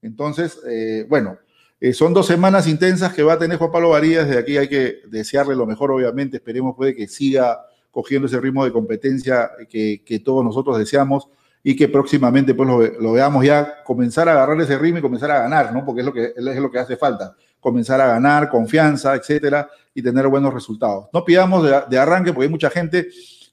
Entonces, 0.00 0.58
eh, 0.66 1.04
bueno, 1.10 1.36
eh, 1.78 1.92
son 1.92 2.14
dos 2.14 2.26
semanas 2.26 2.66
intensas 2.66 3.12
que 3.12 3.22
va 3.22 3.34
a 3.34 3.38
tener 3.38 3.58
Juan 3.58 3.70
Pablo 3.70 3.90
Varías, 3.90 4.26
desde 4.26 4.40
aquí 4.40 4.56
hay 4.56 4.68
que 4.68 5.00
desearle 5.08 5.54
lo 5.54 5.66
mejor, 5.66 5.90
obviamente, 5.90 6.38
esperemos 6.38 6.74
puede 6.74 6.96
que 6.96 7.06
siga 7.06 7.66
cogiendo 7.96 8.26
ese 8.26 8.38
ritmo 8.38 8.62
de 8.62 8.72
competencia 8.72 9.50
que, 9.70 10.02
que 10.04 10.18
todos 10.18 10.44
nosotros 10.44 10.76
deseamos 10.76 11.30
y 11.62 11.74
que 11.74 11.88
próximamente 11.88 12.52
pues 12.52 12.68
lo, 12.68 13.12
veamos 13.12 13.42
ya 13.42 13.82
comenzar 13.82 14.28
a 14.28 14.32
agarrar 14.32 14.60
ese 14.60 14.76
ritmo 14.76 14.98
y 14.98 15.00
comenzar 15.00 15.30
a 15.30 15.38
ganar, 15.40 15.72
¿no? 15.72 15.82
Porque 15.82 16.02
es 16.02 16.06
lo 16.06 16.12
que, 16.12 16.34
es 16.36 16.58
lo 16.58 16.70
que 16.70 16.78
hace 16.78 16.98
falta, 16.98 17.34
comenzar 17.58 17.98
a 18.02 18.06
ganar, 18.08 18.50
confianza, 18.50 19.14
etcétera, 19.14 19.70
y 19.94 20.02
tener 20.02 20.28
buenos 20.28 20.52
resultados. 20.52 21.06
No 21.10 21.24
pidamos 21.24 21.66
de, 21.88 21.98
arranque 21.98 22.34
porque 22.34 22.44
hay 22.44 22.50
mucha 22.50 22.68
gente 22.68 23.08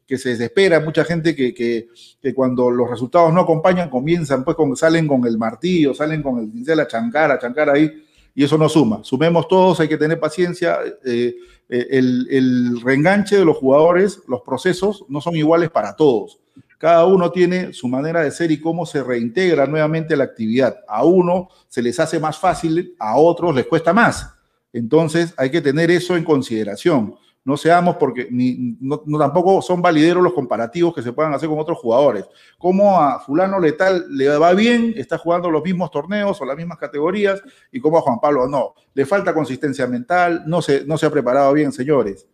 que 0.05 0.17
se 0.17 0.31
desespera, 0.31 0.81
mucha 0.81 1.05
gente 1.05 1.33
que, 1.33 1.53
que, 1.53 1.87
que, 2.21 2.33
cuando 2.33 2.69
los 2.69 2.89
resultados 2.89 3.31
no 3.31 3.39
acompañan 3.39 3.89
comienzan, 3.89 4.43
pues 4.43 4.57
con, 4.57 4.75
salen 4.75 5.07
con 5.07 5.25
el 5.25 5.37
martillo, 5.37 5.93
salen 5.93 6.21
con 6.21 6.39
el 6.39 6.51
pincel 6.51 6.81
a 6.81 6.87
chancar, 6.87 7.31
a 7.31 7.39
chancar 7.39 7.69
ahí, 7.69 7.89
y 8.35 8.43
eso 8.43 8.57
no 8.57 8.67
suma. 8.67 9.03
Sumemos 9.03 9.47
todos, 9.47 9.79
hay 9.79 9.87
que 9.87 9.97
tener 9.97 10.19
paciencia. 10.19 10.79
Eh, 11.05 11.35
eh, 11.69 11.87
el, 11.91 12.81
reenganche 12.81 13.37
de 13.37 13.45
los 13.45 13.57
jugadores, 13.57 14.21
los 14.27 14.41
procesos 14.41 15.05
no 15.07 15.21
son 15.21 15.35
iguales 15.35 15.69
para 15.69 15.95
todos 15.95 16.39
Cada 16.77 17.05
uno 17.05 17.31
tiene 17.31 17.71
su 17.73 17.87
manera 17.87 18.21
de 18.21 18.31
ser 18.31 18.51
y 18.51 18.59
cómo 18.59 18.85
se 18.85 19.01
reintegra 19.01 19.65
nuevamente 19.65 20.17
la 20.17 20.25
actividad. 20.25 20.79
A 20.87 21.05
uno 21.05 21.49
se 21.67 21.81
les 21.81 21.99
hace 21.99 22.19
más 22.19 22.37
fácil, 22.37 22.95
a 22.99 23.17
otros 23.17 23.55
les 23.55 23.65
cuesta 23.65 23.93
más. 23.93 24.29
Entonces 24.73 25.33
hay 25.37 25.49
que 25.49 25.61
tener 25.61 25.91
eso 25.91 26.17
en 26.17 26.23
consideración. 26.23 27.15
No 27.45 27.57
seamos 27.57 27.97
porque 27.97 28.27
ni, 28.31 28.77
no, 28.79 28.99
tampoco 29.17 29.61
son 29.61 29.81
valideros 29.81 30.23
los 30.23 30.33
comparativos 30.33 30.95
que 30.95 31.01
se 31.01 31.11
puedan 31.11 31.33
hacer 31.33 31.49
con 31.49 31.59
otros 31.59 31.77
jugadores. 31.77 32.25
Como 32.57 32.99
a 32.99 33.19
fulano 33.19 33.59
letal 33.59 34.05
le 34.09 34.29
va 34.29 34.53
bien, 34.53 34.93
está 34.95 35.17
jugando 35.17 35.51
los 35.51 35.63
mismos 35.63 35.91
torneos 35.91 36.39
o 36.39 36.45
las 36.45 36.55
mismas 36.55 36.77
categorías, 36.77 37.41
y 37.71 37.81
como 37.81 37.97
a 37.97 38.01
Juan 38.01 38.19
Pablo 38.21 38.47
no. 38.47 38.75
Le 38.93 39.05
falta 39.05 39.33
consistencia 39.33 39.87
mental, 39.87 40.43
no 40.47 40.61
se, 40.61 40.85
no 40.85 40.97
se 40.97 41.05
ha 41.05 41.11
preparado 41.11 41.51
bien, 41.51 41.73
señores. 41.73 42.27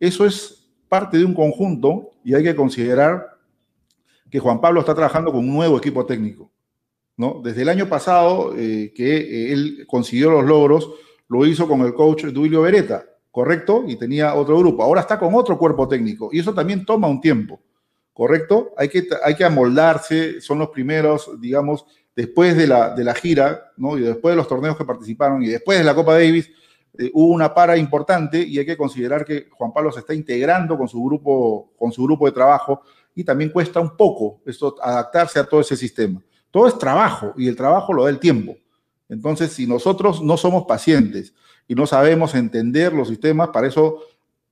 Eso 0.00 0.26
es 0.26 0.68
parte 0.88 1.18
de 1.18 1.24
un 1.24 1.34
conjunto 1.34 2.10
y 2.24 2.34
hay 2.34 2.42
que 2.42 2.56
considerar 2.56 3.38
que 4.30 4.40
Juan 4.40 4.60
Pablo 4.60 4.80
está 4.80 4.94
trabajando 4.94 5.30
con 5.30 5.40
un 5.40 5.54
nuevo 5.54 5.78
equipo 5.78 6.04
técnico. 6.04 6.50
¿no? 7.16 7.40
Desde 7.42 7.62
el 7.62 7.68
año 7.68 7.88
pasado 7.88 8.54
eh, 8.56 8.92
que 8.94 9.16
eh, 9.16 9.52
él 9.52 9.84
consiguió 9.86 10.30
los 10.30 10.44
logros, 10.44 10.90
lo 11.28 11.44
hizo 11.46 11.68
con 11.68 11.82
el 11.82 11.94
coach 11.94 12.24
Duilio 12.26 12.62
Beretta, 12.62 13.04
¿correcto? 13.38 13.84
Y 13.86 13.94
tenía 13.94 14.34
otro 14.34 14.58
grupo. 14.58 14.82
Ahora 14.82 15.00
está 15.00 15.16
con 15.16 15.32
otro 15.32 15.56
cuerpo 15.56 15.86
técnico 15.86 16.28
y 16.32 16.40
eso 16.40 16.52
también 16.52 16.84
toma 16.84 17.06
un 17.06 17.20
tiempo, 17.20 17.60
¿correcto? 18.12 18.72
Hay 18.76 18.88
que, 18.88 19.06
hay 19.22 19.36
que 19.36 19.44
amoldarse, 19.44 20.40
son 20.40 20.58
los 20.58 20.70
primeros, 20.70 21.40
digamos, 21.40 21.86
después 22.16 22.56
de 22.56 22.66
la, 22.66 22.92
de 22.96 23.04
la 23.04 23.14
gira, 23.14 23.70
¿no? 23.76 23.96
Y 23.96 24.00
después 24.00 24.32
de 24.32 24.36
los 24.38 24.48
torneos 24.48 24.76
que 24.76 24.84
participaron 24.84 25.40
y 25.40 25.46
después 25.46 25.78
de 25.78 25.84
la 25.84 25.94
Copa 25.94 26.14
Davis, 26.14 26.50
eh, 26.98 27.12
hubo 27.14 27.32
una 27.32 27.54
para 27.54 27.76
importante 27.76 28.42
y 28.42 28.58
hay 28.58 28.66
que 28.66 28.76
considerar 28.76 29.24
que 29.24 29.46
Juan 29.52 29.72
Pablo 29.72 29.92
se 29.92 30.00
está 30.00 30.14
integrando 30.14 30.76
con 30.76 30.88
su 30.88 31.00
grupo, 31.00 31.70
con 31.78 31.92
su 31.92 32.02
grupo 32.02 32.26
de 32.26 32.32
trabajo 32.32 32.82
y 33.14 33.22
también 33.22 33.50
cuesta 33.50 33.78
un 33.78 33.96
poco 33.96 34.40
esto, 34.46 34.74
adaptarse 34.82 35.38
a 35.38 35.44
todo 35.44 35.60
ese 35.60 35.76
sistema. 35.76 36.20
Todo 36.50 36.66
es 36.66 36.76
trabajo 36.76 37.34
y 37.36 37.46
el 37.46 37.54
trabajo 37.54 37.92
lo 37.92 38.02
da 38.02 38.10
el 38.10 38.18
tiempo. 38.18 38.56
Entonces, 39.08 39.52
si 39.52 39.64
nosotros 39.64 40.20
no 40.24 40.36
somos 40.36 40.64
pacientes 40.66 41.34
y 41.68 41.74
no 41.74 41.86
sabemos 41.86 42.34
entender 42.34 42.92
los 42.94 43.08
sistemas, 43.08 43.50
para 43.50 43.68
eso 43.68 44.00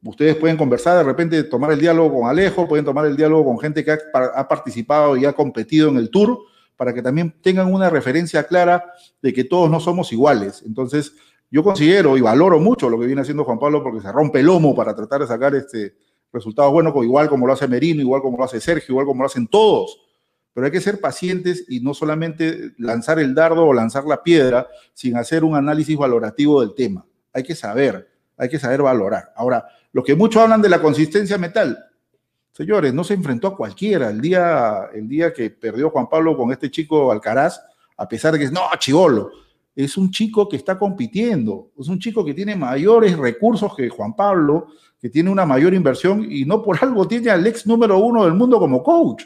ustedes 0.04 0.36
pueden 0.36 0.56
conversar, 0.56 0.98
de 0.98 1.02
repente 1.02 1.42
tomar 1.44 1.72
el 1.72 1.80
diálogo 1.80 2.20
con 2.20 2.28
Alejo, 2.28 2.68
pueden 2.68 2.84
tomar 2.84 3.06
el 3.06 3.16
diálogo 3.16 3.46
con 3.46 3.58
gente 3.58 3.82
que 3.84 3.90
ha, 3.90 4.48
participado 4.48 5.16
y 5.16 5.24
ha 5.24 5.32
competido 5.32 5.88
en 5.88 5.96
el 5.96 6.10
tour, 6.10 6.38
para 6.76 6.92
que 6.92 7.00
también 7.00 7.34
tengan 7.42 7.72
una 7.72 7.88
referencia 7.88 8.46
clara 8.46 8.84
de 9.22 9.32
que 9.32 9.44
todos 9.44 9.70
no 9.70 9.80
somos 9.80 10.12
iguales. 10.12 10.62
Entonces, 10.66 11.14
yo 11.50 11.64
considero 11.64 12.18
y 12.18 12.20
valoro 12.20 12.60
mucho 12.60 12.90
lo 12.90 13.00
que 13.00 13.06
viene 13.06 13.22
haciendo 13.22 13.44
Juan 13.44 13.58
Pablo 13.58 13.82
porque 13.82 14.02
se 14.02 14.12
rompe 14.12 14.40
el 14.40 14.46
lomo 14.46 14.74
para 14.74 14.94
tratar 14.94 15.22
de 15.22 15.26
sacar 15.26 15.54
este, 15.54 15.94
resultados 16.32 16.70
buenos, 16.70 16.94
igual 17.02 17.30
como 17.30 17.46
lo 17.46 17.54
hace 17.54 17.66
Merino, 17.66 18.02
igual 18.02 18.20
como 18.20 18.36
lo 18.36 18.44
hace 18.44 18.60
Sergio, 18.60 18.92
igual 18.92 19.06
como 19.06 19.22
lo 19.22 19.26
hacen 19.26 19.46
todos. 19.46 19.98
Pero 20.56 20.64
hay 20.64 20.72
que 20.72 20.80
ser 20.80 21.02
pacientes 21.02 21.66
y 21.68 21.80
no 21.80 21.92
solamente 21.92 22.72
lanzar 22.78 23.18
el 23.18 23.34
dardo 23.34 23.66
o 23.66 23.74
lanzar 23.74 24.06
la 24.06 24.22
piedra 24.22 24.66
sin 24.94 25.14
hacer 25.18 25.44
un 25.44 25.54
análisis 25.54 25.98
valorativo 25.98 26.62
del 26.62 26.74
tema. 26.74 27.04
Hay 27.34 27.42
que 27.42 27.54
saber, 27.54 28.08
hay 28.38 28.48
que 28.48 28.58
saber 28.58 28.80
valorar. 28.80 29.34
Ahora, 29.36 29.66
lo 29.92 30.02
que 30.02 30.14
muchos 30.14 30.40
hablan 30.40 30.62
de 30.62 30.70
la 30.70 30.80
consistencia 30.80 31.36
metal, 31.36 31.78
señores, 32.52 32.94
no 32.94 33.04
se 33.04 33.12
enfrentó 33.12 33.48
a 33.48 33.54
cualquiera. 33.54 34.08
El 34.08 34.18
día, 34.22 34.88
el 34.94 35.06
día 35.06 35.30
que 35.30 35.50
perdió 35.50 35.90
Juan 35.90 36.08
Pablo 36.08 36.34
con 36.38 36.50
este 36.50 36.70
chico 36.70 37.12
Alcaraz, 37.12 37.60
a 37.98 38.08
pesar 38.08 38.32
de 38.32 38.38
que 38.38 38.46
es, 38.46 38.52
no, 38.52 38.62
chivolo, 38.78 39.32
es 39.74 39.98
un 39.98 40.10
chico 40.10 40.48
que 40.48 40.56
está 40.56 40.78
compitiendo, 40.78 41.70
es 41.78 41.88
un 41.88 41.98
chico 41.98 42.24
que 42.24 42.32
tiene 42.32 42.56
mayores 42.56 43.14
recursos 43.18 43.76
que 43.76 43.90
Juan 43.90 44.16
Pablo, 44.16 44.68
que 44.98 45.10
tiene 45.10 45.28
una 45.28 45.44
mayor 45.44 45.74
inversión 45.74 46.26
y 46.32 46.46
no 46.46 46.62
por 46.62 46.82
algo 46.82 47.06
tiene 47.06 47.28
al 47.28 47.46
ex 47.46 47.66
número 47.66 47.98
uno 47.98 48.24
del 48.24 48.32
mundo 48.32 48.58
como 48.58 48.82
coach. 48.82 49.24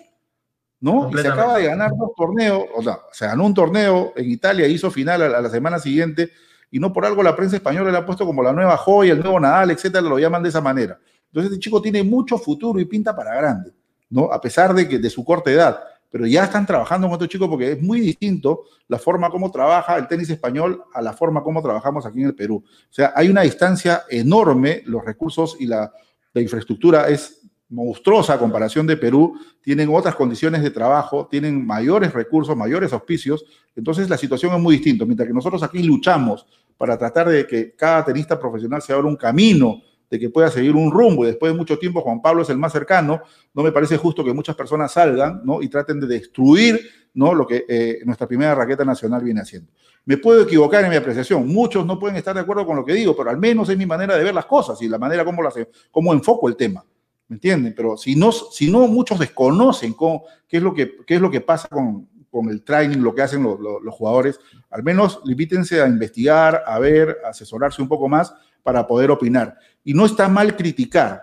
¿No? 0.80 1.10
Y 1.12 1.18
se 1.18 1.28
acaba 1.28 1.58
de 1.58 1.66
ganar 1.66 1.90
dos 1.96 2.10
torneos, 2.16 2.64
o 2.74 2.82
sea, 2.82 3.00
se 3.12 3.26
ganó 3.26 3.46
un 3.46 3.54
torneo 3.54 4.12
en 4.16 4.30
Italia, 4.30 4.66
hizo 4.66 4.90
final 4.90 5.22
a, 5.22 5.40
la 5.40 5.50
semana 5.50 5.78
siguiente, 5.78 6.30
y 6.70 6.78
no 6.78 6.92
por 6.92 7.04
algo 7.04 7.22
la 7.22 7.36
prensa 7.36 7.56
española 7.56 7.90
le 7.90 7.98
ha 7.98 8.06
puesto 8.06 8.24
como 8.24 8.42
la 8.42 8.52
nueva 8.52 8.76
joya, 8.76 9.12
el 9.12 9.20
nuevo 9.20 9.40
Nadal, 9.40 9.70
etcétera, 9.70 10.02
lo 10.02 10.18
llaman 10.18 10.42
de 10.42 10.48
esa 10.48 10.60
manera. 10.60 10.98
Entonces, 11.26 11.52
este 11.52 11.62
chico 11.62 11.80
tiene 11.82 12.02
mucho 12.02 12.38
futuro 12.38 12.80
y 12.80 12.84
pinta 12.84 13.14
para 13.14 13.34
grande, 13.34 13.72
¿no? 14.08 14.32
A 14.32 14.40
pesar 14.40 14.74
de 14.74 14.88
que 14.88 14.98
de 14.98 15.10
su 15.10 15.24
corta 15.24 15.50
edad 15.50 15.80
pero 16.10 16.26
ya 16.26 16.44
están 16.44 16.66
trabajando 16.66 17.06
con 17.06 17.14
estos 17.14 17.28
chicos 17.28 17.48
porque 17.48 17.72
es 17.72 17.82
muy 17.82 18.00
distinto 18.00 18.64
la 18.88 18.98
forma 18.98 19.30
como 19.30 19.50
trabaja 19.50 19.96
el 19.96 20.08
tenis 20.08 20.28
español 20.28 20.82
a 20.92 21.00
la 21.00 21.12
forma 21.12 21.42
como 21.42 21.62
trabajamos 21.62 22.04
aquí 22.04 22.20
en 22.20 22.26
el 22.26 22.34
Perú. 22.34 22.64
O 22.66 22.92
sea, 22.92 23.12
hay 23.14 23.28
una 23.28 23.42
distancia 23.42 24.02
enorme, 24.10 24.82
los 24.86 25.04
recursos 25.04 25.56
y 25.60 25.66
la, 25.66 25.92
infraestructura 26.32 27.08
es 27.08 27.39
monstruosa 27.70 28.38
comparación 28.38 28.86
de 28.86 28.96
Perú, 28.96 29.38
tienen 29.62 29.88
otras 29.92 30.14
condiciones 30.14 30.62
de 30.62 30.70
trabajo, 30.70 31.28
tienen 31.30 31.64
mayores 31.64 32.12
recursos, 32.12 32.56
mayores 32.56 32.92
auspicios, 32.92 33.44
entonces 33.74 34.10
la 34.10 34.18
situación 34.18 34.54
es 34.54 34.60
muy 34.60 34.74
distinta. 34.76 35.04
Mientras 35.04 35.26
que 35.28 35.34
nosotros 35.34 35.62
aquí 35.62 35.82
luchamos 35.82 36.46
para 36.76 36.98
tratar 36.98 37.28
de 37.28 37.46
que 37.46 37.74
cada 37.76 38.04
tenista 38.04 38.38
profesional 38.38 38.82
se 38.82 38.92
abra 38.92 39.06
un 39.06 39.16
camino 39.16 39.82
de 40.10 40.18
que 40.18 40.28
pueda 40.28 40.50
seguir 40.50 40.74
un 40.74 40.90
rumbo 40.90 41.24
y 41.24 41.28
después 41.28 41.52
de 41.52 41.56
mucho 41.56 41.78
tiempo 41.78 42.00
Juan 42.00 42.20
Pablo 42.20 42.42
es 42.42 42.50
el 42.50 42.58
más 42.58 42.72
cercano, 42.72 43.22
no 43.54 43.62
me 43.62 43.70
parece 43.70 43.96
justo 43.96 44.24
que 44.24 44.32
muchas 44.32 44.56
personas 44.56 44.92
salgan 44.92 45.42
¿no? 45.44 45.62
y 45.62 45.68
traten 45.68 46.00
de 46.00 46.08
destruir 46.08 46.80
¿no? 47.14 47.32
lo 47.32 47.46
que 47.46 47.64
eh, 47.68 48.00
nuestra 48.04 48.26
primera 48.26 48.54
raqueta 48.54 48.84
nacional 48.84 49.22
viene 49.22 49.40
haciendo. 49.40 49.70
Me 50.04 50.16
puedo 50.16 50.42
equivocar 50.42 50.82
en 50.82 50.90
mi 50.90 50.96
apreciación, 50.96 51.46
muchos 51.46 51.86
no 51.86 51.98
pueden 51.98 52.16
estar 52.16 52.34
de 52.34 52.40
acuerdo 52.40 52.66
con 52.66 52.74
lo 52.74 52.84
que 52.84 52.94
digo, 52.94 53.14
pero 53.14 53.30
al 53.30 53.38
menos 53.38 53.68
es 53.68 53.78
mi 53.78 53.86
manera 53.86 54.16
de 54.16 54.24
ver 54.24 54.34
las 54.34 54.46
cosas 54.46 54.82
y 54.82 54.88
la 54.88 54.98
manera 54.98 55.24
como, 55.24 55.42
las, 55.42 55.54
como 55.92 56.12
enfoco 56.12 56.48
el 56.48 56.56
tema. 56.56 56.84
¿Me 57.30 57.36
entienden? 57.36 57.72
Pero 57.76 57.96
si 57.96 58.16
no, 58.16 58.32
si 58.32 58.68
no 58.68 58.88
muchos 58.88 59.16
desconocen 59.16 59.94
cómo, 59.94 60.24
qué, 60.48 60.56
es 60.56 60.62
lo 60.64 60.74
que, 60.74 60.96
qué 61.06 61.14
es 61.14 61.20
lo 61.20 61.30
que 61.30 61.40
pasa 61.40 61.68
con, 61.68 62.08
con 62.28 62.50
el 62.50 62.64
training, 62.64 62.98
lo 62.98 63.14
que 63.14 63.22
hacen 63.22 63.44
los, 63.44 63.60
los, 63.60 63.80
los 63.84 63.94
jugadores, 63.94 64.40
al 64.68 64.82
menos 64.82 65.20
limítense 65.24 65.80
a 65.80 65.86
investigar, 65.86 66.64
a 66.66 66.76
ver, 66.80 67.18
a 67.24 67.28
asesorarse 67.28 67.80
un 67.80 67.86
poco 67.86 68.08
más 68.08 68.34
para 68.64 68.84
poder 68.84 69.12
opinar. 69.12 69.56
Y 69.84 69.94
no 69.94 70.06
está 70.06 70.28
mal 70.28 70.56
criticar. 70.56 71.22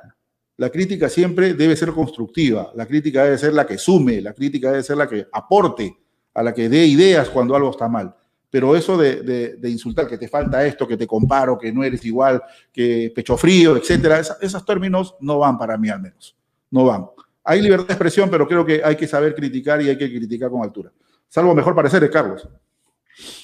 La 0.55 0.69
crítica 0.69 1.09
siempre 1.09 1.53
debe 1.53 1.75
ser 1.75 1.91
constructiva, 1.91 2.71
la 2.73 2.85
crítica 2.85 3.25
debe 3.25 3.37
ser 3.37 3.51
la 3.53 3.67
que 3.67 3.77
sume, 3.77 4.21
la 4.21 4.31
crítica 4.31 4.71
debe 4.71 4.83
ser 4.83 4.95
la 4.95 5.09
que 5.09 5.27
aporte, 5.33 5.93
a 6.33 6.41
la 6.41 6.53
que 6.53 6.69
dé 6.69 6.85
ideas 6.85 7.29
cuando 7.29 7.53
algo 7.53 7.71
está 7.71 7.89
mal. 7.89 8.15
Pero 8.49 8.75
eso 8.75 8.97
de, 8.97 9.59
insultar 9.63 10.07
que 10.07 10.17
te 10.17 10.27
falta 10.27 10.65
esto, 10.65 10.87
que 10.87 10.97
te 10.97 11.05
comparo, 11.05 11.57
que 11.57 11.71
no 11.71 11.83
eres 11.83 12.03
igual, 12.05 12.41
que 12.71 13.11
pecho 13.13 13.35
frío, 13.35 13.75
etcétera, 13.75 14.19
esos 14.19 14.65
términos 14.65 15.15
no 15.19 15.39
van 15.39 15.57
para 15.57 15.77
mí 15.77 15.89
al 15.89 16.01
menos. 16.01 16.35
No 16.71 16.85
van. 16.85 17.07
Hay 17.43 17.61
libertad 17.61 17.87
de 17.87 17.93
expresión, 17.93 18.29
pero 18.29 18.47
creo 18.47 18.65
que 18.65 18.81
hay 18.83 18.95
que 18.95 19.07
saber 19.07 19.35
criticar 19.35 19.81
y 19.81 19.89
hay 19.89 19.97
que 19.97 20.09
criticar 20.09 20.49
con 20.49 20.63
altura. 20.63 20.91
Salvo 21.27 21.53
mejor 21.53 21.75
parecer, 21.75 22.09
Carlos. 22.09 22.47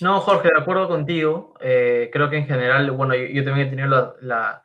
No, 0.02 0.20
Jorge, 0.22 0.50
de 0.50 0.60
acuerdo 0.60 0.88
contigo. 0.88 1.54
Eh, 1.60 2.10
creo 2.12 2.30
que 2.30 2.38
en 2.38 2.46
general, 2.46 2.92
bueno, 2.92 3.16
yo, 3.16 3.44
también 3.44 3.68
he 3.68 3.70
tenido 3.70 4.16
la, 4.22 4.64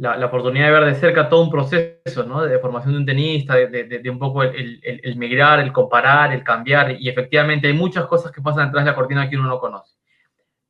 oportunidad 0.00 0.66
de 0.66 0.72
ver 0.72 0.84
de 0.84 0.94
cerca 0.94 1.28
todo 1.28 1.42
un 1.42 1.50
proceso, 1.50 2.24
¿no? 2.24 2.42
De, 2.42 2.58
formación 2.58 2.94
de 2.94 3.00
un 3.00 3.06
tenista, 3.06 3.54
de, 3.54 4.10
un 4.10 4.18
poco 4.18 4.42
el, 4.42 4.80
el, 4.82 5.16
migrar, 5.16 5.60
el 5.60 5.72
comparar, 5.72 6.32
el 6.32 6.44
cambiar, 6.44 6.92
y 7.00 7.08
efectivamente 7.08 7.66
hay 7.66 7.72
muchas 7.72 8.06
cosas 8.06 8.30
que 8.30 8.40
pasan 8.40 8.66
detrás 8.66 8.84
de 8.84 8.90
la 8.92 8.94
cortina 8.94 9.28
que 9.28 9.36
uno 9.36 9.48
no 9.48 9.58
conoce. 9.58 9.96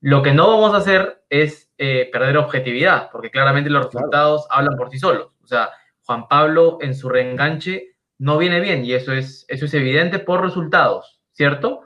Lo 0.01 0.23
que 0.23 0.33
no 0.33 0.49
vamos 0.49 0.73
a 0.75 0.79
hacer 0.79 1.25
es 1.29 1.71
eh, 1.77 2.09
perder 2.13 2.39
objetividad, 2.39 3.11
porque 3.11 3.31
claramente 3.31 3.69
los 3.69 3.87
resultados 3.87 4.47
hablan 4.51 4.77
por 4.77 4.91
sí 4.91 4.99
solos. 4.99 5.35
O 5.43 5.47
sea, 5.47 5.71
Juan 6.05 6.29
Pablo 6.29 6.79
en 6.81 6.95
su 6.95 7.09
reenganche 7.09 7.97
no 8.19 8.39
viene 8.39 8.61
bien, 8.61 8.85
y 8.85 8.93
eso 8.93 9.13
es, 9.13 9.45
eso 9.49 9.67
es 9.67 9.75
evidente 9.75 10.21
por 10.21 10.43
resultados, 10.43 11.21
¿cierto? 11.33 11.83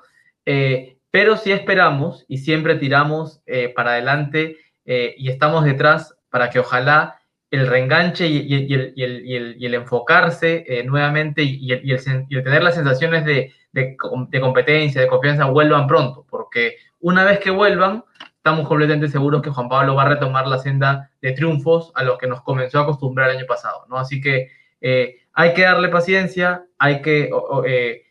Eh, 0.47 0.99
pero 1.11 1.37
si 1.37 1.53
esperamos 1.53 2.25
y 2.29 2.39
siempre 2.39 2.77
tiramos 2.77 3.43
eh, 3.47 3.69
para 3.75 3.93
adelante 3.93 4.59
y 4.85 5.29
estamos 5.29 5.65
detrás 5.65 6.17
para 6.29 6.51
que 6.51 6.59
ojalá 6.59 7.22
el 7.53 7.67
reenganche 7.67 8.27
y, 8.27 8.55
el, 8.55 9.75
enfocarse 9.75 10.65
eh, 10.67 10.85
nuevamente 10.85 11.43
y, 11.43 11.71
el, 11.71 12.03
tener 12.43 12.63
las 12.63 12.75
sensaciones 12.75 13.27
de, 13.27 13.97
competencia, 14.41 15.03
de 15.03 15.07
confianza, 15.07 15.45
vuelvan 15.45 15.87
pronto, 15.87 16.25
porque 16.31 16.77
una 17.01 17.25
vez 17.25 17.41
que 17.41 17.51
vuelvan, 17.51 18.05
estamos 18.37 18.67
completamente 18.67 19.07
seguros 19.09 19.43
que 19.43 19.51
Juan 19.51 19.69
Pablo 19.69 19.95
va 19.95 20.05
a 20.05 20.09
retomar 20.09 20.49
la 20.49 20.59
senda 20.59 21.11
de 21.21 21.33
triunfos 21.33 21.93
a 21.95 22.03
los 22.05 22.17
que 22.17 22.27
nos 22.27 22.41
comenzó 22.41 22.79
a 22.79 22.83
acostumbrar 22.85 23.29
el 23.29 23.37
año 23.37 23.47
pasado, 23.47 23.85
¿no? 23.91 23.99
Así 23.99 24.23
que 24.23 24.49
eh, 24.81 25.17
hay 25.35 25.53
que 25.53 25.63
darle 25.63 25.89
paciencia, 25.91 26.65
hay 26.79 27.03
que 27.03 27.29
eh, 27.67 28.03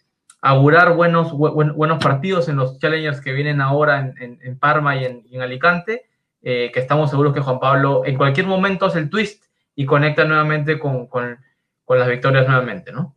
augurar 0.41 0.95
buenos, 0.95 1.31
buenos 1.33 1.97
partidos 1.97 2.47
en 2.47 2.57
los 2.57 2.77
challengers 2.77 3.21
que 3.21 3.33
vienen 3.33 3.59
ahora 3.59 4.13
en, 4.19 4.59
Parma 4.59 4.95
y 4.97 5.05
en 5.05 5.41
Alicante 5.41 6.10
eh, 6.41 6.71
que 6.73 6.79
estamos 6.79 7.09
seguros 7.09 7.33
que 7.33 7.41
Juan 7.41 7.59
Pablo 7.59 8.03
en 8.05 8.17
cualquier 8.17 8.47
momento 8.47 8.85
hace 8.85 8.99
el 8.99 9.09
twist 9.09 9.43
y 9.75 9.85
conecta 9.85 10.25
nuevamente 10.25 10.79
con, 10.79 11.07
con, 11.07 11.37
con, 11.85 11.99
las 11.99 12.09
victorias 12.09 12.47
nuevamente, 12.47 12.91
¿no? 12.91 13.15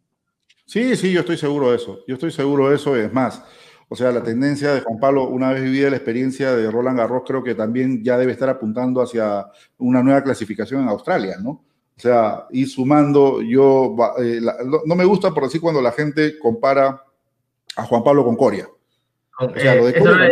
Sí, 0.67 0.97
sí, 0.97 1.13
yo 1.13 1.21
estoy 1.21 1.37
seguro 1.37 1.71
de 1.71 1.77
eso. 1.77 2.05
Yo 2.07 2.15
estoy 2.15 2.31
seguro 2.31 2.71
de 2.71 2.77
eso. 2.77 2.97
Es 2.97 3.13
más, 3.13 3.45
o 3.89 3.97
sea, 3.97 4.11
la 4.13 4.23
tendencia 4.23 4.75
de 4.75 4.81
Juan 4.81 4.99
Pablo, 4.99 5.29
una 5.29 5.53
vez 5.53 5.63
vivida 5.63 5.91
la 5.91 5.97
experiencia 5.97 6.55
de 6.55 6.71
Roland 6.71 6.99
Garros, 6.99 7.23
creo 7.27 7.43
que 7.43 7.55
también 7.55 8.03
ya 8.03 8.17
debe 8.17 8.33
estar 8.33 8.49
apuntando 8.49 9.03
hacia 9.03 9.47
una 9.79 10.03
nueva 10.03 10.23
clasificación 10.23 10.83
en 10.83 10.89
Australia, 10.89 11.37
¿no? 11.41 11.65
O 11.97 12.01
sea, 12.01 12.47
ir 12.51 12.69
sumando, 12.69 13.41
yo, 13.41 13.95
eh, 14.19 14.41
no, 14.85 14.95
me 14.97 15.05
gusta 15.05 15.31
por 15.33 15.45
decir 15.45 15.61
cuando 15.61 15.81
la 15.81 15.93
gente 15.93 16.39
compara 16.39 17.05
a 17.77 17.85
Juan 17.85 18.03
Pablo 18.03 18.25
con 18.25 18.37
Coria. 18.37 18.69
O 19.39 19.55
sea, 19.55 19.77
lo 19.77 19.87
de 19.87 19.95
Coria 19.95 20.31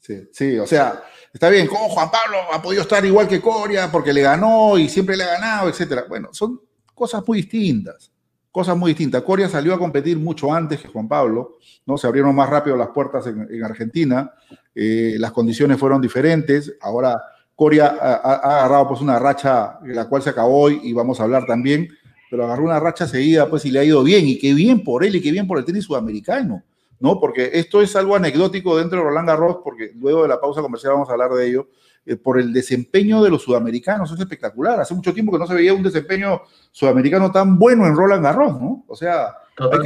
sí, 0.00 0.28
sí, 0.32 0.58
o 0.58 0.66
sea, 0.66 1.04
está 1.32 1.48
bien, 1.48 1.66
¿cómo 1.66 1.88
Juan 1.88 2.10
Pablo 2.10 2.38
ha 2.52 2.60
podido 2.60 2.82
estar 2.82 3.04
igual 3.04 3.28
que 3.28 3.40
Coria 3.40 3.90
porque 3.90 4.12
le 4.12 4.22
ganó 4.22 4.78
y 4.78 4.88
siempre 4.88 5.16
le 5.16 5.24
ha 5.24 5.34
ganado, 5.34 5.68
etcétera? 5.68 6.04
Bueno, 6.08 6.28
son 6.32 6.60
cosas 6.94 7.22
muy 7.26 7.38
distintas, 7.38 8.12
cosas 8.50 8.76
muy 8.76 8.90
distintas. 8.92 9.22
Coria 9.22 9.48
salió 9.48 9.74
a 9.74 9.78
competir 9.78 10.18
mucho 10.18 10.52
antes 10.52 10.80
que 10.80 10.88
Juan 10.88 11.08
Pablo, 11.08 11.58
¿no? 11.86 11.96
Se 11.96 12.06
abrieron 12.06 12.34
más 12.34 12.48
rápido 12.50 12.76
las 12.76 12.88
puertas 12.88 13.26
en, 13.26 13.64
Argentina, 13.64 14.32
eh, 14.74 15.16
las 15.18 15.32
condiciones 15.32 15.78
fueron 15.78 16.00
diferentes, 16.00 16.74
ahora 16.80 17.22
Coria 17.54 17.94
ha, 18.00 18.14
agarrado 18.36 18.88
pues 18.88 19.00
una 19.02 19.18
racha, 19.18 19.78
la 19.84 20.08
cual 20.08 20.22
se 20.22 20.30
acabó 20.30 20.62
hoy 20.62 20.80
y 20.82 20.94
vamos 20.94 21.20
a 21.20 21.24
hablar 21.24 21.44
también, 21.46 21.88
pero 22.30 22.44
agarró 22.44 22.64
una 22.64 22.80
racha 22.80 23.06
seguida 23.06 23.50
pues 23.50 23.66
y 23.66 23.70
le 23.70 23.80
ha 23.80 23.84
ido 23.84 24.02
bien, 24.02 24.26
y 24.26 24.38
qué 24.38 24.54
bien 24.54 24.82
por 24.82 25.04
él 25.04 25.16
y 25.16 25.20
qué 25.20 25.30
bien 25.30 25.46
por 25.46 25.58
el 25.58 25.64
tenis 25.64 25.84
sudamericano. 25.84 26.62
¿No? 27.00 27.18
Porque 27.18 27.50
esto 27.54 27.82
es 27.82 27.96
algo 27.96 28.14
anecdótico 28.14 28.76
dentro 28.76 28.98
de 28.98 29.04
Roland 29.04 29.28
Garros, 29.28 29.58
porque 29.64 29.92
luego 29.96 30.22
de 30.22 30.28
la 30.28 30.40
pausa 30.40 30.62
comercial 30.62 30.92
vamos 30.92 31.08
a 31.08 31.12
hablar 31.12 31.32
de 31.32 31.48
ello, 31.48 31.68
eh, 32.06 32.16
por 32.16 32.38
el 32.38 32.52
desempeño 32.52 33.22
de 33.22 33.30
los 33.30 33.42
sudamericanos, 33.42 34.10
es 34.12 34.20
espectacular. 34.20 34.80
Hace 34.80 34.94
mucho 34.94 35.12
tiempo 35.12 35.32
que 35.32 35.38
no 35.38 35.46
se 35.46 35.54
veía 35.54 35.74
un 35.74 35.82
desempeño 35.82 36.42
sudamericano 36.70 37.30
tan 37.30 37.58
bueno 37.58 37.86
en 37.86 37.96
Roland 37.96 38.22
Garros, 38.22 38.60
¿no? 38.60 38.84
O 38.86 38.96
sea, 38.96 39.34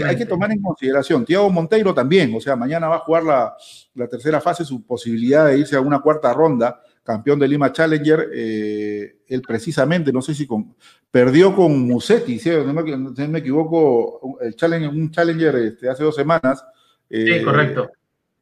hay 0.07 0.17
que, 0.17 0.27
tomar 0.27 0.53
en 0.53 0.63
consideración. 0.63 1.25
Tiago 1.25 1.51
Monteiro 1.51 1.93
también, 1.93 2.33
o 2.35 2.41
sea, 2.41 2.55
mañana 2.55 2.89
va 2.89 2.97
a 2.97 3.01
jugar 3.01 3.25
la, 3.25 4.09
tercera 4.09 4.41
fase, 4.41 4.65
su 4.65 4.85
posibilidad 4.85 5.47
de 5.47 5.59
irse 5.59 5.77
a 5.77 5.81
una 5.81 6.01
cuarta 6.01 6.33
ronda, 6.33 6.81
campeón 7.03 7.39
de 7.39 7.49
Lima 7.49 7.73
Challenger, 7.73 8.31
eh, 8.33 9.17
él 9.27 9.43
precisamente, 9.43 10.13
no 10.13 10.23
sé 10.23 10.35
si 10.35 10.47
con, 10.47 10.77
perdió 11.11 11.55
con 11.55 11.87
Musetti, 11.87 12.39
si 12.39 12.51
no, 12.51 12.73
me, 12.73 13.39
equivoco, 13.39 14.39
el 14.41 14.55
challenger, 14.55 14.89
un 14.89 15.11
Challenger 15.11 15.57
este, 15.57 15.89
hace 15.89 16.05
dos 16.05 16.15
semanas, 16.15 16.65
sí, 17.09 17.31
eh, 17.31 17.43
correcto. 17.43 17.91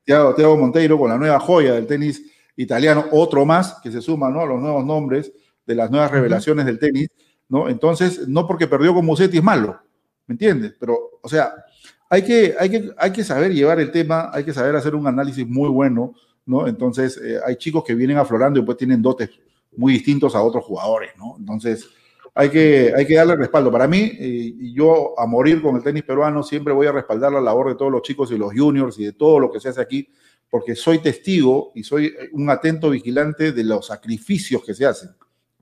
Thiago, 0.04 0.56
Monteiro 0.56 0.98
con 0.98 1.10
la 1.10 1.18
nueva 1.18 1.38
joya 1.38 1.74
del 1.74 1.86
tenis 1.86 2.22
italiano, 2.56 3.06
otro 3.12 3.44
más 3.44 3.78
que 3.82 3.90
se 3.90 4.00
suma 4.00 4.30
¿no? 4.30 4.40
a 4.40 4.46
los 4.46 4.60
nuevos 4.60 4.84
nombres 4.84 5.32
de 5.64 5.74
las 5.74 5.90
nuevas 5.90 6.10
revelaciones 6.10 6.66
del 6.66 6.78
tenis, 6.78 7.08
¿no? 7.48 7.68
Entonces, 7.68 8.26
no 8.28 8.46
porque 8.46 8.66
perdió 8.66 8.94
con 8.94 9.06
Musetti 9.06 9.38
es 9.38 9.42
malo, 9.42 9.80
¿me 10.26 10.32
entiendes? 10.32 10.74
Pero, 10.78 10.98
o 11.20 11.28
sea, 11.28 11.54
hay 12.10 12.22
que, 12.22 12.54
hay, 12.58 12.68
que, 12.68 12.90
hay 12.98 13.12
que 13.12 13.24
saber 13.24 13.52
llevar 13.52 13.78
el 13.78 13.90
tema, 13.90 14.30
hay 14.32 14.44
que 14.44 14.52
saber 14.52 14.74
hacer 14.74 14.94
un 14.94 15.06
análisis 15.06 15.46
muy 15.46 15.68
bueno, 15.68 16.14
¿no? 16.44 16.66
Entonces, 16.66 17.20
eh, 17.22 17.38
hay 17.46 17.56
chicos 17.56 17.84
que 17.84 17.94
vienen 17.94 18.18
aflorando 18.18 18.58
y 18.58 18.64
pues 18.64 18.76
tienen 18.76 19.00
dotes 19.00 19.30
muy 19.76 19.94
distintos 19.94 20.34
a 20.34 20.42
otros 20.42 20.64
jugadores, 20.64 21.12
¿no? 21.16 21.36
Entonces, 21.38 21.88
hay 22.34 22.48
que, 22.48 22.92
hay 22.96 23.06
que 23.06 23.14
darle 23.14 23.36
respaldo. 23.36 23.70
Para 23.70 23.86
mí, 23.86 24.10
y 24.18 24.74
yo 24.74 25.18
a 25.18 25.26
morir 25.26 25.60
con 25.60 25.76
el 25.76 25.82
tenis 25.82 26.02
peruano, 26.02 26.42
siempre 26.42 26.72
voy 26.72 26.86
a 26.86 26.92
respaldar 26.92 27.32
la 27.32 27.40
labor 27.40 27.68
de 27.68 27.74
todos 27.74 27.92
los 27.92 28.02
chicos 28.02 28.30
y 28.32 28.38
los 28.38 28.52
juniors 28.54 28.98
y 28.98 29.04
de 29.04 29.12
todo 29.12 29.38
lo 29.38 29.50
que 29.50 29.60
se 29.60 29.68
hace 29.68 29.80
aquí, 29.80 30.08
porque 30.48 30.74
soy 30.74 30.98
testigo 30.98 31.72
y 31.74 31.82
soy 31.82 32.14
un 32.32 32.48
atento 32.50 32.90
vigilante 32.90 33.52
de 33.52 33.64
los 33.64 33.86
sacrificios 33.86 34.64
que 34.64 34.74
se 34.74 34.86
hacen 34.86 35.10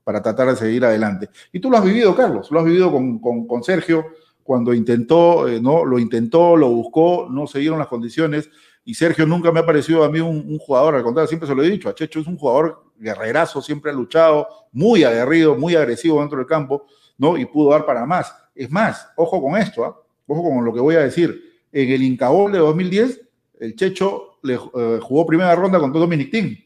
para 0.03 0.21
tratar 0.21 0.49
de 0.49 0.55
seguir 0.55 0.85
adelante. 0.85 1.29
Y 1.51 1.59
tú 1.59 1.69
lo 1.69 1.77
has 1.77 1.85
vivido, 1.85 2.15
Carlos, 2.15 2.49
lo 2.51 2.59
has 2.59 2.65
vivido 2.65 2.91
con, 2.91 3.19
con, 3.19 3.63
Sergio 3.63 4.05
cuando 4.43 4.73
intentó, 4.73 5.47
eh, 5.47 5.61
¿no? 5.61 5.85
Lo 5.85 5.99
intentó, 5.99 6.57
lo 6.57 6.69
buscó, 6.69 7.27
no 7.29 7.47
se 7.47 7.59
dieron 7.59 7.79
las 7.79 7.87
condiciones 7.87 8.49
y 8.83 8.93
Sergio 8.95 9.25
nunca 9.25 9.51
me 9.51 9.59
ha 9.59 9.65
parecido 9.65 10.03
a 10.03 10.09
mí 10.09 10.19
un, 10.19 10.57
jugador, 10.57 10.95
al 10.95 11.03
contrario, 11.03 11.27
siempre 11.27 11.47
se 11.47 11.55
lo 11.55 11.63
he 11.63 11.69
dicho, 11.69 11.89
a 11.89 11.95
Checho 11.95 12.19
es 12.19 12.27
un 12.27 12.37
jugador 12.37 12.83
guerrerazo, 12.97 13.61
siempre 13.61 13.91
ha 13.91 13.93
luchado, 13.93 14.47
muy 14.71 15.03
aguerrido, 15.03 15.55
muy 15.55 15.75
agresivo 15.75 16.19
dentro 16.19 16.37
del 16.37 16.47
campo, 16.47 16.85
¿no? 17.17 17.37
Y 17.37 17.45
pudo 17.45 17.71
dar 17.71 17.85
para 17.85 18.05
más. 18.05 18.35
Es 18.55 18.71
más, 18.71 19.07
ojo 19.15 19.41
con 19.41 19.57
esto, 19.57 19.85
¿ah? 19.85 19.95
ojo 20.25 20.43
con 20.43 20.65
lo 20.65 20.73
que 20.73 20.79
voy 20.79 20.95
a 20.95 21.01
decir. 21.01 21.51
En 21.71 21.89
el 21.89 22.03
Incabol 22.03 22.51
de 22.51 22.57
2010, 22.57 23.21
el 23.59 23.75
Checho 23.75 24.39
le 24.43 24.55
eh, 24.55 24.99
jugó 25.01 25.25
primera 25.25 25.55
ronda 25.55 25.79
con 25.79 25.91
todo 25.91 26.01
Dominic 26.01 26.31
Team. 26.31 26.57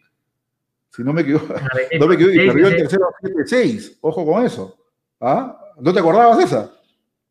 Si 0.90 1.04
no 1.04 1.12
me 1.14 1.22
equivoco, 1.22 1.54
no 2.00 2.08
me 2.08 2.16
equivoco 2.16 2.34
y 2.34 2.48
perdió 2.48 2.68
el 2.68 2.78
tercero 2.78 3.08
7-6. 3.22 3.98
Ojo 4.02 4.26
con 4.26 4.46
eso. 4.46 4.78
¿Ah? 5.20 5.60
¿No 5.80 5.94
te 5.94 6.00
acordabas 6.00 6.38
de 6.38 6.44
esa? 6.46 6.72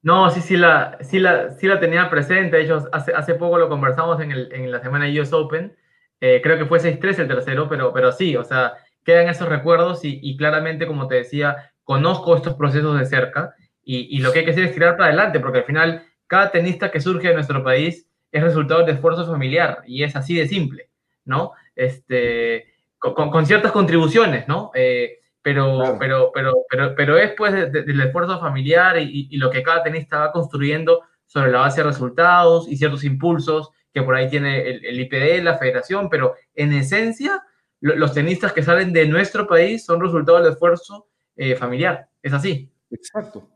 No, 0.05 0.31
sí, 0.31 0.43
sí 0.43 0.59
la, 0.59 0.99
sí 1.01 1.19
la, 1.19 1.51
sí 1.53 1.67
la 1.67 1.81
tenía 1.81 2.11
presente. 2.11 2.59
De 2.59 2.81
hace, 2.93 3.15
hace 3.15 3.35
poco 3.37 3.57
lo 3.57 3.71
conversamos 3.71 4.21
en, 4.21 4.33
el, 4.33 4.53
en 4.53 4.71
la 4.71 4.81
semana 4.81 5.07
de 5.07 5.19
US 5.19 5.33
Open. 5.33 5.75
Eh, 6.21 6.41
creo 6.43 6.59
que 6.59 6.67
fue 6.67 6.79
6-3 6.79 7.21
el 7.21 7.29
tercero, 7.29 7.69
pero, 7.71 7.91
pero 7.91 8.13
sí, 8.13 8.37
o 8.37 8.45
sea, 8.45 8.75
quedan 9.03 9.29
esos 9.29 9.49
recuerdos 9.49 10.05
y, 10.05 10.21
y 10.23 10.37
claramente, 10.37 10.87
como 10.87 11.09
te 11.09 11.15
decía, 11.17 11.73
conozco 11.85 12.37
estos 12.37 12.53
procesos 12.55 12.99
de 12.99 13.07
cerca 13.07 13.55
y, 13.83 14.15
y, 14.15 14.21
lo 14.21 14.31
que 14.31 14.41
hay 14.41 14.45
que 14.45 14.51
hacer 14.51 14.65
es 14.65 14.75
tirar 14.75 14.97
para 14.97 15.07
adelante, 15.09 15.41
porque 15.41 15.59
al 15.59 15.65
final 15.65 16.03
cada 16.27 16.51
tenista 16.51 16.91
que 16.91 17.01
surge 17.01 17.29
en 17.29 17.35
nuestro 17.35 17.65
país 17.65 18.07
es 18.31 18.43
resultado 18.43 18.85
de 18.85 18.93
esfuerzo 18.93 19.27
familiar 19.27 19.83
y 19.87 20.03
es 20.03 20.15
así 20.17 20.35
de 20.35 20.47
simple, 20.47 20.91
¿no? 21.25 21.53
Este, 21.75 22.75
con, 22.99 23.31
con 23.31 23.47
ciertas 23.47 23.73
contribuciones, 23.73 24.49
¿no? 24.49 24.71
Eh, 24.75 25.21
pero, 25.45 25.99
pero, 26.01 26.33
pero, 26.33 26.55
pero, 26.71 26.95
pero 26.97 27.19
es 27.19 27.33
pues 27.37 27.71
del 27.71 28.01
esfuerzo 28.01 28.41
familiar 28.41 28.97
y, 28.99 29.37
lo 29.37 29.51
que 29.51 29.63
cada 29.63 29.83
tenista 29.83 30.21
va 30.21 30.33
construyendo 30.33 31.03
sobre 31.27 31.53
la 31.53 31.61
base 31.61 31.83
de 31.83 31.89
resultados 31.89 32.67
y 32.67 32.79
ciertos 32.79 33.05
impulsos 33.05 33.69
que 33.93 34.03
por 34.03 34.15
ahí 34.15 34.31
tiene 34.31 34.71
el, 34.71 35.01
IPD, 35.01 35.43
la 35.45 35.59
federación, 35.59 36.09
pero 36.09 36.35
en 36.55 36.73
esencia 36.73 37.43
los 37.81 38.15
tenistas 38.15 38.55
que 38.55 38.63
salen 38.63 38.95
de 38.95 39.07
nuestro 39.07 39.47
país 39.47 39.85
son 39.85 40.01
resultado 40.01 40.41
del 40.41 40.51
esfuerzo 40.51 41.09
eh, 41.37 41.55
familiar, 41.57 42.09
es 42.23 42.33
así. 42.33 42.73
Exacto, 42.91 43.47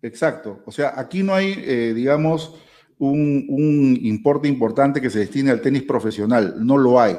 exacto. 0.00 0.62
O 0.64 0.72
sea, 0.72 0.94
aquí 0.96 1.22
no 1.22 1.34
hay, 1.34 1.62
eh, 1.62 1.92
digamos, 1.94 2.58
un, 2.96 3.44
un 3.50 3.98
importe 4.00 4.48
importante 4.48 4.98
que 4.98 5.10
se 5.10 5.18
destine 5.18 5.50
al 5.50 5.60
tenis 5.60 5.82
profesional, 5.82 6.54
no 6.64 6.78
lo 6.78 6.98
hay. 6.98 7.18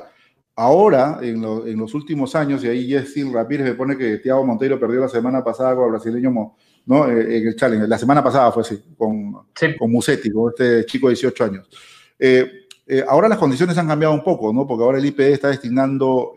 Ahora, 0.57 1.19
en, 1.21 1.41
los 1.41 1.93
últimos 1.93 2.33
años, 2.33 2.63
y 2.63 2.67
ahí 2.67 2.87
Jessil 2.87 3.33
Rapírez 3.33 3.67
me 3.67 3.73
pone 3.73 3.97
que 3.97 4.19
Thiago 4.19 4.45
Monteiro 4.45 4.79
perdió 4.79 5.01
la 5.01 5.09
semana 5.09 5.43
pasada 5.43 5.75
con 5.75 5.85
el 5.85 5.91
brasileño 5.91 6.55
¿no? 6.85 7.09
Eh, 7.09 7.37
en 7.37 7.47
el 7.47 7.55
Challenge. 7.55 7.87
La 7.87 7.97
semana 7.97 8.23
pasada 8.23 8.51
fue 8.53 8.61
así, 8.61 8.81
con, 8.97 9.33
con 9.77 9.91
Musetti, 9.91 10.31
con 10.31 10.49
este 10.51 10.85
chico 10.85 11.07
de 11.07 11.15
18 11.15 11.43
años. 11.43 11.67
Eh, 12.17 12.67
eh, 12.87 13.03
ahora 13.05 13.27
las 13.27 13.37
condiciones 13.37 13.77
han 13.77 13.87
cambiado 13.87 14.13
un 14.13 14.23
poco, 14.23 14.53
¿no? 14.53 14.65
porque 14.65 14.83
ahora 14.83 14.97
el 14.97 15.05
IPD 15.05 15.33
está 15.33 15.49
destinando 15.49 16.33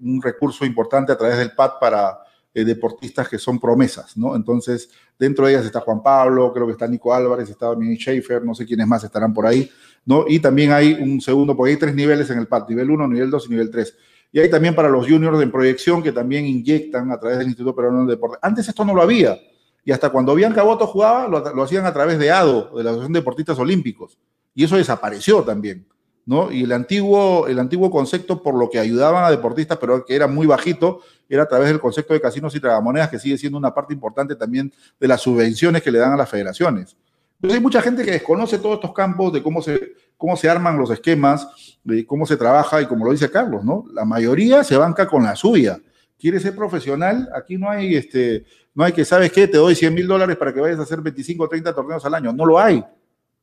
un 0.00 0.22
recurso 0.22 0.64
importante 0.64 1.12
a 1.12 1.16
través 1.16 1.38
del 1.38 1.52
PAD 1.52 1.72
para 1.80 2.18
deportistas 2.54 3.28
que 3.28 3.38
son 3.38 3.58
promesas. 3.58 4.16
¿no? 4.16 4.36
Entonces, 4.36 4.90
dentro 5.18 5.46
de 5.46 5.52
ellas 5.52 5.66
está 5.66 5.80
Juan 5.80 6.02
Pablo, 6.02 6.52
creo 6.52 6.66
que 6.66 6.72
está 6.72 6.86
Nico 6.86 7.14
Álvarez, 7.14 7.48
está 7.48 7.66
Dominic 7.66 8.00
Schaefer, 8.00 8.44
no 8.44 8.54
sé 8.54 8.66
quiénes 8.66 8.86
más 8.86 9.02
estarán 9.04 9.32
por 9.32 9.46
ahí. 9.46 9.70
¿no? 10.04 10.24
Y 10.28 10.38
también 10.38 10.72
hay 10.72 10.92
un 10.94 11.20
segundo, 11.20 11.56
porque 11.56 11.72
hay 11.72 11.78
tres 11.78 11.94
niveles 11.94 12.28
en 12.30 12.38
el 12.38 12.46
PAD, 12.46 12.68
nivel 12.68 12.90
1, 12.90 13.08
nivel 13.08 13.30
2 13.30 13.46
y 13.46 13.50
nivel 13.50 13.70
3. 13.70 13.96
Y 14.32 14.40
hay 14.40 14.48
también 14.48 14.74
para 14.74 14.88
los 14.88 15.06
juniors 15.06 15.40
en 15.42 15.50
proyección 15.50 16.02
que 16.02 16.10
también 16.10 16.46
inyectan 16.46 17.10
a 17.12 17.20
través 17.20 17.38
del 17.38 17.48
Instituto 17.48 17.76
Peruano 17.76 18.06
de 18.06 18.14
Deporte. 18.14 18.38
Antes 18.40 18.66
esto 18.66 18.84
no 18.84 18.94
lo 18.94 19.02
había. 19.02 19.38
Y 19.84 19.92
hasta 19.92 20.10
cuando 20.10 20.34
Bianca 20.34 20.62
Boto 20.62 20.86
jugaba, 20.86 21.28
lo, 21.28 21.62
hacían 21.62 21.84
a 21.84 21.92
través 21.92 22.18
de 22.18 22.30
ADO, 22.30 22.76
de 22.76 22.84
la 22.84 22.90
Asociación 22.90 23.12
de 23.12 23.20
Deportistas 23.20 23.58
Olímpicos. 23.58 24.18
Y 24.54 24.64
eso 24.64 24.76
desapareció 24.76 25.42
también. 25.42 25.86
¿No? 26.24 26.52
Y 26.52 26.64
el 26.64 26.72
antiguo, 26.72 27.46
el 27.48 27.58
antiguo 27.58 27.90
concepto 27.90 28.42
por 28.42 28.54
lo 28.54 28.70
que 28.70 28.78
ayudaban 28.78 29.24
a 29.24 29.30
deportistas, 29.30 29.78
pero 29.78 30.04
que 30.04 30.14
era 30.14 30.26
muy 30.26 30.46
bajito, 30.46 31.00
era 31.28 31.44
a 31.44 31.48
través 31.48 31.68
del 31.68 31.80
concepto 31.80 32.14
de 32.14 32.20
casinos 32.20 32.54
y 32.54 32.60
tragamonedas, 32.60 33.08
que 33.08 33.18
sigue 33.18 33.38
siendo 33.38 33.58
una 33.58 33.74
parte 33.74 33.92
importante 33.92 34.36
también 34.36 34.72
de 35.00 35.08
las 35.08 35.20
subvenciones 35.20 35.82
que 35.82 35.90
le 35.90 35.98
dan 35.98 36.12
a 36.12 36.16
las 36.16 36.28
federaciones. 36.28 36.96
Entonces 37.36 37.58
hay 37.58 37.62
mucha 37.62 37.82
gente 37.82 38.04
que 38.04 38.12
desconoce 38.12 38.58
todos 38.58 38.76
estos 38.76 38.92
campos 38.92 39.32
de 39.32 39.42
cómo 39.42 39.60
se, 39.62 39.94
cómo 40.16 40.36
se 40.36 40.48
arman 40.48 40.78
los 40.78 40.90
esquemas, 40.90 41.80
de 41.82 42.06
cómo 42.06 42.24
se 42.24 42.36
trabaja 42.36 42.80
y 42.80 42.86
como 42.86 43.04
lo 43.04 43.10
dice 43.10 43.30
Carlos, 43.30 43.64
¿no? 43.64 43.84
La 43.92 44.04
mayoría 44.04 44.62
se 44.62 44.76
banca 44.76 45.08
con 45.08 45.24
la 45.24 45.34
suya. 45.34 45.80
quiere 46.16 46.38
ser 46.38 46.54
profesional? 46.54 47.28
Aquí 47.34 47.58
no 47.58 47.68
hay, 47.68 47.96
este, 47.96 48.44
no 48.74 48.84
hay 48.84 48.92
que, 48.92 49.04
¿sabes 49.04 49.32
qué? 49.32 49.48
Te 49.48 49.58
doy 49.58 49.74
100 49.74 49.92
mil 49.92 50.06
dólares 50.06 50.36
para 50.36 50.54
que 50.54 50.60
vayas 50.60 50.78
a 50.78 50.82
hacer 50.82 51.00
25 51.00 51.42
o 51.42 51.48
30 51.48 51.74
torneos 51.74 52.04
al 52.04 52.14
año. 52.14 52.32
No 52.32 52.46
lo 52.46 52.60
hay. 52.60 52.84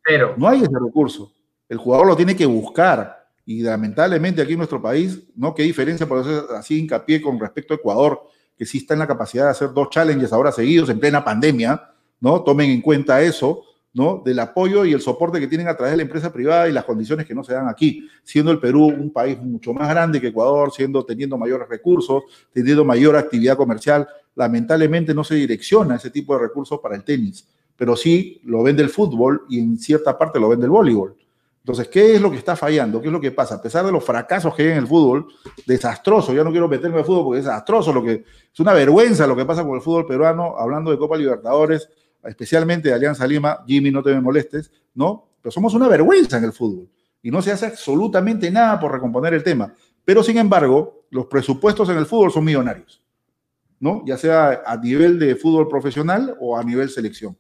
Pero. 0.02 0.34
No 0.38 0.48
hay 0.48 0.62
ese 0.62 0.80
recurso. 0.82 1.34
El 1.70 1.78
jugador 1.78 2.08
lo 2.08 2.18
tiene 2.18 2.36
que 2.36 2.46
buscar. 2.46 3.28
Y 3.46 3.62
lamentablemente 3.62 4.42
aquí 4.42 4.54
en 4.54 4.58
nuestro 4.58 4.82
país, 4.82 5.22
¿no? 5.36 5.56
¿Qué 5.56 5.64
diferencia? 5.64 6.08
Por 6.08 6.20
eso 6.20 6.54
así 6.54 6.80
hincapié 6.80 7.22
con 7.22 7.40
respecto 7.40 7.74
a 7.74 7.78
Ecuador, 7.78 8.22
que 8.58 8.66
sí 8.66 8.80
está 8.80 8.94
en 8.94 9.00
la 9.00 9.08
capacidad 9.08 9.46
de 9.46 9.52
hacer 9.52 9.74
dos 9.74 9.90
challenges 9.90 10.34
ahora 10.34 10.52
seguidos 10.52 10.90
en 10.90 11.00
plena 11.00 11.24
pandemia, 11.24 11.82
¿no? 12.20 12.44
Tomen 12.44 12.70
en 12.70 12.82
cuenta 12.82 13.22
eso 13.22 13.64
¿no? 13.94 14.22
del 14.24 14.40
apoyo 14.40 14.86
y 14.86 14.94
el 14.94 15.02
soporte 15.02 15.40
que 15.40 15.48
tienen 15.48 15.68
a 15.68 15.76
través 15.76 15.92
de 15.92 15.98
la 15.98 16.04
empresa 16.04 16.32
privada 16.32 16.70
y 16.70 16.72
las 16.72 16.86
condiciones 16.86 17.26
que 17.26 17.34
no 17.34 17.44
se 17.44 17.54
dan 17.54 17.68
aquí, 17.68 18.08
siendo 18.24 18.52
el 18.52 18.60
Perú 18.60 18.86
un 18.86 19.12
país 19.12 19.40
mucho 19.42 19.74
más 19.74 19.90
grande 19.90 20.22
que 20.22 20.28
Ecuador, 20.28 20.72
siendo 20.72 21.04
teniendo 21.04 21.38
mayores 21.38 21.68
recursos, 21.68 22.24
teniendo 22.54 22.86
mayor 22.86 23.16
actividad 23.16 23.58
comercial, 23.58 24.08
lamentablemente 24.36 25.14
no 25.14 25.24
se 25.24 25.36
direcciona 25.36 25.96
ese 25.96 26.12
tipo 26.12 26.34
de 26.34 26.42
recursos 26.42 26.80
para 26.80 26.96
el 26.96 27.04
tenis, 27.04 27.48
pero 27.76 27.96
sí 27.96 28.42
lo 28.44 28.62
vende 28.64 28.84
el 28.84 28.90
fútbol 28.90 29.46
y 29.50 29.60
en 29.60 29.78
cierta 29.78 30.18
parte 30.18 30.40
lo 30.40 30.50
vende 30.50 30.66
el 30.66 30.72
voleibol. 30.72 31.16
Entonces, 31.60 31.88
¿qué 31.88 32.16
es 32.16 32.22
lo 32.22 32.32
que 32.32 32.38
está 32.38 32.56
fallando? 32.56 33.02
¿Qué 33.02 33.08
es 33.08 33.14
lo 33.14 33.20
que 33.20 33.32
pasa? 33.32 33.56
A 33.56 33.62
pesar 33.62 33.86
de 33.86 33.92
los 33.92 34.04
fracasos 34.04 34.56
que 34.56 34.64
hay 34.64 34.70
en 34.70 34.78
el 34.78 34.88
fútbol, 34.88 35.28
desastroso, 35.66 36.34
ya 36.34 36.44
no 36.44 36.52
quiero 36.52 36.68
meterme 36.68 37.00
el 37.00 37.06
fútbol 37.06 37.26
porque 37.26 37.40
es 37.40 37.46
desastroso, 37.46 37.94
lo 37.94 38.04
que, 38.04 38.24
es 38.52 38.60
una 38.60 38.74
vergüenza 38.74 39.28
lo 39.28 39.36
que 39.36 39.46
pasa 39.46 39.64
con 39.64 39.76
el 39.76 39.82
fútbol 39.82 40.06
peruano, 40.08 40.56
hablando 40.58 40.90
de 40.90 40.98
Copa 40.98 41.18
Libertadores, 41.18 41.90
especialmente 42.24 42.90
de 42.90 42.96
Alianza 42.96 43.28
Lima, 43.28 43.64
Jimmy, 43.68 43.92
no 43.92 44.02
te 44.02 44.14
me 44.14 44.22
molestes, 44.22 44.72
¿no? 44.96 45.30
Pero 45.42 45.52
somos 45.52 45.74
una 45.74 45.88
vergüenza 45.88 46.38
en 46.38 46.46
el 46.46 46.54
fútbol 46.54 46.90
y 47.22 47.32
no 47.32 47.42
se 47.42 47.52
hace 47.52 47.66
absolutamente 47.66 48.50
nada 48.52 48.80
por 48.80 48.92
recomponer 48.92 49.34
el 49.34 49.44
tema. 49.44 49.74
Pero, 50.06 50.24
sin 50.24 50.38
embargo, 50.38 51.06
los 51.10 51.26
presupuestos 51.28 51.90
en 51.90 51.98
el 51.98 52.06
fútbol 52.06 52.32
son 52.32 52.46
millonarios, 52.46 53.04
¿no? 53.80 54.04
Ya 54.06 54.18
sea 54.18 54.64
a 54.66 54.78
nivel 54.78 55.20
de 55.20 55.36
fútbol 55.36 55.68
profesional 55.68 56.36
o 56.40 56.58
a 56.58 56.64
nivel 56.64 56.90
selección. 56.90 57.38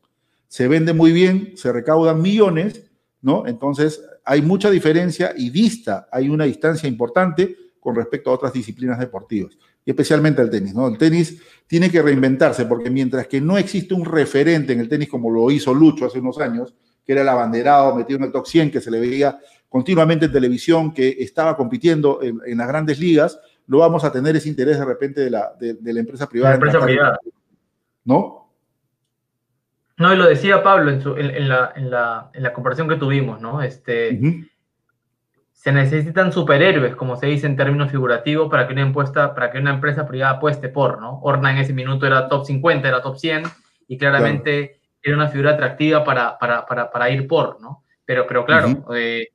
Se 0.48 0.68
vende 0.68 0.94
muy 0.94 1.12
bien, 1.12 1.54
se 1.56 1.72
recaudan 1.72 2.22
millones, 2.22 2.89
¿no? 3.22 3.46
Entonces, 3.46 4.02
hay 4.24 4.42
mucha 4.42 4.70
diferencia 4.70 5.34
y 5.36 5.50
dista, 5.50 6.08
hay 6.12 6.30
una 6.30 6.46
distancia 6.46 6.88
importante 6.88 7.56
con 7.80 7.96
respecto 7.96 8.30
a 8.30 8.34
otras 8.34 8.54
disciplinas 8.54 9.00
deportivas, 9.00 9.58
y 9.86 9.92
especialmente 9.92 10.42
el 10.42 10.50
tenis, 10.50 10.74
¿no? 10.74 10.88
El 10.88 10.98
tenis 10.98 11.42
tiene 11.66 11.90
que 11.90 12.02
reinventarse 12.02 12.66
porque 12.66 12.90
mientras 12.90 13.28
que 13.28 13.42
no 13.42 13.58
existe 13.58 13.94
un 13.94 14.06
referente 14.06 14.74
en 14.74 14.80
el 14.80 14.90
tenis 14.90 15.10
como 15.10 15.32
lo 15.32 15.50
hizo 15.52 15.74
Lucho 15.74 16.06
hace 16.06 16.20
unos 16.20 16.40
años, 16.40 16.76
que 17.06 17.14
era 17.14 17.22
el 17.22 17.30
abanderado 17.30 17.96
metido 17.96 18.18
en 18.18 18.26
el 18.26 18.32
top 18.32 18.46
100, 18.46 18.72
que 18.72 18.82
se 18.82 18.92
le 18.92 19.00
veía 19.00 19.40
continuamente 19.70 20.26
en 20.26 20.32
televisión, 20.32 20.94
que 20.94 21.10
estaba 21.20 21.56
compitiendo 21.56 22.20
en, 22.22 22.58
las 22.58 22.68
grandes 22.68 23.00
ligas, 23.00 23.40
no 23.68 23.80
vamos 23.80 24.04
a 24.04 24.12
tener 24.12 24.36
ese 24.36 24.50
interés 24.50 24.80
de 24.80 24.86
repente 24.86 25.22
de 25.22 25.30
la, 25.30 25.54
de, 25.60 25.78
la 25.82 26.00
empresa 26.00 26.28
privada. 26.28 26.52
La 26.52 26.56
empresa 26.56 26.86
privada. 26.86 27.20
¿No? 28.04 28.49
No, 30.00 30.14
y 30.14 30.18
lo 30.18 30.28
decía 30.28 30.64
Pablo 30.64 30.92
en, 30.92 31.50
la, 31.50 31.74
en, 31.76 31.92
la, 31.92 32.54
comparación 32.54 32.88
que 32.88 32.96
tuvimos, 32.96 33.42
¿no? 33.42 33.62
Este, 33.62 34.18
Se 35.52 35.74
necesitan 35.74 36.32
superhéroes, 36.32 36.96
como 36.96 37.18
se 37.18 37.28
dice 37.28 37.48
en 37.48 37.58
términos 37.58 37.92
figurativos, 37.92 38.50
para 38.50 38.66
que, 38.66 38.72
una 38.72 38.84
impuesta, 38.84 39.36
para 39.36 39.52
que 39.52 39.58
una 39.58 39.72
empresa 39.74 40.08
privada 40.08 40.38
apueste 40.38 40.70
por, 40.70 41.02
¿no? 41.02 41.20
Orna 41.22 41.52
en 41.52 41.58
ese 41.58 41.74
minuto 41.74 42.08
era 42.08 42.30
top 42.30 42.46
50, 42.46 42.88
era 42.88 43.02
top 43.02 43.18
100, 43.18 43.44
y 43.90 43.98
claramente 43.98 44.80
era 45.04 45.18
una 45.18 45.28
figura 45.28 45.52
atractiva 45.52 46.02
para, 46.06 46.38
para, 46.40 46.66
para, 46.66 46.90
para 46.90 47.10
ir 47.10 47.28
por, 47.28 47.60
¿no? 47.60 47.84
Pero, 48.06 48.26
pero 48.26 48.46
claro, 48.46 48.86
eh, 48.96 49.28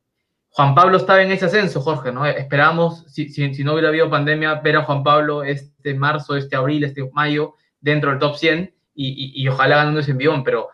Juan 0.48 0.74
Pablo 0.74 0.96
estaba 0.96 1.22
en 1.22 1.30
ese 1.30 1.44
ascenso, 1.44 1.82
Jorge, 1.82 2.10
¿no? 2.10 2.24
Esperamos, 2.24 3.04
si, 3.12 3.28
si, 3.28 3.62
no 3.64 3.74
hubiera 3.74 3.90
habido 3.90 4.08
pandemia, 4.08 4.54
ver 4.54 4.76
a 4.76 4.84
Juan 4.84 5.02
Pablo 5.02 5.44
este 5.44 5.92
marzo, 5.92 6.36
este 6.36 6.56
abril, 6.56 6.84
este 6.84 7.06
mayo, 7.12 7.52
dentro 7.82 8.08
del 8.08 8.18
top 8.18 8.36
100 8.36 8.73
y, 8.95 9.42
y, 9.42 9.49
ojalá 9.49 9.76
ganando 9.76 10.01
ese 10.01 10.12
envión, 10.12 10.45
pero 10.45 10.68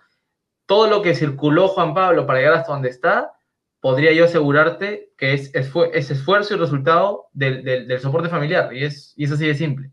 todo 0.67 0.89
lo 0.89 1.03
que 1.03 1.15
circuló 1.15 1.69
Juan 1.69 1.95
Pablo 1.95 2.27
para 2.27 2.39
llegar 2.39 2.55
hasta 2.55 2.73
donde 2.73 2.91
está, 2.91 3.33
podría 3.81 4.13
yo 4.13 4.27
asegurarte 4.27 5.13
que 5.17 5.33
es, 5.33 5.55
es, 5.55 5.71
es 5.93 6.11
esfuerzo 6.11 6.55
y 6.55 6.59
resultado 6.59 7.29
del, 7.33 7.65
del, 7.65 7.89
del, 7.89 8.01
soporte 8.01 8.29
familiar, 8.29 8.73
y 8.75 8.85
es, 8.85 9.15
y 9.17 9.25
es 9.25 9.33
así 9.33 9.47
de 9.47 9.55
simple. 9.55 9.91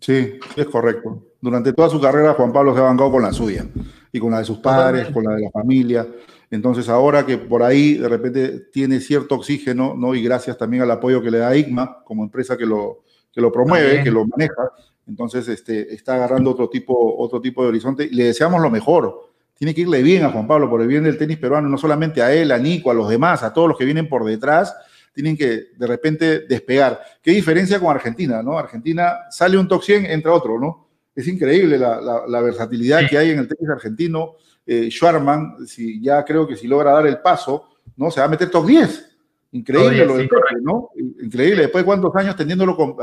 Sí, 0.00 0.38
es 0.56 0.66
correcto. 0.66 1.26
Durante 1.40 1.72
toda 1.72 1.88
su 1.88 2.00
carrera, 2.00 2.34
Juan 2.34 2.52
Pablo 2.52 2.74
se 2.74 2.80
ha 2.80 2.84
bancado 2.84 3.10
con 3.10 3.22
la 3.22 3.32
suya 3.32 3.66
y 4.12 4.20
con 4.20 4.30
la 4.30 4.38
de 4.38 4.44
sus 4.44 4.58
padres, 4.58 5.08
con 5.08 5.24
la 5.24 5.34
de 5.34 5.42
la 5.42 5.50
familia. 5.50 6.06
Entonces, 6.50 6.88
ahora 6.88 7.24
que 7.24 7.38
por 7.38 7.62
ahí 7.62 7.94
de 7.94 8.08
repente 8.08 8.60
tiene 8.72 9.00
cierto 9.00 9.36
oxígeno, 9.36 9.94
¿no? 9.96 10.14
Y 10.14 10.22
gracias 10.22 10.58
también 10.58 10.82
al 10.82 10.90
apoyo 10.90 11.22
que 11.22 11.30
le 11.30 11.38
da 11.38 11.56
IGMA 11.56 12.02
como 12.04 12.24
empresa 12.24 12.56
que 12.56 12.66
lo, 12.66 13.04
que 13.32 13.40
lo 13.40 13.52
promueve, 13.52 14.02
que 14.02 14.10
lo 14.10 14.26
maneja, 14.26 14.70
entonces 15.10 15.48
este, 15.48 15.92
está 15.92 16.14
agarrando 16.14 16.52
otro 16.52 16.70
tipo, 16.70 17.16
otro 17.18 17.40
tipo 17.40 17.62
de 17.62 17.68
horizonte 17.68 18.04
y 18.04 18.14
le 18.14 18.24
deseamos 18.24 18.62
lo 18.62 18.70
mejor. 18.70 19.28
Tiene 19.54 19.74
que 19.74 19.80
irle 19.80 20.02
bien 20.02 20.22
a 20.24 20.30
Juan 20.30 20.46
Pablo 20.46 20.70
por 20.70 20.80
el 20.80 20.86
bien 20.86 21.02
del 21.02 21.18
tenis 21.18 21.36
peruano, 21.36 21.68
no 21.68 21.76
solamente 21.76 22.22
a 22.22 22.32
él, 22.32 22.52
a 22.52 22.58
Nico, 22.58 22.92
a 22.92 22.94
los 22.94 23.08
demás, 23.08 23.42
a 23.42 23.52
todos 23.52 23.68
los 23.68 23.76
que 23.76 23.84
vienen 23.84 24.08
por 24.08 24.24
detrás, 24.24 24.74
tienen 25.12 25.36
que 25.36 25.70
de 25.76 25.86
repente 25.86 26.46
despegar. 26.46 27.00
¿Qué 27.20 27.32
diferencia 27.32 27.80
con 27.80 27.90
Argentina, 27.90 28.40
no? 28.40 28.56
Argentina 28.56 29.18
sale 29.30 29.58
un 29.58 29.66
top 29.66 29.82
100, 29.82 30.06
entra 30.06 30.32
otro, 30.32 30.60
¿no? 30.60 30.88
Es 31.12 31.26
increíble 31.26 31.76
la, 31.76 32.40
versatilidad 32.40 33.06
que 33.10 33.18
hay 33.18 33.30
en 33.30 33.40
el 33.40 33.48
tenis 33.48 33.68
argentino. 33.68 34.36
Eh, 34.64 34.88
Schwarman, 34.90 35.66
si, 35.66 36.00
ya 36.00 36.24
creo 36.24 36.46
que 36.46 36.56
si 36.56 36.68
logra 36.68 36.92
dar 36.92 37.08
el 37.08 37.18
paso, 37.18 37.68
¿no? 37.96 38.12
Se 38.12 38.20
va 38.20 38.26
a 38.26 38.30
meter 38.30 38.48
top 38.48 38.64
10. 38.64 39.09
Increíble 39.52 40.06
lo 40.06 40.16
de 40.16 40.28
¿no? 40.62 40.90
Increíble. 40.96 41.62
Después 41.62 41.82
de 41.82 41.86
cuántos 41.86 42.14
años 42.14 42.36
teniéndolo 42.36 42.76
con... 42.76 42.96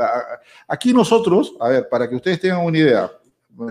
Aquí 0.66 0.92
nosotros, 0.92 1.54
a 1.60 1.68
ver, 1.68 1.88
para 1.88 2.08
que 2.08 2.16
ustedes 2.16 2.40
tengan 2.40 2.64
una 2.64 2.78
idea, 2.78 3.10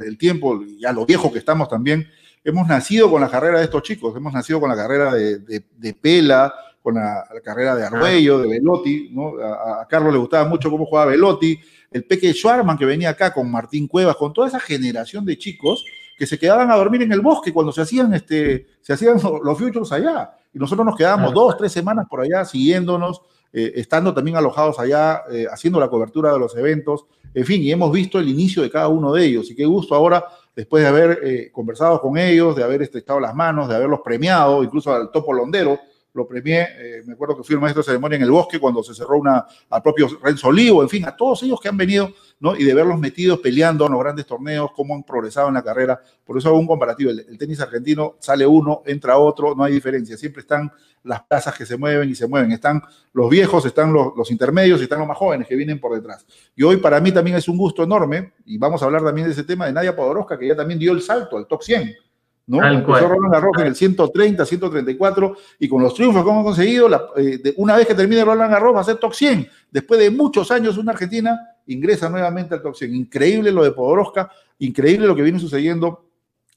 el 0.04 0.18
tiempo, 0.18 0.62
ya 0.78 0.92
lo 0.92 1.06
viejo 1.06 1.32
que 1.32 1.40
estamos 1.40 1.68
también, 1.70 2.08
hemos 2.44 2.68
nacido 2.68 3.10
con 3.10 3.22
la 3.22 3.30
carrera 3.30 3.60
de 3.60 3.66
estos 3.66 3.82
chicos, 3.82 4.16
hemos 4.16 4.32
nacido 4.34 4.60
con 4.60 4.70
la 4.70 4.76
carrera 4.76 5.14
de, 5.14 5.40
de, 5.40 5.94
Pela, 5.94 6.54
con 6.82 6.96
la, 6.96 7.26
carrera 7.44 7.76
de 7.76 7.86
Arguello, 7.86 8.40
de 8.40 8.48
Velotti, 8.48 9.10
¿no? 9.12 9.34
A, 9.42 9.82
a, 9.82 9.88
Carlos 9.88 10.14
le 10.14 10.20
gustaba 10.20 10.48
mucho 10.48 10.70
cómo 10.70 10.86
jugaba 10.86 11.12
Velotti, 11.12 11.60
el 11.92 12.04
Peque 12.04 12.34
Schwarman 12.34 12.78
que 12.78 12.86
venía 12.86 13.10
acá 13.10 13.34
con 13.34 13.50
Martín 13.50 13.88
Cuevas, 13.88 14.16
con 14.16 14.34
toda 14.34 14.48
esa 14.48 14.60
generación 14.60 15.26
de 15.26 15.38
chicos 15.38 15.86
que 16.18 16.26
se 16.26 16.40
quedaban 16.40 16.72
a 16.72 16.76
dormir 16.76 17.04
en 17.04 17.12
el 17.12 17.22
bosque 17.22 17.54
cuando 17.54 17.72
se 17.72 17.82
hacían, 17.82 18.14
este, 18.14 18.66
se 18.82 18.94
hacían 18.94 19.18
los 19.44 19.58
futures 19.58 19.92
allá. 19.92 20.34
Y 20.58 20.60
nosotros 20.60 20.84
nos 20.88 20.96
quedábamos 20.96 21.36
dos, 21.36 21.56
tres 21.56 21.72
semanas 21.72 22.08
por 22.10 22.20
allá 22.20 22.44
siguiéndonos, 22.44 23.22
eh, 23.54 23.74
estando 23.76 24.12
también 24.12 24.38
alojados 24.38 24.80
allá, 24.80 25.22
eh, 25.32 25.46
haciendo 25.52 25.80
la 25.80 25.88
cobertura 25.88 26.34
de 26.34 26.40
los 26.40 26.56
eventos. 26.58 27.06
En 27.36 27.46
fin, 27.46 27.62
y 27.62 27.72
hemos 27.72 27.92
visto 27.92 28.18
el 28.18 28.28
inicio 28.28 28.64
de 28.64 28.72
cada 28.72 28.88
uno 28.88 29.14
de 29.14 29.24
ellos. 29.24 29.52
Y 29.52 29.56
qué 29.56 29.66
gusto 29.68 29.94
ahora, 29.94 30.26
después 30.56 30.82
de 30.82 30.90
haber 30.90 31.20
eh, 31.24 31.52
conversado 31.52 32.02
con 32.02 32.18
ellos, 32.18 32.56
de 32.56 32.64
haber 32.64 32.82
estrechado 32.82 33.20
las 33.20 33.36
manos, 33.36 33.70
de 33.70 33.76
haberlos 33.76 34.00
premiado, 34.04 34.64
incluso 34.64 34.92
al 34.92 35.12
Topo 35.12 35.32
Londero, 35.32 35.78
lo 36.18 36.28
premié, 36.28 36.68
eh, 36.78 37.04
me 37.06 37.14
acuerdo 37.14 37.38
que 37.38 37.44
fui 37.44 37.54
el 37.54 37.62
maestro 37.62 37.82
de 37.82 37.86
ceremonia 37.86 38.16
en 38.16 38.24
el 38.24 38.32
bosque 38.32 38.60
cuando 38.60 38.82
se 38.82 38.94
cerró 38.94 39.18
una, 39.18 39.46
al 39.70 39.82
propio 39.82 40.10
Renzo 40.22 40.48
Olivo, 40.48 40.82
en 40.82 40.90
fin, 40.90 41.06
a 41.06 41.16
todos 41.16 41.44
ellos 41.44 41.62
que 41.62 41.70
han 41.70 41.78
venido, 41.78 42.12
¿no? 42.40 42.56
Y 42.56 42.64
de 42.64 42.74
verlos 42.74 43.00
metidos 43.00 43.40
peleando 43.40 43.86
en 43.86 43.92
los 43.92 44.02
grandes 44.02 44.26
torneos, 44.26 44.72
cómo 44.76 44.96
han 44.96 45.04
progresado 45.04 45.48
en 45.48 45.54
la 45.54 45.64
carrera. 45.64 46.02
Por 46.26 46.38
eso 46.38 46.50
hago 46.50 46.58
un 46.58 46.68
comparativo. 46.68 47.12
El, 47.12 47.38
tenis 47.38 47.62
argentino 47.62 48.16
sale 48.20 48.46
uno, 48.46 48.82
entra 48.86 49.18
otro, 49.18 49.54
no 49.56 49.64
hay 49.64 49.74
diferencia. 49.74 50.18
Siempre 50.18 50.42
están 50.42 50.72
las 51.04 51.24
plazas 51.24 51.56
que 51.56 51.66
se 51.66 51.78
mueven 51.78 52.10
y 52.10 52.16
se 52.16 52.28
mueven. 52.28 52.52
Están 52.52 52.82
los 53.14 53.30
viejos, 53.30 53.66
están 53.66 53.94
los, 53.94 54.32
intermedios 54.32 54.80
y 54.80 54.84
están 54.84 55.00
los 55.00 55.08
más 55.08 55.18
jóvenes 55.18 55.48
que 55.48 55.56
vienen 55.56 55.80
por 55.80 55.94
detrás. 55.94 56.26
Y 56.56 56.64
hoy 56.64 56.78
para 56.78 57.00
mí 57.00 57.12
también 57.12 57.38
es 57.38 57.48
un 57.48 57.58
gusto 57.58 57.84
enorme, 57.84 58.34
y 58.46 58.58
vamos 58.58 58.82
a 58.82 58.86
hablar 58.86 59.04
también 59.04 59.28
de 59.28 59.34
ese 59.34 59.44
tema 59.44 59.68
de 59.68 59.74
Nadia 59.74 59.96
Podoroska, 59.96 60.38
que 60.38 60.48
ya 60.48 60.56
también 60.56 60.80
dio 60.80 60.92
el 60.94 61.02
salto 61.02 61.38
al 61.38 61.48
top 61.48 61.62
100 61.64 62.07
¿no? 62.48 62.66
Empezó 62.66 63.08
Roland 63.08 63.34
Garros 63.34 63.52
en 63.60 63.68
el 63.68 63.76
130, 63.76 64.46
134, 64.46 65.36
y 65.60 65.68
con 65.68 65.84
los 65.84 65.94
triunfos 65.94 66.24
que 66.24 66.30
hemos 66.30 66.44
conseguido, 66.44 66.90
eh, 67.18 67.54
una 67.58 67.76
vez 67.76 67.86
que 67.86 67.94
termine 67.94 68.24
Roland 68.24 68.52
Garros 68.52 68.76
va 68.76 68.82
a 68.82 68.86
ser 68.86 68.98
top 68.98 69.14
100. 69.14 69.48
Después 69.70 70.00
de 70.00 70.10
muchos 70.10 70.50
años, 70.50 70.78
una 70.78 70.94
Argentina 70.94 71.38
ingresa 71.68 72.10
nuevamente 72.10 72.56
al 72.56 72.62
top 72.62 72.76
100. 72.76 72.96
Increíble 72.96 73.52
lo 73.52 73.64
de 73.64 73.72
Podoroska, 73.72 74.32
increíble 74.60 75.08
lo 75.08 75.16
que 75.16 75.24
viene 75.24 75.40
sucediendo 75.40 76.06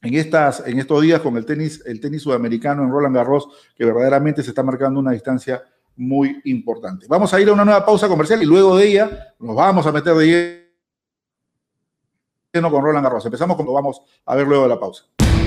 en, 0.01 0.15
estas, 0.15 0.67
en 0.67 0.79
estos 0.79 1.03
días 1.03 1.21
con 1.21 1.37
el 1.37 1.45
tenis, 1.45 1.83
el 1.85 2.01
tenis 2.01 2.23
sudamericano 2.23 2.85
en 2.85 2.91
Roland 2.91 3.17
Garros, 3.17 3.49
que 3.75 3.85
verdaderamente 3.85 4.43
se 4.43 4.51
está 4.51 4.63
marcando 4.63 5.01
una 5.01 5.11
distancia 5.11 5.63
muy 5.97 6.41
importante. 6.45 7.07
Vamos 7.09 7.35
a 7.35 7.41
ir 7.41 7.49
a 7.49 7.53
una 7.53 7.65
nueva 7.65 7.85
pausa 7.85 8.09
comercial 8.09 8.41
y 8.43 8.47
luego 8.47 8.77
de 8.77 8.87
ella 8.87 9.35
nos 9.41 9.57
vamos 9.57 9.85
a 9.87 9.93
meter 9.93 10.15
de 10.15 10.71
lleno 12.53 12.71
con 12.71 12.83
Roland 12.83 13.05
Garros. 13.05 13.25
Empezamos 13.25 13.57
cuando 13.57 13.73
vamos 13.73 14.01
a 14.25 14.37
ver 14.37 14.47
luego 14.47 14.63
de 14.63 14.69
la 14.69 14.79
pausa. 14.79 15.05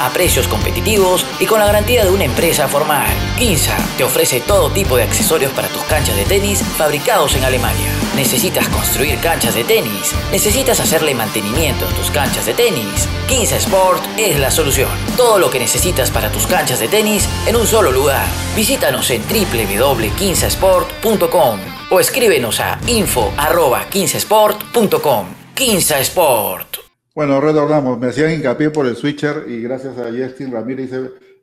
a 0.00 0.10
precios 0.10 0.48
competitivos 0.48 1.26
y 1.40 1.46
con 1.46 1.58
la 1.58 1.66
garantía 1.66 2.04
de 2.04 2.10
una 2.10 2.24
empresa 2.24 2.68
formal. 2.68 3.06
Quinza 3.38 3.76
te 3.96 4.04
ofrece 4.04 4.40
todo 4.40 4.70
tipo 4.70 4.96
de 4.96 5.02
accesorios 5.02 5.52
para 5.52 5.68
tus 5.68 5.82
canchas 5.82 6.16
de 6.16 6.24
tenis 6.24 6.62
fabricados 6.76 7.34
en 7.34 7.44
Alemania. 7.44 7.90
¿Necesitas 8.14 8.68
construir 8.68 9.18
canchas 9.20 9.54
de 9.54 9.64
tenis? 9.64 10.14
¿Necesitas 10.30 10.80
hacerle 10.80 11.14
mantenimiento 11.14 11.86
a 11.86 11.90
tus 11.90 12.10
canchas 12.10 12.44
de 12.46 12.54
tenis? 12.54 13.08
Quinza 13.28 13.56
Sport 13.56 14.02
es 14.18 14.38
la 14.38 14.50
solución. 14.50 14.88
Todo 15.16 15.38
lo 15.38 15.50
que 15.50 15.58
necesitas 15.58 16.10
para 16.10 16.30
tus 16.30 16.46
canchas 16.46 16.80
de 16.80 16.88
tenis 16.88 17.28
en 17.46 17.56
un 17.56 17.66
solo 17.66 17.90
lugar. 17.90 18.26
Visítanos 18.54 19.10
en 19.10 19.22
www.quinzasport.com 19.22 21.60
o 21.90 22.00
escríbenos 22.00 22.60
a 22.60 22.78
info.15sport.com. 22.86 25.26
Quinza 25.54 25.98
Sport. 26.00 26.81
Bueno, 27.14 27.40
retornamos. 27.42 27.98
Me 27.98 28.06
hacían 28.06 28.32
hincapié 28.32 28.70
por 28.70 28.86
el 28.86 28.96
switcher 28.96 29.44
y 29.46 29.60
gracias 29.60 29.98
a 29.98 30.04
Justin 30.04 30.50
Ramírez 30.50 30.90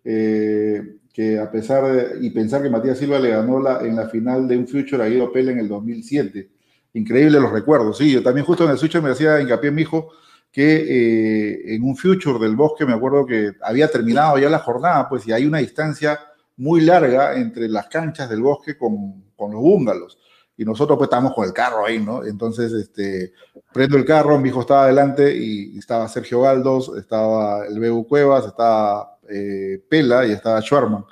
eh, 0.03 0.97
que 1.13 1.38
a 1.38 1.51
pesar 1.51 1.84
de 1.84 2.26
y 2.26 2.32
pensar 2.32 2.63
que 2.63 2.72
Matías 2.72 2.97
Silva 2.97 3.20
le 3.20 3.30
ganó 3.30 3.59
la, 3.59 3.82
en 3.82 3.95
la 3.95 4.09
final 4.09 4.47
de 4.47 4.57
un 4.57 4.67
future 4.67 5.03
a 5.03 5.07
Guido 5.07 5.32
Pele 5.32 5.51
en 5.51 5.59
el 5.59 5.67
2007. 5.67 6.49
Increíble 6.93 7.39
los 7.39 7.51
recuerdos. 7.51 7.99
Sí, 7.99 8.11
yo 8.11 8.24
también 8.24 8.47
justo 8.47 8.65
en 8.65 8.72
el 8.72 8.80
switcher 8.80 9.03
me 9.03 9.11
hacía 9.11 9.39
hincapié 9.39 9.70
mi 9.70 9.84
hijo 9.84 10.09
que 10.51 10.78
eh, 10.78 11.76
en 11.76 11.84
un 11.84 11.95
future 11.95 12.39
del 12.39 12.55
bosque 12.55 12.86
me 12.88 12.93
acuerdo 12.93 13.28
que 13.28 13.51
había 13.61 13.88
terminado 13.89 14.39
ya 14.39 14.49
la 14.49 14.59
jornada, 14.59 15.07
pues 15.07 15.28
y 15.28 15.34
hay 15.34 15.45
una 15.45 15.59
distancia 15.59 16.20
muy 16.57 16.82
larga 16.82 17.36
entre 17.39 17.70
las 17.70 17.88
canchas 17.88 18.28
del 18.28 18.41
bosque 18.41 18.76
con, 18.76 19.24
con 19.36 19.51
los 19.51 19.61
búngalos. 19.61 20.17
Y 20.60 20.66
nosotros 20.66 20.97
pues 20.97 21.07
estábamos 21.07 21.34
con 21.34 21.45
el 21.45 21.53
carro 21.53 21.86
ahí, 21.86 21.99
¿no? 21.99 22.26
Entonces, 22.26 22.74
este, 22.74 23.32
prendo 23.72 23.95
el 23.95 24.03
carro, 24.03 24.38
mi 24.38 24.49
hijo 24.49 24.60
estaba 24.60 24.84
adelante 24.84 25.34
y 25.34 25.78
estaba 25.78 26.05
Sergio 26.10 26.41
Galdos, 26.41 26.91
estaba 26.97 27.66
el 27.66 27.80
Bebu 27.80 28.05
Cuevas, 28.05 28.45
estaba 28.45 29.20
eh, 29.30 29.82
Pela 29.88 30.28
y 30.28 30.34
estaba 30.34 30.62
Schwarman. 30.62 31.05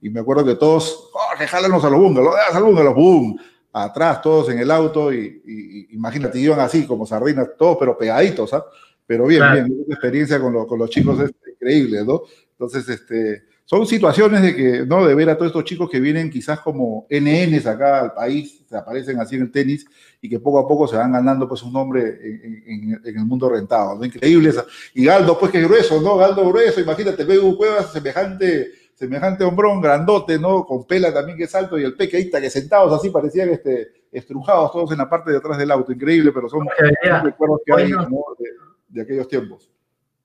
Y 0.00 0.08
me 0.08 0.20
acuerdo 0.20 0.44
que 0.44 0.54
todos, 0.54 1.10
¡oh, 1.14 1.46
jálanos 1.48 1.84
a 1.84 1.90
los 1.90 1.98
búngalos! 1.98 2.32
¡Ah, 2.48 2.56
a 2.56 2.60
los 2.60 2.94
¡Bum! 2.94 3.36
Atrás, 3.72 4.22
todos 4.22 4.48
en 4.50 4.60
el 4.60 4.70
auto 4.70 5.12
y, 5.12 5.88
imagínate, 5.90 6.38
iban 6.38 6.60
así 6.60 6.86
como 6.86 7.04
sardinas, 7.04 7.48
todos 7.58 7.78
pero 7.80 7.98
pegaditos, 7.98 8.50
¿sabes? 8.50 8.66
¿ah? 8.68 8.76
Pero 9.04 9.26
bien, 9.26 9.42
bien, 9.52 9.64
una 9.64 9.94
experiencia 9.96 10.40
con, 10.40 10.64
con 10.64 10.78
los 10.78 10.90
chicos 10.90 11.18
es 11.18 11.32
increíble, 11.54 12.04
¿no? 12.04 12.22
Entonces, 12.52 12.88
este, 12.88 13.46
son 13.64 13.86
situaciones 13.86 14.42
de 14.42 14.54
que, 14.54 14.86
¿no? 14.86 15.06
De 15.06 15.14
ver 15.14 15.30
a 15.30 15.36
todos 15.36 15.50
estos 15.50 15.64
chicos 15.64 15.88
que 15.88 16.00
vienen 16.00 16.30
quizás 16.30 16.60
como 16.60 17.06
NNs 17.08 17.66
acá 17.66 18.00
al 18.00 18.12
país, 18.12 18.64
se 18.68 18.76
aparecen 18.76 19.20
así 19.20 19.36
en 19.36 19.42
el 19.42 19.50
tenis 19.50 19.86
y 20.20 20.28
que 20.28 20.40
poco 20.40 20.58
a 20.58 20.68
poco 20.68 20.88
se 20.88 20.96
van 20.96 21.12
ganando 21.12 21.48
pues 21.48 21.62
un 21.62 21.72
nombre 21.72 22.18
en, 22.66 23.00
el 23.04 23.24
mundo 23.24 23.48
rentado, 23.48 23.96
¿no? 23.96 24.04
Increíble 24.04 24.52
Y 24.94 25.04
Galdo, 25.04 25.38
pues 25.38 25.52
que 25.52 25.62
grueso, 25.62 26.00
¿no? 26.00 26.16
Galdo 26.16 26.48
grueso, 26.48 26.80
imagínate, 26.80 27.24
Begu 27.24 27.56
Cuevas, 27.56 27.92
semejante, 27.92 28.72
semejante 28.94 29.44
hombrón, 29.44 29.80
grandote, 29.80 30.38
¿no? 30.38 30.64
Con 30.64 30.86
pela 30.86 31.12
también 31.12 31.38
que 31.38 31.44
es 31.44 31.54
alto 31.54 31.78
y 31.78 31.84
el 31.84 31.94
pequeñita 31.94 32.40
que 32.40 32.50
sentados 32.50 32.92
así 32.92 33.10
parecían 33.10 33.50
este, 33.50 33.92
estrujados 34.10 34.72
todos 34.72 34.92
en 34.92 34.98
la 34.98 35.08
parte 35.08 35.30
de 35.30 35.38
atrás 35.38 35.56
del 35.56 35.70
auto, 35.70 35.92
increíble, 35.92 36.32
pero 36.32 36.48
son, 36.48 36.66
recuerdos 37.22 37.60
que 37.64 37.72
hay 37.72 37.92
de 38.88 39.02
aquellos 39.02 39.28
tiempos. 39.28 39.70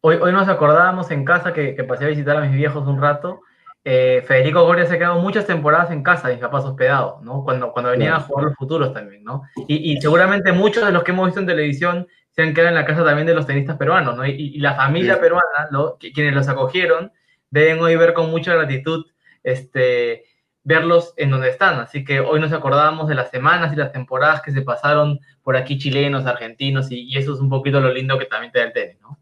Hoy, 0.01 0.17
hoy 0.21 0.31
nos 0.31 0.47
acordábamos 0.47 1.09
en 1.11 1.25
casa 1.25 1.53
que, 1.53 1.75
que, 1.75 1.83
pasé 1.83 2.05
a 2.05 2.09
visitar 2.09 2.37
a 2.37 2.41
mis 2.41 2.55
viejos 2.55 2.87
un 2.87 3.01
rato. 3.01 3.41
Eh, 3.83 4.23
Federico 4.27 4.63
Goria 4.63 4.85
se 4.85 4.95
ha 4.95 4.97
quedado 4.97 5.19
muchas 5.19 5.47
temporadas 5.47 5.91
en 5.91 6.03
casa, 6.03 6.27
mis 6.27 6.37
papás 6.37 6.65
hospedados, 6.65 7.21
¿no? 7.23 7.43
Cuando, 7.43 7.71
cuando 7.71 7.91
venían 7.91 8.13
a 8.13 8.19
jugar 8.19 8.45
los 8.45 8.55
futuros 8.55 8.93
también, 8.93 9.23
¿no? 9.23 9.43
Y, 9.67 9.93
y, 9.93 10.01
seguramente 10.01 10.51
muchos 10.51 10.85
de 10.85 10.91
los 10.91 11.03
que 11.03 11.11
hemos 11.11 11.27
visto 11.27 11.39
en 11.39 11.47
televisión 11.47 12.07
se 12.31 12.43
han 12.43 12.53
quedado 12.53 12.69
en 12.69 12.75
la 12.75 12.85
casa 12.85 13.03
también 13.03 13.25
de 13.25 13.33
los 13.33 13.47
tenistas 13.47 13.77
peruanos, 13.77 14.15
¿no? 14.15 14.25
Y, 14.25 14.31
y 14.31 14.59
la 14.59 14.75
familia 14.75 15.19
peruana, 15.19 15.69
¿no? 15.71 15.97
quienes 15.97 16.35
los 16.35 16.47
acogieron, 16.47 17.11
deben 17.49 17.79
hoy 17.79 17.95
ver 17.95 18.13
con 18.13 18.29
mucha 18.29 18.53
gratitud 18.53 19.05
este, 19.43 20.25
verlos 20.63 21.13
en 21.17 21.31
donde 21.31 21.49
están. 21.49 21.79
Así 21.79 22.03
que 22.03 22.19
hoy 22.19 22.39
nos 22.39 22.53
acordábamos 22.53 23.07
de 23.07 23.15
las 23.15 23.31
semanas 23.31 23.73
y 23.73 23.77
las 23.77 23.93
temporadas 23.93 24.41
que 24.41 24.51
se 24.51 24.61
pasaron 24.61 25.19
por 25.41 25.57
aquí 25.57 25.77
chilenos, 25.77 26.25
argentinos, 26.25 26.91
y, 26.91 27.03
y 27.03 27.17
eso 27.17 27.33
es 27.33 27.39
un 27.39 27.49
poquito 27.49 27.79
lo 27.79 27.91
lindo 27.91 28.19
que 28.19 28.25
también 28.25 28.51
te 28.51 28.59
da 28.59 28.65
el 28.65 28.73
tenis, 28.73 28.99
¿no? 29.01 29.17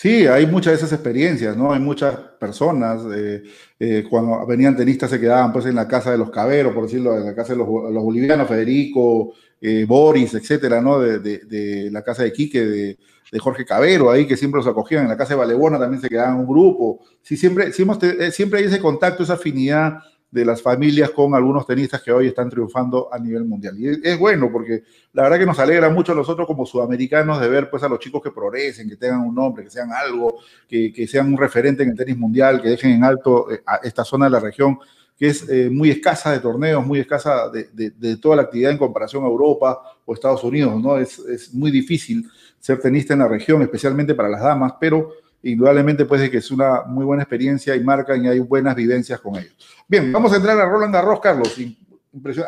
Sí, 0.00 0.28
hay 0.28 0.46
muchas 0.46 0.74
de 0.74 0.76
esas 0.76 0.92
experiencias, 0.92 1.56
¿no? 1.56 1.72
Hay 1.72 1.80
muchas 1.80 2.14
personas, 2.38 3.02
eh, 3.12 3.42
eh, 3.80 4.04
cuando 4.08 4.46
venían 4.46 4.76
tenistas 4.76 5.10
se 5.10 5.18
quedaban 5.18 5.52
pues 5.52 5.66
en 5.66 5.74
la 5.74 5.88
casa 5.88 6.12
de 6.12 6.18
los 6.18 6.30
caberos, 6.30 6.72
por 6.72 6.84
decirlo, 6.84 7.16
en 7.16 7.24
la 7.24 7.34
casa 7.34 7.54
de 7.54 7.58
los, 7.58 7.66
bolivianos, 7.66 8.46
Federico, 8.46 9.32
eh, 9.60 9.84
Boris, 9.88 10.34
etcétera, 10.34 10.80
¿no? 10.80 11.00
De, 11.00 11.88
la 11.90 12.02
casa 12.04 12.22
de 12.22 12.32
Quique, 12.32 12.64
de, 12.64 12.98
Jorge 13.40 13.64
Cabero, 13.64 14.12
ahí 14.12 14.24
que 14.24 14.36
siempre 14.36 14.60
los 14.60 14.68
acogían, 14.68 15.02
en 15.02 15.08
la 15.08 15.16
casa 15.16 15.34
de 15.34 15.40
Valebona 15.40 15.80
también 15.80 16.00
se 16.00 16.08
quedaban 16.08 16.36
un 16.36 16.46
grupo. 16.46 17.00
Sí, 17.22 17.36
siempre, 17.36 17.72
siempre 17.72 18.60
hay 18.60 18.66
ese 18.66 18.78
contacto, 18.78 19.24
esa 19.24 19.34
afinidad 19.34 19.98
de 20.30 20.44
las 20.44 20.60
familias 20.60 21.10
con 21.10 21.34
algunos 21.34 21.66
tenistas 21.66 22.02
que 22.02 22.12
hoy 22.12 22.26
están 22.26 22.50
triunfando 22.50 23.08
a 23.12 23.18
nivel 23.18 23.44
mundial. 23.44 23.78
Y 23.78 24.06
es, 24.06 24.18
bueno 24.18 24.50
porque 24.52 24.82
la 25.12 25.22
verdad 25.22 25.38
que 25.38 25.46
nos 25.46 25.58
alegra 25.58 25.88
mucho 25.88 26.12
a 26.12 26.14
nosotros 26.14 26.46
como 26.46 26.66
sudamericanos 26.66 27.40
de 27.40 27.48
ver 27.48 27.70
pues 27.70 27.82
a 27.82 27.88
los 27.88 27.98
chicos 27.98 28.22
que 28.22 28.30
progresen, 28.30 28.88
que 28.88 28.96
tengan 28.96 29.20
un 29.20 29.34
nombre, 29.34 29.64
que 29.64 29.70
sean 29.70 29.90
algo, 29.92 30.38
que, 30.68 30.92
que 30.92 31.06
sean 31.06 31.32
un 31.32 31.38
referente 31.38 31.82
en 31.82 31.90
el 31.90 31.96
tenis 31.96 32.18
mundial, 32.18 32.60
que 32.60 32.68
dejen 32.68 32.90
en 32.92 33.04
alto 33.04 33.50
eh, 33.50 33.62
a 33.66 33.76
esta 33.76 34.04
zona 34.04 34.26
de 34.26 34.30
la 34.32 34.40
región 34.40 34.78
que 35.18 35.26
es 35.26 35.48
eh, 35.48 35.68
muy 35.68 35.90
escasa 35.90 36.30
de 36.30 36.38
torneos, 36.38 36.86
muy 36.86 37.00
escasa 37.00 37.48
de, 37.48 37.68
de, 37.72 37.90
de, 37.90 38.16
toda 38.18 38.36
la 38.36 38.42
actividad 38.42 38.70
en 38.70 38.78
comparación 38.78 39.24
a 39.24 39.26
Europa 39.26 39.82
o 40.04 40.14
Estados 40.14 40.44
Unidos, 40.44 40.80
¿no? 40.80 40.96
Es, 40.96 41.18
es 41.18 41.52
muy 41.52 41.72
difícil 41.72 42.24
ser 42.60 42.78
tenista 42.80 43.14
en 43.14 43.18
la 43.18 43.26
región, 43.26 43.60
especialmente 43.62 44.14
para 44.14 44.28
las 44.28 44.40
damas, 44.40 44.74
pero 44.78 45.10
indudablemente 45.42 46.04
pues 46.04 46.20
de 46.20 46.30
que 46.30 46.38
es 46.38 46.50
una 46.50 46.82
muy 46.86 47.04
buena 47.04 47.22
experiencia 47.22 47.76
y 47.76 47.84
marcan 47.84 48.24
y 48.24 48.28
hay 48.28 48.40
buenas 48.40 48.74
vivencias 48.74 49.20
con 49.20 49.36
ellos. 49.36 49.54
Bien, 49.86 50.12
vamos 50.12 50.32
a 50.32 50.36
entrar 50.36 50.58
a 50.58 50.68
Roland 50.68 50.94
Garros, 50.94 51.20
Carlos. 51.20 51.56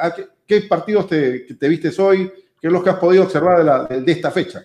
Ah, 0.00 0.14
¿Qué, 0.46 0.62
partidos 0.62 1.06
te, 1.06 1.54
te 1.54 1.68
vistes 1.68 1.98
hoy? 1.98 2.30
¿Qué 2.60 2.66
es 2.66 2.72
lo 2.72 2.82
que 2.82 2.90
has 2.90 2.96
podido 2.96 3.24
observar 3.24 3.88
de, 3.88 4.12
esta 4.12 4.30
fecha? 4.30 4.62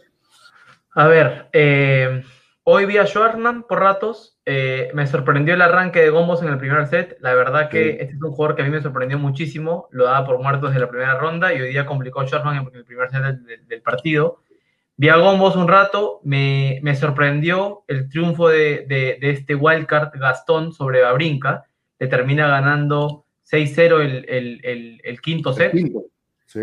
A 0.96 1.08
ver, 1.08 1.48
eh, 1.54 2.24
hoy 2.64 2.86
vi 2.86 2.98
a 2.98 3.06
Schwartzman 3.06 3.64
por 3.64 3.80
ratos. 3.80 4.38
Eh, 4.46 4.90
me 4.94 5.08
sorprendió 5.08 5.54
el 5.54 5.62
arranque 5.62 6.02
de 6.02 6.10
Gombos 6.10 6.42
en 6.42 6.50
el 6.50 6.58
primer 6.58 6.88
set. 6.88 7.18
La 7.22 7.34
verdad 7.36 7.70
que 7.70 7.92
este 7.92 8.16
es 8.16 8.22
un 8.22 8.32
jugador 8.32 8.56
que 8.56 8.64
a 8.64 8.66
mí 8.66 8.72
me 8.72 8.82
sorprendió 8.82 9.18
muchísimo. 9.18 9.88
Lo 9.92 10.06
daba 10.06 10.26
por 10.26 10.40
muerto 10.40 10.68
desde 10.68 10.82
la 10.82 10.90
primera 10.90 11.18
ronda 11.18 11.54
y 11.54 11.62
hoy 11.62 11.70
día 11.70 11.86
complicó 11.86 12.26
Schwartzman 12.26 12.58
en 12.58 12.76
el 12.76 12.86
primer 12.86 13.10
set 13.10 13.22
del 13.68 13.82
partido. 13.82 14.42
Vi 14.98 15.10
a 15.10 15.18
Gombos 15.18 15.56
un 15.56 15.68
rato, 15.68 16.22
me, 16.24 16.80
me 16.82 16.96
sorprendió 16.96 17.84
el 17.88 18.08
triunfo 18.10 18.48
de, 18.48 18.86
de, 18.88 19.18
de, 19.20 19.30
este 19.32 19.56
wildcard 19.56 20.18
Gastón 20.18 20.72
sobre 20.72 21.02
Babrinka, 21.02 21.66
le 22.00 22.08
termina 22.08 22.48
ganando 22.48 23.26
6-0 23.50 24.02
el, 24.02 24.26
el, 24.30 24.62
el, 24.64 25.02
el, 25.04 25.22
quinto 25.22 25.54
set. 25.54 25.74
sí. 26.46 26.62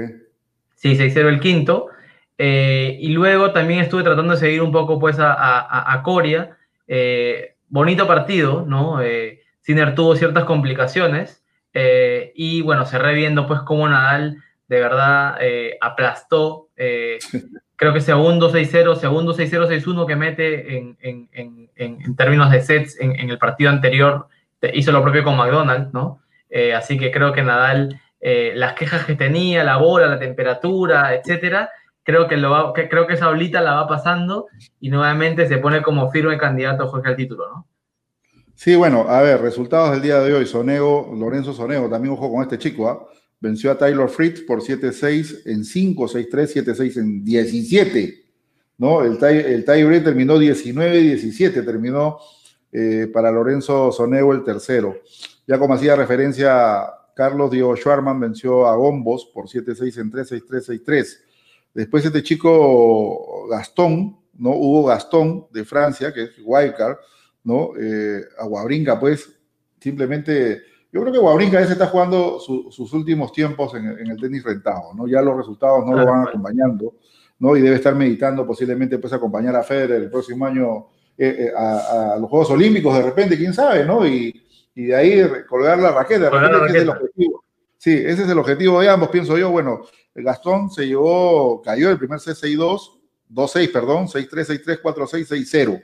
Sí, 0.82 0.96
6-0 0.96 1.28
el 1.28 1.38
quinto. 1.38 1.90
Eh, 2.38 2.96
y 3.00 3.10
luego 3.10 3.52
también 3.52 3.78
estuve 3.78 4.02
tratando 4.02 4.32
de 4.32 4.40
seguir 4.40 4.62
un 4.62 4.72
poco 4.72 4.98
pues 4.98 5.20
a, 5.20 5.32
a, 5.32 5.92
a 5.92 6.02
Coria. 6.02 6.56
Eh, 6.88 7.54
bonito 7.68 8.08
partido, 8.08 8.64
¿no? 8.66 9.00
Eh, 9.00 9.42
Sinner 9.60 9.94
tuvo 9.94 10.16
ciertas 10.16 10.42
complicaciones. 10.42 11.44
Eh, 11.72 12.32
y 12.34 12.62
bueno, 12.62 12.84
cerré 12.84 13.14
viendo 13.14 13.46
pues 13.46 13.60
cómo 13.60 13.88
Nadal 13.88 14.42
de 14.66 14.80
verdad 14.80 15.38
aplastó 15.80 16.68
creo 17.82 17.92
que 17.92 18.00
segundo 18.00 18.52
6-0, 18.52 18.94
segundo 18.94 19.34
6-0, 19.34 19.66
6-1 19.66 20.06
que 20.06 20.14
mete 20.14 20.78
en, 20.78 20.96
en, 21.00 21.28
en, 21.32 21.68
en, 21.74 22.14
términos 22.14 22.48
de 22.52 22.60
sets 22.60 22.96
en, 23.00 23.28
el 23.28 23.38
partido 23.38 23.70
anterior, 23.70 24.28
hizo 24.72 24.92
lo 24.92 25.02
propio 25.02 25.24
con 25.24 25.36
McDonald's, 25.36 25.92
¿no? 25.92 26.20
Eh, 26.48 26.74
así 26.74 26.96
que 26.96 27.10
creo 27.10 27.32
que 27.32 27.42
Nadal, 27.42 28.00
eh, 28.20 28.52
las 28.54 28.74
quejas 28.74 29.04
que 29.04 29.16
tenía, 29.16 29.64
la 29.64 29.78
bola, 29.78 30.06
la 30.06 30.20
temperatura, 30.20 31.12
etcétera, 31.12 31.70
creo 32.04 32.28
que, 32.28 32.36
lo 32.36 32.50
va, 32.50 32.72
que, 32.72 32.88
creo 32.88 33.08
que 33.08 33.14
esa 33.14 33.28
olita 33.28 33.60
la 33.60 33.74
va 33.74 33.88
pasando 33.88 34.46
y 34.78 34.88
nuevamente 34.88 35.48
se 35.48 35.58
pone 35.58 35.82
como 35.82 36.08
firme 36.12 36.38
candidato 36.38 36.86
Jorge 36.86 37.08
al 37.08 37.16
título, 37.16 37.48
¿no? 37.48 37.66
Sí, 38.54 38.76
bueno, 38.76 39.06
a 39.08 39.22
ver, 39.22 39.40
resultados 39.40 39.90
del 39.90 40.02
día 40.02 40.20
de 40.20 40.32
hoy, 40.32 40.46
Sonego, 40.46 41.12
Lorenzo 41.18 41.52
Sonego, 41.52 41.90
también 41.90 42.14
ojo 42.14 42.32
con 42.32 42.42
este 42.42 42.58
chico, 42.58 42.88
¿ah? 42.88 43.04
Venció 43.42 43.72
a 43.72 43.76
Taylor 43.76 44.08
Fritz 44.08 44.40
por 44.42 44.62
7-6 44.62 45.42
en 45.46 45.64
5, 45.64 46.08
6-3, 46.08 46.64
7-6 46.64 46.96
en 46.98 47.24
17. 47.24 48.24
¿no? 48.78 49.02
El, 49.02 49.18
tie, 49.18 49.62
tiebreak 49.62 50.04
terminó 50.04 50.38
19-17, 50.38 51.64
terminó 51.64 52.18
eh, 52.70 53.10
para 53.12 53.32
Lorenzo 53.32 53.90
Sonego 53.90 54.32
el 54.32 54.44
tercero. 54.44 54.96
Ya 55.44 55.58
como 55.58 55.74
hacía 55.74 55.96
referencia, 55.96 56.84
Carlos 57.16 57.50
Diego 57.50 57.76
Schwarman 57.76 58.20
venció 58.20 58.66
a 58.68 58.76
Gombos 58.76 59.26
por 59.34 59.48
7-6 59.48 60.00
en 60.00 60.10
3, 60.10 60.32
6-3, 60.32 60.84
6-3. 60.84 61.18
Después 61.74 62.04
este 62.04 62.22
chico 62.22 63.48
Gastón, 63.48 64.18
¿no? 64.38 64.50
Hugo 64.50 64.84
Gastón 64.84 65.46
de 65.52 65.64
Francia, 65.64 66.12
que 66.12 66.22
es 66.22 66.30
wildcard, 66.44 66.96
¿no? 67.42 67.72
Eh, 67.76 68.22
pues, 69.00 69.32
simplemente 69.80 70.62
yo 70.92 71.00
creo 71.00 71.12
que 71.12 71.18
Wawrinka 71.18 71.64
se 71.64 71.72
está 71.72 71.86
jugando 71.86 72.38
sus 72.38 72.92
últimos 72.92 73.32
tiempos 73.32 73.74
en, 73.74 73.86
el 73.86 74.20
tenis 74.20 74.44
rentado, 74.44 74.92
¿no? 74.94 75.06
Ya 75.08 75.22
los 75.22 75.38
resultados 75.38 75.86
no 75.86 75.96
lo 75.96 76.04
van 76.04 76.28
acompañando, 76.28 76.96
¿no? 77.38 77.56
Y 77.56 77.62
debe 77.62 77.76
estar 77.76 77.94
meditando 77.94 78.46
posiblemente 78.46 78.98
pues 78.98 79.12
acompañar 79.14 79.56
a 79.56 79.62
Federer 79.62 80.02
el 80.02 80.10
próximo 80.10 80.44
año 80.44 80.88
eh, 81.16 81.46
eh, 81.46 81.52
a, 81.56 82.16
los 82.20 82.28
Juegos 82.28 82.50
Olímpicos 82.50 82.94
de 82.94 83.02
repente, 83.02 83.38
quién 83.38 83.54
sabe, 83.54 83.86
¿no? 83.86 84.06
Y, 84.06 84.44
y 84.74 84.84
de 84.84 84.94
ahí 84.94 85.22
colgar 85.48 85.78
la 85.78 85.92
raqueta, 85.92 86.28
ese 86.28 86.76
es 86.76 86.82
el 86.82 86.90
objetivo. 86.90 87.44
Sí, 87.78 87.90
ese 87.90 88.22
es 88.22 88.28
el 88.28 88.38
objetivo 88.38 88.80
de 88.80 88.88
ambos, 88.90 89.08
pienso 89.08 89.36
yo. 89.38 89.50
Bueno, 89.50 89.80
Gastón 90.14 90.70
se 90.70 90.86
llevó, 90.86 91.62
cayó 91.62 91.90
el 91.90 91.98
primer 91.98 92.20
c 92.20 92.32
6-2, 92.32 93.00
2-6, 93.30 93.72
perdón, 93.72 94.06
6-3, 94.08 94.62
6-3, 94.62 94.82
4-6, 94.82 95.26
6-0. 95.26 95.82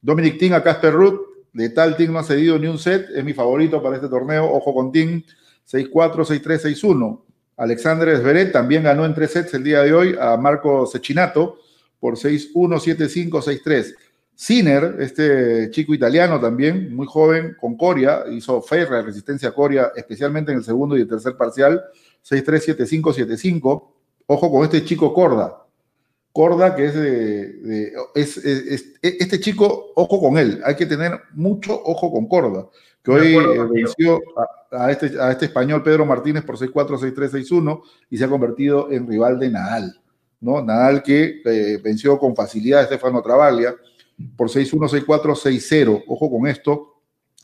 Dominic 0.00 0.38
Ting 0.38 0.52
a 0.52 0.62
Casper 0.62 0.92
Ruth, 0.92 1.20
de 1.54 1.70
tal 1.70 1.96
team 1.96 2.12
no 2.12 2.18
ha 2.18 2.24
cedido 2.24 2.58
ni 2.58 2.66
un 2.66 2.78
set, 2.78 3.08
es 3.14 3.24
mi 3.24 3.32
favorito 3.32 3.82
para 3.82 3.96
este 3.96 4.08
torneo. 4.08 4.44
Ojo 4.52 4.74
con 4.74 4.92
Team 4.92 5.22
6-4, 5.70 6.26
6-3, 6.26 6.74
6-1. 6.76 7.20
Alexander 7.56 8.18
Zverev 8.18 8.52
también 8.52 8.82
ganó 8.82 9.06
en 9.06 9.14
tres 9.14 9.30
sets 9.30 9.54
el 9.54 9.62
día 9.62 9.82
de 9.82 9.94
hoy 9.94 10.16
a 10.20 10.36
Marco 10.36 10.84
Cecchinato 10.86 11.58
por 12.00 12.16
6-1, 12.16 12.52
7-5, 12.52 13.30
6-3. 13.30 13.94
Sinner, 14.34 14.96
este 14.98 15.70
chico 15.70 15.94
italiano 15.94 16.40
también, 16.40 16.94
muy 16.94 17.06
joven, 17.06 17.56
con 17.60 17.76
Coria, 17.76 18.24
hizo 18.32 18.60
ferra 18.60 19.00
resistencia 19.00 19.50
a 19.50 19.52
Coria, 19.52 19.92
especialmente 19.94 20.50
en 20.50 20.58
el 20.58 20.64
segundo 20.64 20.98
y 20.98 21.02
el 21.02 21.08
tercer 21.08 21.36
parcial, 21.36 21.80
6-3, 22.28 22.76
7-5, 22.76 23.14
7-5. 23.14 23.88
Ojo 24.26 24.50
con 24.50 24.64
este 24.64 24.84
chico 24.84 25.14
Corda, 25.14 25.63
Corda, 26.34 26.74
que 26.74 26.86
es 26.86 26.94
de, 26.94 27.92
es, 28.16 28.36
este 29.00 29.38
chico, 29.38 29.92
ojo 29.94 30.20
con 30.20 30.36
él, 30.36 30.60
hay 30.64 30.74
que 30.74 30.84
tener 30.84 31.12
mucho 31.32 31.80
ojo 31.84 32.10
con 32.10 32.26
Corda, 32.26 32.66
que 33.04 33.12
hoy 33.12 33.36
eh, 33.36 33.68
venció 33.72 34.20
a, 34.72 34.90
este, 34.90 35.12
a 35.20 35.30
este 35.30 35.44
español 35.44 35.84
Pedro 35.84 36.04
Martínez 36.04 36.42
por 36.42 36.58
6-4, 36.58 37.14
6-3, 37.14 37.46
6-1 37.48 37.82
y 38.10 38.18
se 38.18 38.24
ha 38.24 38.28
convertido 38.28 38.90
en 38.90 39.06
rival 39.06 39.38
de 39.38 39.50
Nadal, 39.50 40.00
¿no? 40.40 40.60
Nadal 40.60 41.04
que 41.04 41.40
eh, 41.44 41.80
venció 41.80 42.18
con 42.18 42.34
facilidad 42.34 42.80
a 42.80 42.82
Estefano 42.82 43.22
Travaglia 43.22 43.72
por 44.36 44.48
6-1, 44.48 45.04
6-4, 45.06 45.36
6-0, 45.36 46.04
ojo 46.08 46.30
con 46.32 46.48
esto, 46.48 46.96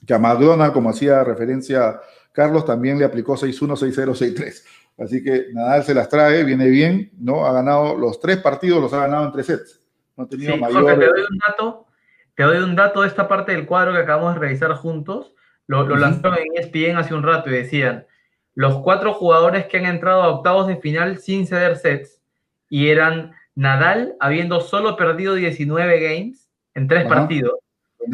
que 0.05 0.15
a 0.15 0.19
McDonald, 0.19 0.73
como 0.73 0.91
hacía 0.91 1.23
referencia 1.23 2.01
Carlos, 2.33 2.65
también 2.65 2.99
le 2.99 3.05
aplicó 3.05 3.37
6-1, 3.37 3.77
6-0, 3.77 4.35
6-3. 4.35 4.63
Así 5.01 5.25
que 5.25 5.47
Nadal 5.55 5.83
se 5.83 5.95
las 5.95 6.11
trae, 6.11 6.45
viene 6.45 6.69
bien, 6.69 7.11
¿no? 7.19 7.47
Ha 7.47 7.53
ganado 7.55 7.97
los 7.97 8.21
tres 8.21 8.37
partidos, 8.37 8.83
los 8.83 8.93
ha 8.93 9.01
ganado 9.01 9.25
en 9.25 9.33
tres 9.33 9.47
sets. 9.47 9.83
No 10.15 10.25
ha 10.25 10.29
tenido 10.29 10.59
mayor... 10.59 10.85
te 10.99 11.07
doy 11.07 11.23
un 11.31 11.39
dato, 11.39 11.87
te 12.35 12.43
doy 12.43 12.59
un 12.59 12.77
dato 12.77 13.01
de 13.01 13.09
esta 13.09 13.27
parte 13.27 13.53
del 13.53 13.67
cuadro 13.67 13.93
que 13.93 14.01
acabamos 14.01 14.35
de 14.35 14.41
revisar 14.41 14.75
juntos. 14.75 15.35
Lo, 15.67 15.85
lo 15.85 15.97
lanzaron 15.97 16.39
en 16.39 16.49
ESPN 16.55 16.99
hace 16.99 17.15
un 17.15 17.23
rato 17.23 17.49
y 17.49 17.55
decían, 17.55 18.07
los 18.55 18.79
cuatro 18.81 19.15
jugadores 19.15 19.65
que 19.67 19.79
han 19.79 19.87
entrado 19.87 20.23
a 20.23 20.29
octavos 20.29 20.67
de 20.67 20.77
final 20.77 21.19
sin 21.19 21.47
ceder 21.47 21.77
sets 21.77 22.21
y 22.69 22.89
eran 22.89 23.33
Nadal 23.55 24.17
habiendo 24.21 24.61
solo 24.61 24.97
perdido 24.97 25.35
19 25.35 26.01
games 26.01 26.51
en 26.75 26.89
tres 26.89 27.07
partidos, 27.07 27.55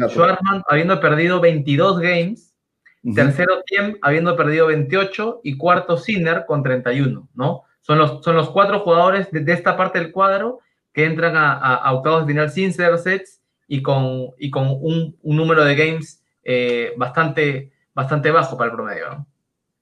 Schwartzman 0.07 0.63
habiendo 0.69 0.99
perdido 1.01 1.41
22 1.41 1.99
games 1.99 2.55
Tercero, 3.15 3.63
Tiem 3.65 3.97
habiendo 4.01 4.35
perdido 4.35 4.67
28 4.67 5.41
y 5.43 5.57
cuarto, 5.57 5.97
Sinner 5.97 6.45
con 6.45 6.63
31, 6.63 7.29
¿no? 7.35 7.63
Son 7.81 7.97
los, 7.97 8.23
son 8.23 8.35
los 8.35 8.49
cuatro 8.49 8.81
jugadores 8.81 9.31
de, 9.31 9.51
esta 9.53 9.77
parte 9.77 9.99
del 9.99 10.11
cuadro 10.11 10.59
que 10.91 11.05
entran 11.05 11.33
a, 11.37 11.89
octavos 11.93 12.21
de 12.21 12.33
final 12.33 12.49
sin 12.49 12.73
ser 12.73 12.97
sets 12.97 13.41
y 13.67 13.81
con, 13.81 14.31
y 14.37 14.49
con 14.49 14.67
un, 14.81 15.17
número 15.23 15.63
de 15.63 15.75
games 15.75 16.21
eh, 16.43 16.93
bastante, 16.97 17.71
bastante 17.93 18.31
bajo 18.31 18.57
para 18.57 18.71
el 18.71 18.75
promedio, 18.75 19.09
¿no? 19.09 19.27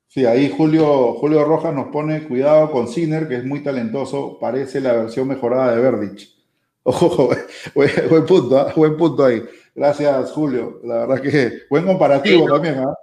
Sí, 0.08 0.26
ahí 0.26 0.54
Julio, 0.56 1.14
Julio 1.14 1.44
Rojas 1.44 1.74
nos 1.74 1.88
pone 1.88 2.24
cuidado 2.24 2.72
con 2.72 2.88
Sinner, 2.88 3.28
que 3.28 3.36
es 3.36 3.44
muy 3.44 3.62
talentoso, 3.64 4.38
parece 4.40 4.80
la 4.80 4.94
versión 4.94 5.28
mejorada 5.28 5.76
de 5.76 5.82
Verdich. 5.82 6.34
Ojo, 6.84 7.32
buen, 7.74 8.26
punto, 8.26 8.60
¿ah? 8.60 8.72
buen 8.76 8.96
punto 8.96 9.26
ahí. 9.26 9.44
Gracias, 9.74 10.32
Julio. 10.32 10.80
La 10.84 11.06
verdad 11.06 11.22
que 11.22 11.64
buen 11.70 11.86
comparativo 11.86 12.46
también. 12.48 12.80
¿ah? 12.80 12.94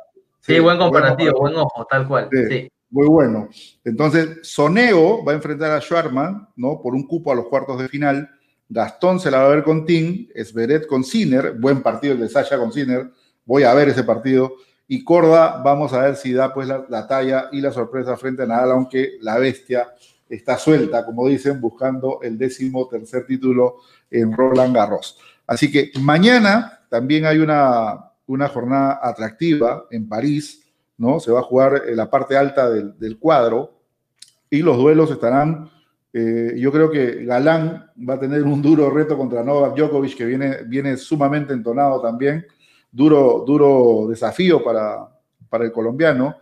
Sí, 0.43 0.59
buen 0.59 0.77
comparativo, 0.77 1.39
buen, 1.39 1.55
ojo, 1.55 1.87
tal 1.89 2.07
cual. 2.09 2.29
Sí, 2.31 2.69
Muy 2.91 3.07
bueno. 3.07 3.49
Entonces, 3.85 4.41
Soneo 4.43 5.25
va 5.25 5.33
a 5.33 5.37
enfrentar 5.37 5.71
a 5.71 5.81
Schwarman, 5.81 6.49
¿no? 6.57 6.81
Por 6.83 6.95
un 6.95 7.07
cupo 7.07 7.31
a 7.31 7.35
los 7.35 7.47
cuartos 7.47 7.81
de 7.81 7.89
final. 7.89 8.29
Gastón 8.69 9.21
se 9.21 9.31
la 9.31 9.39
va 9.39 9.47
a 9.47 9.55
ver 9.55 9.63
con 9.63 9.87
Tim, 9.87 10.29
Esberet 10.35 10.87
con 10.87 11.05
Sinner, 11.05 11.53
buen 11.53 11.83
partido 11.83 12.15
el 12.15 12.21
de 12.21 12.29
Sasha 12.29 12.59
con 12.59 12.73
Sinner, 12.73 13.11
voy 13.45 13.63
a 13.63 13.75
ver 13.75 13.91
ese 13.91 14.03
partido. 14.03 14.55
Y 14.89 15.05
Corda, 15.05 15.63
vamos 15.63 15.93
a 15.93 16.03
ver 16.03 16.17
si 16.17 16.33
da 16.33 16.53
pues 16.53 16.67
la, 16.67 17.07
talla 17.07 17.49
y 17.53 17.61
la 17.61 17.71
sorpresa 17.71 18.17
frente 18.17 18.43
a 18.43 18.47
Nadal, 18.47 18.73
aunque 18.73 19.19
la 19.21 19.39
bestia 19.39 19.93
está 20.29 20.59
suelta, 20.59 21.05
como 21.05 21.29
dicen, 21.29 21.61
buscando 21.61 22.21
el 22.23 22.37
décimo 22.37 22.89
tercer 22.89 23.27
título 23.27 23.77
en 24.11 24.33
Roland 24.33 24.75
Garros. 24.75 25.19
Así 25.47 25.71
que 25.71 25.93
mañana 26.01 26.81
también 26.89 27.27
hay 27.27 27.39
una, 27.39 28.12
una 28.33 28.49
jornada 28.49 28.99
atractiva 29.03 29.85
en 29.91 30.09
París, 30.09 30.65
¿no? 30.97 31.21
Se 31.21 31.31
va 31.31 31.41
a 31.41 31.45
jugar 31.45 31.83
en 31.87 31.97
la 31.97 32.09
parte 32.09 32.37
alta 32.37 32.71
del, 32.71 33.19
cuadro 33.19 33.83
y 34.49 34.63
los 34.63 34.79
duelos 34.79 35.11
estarán, 35.11 35.71
eh, 36.13 36.55
yo 36.57 36.73
creo 36.73 36.91
que 36.91 37.25
Galán 37.25 37.91
va 38.09 38.15
a 38.15 38.21
tener 38.21 38.43
un 38.43 38.63
duro 38.63 38.91
reto 38.91 39.19
contra 39.19 39.45
Novak 39.45 39.77
Djokovic, 39.77 40.17
que 40.17 40.25
viene, 40.25 40.63
viene 40.67 40.97
sumamente 40.97 41.53
entonado 41.53 42.01
también, 42.01 42.47
duro, 42.91 43.45
duro 43.47 44.07
desafío 44.09 44.65
para, 44.65 45.09
para 45.51 45.65
el 45.65 45.73
colombiano. 45.73 46.37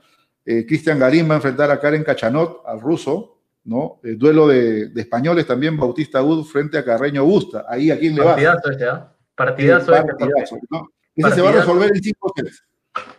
Eh, 0.45 0.65
Cristian 0.67 0.99
Garín 0.99 1.29
va 1.29 1.35
a 1.35 1.37
enfrentar 1.37 1.71
a 1.71 1.81
Karen 1.81 2.05
Cachanot, 2.05 2.63
al 2.67 2.81
ruso, 2.81 3.39
¿no? 3.65 4.01
El 4.05 4.17
duelo 4.17 4.47
de, 4.47 4.93
españoles 4.95 5.47
también, 5.47 5.77
Bautista 5.77 6.23
Wood 6.23 6.45
frente 6.45 6.79
a 6.79 6.85
Carreño 6.85 7.25
Busta. 7.25 7.67
Ahí 7.69 7.91
a 7.91 7.99
quién 7.99 8.15
le 8.15 8.23
va. 8.23 8.35
Partidazo 8.35 8.71
este, 8.71 8.85
¿ah? 8.85 9.13
Partidazo, 9.35 9.95
este, 9.95 10.61
¿no? 10.71 10.89
Ese 11.15 11.31
se 11.33 11.43
va 11.43 11.51
a 11.51 11.53
resolver 11.53 11.91
en 11.95 12.03
cinco 12.03 12.33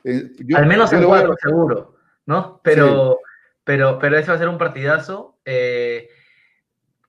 eh, 0.04 0.32
Al 0.56 0.66
menos 0.66 0.92
en 0.94 1.04
cuatro, 1.04 1.36
seguro, 1.42 1.96
¿no? 2.26 2.60
Pero, 2.64 3.20
pero, 3.64 4.00
pero 4.00 4.18
ese 4.18 4.30
va 4.30 4.36
a 4.36 4.40
ser 4.40 4.50
un 4.50 4.58
partidazo. 4.58 5.38
Eh, 5.46 6.10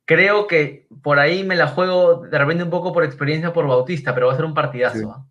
creo 0.05 0.47
que 0.47 0.87
por 1.03 1.19
ahí 1.19 1.45
me 1.45 1.57
la 1.57 1.69
juego 1.69 2.27
de 2.27 2.39
repente 2.39 2.65
un 2.65 2.71
poco 2.71 2.93
por 2.93 3.05
experiencia 3.05 3.53
por 3.53 3.67
Bautista, 3.67 4.15
pero 4.15 4.27
va 4.27 4.35
a 4.35 4.37
ser 4.37 4.45
un 4.45 4.55
partidazo. 4.55 5.27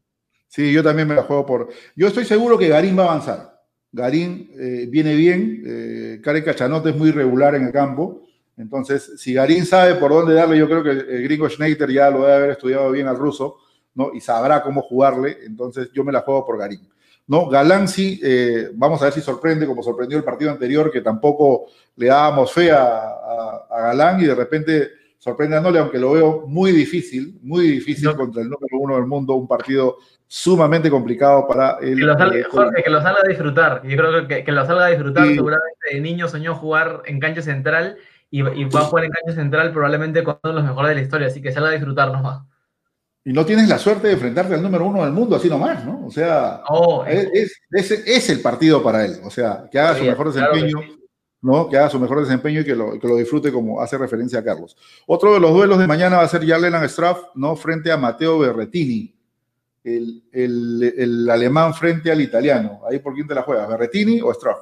Sí, 0.47 0.69
¿ah? 0.69 0.73
yo 0.73 0.83
también 0.83 1.07
me 1.07 1.15
la 1.15 1.23
juego 1.23 1.45
por. 1.45 1.69
Yo 1.95 2.07
estoy 2.07 2.25
seguro 2.25 2.57
que 2.57 2.69
Garín 2.69 2.97
va 2.97 3.03
a 3.03 3.07
avanzar. 3.07 3.61
Garín 3.91 4.51
eh, 4.57 4.87
viene 4.89 5.15
bien, 5.15 5.63
eh, 5.65 6.21
Karen 6.23 6.43
Cachanote 6.43 6.91
es 6.91 6.95
muy 6.95 7.11
regular 7.11 7.55
en 7.55 7.65
el 7.65 7.71
campo. 7.71 8.23
Entonces, 8.57 9.13
si 9.17 9.33
Garín 9.33 9.65
sabe 9.65 9.95
por 9.95 10.11
dónde 10.11 10.33
darle, 10.33 10.57
yo 10.57 10.67
creo 10.67 10.83
que 10.83 10.91
el 10.91 11.23
gringo 11.23 11.49
Schneider 11.49 11.89
ya 11.89 12.09
lo 12.09 12.21
debe 12.21 12.33
haber 12.33 12.49
estudiado 12.51 12.91
bien 12.91 13.07
al 13.07 13.17
ruso 13.17 13.57
¿no? 13.95 14.11
Y 14.13 14.21
sabrá 14.21 14.61
cómo 14.61 14.81
jugarle, 14.81 15.37
entonces 15.45 15.89
yo 15.93 16.03
me 16.03 16.11
la 16.11 16.21
juego 16.21 16.45
por 16.45 16.57
Garín. 16.57 16.87
¿no? 17.27 17.47
Galán 17.47 17.87
sí, 17.87 18.19
eh, 18.21 18.71
vamos 18.73 19.01
a 19.01 19.05
ver 19.05 19.13
si 19.13 19.21
sorprende, 19.21 19.65
como 19.65 19.81
sorprendió 19.81 20.17
el 20.17 20.23
partido 20.23 20.51
anterior, 20.51 20.91
que 20.91 20.99
tampoco 20.99 21.67
le 21.95 22.07
dábamos 22.07 22.51
fe 22.51 22.71
a, 22.71 23.17
Galán 23.69 24.19
y 24.19 24.25
de 24.25 24.35
repente 24.35 24.89
sorprende 25.17 25.55
a 25.55 25.61
Nole, 25.61 25.79
aunque 25.79 25.97
lo 25.97 26.11
veo 26.11 26.45
muy 26.47 26.71
difícil, 26.73 27.39
muy 27.41 27.67
difícil 27.67 28.13
contra 28.15 28.41
el 28.41 28.49
número 28.49 28.77
uno 28.79 28.95
del 28.95 29.05
mundo, 29.05 29.35
un 29.35 29.47
partido 29.47 29.97
sumamente 30.27 30.89
complicado 30.89 31.47
para 31.47 31.77
el... 31.81 31.95
Que 31.95 32.03
lo 32.03 32.17
salga, 32.17 32.49
Jorge, 32.49 32.83
que 32.83 32.89
lo 32.89 33.01
salga 33.01 33.21
a 33.23 33.29
disfrutar, 33.29 33.81
yo 33.87 33.97
creo 33.97 34.27
que, 34.27 34.43
que 34.43 34.51
lo 34.51 34.65
salga 34.65 34.85
a 34.85 34.89
disfrutar, 34.89 35.27
seguramente 35.27 35.77
de 35.93 36.01
niño 36.01 36.27
soñó 36.27 36.55
jugar 36.55 37.03
en 37.05 37.19
cancha 37.19 37.41
central 37.41 37.97
y, 38.29 38.39
y, 38.39 38.65
va 38.65 38.81
a 38.81 38.83
jugar 38.83 39.05
en 39.05 39.11
cancha 39.11 39.39
central 39.39 39.71
probablemente 39.71 40.23
con 40.23 40.37
uno 40.43 40.53
de 40.53 40.59
los 40.59 40.69
mejores 40.69 40.89
de 40.89 40.95
la 40.95 41.01
historia, 41.01 41.27
así 41.27 41.41
que 41.41 41.51
salga 41.51 41.69
a 41.69 41.73
disfrutar 41.73 42.11
nomás. 42.11 42.41
Y 43.23 43.33
no 43.33 43.45
tienes 43.45 43.69
la 43.69 43.77
suerte 43.77 44.07
de 44.07 44.13
enfrentarte 44.13 44.55
al 44.55 44.63
número 44.63 44.85
uno 44.85 45.03
del 45.03 45.13
mundo 45.13 45.35
así 45.35 45.47
nomás, 45.47 45.85
¿no? 45.85 46.07
O 46.07 46.11
sea, 46.11 46.63
es, 47.07 47.61
es, 47.71 48.29
el 48.29 48.41
partido 48.41 48.81
para 48.81 49.05
él. 49.05 49.19
O 49.23 49.29
sea, 49.29 49.67
que 49.71 49.77
haga 49.77 49.95
su 49.95 50.05
mejor 50.05 50.33
desempeño, 50.33 50.79
¿no? 51.41 51.69
Que 51.69 51.77
haga 51.77 51.89
su 51.89 51.99
mejor 51.99 52.21
desempeño 52.21 52.61
y 52.61 52.65
que 52.65 52.75
lo, 52.75 52.99
que 52.99 53.07
lo, 53.07 53.17
disfrute 53.17 53.51
como 53.51 53.79
hace 53.79 53.97
referencia 53.99 54.39
a 54.39 54.43
Carlos. 54.43 54.75
Otro 55.05 55.35
de 55.35 55.39
los 55.39 55.53
duelos 55.53 55.77
de 55.77 55.85
mañana 55.85 56.17
va 56.17 56.23
a 56.23 56.27
ser 56.27 56.47
Jarlenan 56.47 56.87
Straff, 56.89 57.19
¿no? 57.35 57.55
Frente 57.55 57.91
a 57.91 57.97
Matteo 57.97 58.39
Berretini, 58.39 59.15
el, 59.83 60.23
el, 60.31 60.93
el, 60.97 61.29
alemán 61.29 61.75
frente 61.75 62.11
al 62.11 62.21
italiano. 62.21 62.81
Ahí 62.89 62.97
por 62.97 63.13
quién 63.13 63.27
te 63.27 63.35
la 63.35 63.43
juegas, 63.43 63.69
Berretini 63.69 64.19
o 64.21 64.33
Straff. 64.33 64.57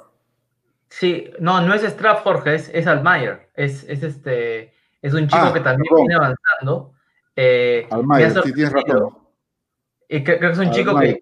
Sí, 0.89 1.31
no, 1.39 1.61
no 1.61 1.73
es 1.73 1.83
Straff, 1.83 2.23
Jorge, 2.23 2.55
es, 2.55 2.69
es 2.73 2.87
Almayer. 2.87 3.51
Es, 3.55 3.85
es, 3.87 4.03
este, 4.03 4.73
es 5.01 5.13
un 5.13 5.27
chico 5.27 5.43
ah, 5.43 5.53
que 5.53 5.61
también 5.61 5.95
viene 5.95 6.15
avanzando. 6.15 6.93
Eh, 7.41 7.87
sí 8.43 8.53
tienes 8.53 8.73
razón. 8.73 9.17
creo, 10.09 10.39
que 10.39 10.51
es 10.51 10.57
un 10.57 10.71
chico 10.71 10.99
que, 10.99 11.17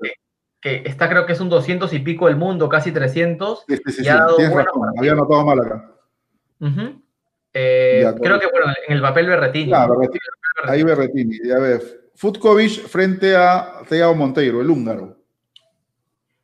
que, 0.60 0.82
está, 0.86 1.08
creo 1.08 1.28
que 1.28 1.34
es 1.34 1.40
un 1.40 1.50
200 1.50 1.94
y 1.94 2.00
pico 2.00 2.26
del 2.26 2.38
mundo, 2.38 2.68
casi 2.68 2.92
300. 2.92 3.66
Sí, 3.68 3.78
sí, 3.78 3.92
sí, 3.92 4.02
tienes 4.02 4.56
razón, 4.56 4.94
había 4.98 5.14
notado 5.14 5.46
mal 5.46 5.60
acá. 5.60 5.92
Eh, 7.54 8.04
creo 8.20 8.40
que, 8.40 8.48
bueno, 8.48 8.74
en 8.88 8.96
el 8.96 9.02
papel 9.02 9.28
Berretini. 9.28 9.72
Ah, 9.74 9.88
Berretini. 9.88 10.20
Ahí 10.64 10.84
Berretini, 10.84 11.38
ya 11.44 11.60
ves. 11.60 12.00
Futkovic 12.16 12.88
frente 12.88 13.36
a 13.36 13.84
Thiago 13.88 14.16
Monteiro, 14.16 14.62
el 14.62 14.72
húngaro. 14.72 15.18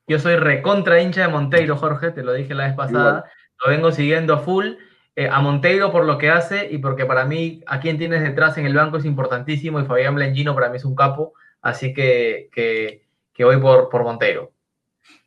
Yo 0.08 0.20
soy 0.20 0.36
recontra 0.36 1.02
hincha 1.02 1.22
de 1.22 1.30
Monteiro, 1.30 1.78
Jorge, 1.78 2.12
te 2.12 2.22
lo 2.22 2.34
dije 2.34 2.54
la 2.54 2.68
vez 2.68 2.76
pasada. 2.76 3.26
Lo 3.64 3.72
vengo 3.72 3.92
siguiendo 3.92 4.36
a 4.36 4.38
full. 4.38 4.74
Eh, 5.16 5.30
a 5.32 5.42
Monteiro 5.42 5.92
por 5.92 6.06
lo 6.06 6.18
que 6.18 6.32
hace 6.32 6.70
y 6.72 6.80
porque 6.80 7.06
para 7.06 7.26
mí 7.26 7.62
a 7.68 7.80
quien 7.80 8.00
tienes 8.00 8.24
detrás 8.24 8.58
en 8.58 8.66
el 8.66 8.74
banco 8.74 8.98
es 8.98 9.06
importantísimo 9.06 9.80
y 9.80 9.86
Fabián 9.86 10.16
Blengino 10.16 10.56
para 10.56 10.70
mí 10.70 10.78
es 10.78 10.86
un 10.86 10.96
capo, 10.96 11.34
así 11.62 11.94
que, 11.94 12.50
que, 12.52 13.44
voy 13.44 13.58
por, 13.58 13.90
por 13.90 14.04
Monteiro. 14.04 14.52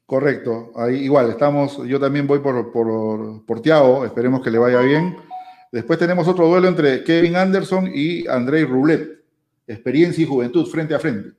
Correcto, 0.05 0.73
ahí 0.77 1.05
igual, 1.05 1.31
estamos, 1.31 1.87
yo 1.87 2.01
también 2.01 2.27
voy 2.27 2.41
por, 2.41 2.73
por, 2.73 3.47
por 3.47 3.63
Tiago, 3.63 4.05
esperemos 4.05 4.43
que 4.43 4.51
le 4.51 4.59
vaya 4.59 4.81
bien. 4.81 5.19
Después 5.71 6.01
tenemos 6.01 6.27
otro 6.27 6.49
duelo 6.49 6.67
entre 6.67 7.05
Kevin 7.05 7.37
Anderson 7.37 7.89
y 7.93 8.27
Andrei 8.27 8.65
Rublet, 8.65 9.23
experiencia 9.69 10.25
y 10.25 10.27
juventud 10.27 10.67
frente 10.69 10.97
a 10.97 10.99
frente. 10.99 11.31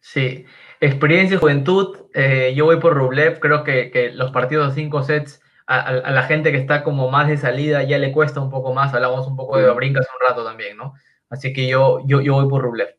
Sí, 0.00 0.46
experiencia 0.80 1.34
y 1.34 1.40
juventud, 1.40 1.98
eh, 2.14 2.54
yo 2.56 2.64
voy 2.64 2.80
por 2.80 2.94
Rublev, 2.94 3.38
creo 3.38 3.64
que, 3.64 3.90
que 3.90 4.12
los 4.12 4.30
partidos 4.30 4.74
de 4.74 4.82
cinco 4.82 5.02
sets 5.02 5.42
a, 5.66 6.10
la 6.10 6.22
gente 6.22 6.52
que 6.52 6.58
está 6.58 6.84
como 6.84 7.10
más 7.10 7.28
de 7.28 7.36
salida 7.36 7.82
ya 7.82 7.98
le 7.98 8.12
cuesta 8.12 8.40
un 8.40 8.50
poco 8.50 8.72
más. 8.72 8.94
Hablamos 8.94 9.26
un 9.26 9.36
poco 9.36 9.58
de 9.58 9.68
brincas 9.70 10.06
un 10.06 10.28
rato 10.28 10.44
también, 10.44 10.76
¿no? 10.76 10.94
Así 11.28 11.52
que 11.52 11.66
yo, 11.66 12.00
yo, 12.06 12.20
yo 12.20 12.34
voy 12.34 12.48
por 12.48 12.62
Rublev. 12.62 12.96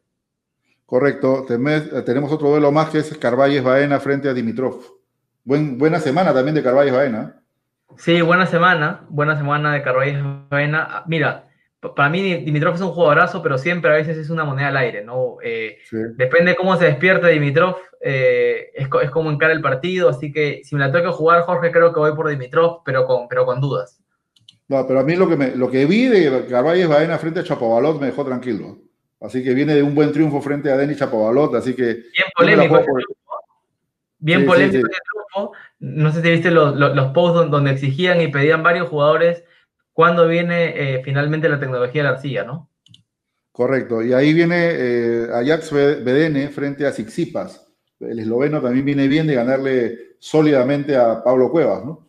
Correcto. 0.86 1.46
Tenemos 1.48 2.32
otro 2.32 2.50
duelo 2.50 2.72
más 2.72 2.90
que 2.90 3.00
es 3.00 3.18
Carvalles 3.18 3.64
Baena 3.64 4.00
frente 4.00 4.30
a 4.30 4.34
Dimitrov. 4.34 4.82
Buen, 5.44 5.78
buena 5.78 6.00
semana 6.00 6.34
también 6.34 6.56
de 6.56 6.64
Carvalles 6.64 6.94
Baena. 6.94 7.42
Sí, 7.98 8.22
buena 8.22 8.46
semana. 8.46 9.06
Buena 9.10 9.38
semana 9.38 9.74
de 9.74 9.82
Carvalles 9.82 10.22
Baena. 10.50 11.04
Mira, 11.08 11.47
para 11.80 12.10
mí 12.10 12.36
Dimitrov 12.38 12.76
es 12.76 12.82
un 12.82 12.92
jugadorazo, 12.92 13.42
pero 13.44 13.58
siempre 13.58 13.92
a 13.92 13.96
veces 13.96 14.18
es 14.18 14.30
una 14.30 14.44
moneda 14.44 14.70
al 14.70 14.78
aire, 14.78 15.04
¿no? 15.04 15.38
Eh, 15.44 15.78
depende 16.16 16.52
de 16.52 16.58
cómo 16.58 16.76
se 16.78 16.86
despierte 16.86 17.28
Dimitrov, 17.28 17.76
eh, 18.02 18.72
es, 18.74 18.88
es, 19.04 19.12
como 19.12 19.30
encara 19.30 19.54
el 19.54 19.62
partido, 19.62 20.10
así 20.10 20.32
que 20.32 20.62
si 20.64 20.76
me 20.76 20.82
la 20.82 20.92
tengo 20.92 21.06
que 21.06 21.18
jugar, 21.18 21.44
Jorge, 21.44 21.72
creo 21.72 21.94
que 21.94 22.00
voy 22.00 22.16
por 22.16 22.30
Dimitrov, 22.30 22.84
pero 22.84 23.06
con, 23.06 23.28
pero 23.28 23.46
con 23.46 23.62
dudas. 23.62 24.02
No, 24.68 24.86
pero 24.86 25.00
a 25.00 25.04
mí 25.04 25.16
lo 25.16 25.30
que, 25.30 25.38
me, 25.38 25.56
lo 25.56 25.70
que 25.70 25.86
vi 25.86 26.08
de 26.08 26.46
Carvalles 26.48 26.90
Baena 26.90 27.18
frente 27.18 27.40
a 27.40 27.44
Chapovalot 27.44 28.00
me 28.02 28.08
dejó 28.08 28.26
tranquilo. 28.26 28.80
Así 29.22 29.44
que 29.44 29.54
viene 29.54 29.74
de 29.74 29.82
un 29.82 29.96
buen 29.96 30.12
triunfo 30.12 30.42
frente 30.42 30.72
a 30.72 30.78
Denis 30.78 30.98
Chapovalot, 30.98 31.56
así 31.56 31.74
que... 31.74 31.84
Bien 31.84 32.28
polémico. 32.36 32.84
Bien 34.20 34.46
polémico 34.46 34.88
No 35.80 36.12
sé 36.12 36.22
si 36.22 36.30
viste 36.30 36.52
los, 36.52 36.76
los, 36.76 37.08
posts 37.14 37.50
donde 37.50 37.72
exigían 37.72 38.20
y 38.20 38.28
pedían 38.28 38.62
varios 38.62 38.90
jugadores 38.90 39.44
cuándo 39.98 40.28
viene 40.28 40.74
eh, 40.76 41.02
finalmente 41.04 41.50
la 41.50 41.60
tecnología 41.60 42.04
de 42.04 42.08
la 42.08 42.14
arcilla, 42.14 42.44
¿no? 42.44 42.70
Correcto. 43.52 44.04
Y 44.04 44.14
ahí 44.14 44.32
viene 44.32 44.70
eh, 44.70 45.28
Ajax 45.34 45.72
BDN 45.72 46.52
frente 46.52 46.86
a 46.86 46.92
Sixipas. 46.92 47.68
El 48.00 48.20
esloveno 48.20 48.62
también 48.62 48.86
viene 48.86 49.08
bien 49.08 49.26
de 49.26 49.34
ganarle 49.34 49.98
sólidamente 50.20 50.96
a 50.96 51.24
Pablo 51.24 51.50
Cuevas, 51.50 51.84
¿no? 51.84 52.06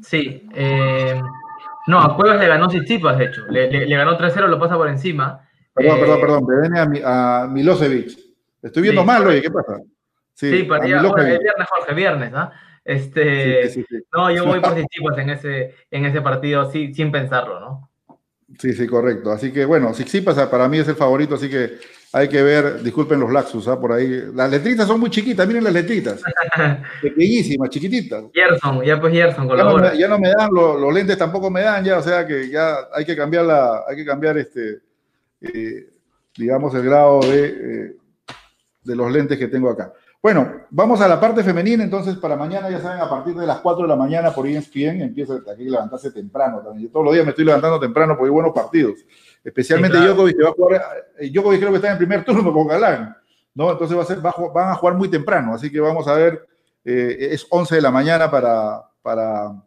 Sí. 0.00 0.48
Eh, 0.54 1.20
no, 1.88 2.00
a 2.00 2.14
Cuevas 2.14 2.38
le 2.38 2.46
ganó 2.46 2.68
Tsitsipas, 2.68 3.18
de 3.18 3.24
hecho. 3.24 3.42
Le, 3.48 3.96
ganó 3.96 4.16
3-0, 4.16 4.46
lo 4.46 4.60
pasa 4.60 4.76
por 4.76 4.88
encima. 4.88 5.44
Perdón, 5.74 5.98
perdón, 5.98 6.20
perdón. 6.20 6.46
BDN 6.46 7.02
a, 7.04 7.42
a 7.42 7.48
Milosevic. 7.48 8.16
Estoy 8.62 8.80
viendo 8.84 9.04
mal, 9.04 9.26
oye, 9.26 9.42
¿qué 9.42 9.50
pasa? 9.50 9.80
Sí, 10.34 10.62
para 10.62 10.84
el 10.84 10.92
viernes, 10.92 11.68
Jorge, 11.68 11.94
viernes, 11.94 12.30
¿no? 12.30 12.48
Este, 12.84 13.86
no, 14.12 14.30
yo 14.30 14.44
voy 14.44 14.60
positivos 14.60 15.16
en 15.18 15.30
ese, 15.30 15.74
en 15.90 16.04
ese 16.04 16.20
partido 16.20 16.70
sí, 16.70 16.92
sin 16.94 17.10
pensarlo, 17.10 17.60
¿no? 17.60 17.90
Sí, 18.58 18.72
sí, 18.74 18.86
correcto. 18.86 19.32
Así 19.32 19.52
que 19.52 19.64
bueno, 19.64 19.92
pasa 20.24 20.50
para 20.50 20.68
mí 20.68 20.78
es 20.78 20.88
el 20.88 20.94
favorito, 20.94 21.34
así 21.34 21.48
que 21.48 21.78
hay 22.12 22.28
que 22.28 22.42
ver, 22.42 22.82
disculpen 22.82 23.18
los 23.18 23.32
laxus, 23.32 23.66
¿ah? 23.66 23.80
por 23.80 23.92
ahí. 23.92 24.22
Las 24.32 24.50
letritas 24.50 24.86
son 24.86 25.00
muy 25.00 25.10
chiquitas, 25.10 25.46
miren 25.46 25.64
las 25.64 25.72
letritas. 25.72 26.22
Pequeñísimas, 27.02 27.70
chiquititas. 27.70 28.24
Gerson, 28.32 28.84
ya 28.84 29.00
pues 29.00 29.12
Gerson 29.12 29.48
ya 29.48 29.64
no, 29.64 29.76
me, 29.76 29.98
ya 29.98 30.08
no 30.08 30.18
me 30.18 30.28
dan, 30.28 30.50
los, 30.52 30.94
lentes 30.94 31.18
tampoco 31.18 31.50
me 31.50 31.62
dan, 31.62 31.84
ya, 31.84 31.98
o 31.98 32.02
sea 32.02 32.24
que 32.26 32.48
ya 32.48 32.76
hay 32.92 33.04
que 33.04 33.16
cambiar 33.16 33.46
la, 33.46 33.82
hay 33.88 33.96
que 33.96 34.04
cambiar 34.04 34.38
este, 34.38 34.78
eh, 35.40 35.88
digamos, 36.36 36.72
el 36.74 36.84
grado 36.84 37.20
de, 37.20 37.46
eh, 37.46 37.96
de 38.84 38.96
los 38.96 39.10
lentes 39.10 39.36
que 39.36 39.48
tengo 39.48 39.70
acá. 39.70 39.92
Bueno, 40.24 40.50
vamos 40.70 41.02
a 41.02 41.06
la 41.06 41.20
parte 41.20 41.44
femenina, 41.44 41.84
entonces 41.84 42.16
para 42.16 42.34
mañana, 42.34 42.70
ya 42.70 42.80
saben, 42.80 42.98
a 42.98 43.10
partir 43.10 43.34
de 43.34 43.46
las 43.46 43.58
4 43.58 43.82
de 43.82 43.88
la 43.90 43.94
mañana 43.94 44.30
por 44.32 44.46
ESPN, 44.46 45.02
empieza 45.02 45.34
aquí 45.34 45.68
a 45.68 45.70
levantarse 45.72 46.12
temprano 46.12 46.62
también. 46.62 46.86
Yo 46.86 46.90
todos 46.90 47.04
los 47.04 47.12
días 47.12 47.26
me 47.26 47.32
estoy 47.32 47.44
levantando 47.44 47.78
temprano 47.78 48.14
porque 48.16 48.28
hay 48.28 48.32
buenos 48.32 48.54
partidos. 48.54 49.00
Especialmente 49.44 49.98
sí, 49.98 50.04
Djokovic, 50.06 50.34
que 50.34 50.42
va 50.42 50.48
a 50.48 50.52
jugar, 50.52 50.82
eh, 51.18 51.30
Djokovic 51.30 51.58
creo 51.60 51.72
que 51.72 51.76
está 51.76 51.92
en 51.92 51.98
primer 51.98 52.24
turno 52.24 52.54
con 52.54 52.66
Galán, 52.66 53.14
¿no? 53.54 53.70
Entonces 53.70 53.98
va 53.98 54.02
a 54.02 54.06
ser, 54.06 54.20
van 54.20 54.70
a 54.70 54.74
jugar 54.76 54.94
muy 54.94 55.10
temprano, 55.10 55.52
así 55.52 55.70
que 55.70 55.78
vamos 55.78 56.08
a 56.08 56.14
ver, 56.14 56.48
eh, 56.86 57.28
es 57.32 57.46
11 57.50 57.74
de 57.74 57.82
la 57.82 57.90
mañana 57.90 58.30
para, 58.30 58.80
para, 59.02 59.62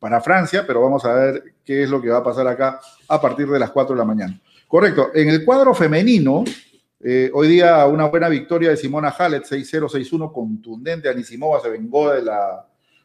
para 0.00 0.20
Francia, 0.20 0.64
pero 0.66 0.82
vamos 0.82 1.04
a 1.04 1.14
ver 1.14 1.44
qué 1.64 1.84
es 1.84 1.88
lo 1.88 2.02
que 2.02 2.08
va 2.08 2.18
a 2.18 2.24
pasar 2.24 2.48
acá 2.48 2.80
a 3.06 3.20
partir 3.20 3.46
de 3.46 3.60
las 3.60 3.70
4 3.70 3.94
de 3.94 3.98
la 4.00 4.04
mañana. 4.04 4.40
Correcto, 4.66 5.10
en 5.14 5.28
el 5.28 5.44
cuadro 5.44 5.72
femenino, 5.72 6.42
eh, 7.04 7.30
hoy 7.34 7.48
día 7.48 7.84
una 7.86 8.04
buena 8.04 8.28
victoria 8.28 8.70
de 8.70 8.76
Simona 8.76 9.08
Halep, 9.08 9.42
6-0-6-1, 9.44 10.32
contundente. 10.32 11.08
Anisimova 11.08 11.60
se 11.60 11.68
vengó 11.68 12.12
de 12.12 12.22
la, 12.22 12.64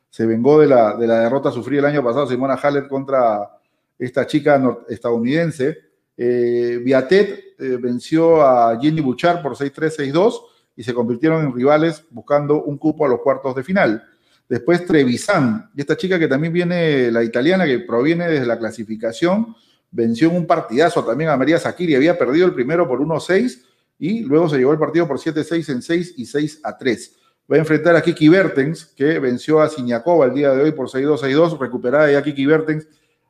se 0.09 0.25
vengó 0.25 0.59
de 0.59 0.67
la, 0.67 0.95
de 0.95 1.07
la 1.07 1.21
derrota 1.21 1.51
sufrida 1.51 1.79
el 1.79 1.85
año 1.85 2.03
pasado, 2.03 2.27
Simona 2.27 2.53
Halep 2.53 2.87
contra 2.87 3.49
esta 3.97 4.27
chica 4.27 4.61
estadounidense. 4.87 5.79
Eh, 6.15 6.79
Viatet 6.83 7.55
eh, 7.57 7.77
venció 7.81 8.43
a 8.43 8.79
Jenny 8.79 9.01
Bouchard 9.01 9.41
por 9.41 9.55
6-3-6-2 9.55 10.41
y 10.75 10.83
se 10.83 10.93
convirtieron 10.93 11.43
en 11.43 11.55
rivales 11.55 12.03
buscando 12.11 12.63
un 12.63 12.77
cupo 12.77 13.03
a 13.05 13.09
los 13.09 13.21
cuartos 13.21 13.55
de 13.55 13.63
final. 13.63 14.03
Después 14.47 14.85
Trevisan, 14.85 15.71
y 15.75 15.81
esta 15.81 15.97
chica 15.97 16.19
que 16.19 16.27
también 16.27 16.53
viene, 16.53 17.11
la 17.11 17.23
italiana, 17.23 17.65
que 17.65 17.79
proviene 17.79 18.27
desde 18.29 18.45
la 18.45 18.59
clasificación, 18.59 19.55
venció 19.89 20.29
en 20.29 20.37
un 20.37 20.45
partidazo 20.45 21.03
también 21.03 21.31
a 21.31 21.37
María 21.37 21.57
Sakiri, 21.57 21.95
había 21.95 22.17
perdido 22.17 22.45
el 22.45 22.53
primero 22.53 22.87
por 22.87 22.99
1-6 22.99 23.66
y 23.99 24.21
luego 24.21 24.49
se 24.49 24.57
llevó 24.57 24.73
el 24.73 24.79
partido 24.79 25.07
por 25.07 25.17
7-6 25.17 25.69
en 25.69 25.81
6 25.81 26.13
y 26.17 26.25
6 26.25 26.61
a 26.63 26.77
3. 26.77 27.15
Va 27.51 27.55
a 27.55 27.59
enfrentar 27.59 27.95
a 27.95 28.01
Kiki 28.01 28.27
Bertens, 28.29 28.85
que 28.85 29.19
venció 29.19 29.61
a 29.61 29.69
Siniakova 29.69 30.25
el 30.25 30.33
día 30.33 30.51
de 30.51 30.63
hoy 30.63 30.71
por 30.73 30.89
6-2, 30.89 31.21
6-2, 31.21 31.59
recuperada 31.59 32.11
ya 32.11 32.21
Kiki 32.21 32.45
Bertens. 32.45 32.87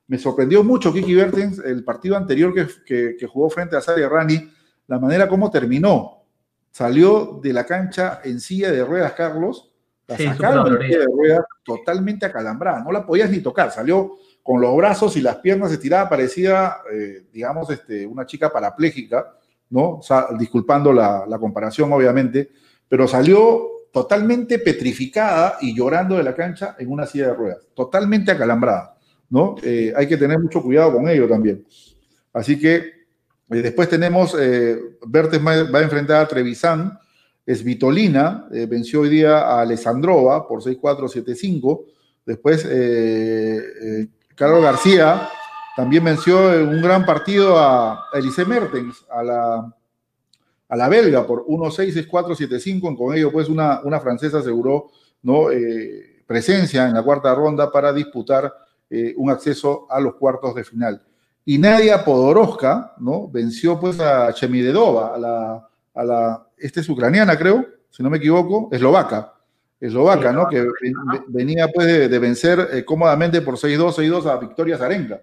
Me 0.07 0.17
sorprendió 0.17 0.63
mucho 0.63 0.91
Kiki 0.91 1.13
Bertens 1.13 1.59
el 1.59 1.83
partido 1.83 2.17
anterior 2.17 2.53
que, 2.85 3.15
que, 3.17 3.27
jugó 3.27 3.49
frente 3.49 3.75
a 3.75 3.81
Saria 3.81 4.09
Rani, 4.09 4.51
la 4.87 4.99
manera 4.99 5.27
como 5.27 5.51
terminó. 5.51 6.23
Salió 6.71 7.39
de 7.41 7.53
la 7.53 7.65
cancha 7.65 8.21
en 8.23 8.39
silla 8.39 8.71
de 8.71 8.83
ruedas, 8.83 9.13
Carlos, 9.13 9.71
la 10.07 10.17
sacaron 10.17 10.75
en 10.75 10.81
silla 10.81 10.99
de 10.99 11.05
ruedas 11.05 11.45
totalmente 11.63 12.25
acalambrada, 12.25 12.83
no 12.83 12.91
la 12.91 13.05
podías 13.05 13.29
ni 13.29 13.39
tocar, 13.39 13.71
salió 13.71 14.15
con 14.41 14.61
los 14.61 14.75
brazos 14.77 15.17
y 15.17 15.21
las 15.21 15.37
piernas 15.37 15.71
estiradas, 15.71 16.09
parecía, 16.09 16.77
eh, 16.91 17.25
digamos, 17.31 17.69
este, 17.69 18.07
una 18.07 18.25
chica 18.25 18.51
parapléjica 18.51 19.37
¿no? 19.69 19.99
disculpando 20.37 20.93
la, 20.93 21.37
comparación, 21.39 21.91
obviamente, 21.91 22.49
pero 22.87 23.07
salió 23.07 23.67
totalmente 23.91 24.59
petrificada 24.59 25.57
y 25.61 25.75
llorando 25.75 26.15
de 26.17 26.23
la 26.23 26.35
cancha 26.35 26.75
en 26.77 26.91
una 26.91 27.05
silla 27.05 27.27
de 27.27 27.33
ruedas, 27.33 27.67
totalmente 27.73 28.31
acalambrada, 28.31 28.97
¿no? 29.29 29.55
Eh, 29.63 29.93
hay 29.95 30.07
que 30.07 30.17
tener 30.17 30.39
mucho 30.39 30.61
cuidado 30.61 30.93
con 30.93 31.09
ello 31.09 31.27
también. 31.27 31.65
Así 32.33 32.59
que 32.59 32.75
eh, 32.75 33.61
después 33.61 33.89
tenemos, 33.89 34.35
eh, 34.39 34.77
va 35.03 35.79
a 35.79 35.83
enfrentar 35.83 36.21
a 36.21 36.27
Trevisan, 36.27 36.97
es 37.45 37.63
Vitolina, 37.63 38.45
venció 38.51 39.01
hoy 39.01 39.09
día 39.09 39.39
a 39.39 39.61
Alessandrova 39.61 40.45
por 40.45 40.61
6-4-7-5, 40.61 41.85
después 42.25 42.67
Carlos 44.35 44.61
García 44.61 45.29
también 45.77 46.03
venció 46.03 46.51
en 46.55 46.69
un 46.69 46.81
gran 46.81 47.05
partido 47.05 47.55
a 47.59 48.05
Elise 48.11 48.45
Mertens, 48.45 49.05
a 49.11 49.21
la, 49.21 49.75
a 50.69 50.75
la 50.75 50.89
belga, 50.89 51.27
por 51.27 51.45
1-6, 51.45 52.09
6-4-7-5. 52.09 52.97
Con 52.97 53.15
ello, 53.15 53.31
pues, 53.31 53.47
una, 53.47 53.81
una 53.83 53.99
francesa 53.99 54.39
aseguró 54.39 54.89
¿no? 55.21 55.51
Eh, 55.51 56.23
presencia 56.25 56.87
en 56.87 56.95
la 56.95 57.03
cuarta 57.03 57.35
ronda 57.35 57.71
para 57.71 57.93
disputar 57.93 58.51
eh, 58.89 59.13
un 59.17 59.29
acceso 59.29 59.85
a 59.87 59.99
los 59.99 60.15
cuartos 60.15 60.55
de 60.55 60.63
final. 60.63 61.03
Y 61.45 61.59
Nadia 61.59 62.03
Podoroska, 62.03 62.95
¿no? 62.97 63.27
Venció, 63.27 63.79
pues, 63.79 63.99
a 63.99 64.33
Chemidedova, 64.33 65.13
a 65.13 65.19
la, 65.19 65.69
a 65.93 66.03
la, 66.03 66.47
este 66.57 66.79
es 66.79 66.89
ucraniana, 66.89 67.37
creo, 67.37 67.63
si 67.91 68.01
no 68.01 68.09
me 68.09 68.17
equivoco, 68.17 68.69
eslovaca. 68.71 69.31
Eslovaca, 69.79 70.31
¿no? 70.31 70.47
Que 70.47 70.65
venía, 71.27 71.67
pues, 71.67 72.09
de, 72.09 72.17
vencer 72.17 72.67
eh, 72.73 72.83
cómodamente 72.83 73.41
por 73.41 73.57
6-2, 73.57 73.93
6-2 73.93 74.25
a 74.25 74.37
Victoria 74.37 74.75
Zarenka. 74.75 75.21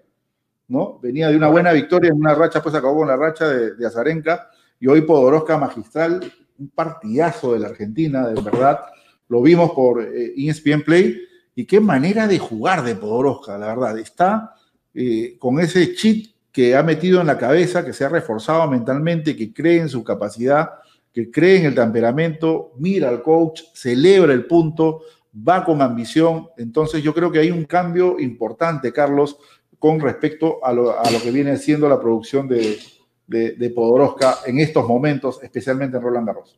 ¿No? 0.67 0.99
Venía 0.99 1.29
de 1.29 1.37
una 1.37 1.47
buena 1.47 1.71
victoria 1.71 2.09
en 2.09 2.17
una 2.17 2.35
racha, 2.35 2.61
pues 2.61 2.75
acabó 2.75 2.97
con 2.97 3.07
la 3.07 3.15
racha 3.15 3.47
de, 3.47 3.85
Azarenka 3.85 4.49
y 4.79 4.87
hoy 4.87 5.01
Podoroska 5.01 5.57
magistral, 5.57 6.21
un 6.57 6.69
partidazo 6.69 7.53
de 7.53 7.59
la 7.59 7.67
Argentina, 7.67 8.27
de 8.27 8.41
verdad. 8.41 8.79
Lo 9.27 9.41
vimos 9.41 9.71
por 9.71 10.01
eh, 10.01 10.33
ESPN 10.35 10.81
Play 10.83 11.21
y 11.55 11.65
qué 11.65 11.79
manera 11.79 12.27
de 12.27 12.39
jugar 12.39 12.83
de 12.83 12.95
Podoroska, 12.95 13.57
la 13.57 13.67
verdad. 13.67 13.97
Está 13.97 14.55
eh, 14.93 15.37
con 15.39 15.59
ese 15.59 15.93
chip 15.95 16.35
que 16.51 16.75
ha 16.75 16.83
metido 16.83 17.19
en 17.19 17.27
la 17.27 17.37
cabeza, 17.37 17.83
que 17.83 17.93
se 17.93 18.05
ha 18.05 18.09
reforzado 18.09 18.69
mentalmente, 18.69 19.35
que 19.35 19.53
cree 19.53 19.81
en 19.81 19.89
su 19.89 20.03
capacidad, 20.03 20.69
que 21.11 21.29
cree 21.29 21.59
en 21.59 21.65
el 21.65 21.75
temperamento, 21.75 22.71
mira 22.77 23.09
al 23.09 23.21
coach, 23.21 23.63
celebra 23.73 24.33
el 24.33 24.45
punto, 24.45 25.01
va 25.35 25.63
con 25.65 25.81
ambición. 25.81 26.47
Entonces 26.57 27.03
yo 27.03 27.13
creo 27.13 27.31
que 27.31 27.39
hay 27.39 27.51
un 27.51 27.65
cambio 27.65 28.19
importante, 28.19 28.93
Carlos, 28.93 29.37
con 29.85 29.99
respecto 29.99 30.65
a 30.65 30.73
lo, 30.73 30.95
que 31.21 31.29
viene 31.29 31.57
siendo 31.57 31.87
la 31.87 32.01
producción 32.01 32.47
de, 32.47 32.79
de, 33.27 33.69
Podoroska 33.69 34.37
en 34.47 34.57
estos 34.57 34.87
momentos, 34.87 35.43
especialmente 35.43 35.97
en 35.97 36.01
Roland 36.01 36.25
Garros. 36.25 36.57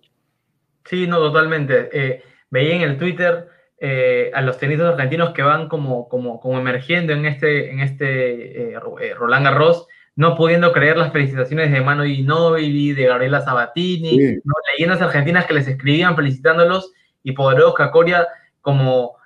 Sí, 0.85 1.07
no, 1.07 1.17
totalmente. 1.17 1.89
Eh, 1.91 2.23
veía 2.49 2.75
en 2.75 2.83
el 2.83 2.97
Twitter 2.97 3.49
eh, 3.81 4.31
a 4.33 4.41
los 4.41 4.57
tenistas 4.57 4.93
argentinos 4.93 5.31
que 5.31 5.41
van 5.41 5.67
como, 5.67 6.07
como, 6.07 6.39
como 6.39 6.57
emergiendo 6.57 7.11
en 7.11 7.25
este, 7.25 7.69
en 7.69 7.81
este 7.81 8.71
eh, 8.71 8.79
Roland 9.13 9.43
Garros, 9.43 9.89
no 10.15 10.37
pudiendo 10.37 10.71
creer 10.71 10.95
las 10.95 11.11
felicitaciones 11.11 11.69
de 11.69 11.81
Manu 11.81 12.05
Ginóbili, 12.05 12.93
de 12.93 13.07
Gabriela 13.07 13.41
Sabatini, 13.41 14.39
leyendas 14.77 15.01
argentinas 15.01 15.45
que 15.47 15.53
les 15.53 15.67
escribían 15.67 16.15
felicitándolos 16.15 16.93
y 17.23 17.33
Podoroska, 17.33 17.91
Coria, 17.91 18.25
como 18.61 19.16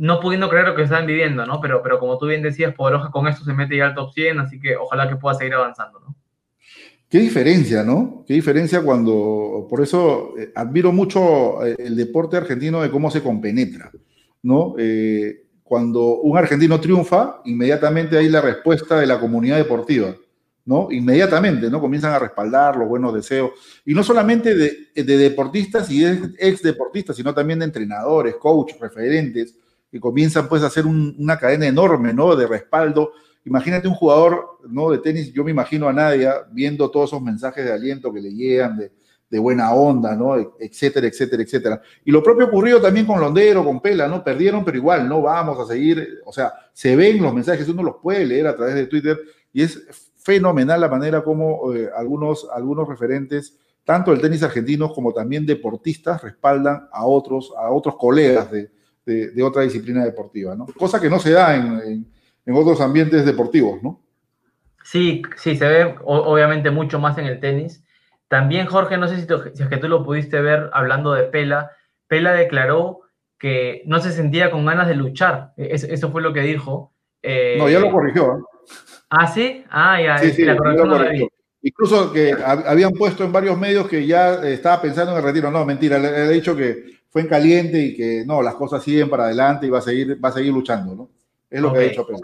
no 0.00 0.18
pudiendo 0.18 0.48
creer 0.48 0.66
lo 0.66 0.74
que 0.74 0.84
están 0.84 1.06
viviendo, 1.06 1.44
¿no? 1.44 1.60
Pero, 1.60 1.82
pero 1.82 1.98
como 1.98 2.16
tú 2.16 2.26
bien 2.26 2.40
decías, 2.40 2.74
Podoroja 2.74 3.10
con 3.10 3.28
esto 3.28 3.44
se 3.44 3.52
mete 3.52 3.76
ya 3.76 3.84
al 3.84 3.94
top 3.94 4.14
100, 4.14 4.40
así 4.40 4.58
que 4.58 4.74
ojalá 4.74 5.06
que 5.06 5.16
pueda 5.16 5.34
seguir 5.34 5.52
avanzando, 5.52 6.00
¿no? 6.00 6.16
Qué 7.10 7.18
diferencia, 7.18 7.84
¿no? 7.84 8.24
Qué 8.26 8.32
diferencia 8.32 8.80
cuando, 8.82 9.66
por 9.68 9.82
eso 9.82 10.32
eh, 10.38 10.52
admiro 10.54 10.90
mucho 10.90 11.66
eh, 11.66 11.76
el 11.78 11.96
deporte 11.96 12.38
argentino 12.38 12.80
de 12.80 12.90
cómo 12.90 13.10
se 13.10 13.22
compenetra, 13.22 13.90
¿no? 14.42 14.74
Eh, 14.78 15.48
cuando 15.62 16.20
un 16.20 16.38
argentino 16.38 16.80
triunfa, 16.80 17.42
inmediatamente 17.44 18.16
hay 18.16 18.30
la 18.30 18.40
respuesta 18.40 18.98
de 18.98 19.06
la 19.06 19.20
comunidad 19.20 19.58
deportiva, 19.58 20.14
¿no? 20.64 20.88
Inmediatamente, 20.90 21.68
¿no? 21.68 21.78
Comienzan 21.78 22.14
a 22.14 22.18
respaldar 22.18 22.74
los 22.74 22.88
buenos 22.88 23.12
deseos. 23.12 23.50
Y 23.84 23.92
no 23.92 24.02
solamente 24.02 24.54
de, 24.54 25.04
deportistas 25.04 25.90
y 25.90 26.06
ex 26.06 26.62
deportistas, 26.62 27.16
sino 27.16 27.34
también 27.34 27.58
de 27.58 27.66
entrenadores, 27.66 28.36
coaches, 28.36 28.80
referentes, 28.80 29.56
que 29.90 29.98
comienzan 29.98 30.48
pues 30.48 30.62
a 30.62 30.66
hacer 30.66 30.86
una 30.86 31.38
cadena 31.38 31.66
enorme, 31.66 32.12
¿no? 32.12 32.36
De 32.36 32.46
respaldo. 32.46 33.12
Imagínate 33.44 33.88
un 33.88 33.94
jugador, 33.94 34.58
¿no? 34.68 34.90
De 34.90 34.98
tenis, 34.98 35.32
yo 35.32 35.42
me 35.42 35.50
imagino 35.50 35.88
a 35.88 35.92
Nadia 35.92 36.46
viendo 36.52 36.90
todos 36.90 37.10
esos 37.10 37.22
mensajes 37.22 37.64
de 37.64 37.72
aliento 37.72 38.12
que 38.12 38.20
le 38.20 38.32
llegan, 38.32 38.78
de, 38.78 39.38
buena 39.38 39.72
onda, 39.72 40.14
¿no? 40.14 40.36
Etcétera, 40.58 41.06
etcétera, 41.06 41.42
etcétera. 41.42 41.82
Y 42.04 42.10
lo 42.10 42.22
propio 42.22 42.46
ocurrió 42.46 42.80
también 42.80 43.06
con 43.06 43.20
Londero, 43.20 43.64
con 43.64 43.80
Pela, 43.80 44.08
¿no? 44.08 44.24
Perdieron, 44.24 44.64
pero 44.64 44.76
igual, 44.76 45.08
no 45.08 45.22
vamos 45.22 45.58
a 45.58 45.72
seguir, 45.72 46.20
o 46.24 46.32
sea, 46.32 46.52
se 46.72 46.96
ven 46.96 47.22
los 47.22 47.32
mensajes, 47.32 47.68
uno 47.68 47.82
los 47.82 47.96
puede 48.02 48.26
leer 48.26 48.48
a 48.48 48.56
través 48.56 48.74
de 48.74 48.86
Twitter 48.86 49.18
y 49.52 49.62
es 49.62 49.86
fenomenal 50.16 50.80
la 50.80 50.88
manera 50.88 51.22
como 51.22 51.72
eh, 51.72 51.88
algunos, 51.96 52.48
algunos 52.52 52.88
referentes, 52.88 53.56
tanto 53.84 54.10
del 54.10 54.20
tenis 54.20 54.42
argentino 54.42 54.92
como 54.92 55.12
también 55.12 55.46
deportistas, 55.46 56.22
respaldan 56.22 56.88
a 56.92 57.06
otros, 57.06 57.52
a 57.56 57.70
otros 57.70 57.96
colegas 57.96 58.50
de, 58.50 58.68
de, 59.10 59.42
otra 59.42 59.62
disciplina 59.62 60.04
deportiva, 60.04 60.54
¿no? 60.54 60.66
Cosa 60.66 61.00
que 61.00 61.10
no 61.10 61.18
se 61.18 61.32
da 61.32 61.56
en, 61.56 62.06
en, 62.46 62.54
otros 62.54 62.80
ambientes 62.80 63.24
deportivos, 63.24 63.82
¿no? 63.82 64.00
Sí, 64.82 65.22
sí, 65.36 65.56
se 65.56 65.68
ve 65.68 65.94
obviamente 66.04 66.70
mucho 66.70 66.98
más 66.98 67.16
en 67.18 67.26
el 67.26 67.38
tenis 67.38 67.84
también, 68.30 68.66
Jorge, 68.66 68.96
no 68.96 69.08
sé 69.08 69.16
si, 69.16 69.26
es 69.60 69.68
que 69.68 69.76
tú 69.78 69.88
lo 69.88 70.04
pudiste 70.04 70.40
ver 70.40 70.70
hablando 70.72 71.12
de 71.14 71.24
Pela. 71.24 71.72
Pela 72.06 72.32
declaró 72.32 73.00
que 73.36 73.82
no 73.86 73.98
se 73.98 74.12
sentía 74.12 74.52
con 74.52 74.64
ganas 74.64 74.86
de 74.86 74.94
luchar. 74.94 75.52
E, 75.56 75.74
eso, 75.74 76.12
fue 76.12 76.22
lo 76.22 76.32
que 76.32 76.42
dijo. 76.42 76.92
Eh, 77.24 77.56
no, 77.58 77.68
ya 77.68 77.80
lo 77.80 77.90
corrigió. 77.90 78.36
¿eh? 78.36 78.42
¿Ah, 79.10 79.26
sí? 79.26 79.64
Ah, 79.68 80.00
ya. 80.00 80.18
Sí, 80.18 80.30
sí, 80.30 80.44
la 80.44 80.56
Incluso 81.60 82.12
que 82.12 82.32
habían 82.40 82.92
puesto 82.92 83.24
en 83.24 83.32
varios 83.32 83.58
medios 83.58 83.88
que 83.88 84.06
ya 84.06 84.34
estaba 84.46 84.80
pensando 84.80 85.10
en 85.10 85.18
el 85.18 85.24
retiro. 85.24 85.50
No, 85.50 85.64
mentira, 85.64 85.98
le, 85.98 86.26
he 86.26 86.28
dicho 86.28 86.54
que 86.54 86.99
fue 87.10 87.22
en 87.22 87.28
caliente 87.28 87.78
y 87.78 87.94
que 87.94 88.24
no, 88.24 88.40
las 88.40 88.54
cosas 88.54 88.82
siguen 88.82 89.10
para 89.10 89.24
adelante 89.24 89.66
y 89.66 89.70
va 89.70 89.78
a 89.78 89.82
seguir, 89.82 90.24
va 90.24 90.30
a 90.30 90.32
seguir 90.32 90.52
luchando, 90.52 90.94
¿no? 90.94 91.10
Es 91.50 91.60
lo 91.60 91.72
que 91.72 91.78
ha 91.80 91.82
dicho 91.82 92.06
Pela. 92.06 92.20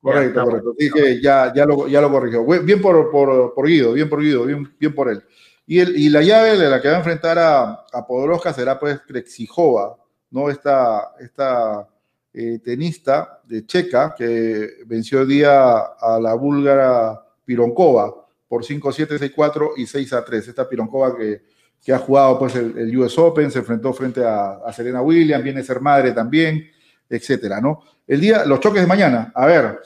Correcto, 0.00 0.44
correcto. 0.44 0.74
Así 0.76 0.90
que 0.90 1.20
ya, 1.20 1.52
ya, 1.54 1.64
lo, 1.64 1.88
ya 1.88 2.00
lo 2.00 2.10
corrigió. 2.10 2.44
Bien 2.44 2.82
por, 2.82 3.10
por, 3.10 3.54
por 3.54 3.66
Guido, 3.66 3.92
bien 3.92 4.08
por 4.08 4.20
Guido, 4.20 4.44
bien, 4.44 4.74
bien 4.78 4.94
por 4.94 5.08
él. 5.08 5.22
Y, 5.66 5.80
el, 5.80 5.96
y 5.96 6.08
la 6.08 6.22
llave 6.22 6.56
de 6.56 6.68
la 6.68 6.80
que 6.80 6.88
va 6.88 6.94
a 6.94 6.98
enfrentar 6.98 7.38
a, 7.38 7.84
a 7.92 8.06
Podoroska 8.06 8.52
será 8.52 8.78
pues 8.78 9.00
Krexijova, 9.00 9.96
¿no? 10.30 10.50
Esta, 10.50 11.14
esta 11.20 11.88
eh, 12.32 12.58
tenista 12.64 13.40
de 13.44 13.66
Checa 13.66 14.14
que 14.16 14.78
venció 14.86 15.22
el 15.22 15.28
día 15.28 15.76
a 15.78 16.18
la 16.20 16.34
búlgara 16.34 17.20
Pironkova 17.44 18.26
por 18.48 18.64
5-7, 18.64 19.18
6-4 19.34 19.72
y 19.76 19.82
6-3. 19.84 20.48
Esta 20.48 20.68
Pironkova 20.68 21.16
que, 21.16 21.42
que 21.84 21.92
ha 21.92 21.98
jugado 21.98 22.38
pues 22.38 22.54
el, 22.54 22.96
US 22.98 23.18
Open, 23.18 23.50
se 23.50 23.60
enfrentó 23.60 23.92
frente 23.92 24.24
a, 24.24 24.60
Serena 24.72 25.02
Williams, 25.02 25.44
viene 25.44 25.60
a 25.60 25.64
ser 25.64 25.80
madre 25.80 26.12
también, 26.12 26.66
etcétera, 27.08 27.60
¿no? 27.60 27.82
El 28.06 28.20
día, 28.20 28.44
los 28.44 28.60
choques 28.60 28.80
de 28.80 28.86
mañana, 28.86 29.32
a 29.34 29.46
ver, 29.46 29.78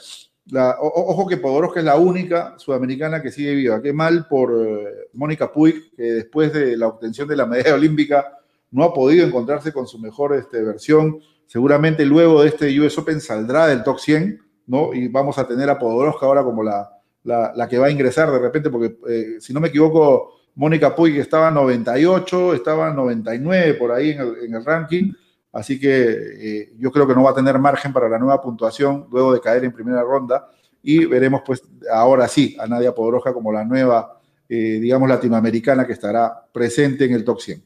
ojo 0.79 1.27
que 1.27 1.37
Podoroska 1.37 1.79
es 1.79 1.85
la 1.85 1.95
única 1.95 2.55
sudamericana 2.57 3.21
que 3.21 3.31
sigue 3.31 3.55
viva. 3.55 3.81
Qué 3.81 3.93
mal 3.93 4.27
por 4.27 4.51
eh, 4.53 5.07
Mónica 5.13 5.51
Puig, 5.51 5.95
que 5.95 6.03
después 6.03 6.53
de 6.53 6.77
la 6.77 6.87
obtención 6.87 7.27
de 7.27 7.35
la 7.35 7.45
medalla 7.45 7.73
olímpica 7.75 8.37
no 8.71 8.83
ha 8.83 8.93
podido 8.93 9.25
encontrarse 9.25 9.71
con 9.71 9.87
su 9.87 9.99
mejor 9.99 10.35
este, 10.35 10.61
versión. 10.61 11.19
Seguramente 11.45 12.05
luego 12.05 12.41
de 12.41 12.49
este 12.49 12.79
US 12.79 12.97
Open 12.97 13.21
saldrá 13.21 13.67
del 13.67 13.83
top 13.83 13.99
100, 13.99 14.41
¿no? 14.67 14.93
Y 14.93 15.07
vamos 15.07 15.37
a 15.37 15.47
tener 15.47 15.69
a 15.69 15.77
Podoroska 15.77 16.25
ahora 16.25 16.43
como 16.43 16.63
la, 16.63 16.89
la, 17.23 17.67
que 17.69 17.77
va 17.77 17.87
a 17.87 17.91
ingresar 17.91 18.31
de 18.31 18.39
repente, 18.39 18.69
porque 18.69 18.97
eh, 19.07 19.35
si 19.39 19.53
no 19.53 19.59
me 19.59 19.67
equivoco, 19.67 20.42
Mónica 20.55 20.95
Puig 20.95 21.17
estaba 21.17 21.49
98, 21.51 22.53
estaba 22.53 22.91
99 22.91 23.73
por 23.75 23.91
ahí 23.91 24.11
en 24.11 24.55
el, 24.55 24.65
ranking 24.65 25.11
Así 25.51 25.79
que 25.79 25.89
eh, 25.91 26.73
yo 26.79 26.91
creo 26.91 27.07
que 27.07 27.13
no 27.13 27.23
va 27.23 27.29
a 27.29 27.35
tener 27.35 27.59
margen 27.59 27.93
para 27.93 28.09
la 28.09 28.17
nueva 28.17 28.41
puntuación 28.41 29.07
luego 29.11 29.33
de 29.33 29.39
caer 29.39 29.63
en 29.63 29.71
primera 29.71 30.01
ronda 30.01 30.49
y 30.81 31.05
veremos 31.05 31.43
pues 31.45 31.61
ahora 31.91 32.27
sí 32.27 32.57
a 32.59 32.65
Nadia 32.65 32.93
Podroja 32.93 33.31
como 33.33 33.51
la 33.51 33.63
nueva, 33.63 34.19
eh, 34.49 34.79
digamos, 34.81 35.07
latinoamericana 35.07 35.85
que 35.85 35.93
estará 35.93 36.43
presente 36.51 37.05
en 37.05 37.13
el 37.13 37.23
top 37.23 37.39
100. 37.39 37.63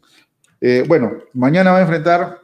Eh, 0.59 0.83
bueno, 0.85 1.13
mañana 1.33 1.71
va 1.71 1.77
a 1.77 1.81
enfrentar 1.81 2.39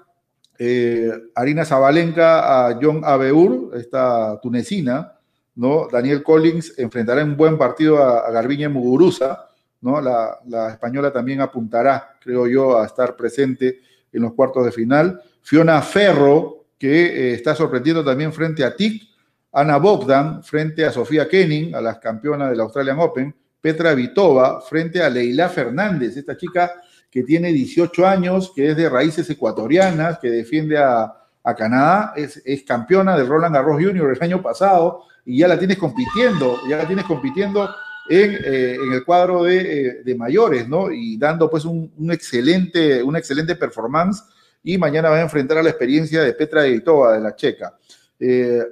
Arina 1.35 1.65
Zabalenka 1.65 2.69
a 2.69 2.79
John 2.81 3.01
Abeur, 3.03 3.71
esta 3.75 4.39
tunecina, 4.41 5.13
¿no? 5.55 5.87
Daniel 5.91 6.23
Collins 6.23 6.75
enfrentará 6.77 7.21
en 7.21 7.35
buen 7.35 7.57
partido 7.57 8.01
a, 8.01 8.31
Garbiñe 8.31 8.69
Muguruza, 8.69 9.49
¿no? 9.83 10.01
La, 10.01 10.39
la 10.47 10.69
española 10.69 11.11
también 11.11 11.41
apuntará, 11.41 12.17
creo 12.19 12.47
yo, 12.47 12.79
a 12.79 12.85
estar 12.85 13.15
presente 13.15 13.81
en 14.11 14.21
los 14.21 14.33
cuartos 14.33 14.65
de 14.65 14.71
final. 14.71 15.21
Fiona 15.41 15.81
Ferro, 15.81 16.65
que 16.79 17.05
eh, 17.05 17.33
está 17.33 17.55
sorprendiendo 17.55 18.03
también 18.03 18.33
frente 18.33 18.63
a 18.63 18.75
TIC, 18.75 19.03
Ana 19.51 19.77
Bogdan 19.77 20.43
frente 20.43 20.83
a 20.85 20.91
Sofía 20.91 21.27
Kenning, 21.27 21.75
a 21.75 21.81
las 21.81 21.99
campeonas 21.99 22.49
del 22.49 22.61
Australian 22.61 22.99
Open, 22.99 23.35
Petra 23.61 23.93
Vitova 23.93 24.61
frente 24.61 25.01
a 25.01 25.09
Leila 25.09 25.47
Fernández, 25.47 26.17
esta 26.17 26.35
chica 26.35 26.73
que 27.09 27.23
tiene 27.23 27.53
18 27.53 28.07
años, 28.07 28.51
que 28.55 28.71
es 28.71 28.75
de 28.75 28.89
raíces 28.89 29.29
ecuatorianas, 29.29 30.17
que 30.19 30.29
defiende 30.29 30.77
a, 30.77 31.19
Canadá, 31.57 32.13
es, 32.15 32.63
campeona 32.65 33.17
de 33.17 33.25
Roland 33.25 33.53
Garros 33.53 33.75
Junior 33.75 34.11
el 34.11 34.23
año 34.23 34.41
pasado 34.41 35.03
y 35.25 35.39
ya 35.39 35.47
la 35.47 35.59
tienes 35.59 35.77
compitiendo, 35.77 36.57
ya 36.69 36.77
la 36.77 36.87
tienes 36.87 37.05
compitiendo 37.05 37.69
en, 38.09 38.31
eh, 38.43 38.77
el 38.93 39.03
cuadro 39.03 39.47
eh, 39.47 40.01
de, 40.03 40.15
mayores, 40.15 40.67
¿no? 40.67 40.91
Y 40.91 41.17
dando 41.17 41.49
pues 41.49 41.65
un, 41.65 41.91
excelente, 42.11 43.01
una 43.01 43.19
excelente 43.19 43.55
performance 43.55 44.23
y 44.63 44.77
mañana 44.77 45.09
va 45.09 45.17
a 45.17 45.21
enfrentar 45.21 45.57
a 45.57 45.63
la 45.63 45.69
experiencia 45.69 46.21
de 46.21 46.33
Petra 46.33 46.65
Editova, 46.65 47.13
de 47.13 47.21
la 47.21 47.35
checa. 47.35 47.77
Eh, 48.19 48.63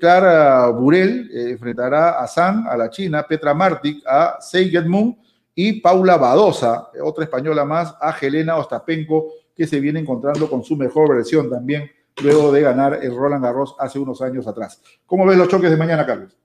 Clara 0.00 0.68
Burel 0.68 1.30
enfrentará 1.32 2.20
a 2.20 2.26
San, 2.26 2.66
a 2.66 2.76
la 2.76 2.88
china, 2.88 3.26
Petra 3.26 3.52
Martic, 3.52 4.02
a 4.06 4.38
Seiget 4.40 4.86
Moon 4.86 5.18
y 5.54 5.80
Paula 5.80 6.16
Badosa, 6.16 6.90
otra 7.02 7.24
española 7.24 7.64
más, 7.64 7.94
a 8.00 8.16
Helena 8.18 8.56
Ostapenko, 8.56 9.32
que 9.54 9.66
se 9.66 9.80
viene 9.80 10.00
encontrando 10.00 10.48
con 10.48 10.64
su 10.64 10.76
mejor 10.76 11.14
versión 11.14 11.50
también 11.50 11.90
luego 12.22 12.52
de 12.52 12.60
ganar 12.60 13.00
el 13.02 13.14
Roland 13.14 13.44
Garros 13.44 13.74
hace 13.78 13.98
unos 13.98 14.22
años 14.22 14.46
atrás. 14.46 14.80
¿Cómo 15.06 15.26
ves 15.26 15.36
los 15.36 15.48
choques 15.48 15.70
de 15.70 15.76
mañana, 15.76 16.06
Carlos? 16.06 16.36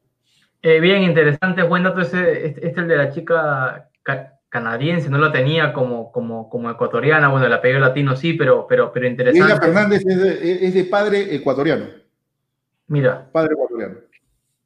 Bien, 0.62 1.03
interesante, 1.03 1.64
buen 1.64 1.84
dato 1.84 2.01
este, 2.01 2.47
este, 2.47 2.80
el 2.80 2.88
de 2.88 2.97
la 2.97 3.12
chica 3.12 3.89
canadiense, 4.49 5.10
no 5.10 5.20
lo 5.20 5.32
tenía 5.32 5.74
como, 5.74 6.12
como, 6.12 6.49
como 6.49 6.70
ecuatoriana, 6.72 7.30
bueno, 7.30 7.45
el 7.45 7.53
apellido 7.53 7.80
latino 7.80 8.16
sí, 8.16 8.34
pero, 8.34 8.66
pero, 8.68 8.91
pero 8.91 9.07
interesante. 9.07 9.53
Ella 9.53 9.62
Fernández 9.62 10.03
es 10.05 10.74
de, 10.74 10.84
padre 10.86 11.36
ecuatoriano. 11.36 11.86
Mira. 12.88 13.30
Padre 13.32 13.53
ecuatoriano. 13.53 13.97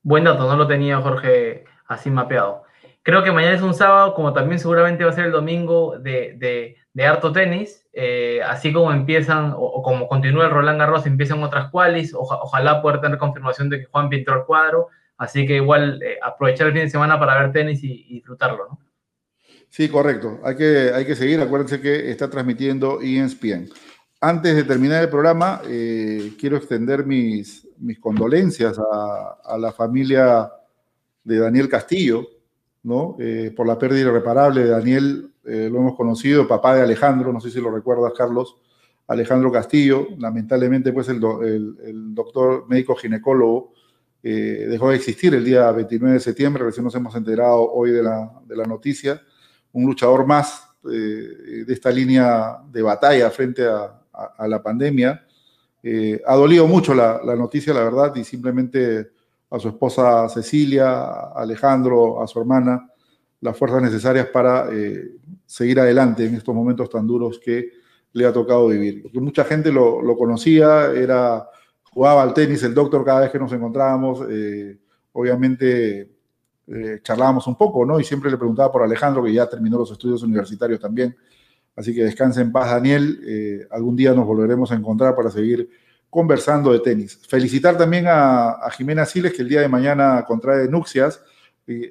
Buen 0.02 0.24
dato, 0.24 0.48
no 0.48 0.56
lo 0.56 0.68
tenía 0.68 1.02
Jorge 1.02 1.66
así 1.88 2.10
mapeado. 2.10 2.64
Creo 3.04 3.24
que 3.24 3.34
mañana 3.34 3.56
es 3.56 3.62
un 3.62 3.74
sábado, 3.74 4.14
como 4.14 4.32
también 4.32 4.60
seguramente 4.60 5.04
va 5.04 5.10
a 5.10 5.14
ser 5.14 5.26
el 5.26 5.32
domingo 5.34 6.00
de, 6.00 6.78
de, 6.94 7.06
harto 7.06 7.34
tenis, 7.34 7.86
eh, 7.92 8.42
así 8.46 8.72
como 8.72 8.94
empiezan, 8.94 9.54
o, 9.58 9.84
como 9.84 10.08
continúa 10.08 10.46
el 10.46 10.52
Roland 10.52 10.80
Garros, 10.80 11.06
empiezan 11.06 11.44
otras 11.44 11.70
cualis, 11.70 12.14
ojalá 12.14 12.82
pueda 12.82 13.02
tener 13.02 13.18
confirmación 13.18 13.70
de 13.70 13.80
que 13.80 13.86
Juan 13.88 14.08
pintó 14.08 14.34
el 14.34 14.46
cuadro, 14.46 14.88
así 15.24 15.46
que 15.46 15.56
igual 15.56 16.02
eh, 16.04 16.18
aprovechar 16.22 16.68
el 16.68 16.74
fin 16.74 16.84
de 16.84 16.90
semana 16.90 17.20
para 17.20 17.40
ver 17.42 17.52
tenis 17.52 17.84
y, 17.84 18.16
disfrutarlo, 18.16 18.68
¿no? 18.70 18.80
Sí, 19.70 19.90
correcto. 19.90 20.40
Hay 20.44 20.56
que, 20.56 20.92
hay 20.94 21.06
que 21.06 21.16
seguir. 21.16 21.42
Acuérdense 21.42 21.82
que 21.82 22.12
está 22.12 22.30
transmitiendo 22.30 23.00
ESPN. 23.02 23.70
Antes 24.22 24.56
de 24.56 24.64
terminar 24.64 25.02
el 25.02 25.10
programa, 25.10 25.62
eh, 25.68 26.34
quiero 26.40 26.58
extender 26.58 27.06
mis, 27.06 27.68
mis 27.80 28.00
condolencias 28.00 28.80
a, 28.80 29.58
la 29.58 29.72
familia 29.72 30.52
de 31.24 31.40
Daniel 31.40 31.68
Castillo, 31.68 32.28
¿no? 32.84 33.18
Eh, 33.20 33.52
por 33.56 33.66
la 33.66 33.80
pérdida 33.80 34.10
irreparable 34.10 34.64
de 34.64 34.70
Daniel, 34.70 35.30
lo 35.46 35.80
hemos 35.80 35.98
conocido, 35.98 36.48
papá 36.48 36.74
de 36.76 36.84
Alejandro, 36.84 37.34
no 37.34 37.42
sé 37.42 37.50
si 37.50 37.60
lo 37.60 37.70
recuerdas, 37.70 38.14
Carlos, 38.16 38.56
Alejandro 39.08 39.52
Castillo, 39.52 40.08
lamentablemente, 40.18 40.94
pues 40.94 41.10
el, 41.10 41.18
el, 41.84 42.16
doctor 42.16 42.66
médico 42.70 42.96
ginecólogo 42.96 43.74
dejó 44.30 44.90
de 44.90 44.96
existir 44.96 45.34
el 45.36 45.44
día 45.44 45.70
29 45.72 46.14
de 46.14 46.20
septiembre, 46.20 46.64
recién 46.64 46.86
nos 46.86 46.96
hemos 46.96 47.14
enterado 47.16 47.70
hoy 47.72 47.92
de 47.92 48.02
la, 48.02 48.32
de 48.46 48.56
la 48.56 48.64
noticia 48.64 49.22
un 49.74 49.86
luchador 49.86 50.26
más 50.26 50.70
eh, 50.90 51.64
de 51.66 51.74
esta 51.74 51.92
línea 51.92 52.58
de 52.72 52.82
batalla 52.82 53.30
frente 53.30 53.66
a, 53.66 54.00
la 54.48 54.62
pandemia. 54.62 55.26
Eh, 55.82 56.22
ha 56.26 56.36
dolido 56.36 56.68
mucho 56.68 56.94
la, 56.94 57.20
noticia, 57.36 57.74
la 57.74 57.84
verdad, 57.84 58.16
y 58.16 58.24
simplemente 58.24 59.10
a 59.50 59.60
su 59.60 59.70
esposa 59.70 60.30
Cecilia, 60.30 60.92
a 60.92 61.42
Alejandro, 61.42 62.22
a 62.22 62.28
su 62.28 62.40
hermana, 62.40 62.88
las 63.42 63.58
fuerzas 63.58 63.82
necesarias 63.82 64.28
para 64.28 64.70
eh, 64.72 65.16
seguir 65.48 65.80
adelante 65.80 66.26
en 66.26 66.36
estos 66.36 66.54
momentos 66.54 66.90
tan 66.92 67.08
duros 67.08 67.40
que 67.44 67.72
le 68.14 68.26
ha 68.26 68.32
tocado 68.32 68.68
vivir. 68.68 69.04
Mucha 69.14 69.44
gente 69.44 69.72
lo, 69.72 70.00
lo, 70.02 70.16
conocía, 70.16 70.92
era, 70.92 71.50
jugaba 71.94 72.24
al 72.24 72.34
tenis 72.34 72.64
el 72.64 72.74
doctor 72.74 73.06
cada 73.06 73.22
vez 73.22 73.32
que 73.32 73.40
nos 73.40 73.52
encontrábamos, 73.54 74.20
obviamente 75.14 76.14
eh, 76.66 77.02
charlábamos 77.04 77.46
un 77.48 77.56
poco, 77.56 77.86
¿no? 77.86 78.00
Y 78.00 78.04
siempre 78.06 78.32
le 78.32 78.38
preguntaba 78.38 78.72
por 78.72 78.84
Alejandro, 78.84 79.24
que 79.24 79.34
ya 79.34 79.50
terminó 79.50 79.78
los 79.78 79.92
estudios 79.92 80.24
universitarios 80.24 80.80
también. 80.80 81.16
Así 81.76 81.94
que 81.94 82.04
descanse 82.04 82.42
en 82.42 82.52
paz, 82.52 82.70
Daniel. 82.72 83.20
Eh, 83.26 83.68
algún 83.72 83.96
día 83.96 84.14
nos 84.14 84.26
volveremos 84.26 84.72
a 84.72 84.76
encontrar 84.76 85.16
para 85.16 85.30
seguir 85.30 85.70
conversando 86.10 86.72
de 86.72 86.80
tenis. 86.80 87.20
Felicitar 87.28 87.78
también 87.78 88.06
a, 88.08 88.70
Jimena 88.78 89.06
Siles, 89.06 89.34
que 89.34 89.42
el 89.42 89.50
día 89.50 89.62
de 89.62 89.68
mañana 89.68 90.24
contrae 90.26 90.68
nupcias. 90.70 91.22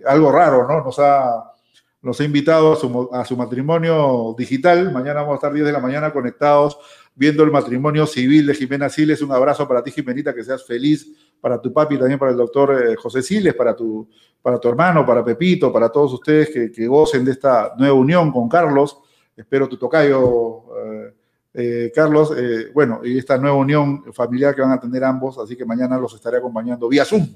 algo 0.07 0.33
raro, 0.33 0.67
¿no? 0.67 0.85
Nos 0.85 0.99
ha, 0.99 1.53
nos 2.01 2.21
ha 2.21 2.25
invitado 2.25 2.73
a 2.73 2.77
su, 2.77 3.11
a 3.13 3.25
su 3.25 3.37
matrimonio 3.37 4.35
digital. 4.39 4.91
Mañana 4.93 5.21
vamos 5.21 5.35
a 5.35 5.37
estar 5.37 5.53
10 5.53 5.67
de 5.67 5.73
la 5.73 5.81
mañana 5.81 6.13
conectados 6.13 6.79
viendo 7.15 7.43
el 7.43 7.51
matrimonio 7.51 8.07
civil 8.07 8.47
de 8.47 8.55
Jimena 8.55 8.89
Siles. 8.89 9.23
Un 9.23 9.33
abrazo 9.33 9.67
para 9.69 9.83
ti, 9.83 9.91
Jimenita, 9.91 10.35
que 10.35 10.45
seas 10.45 10.65
feliz, 10.65 11.11
para 11.41 11.61
tu 11.61 11.73
papi, 11.73 11.99
también 11.99 12.19
para 12.19 12.31
el 12.31 12.37
doctor 12.37 12.83
eh, 12.83 12.97
José 12.97 13.23
Siles, 13.23 13.55
para 13.55 13.75
tu, 13.75 14.09
para 14.41 14.59
tu 14.59 14.69
hermano, 14.69 15.05
para 15.05 15.25
Pepito, 15.25 15.73
para 15.73 15.89
todos 15.91 16.15
ustedes 16.15 16.51
que, 16.51 16.73
que 16.73 16.87
gocen 16.87 17.25
de 17.25 17.33
esta 17.33 17.75
nueva 17.77 17.95
unión 17.95 18.33
con 18.33 18.49
Carlos. 18.49 18.99
Espero 19.37 19.69
tu 19.69 19.77
tocayo, 19.77 20.65
eh, 20.79 21.15
eh, 21.55 21.93
Carlos, 21.95 22.35
bueno, 22.73 23.01
y 23.05 23.19
esta 23.19 23.37
nueva 23.37 23.57
unión 23.57 24.13
familiar 24.13 24.55
que 24.55 24.63
van 24.63 24.73
a 24.73 24.81
tener 24.81 25.05
ambos, 25.05 25.39
así 25.39 25.57
que 25.57 25.65
mañana 25.65 25.99
los 25.99 26.15
estaré 26.15 26.39
acompañando 26.39 26.89
vía 26.89 27.05
Zoom. 27.05 27.27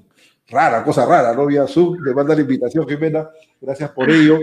Rara, 0.49 0.85
cosa 0.85 1.05
rara, 1.05 1.35
¿no? 1.35 1.45
Vía 1.47 1.67
Zoom, 1.67 2.03
le 2.03 2.15
manda 2.15 2.35
la 2.35 2.41
invitación, 2.41 2.87
Jimena, 2.89 3.29
gracias 3.61 3.91
por 3.91 4.09
ello. 4.09 4.39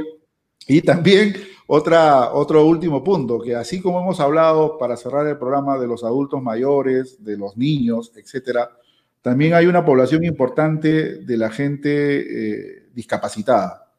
Y 0.68 0.82
también 0.82 1.36
otro 1.68 2.66
último 2.66 3.04
punto, 3.04 3.40
que 3.40 3.56
así 3.56 3.82
como 3.82 4.00
hemos 4.02 4.20
hablado 4.20 4.78
para 4.78 4.98
cerrar 4.98 5.28
el 5.28 5.38
programa 5.38 5.78
de 5.78 5.88
los 5.88 6.04
adultos 6.04 6.42
mayores, 6.42 7.24
de 7.24 7.38
los 7.38 7.58
niños, 7.58 8.12
etcétera, 8.16 8.70
también 9.22 9.54
hay 9.54 9.66
una 9.66 9.86
población 9.86 10.24
importante 10.26 11.20
de 11.20 11.38
la 11.38 11.50
gente 11.50 11.90
eh, 11.90 12.90
discapacitada. 12.94 13.90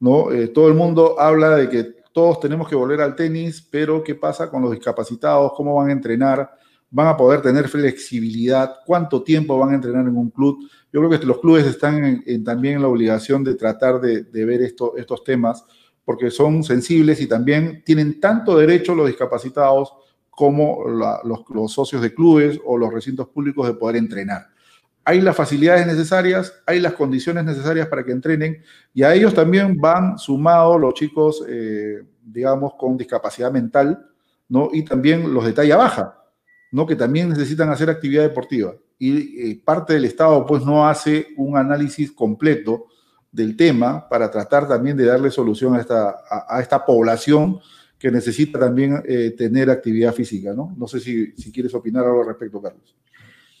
¿no? 0.00 0.32
Eh, 0.32 0.48
todo 0.48 0.68
el 0.68 0.74
mundo 0.74 1.18
habla 1.18 1.56
de 1.56 1.68
que 1.68 1.84
todos 2.12 2.40
tenemos 2.40 2.68
que 2.68 2.74
volver 2.74 3.00
al 3.00 3.14
tenis, 3.14 3.66
pero 3.70 4.02
¿qué 4.02 4.16
pasa 4.16 4.50
con 4.50 4.60
los 4.60 4.72
discapacitados? 4.72 5.52
¿Cómo 5.56 5.76
van 5.76 5.90
a 5.90 5.92
entrenar? 5.92 6.50
¿Van 6.90 7.06
a 7.06 7.16
poder 7.16 7.40
tener 7.40 7.68
flexibilidad? 7.68 8.74
¿Cuánto 8.84 9.22
tiempo 9.22 9.56
van 9.56 9.70
a 9.70 9.74
entrenar 9.76 10.06
en 10.06 10.16
un 10.16 10.30
club? 10.30 10.68
Yo 10.92 11.00
creo 11.00 11.08
que 11.18 11.24
los 11.24 11.38
clubes 11.38 11.64
están 11.64 12.22
también 12.44 12.74
en 12.74 12.82
la 12.82 12.88
obligación 12.88 13.42
de 13.44 13.54
tratar 13.54 14.00
de, 14.00 14.44
ver 14.44 14.60
estos 14.60 15.24
temas 15.24 15.64
porque 16.04 16.30
son 16.30 16.64
sensibles 16.64 17.20
y 17.20 17.26
también 17.26 17.82
tienen 17.84 18.20
tanto 18.20 18.56
derecho 18.56 18.94
los 18.94 19.06
discapacitados 19.06 19.92
como 20.30 20.84
los, 20.88 21.72
socios 21.72 22.00
de 22.02 22.14
clubes 22.14 22.58
o 22.64 22.78
los 22.78 22.92
recintos 22.92 23.28
públicos 23.28 23.66
de 23.66 23.74
poder 23.74 23.96
entrenar. 23.96 24.48
Hay 25.04 25.20
las 25.20 25.36
facilidades 25.36 25.86
necesarias, 25.86 26.62
hay 26.66 26.80
las 26.80 26.94
condiciones 26.94 27.44
necesarias 27.44 27.88
para 27.88 28.04
que 28.04 28.12
entrenen 28.12 28.62
y 28.94 29.02
a 29.02 29.14
ellos 29.14 29.34
también 29.34 29.76
van 29.78 30.18
sumados 30.18 30.80
los 30.80 30.94
chicos, 30.94 31.44
eh, 31.48 32.02
digamos, 32.24 32.74
con 32.78 32.96
discapacidad 32.96 33.52
mental, 33.52 34.06
¿no? 34.48 34.70
Y 34.72 34.84
también 34.84 35.34
los 35.34 35.44
de 35.44 35.52
talla 35.52 35.76
baja, 35.76 36.24
¿no? 36.70 36.86
Que 36.86 36.96
también 36.96 37.28
necesitan 37.28 37.70
hacer 37.70 37.90
actividad 37.90 38.22
deportiva. 38.22 38.74
Y 38.98 39.50
eh, 39.50 39.62
parte 39.64 39.94
del 39.94 40.04
Estado, 40.04 40.46
pues, 40.46 40.64
no 40.64 40.86
hace 40.88 41.28
un 41.36 41.56
análisis 41.56 42.12
completo 42.12 42.86
del 43.32 43.56
tema 43.56 44.06
para 44.08 44.30
tratar 44.30 44.68
también 44.68 44.96
de 44.96 45.06
darle 45.06 45.30
solución 45.30 45.74
a 45.74 45.80
esta, 45.80 46.16
a, 46.48 46.60
esta 46.60 46.84
población 46.84 47.58
que 47.98 48.10
necesita 48.10 48.58
también 48.58 49.02
eh, 49.08 49.34
tener 49.36 49.70
actividad 49.70 50.12
física, 50.12 50.52
¿no? 50.52 50.74
No 50.76 50.86
sé 50.86 51.00
si, 51.00 51.32
si, 51.32 51.50
quieres 51.50 51.74
opinar 51.74 52.04
algo 52.04 52.20
al 52.20 52.26
respecto, 52.26 52.60
Carlos. 52.60 52.94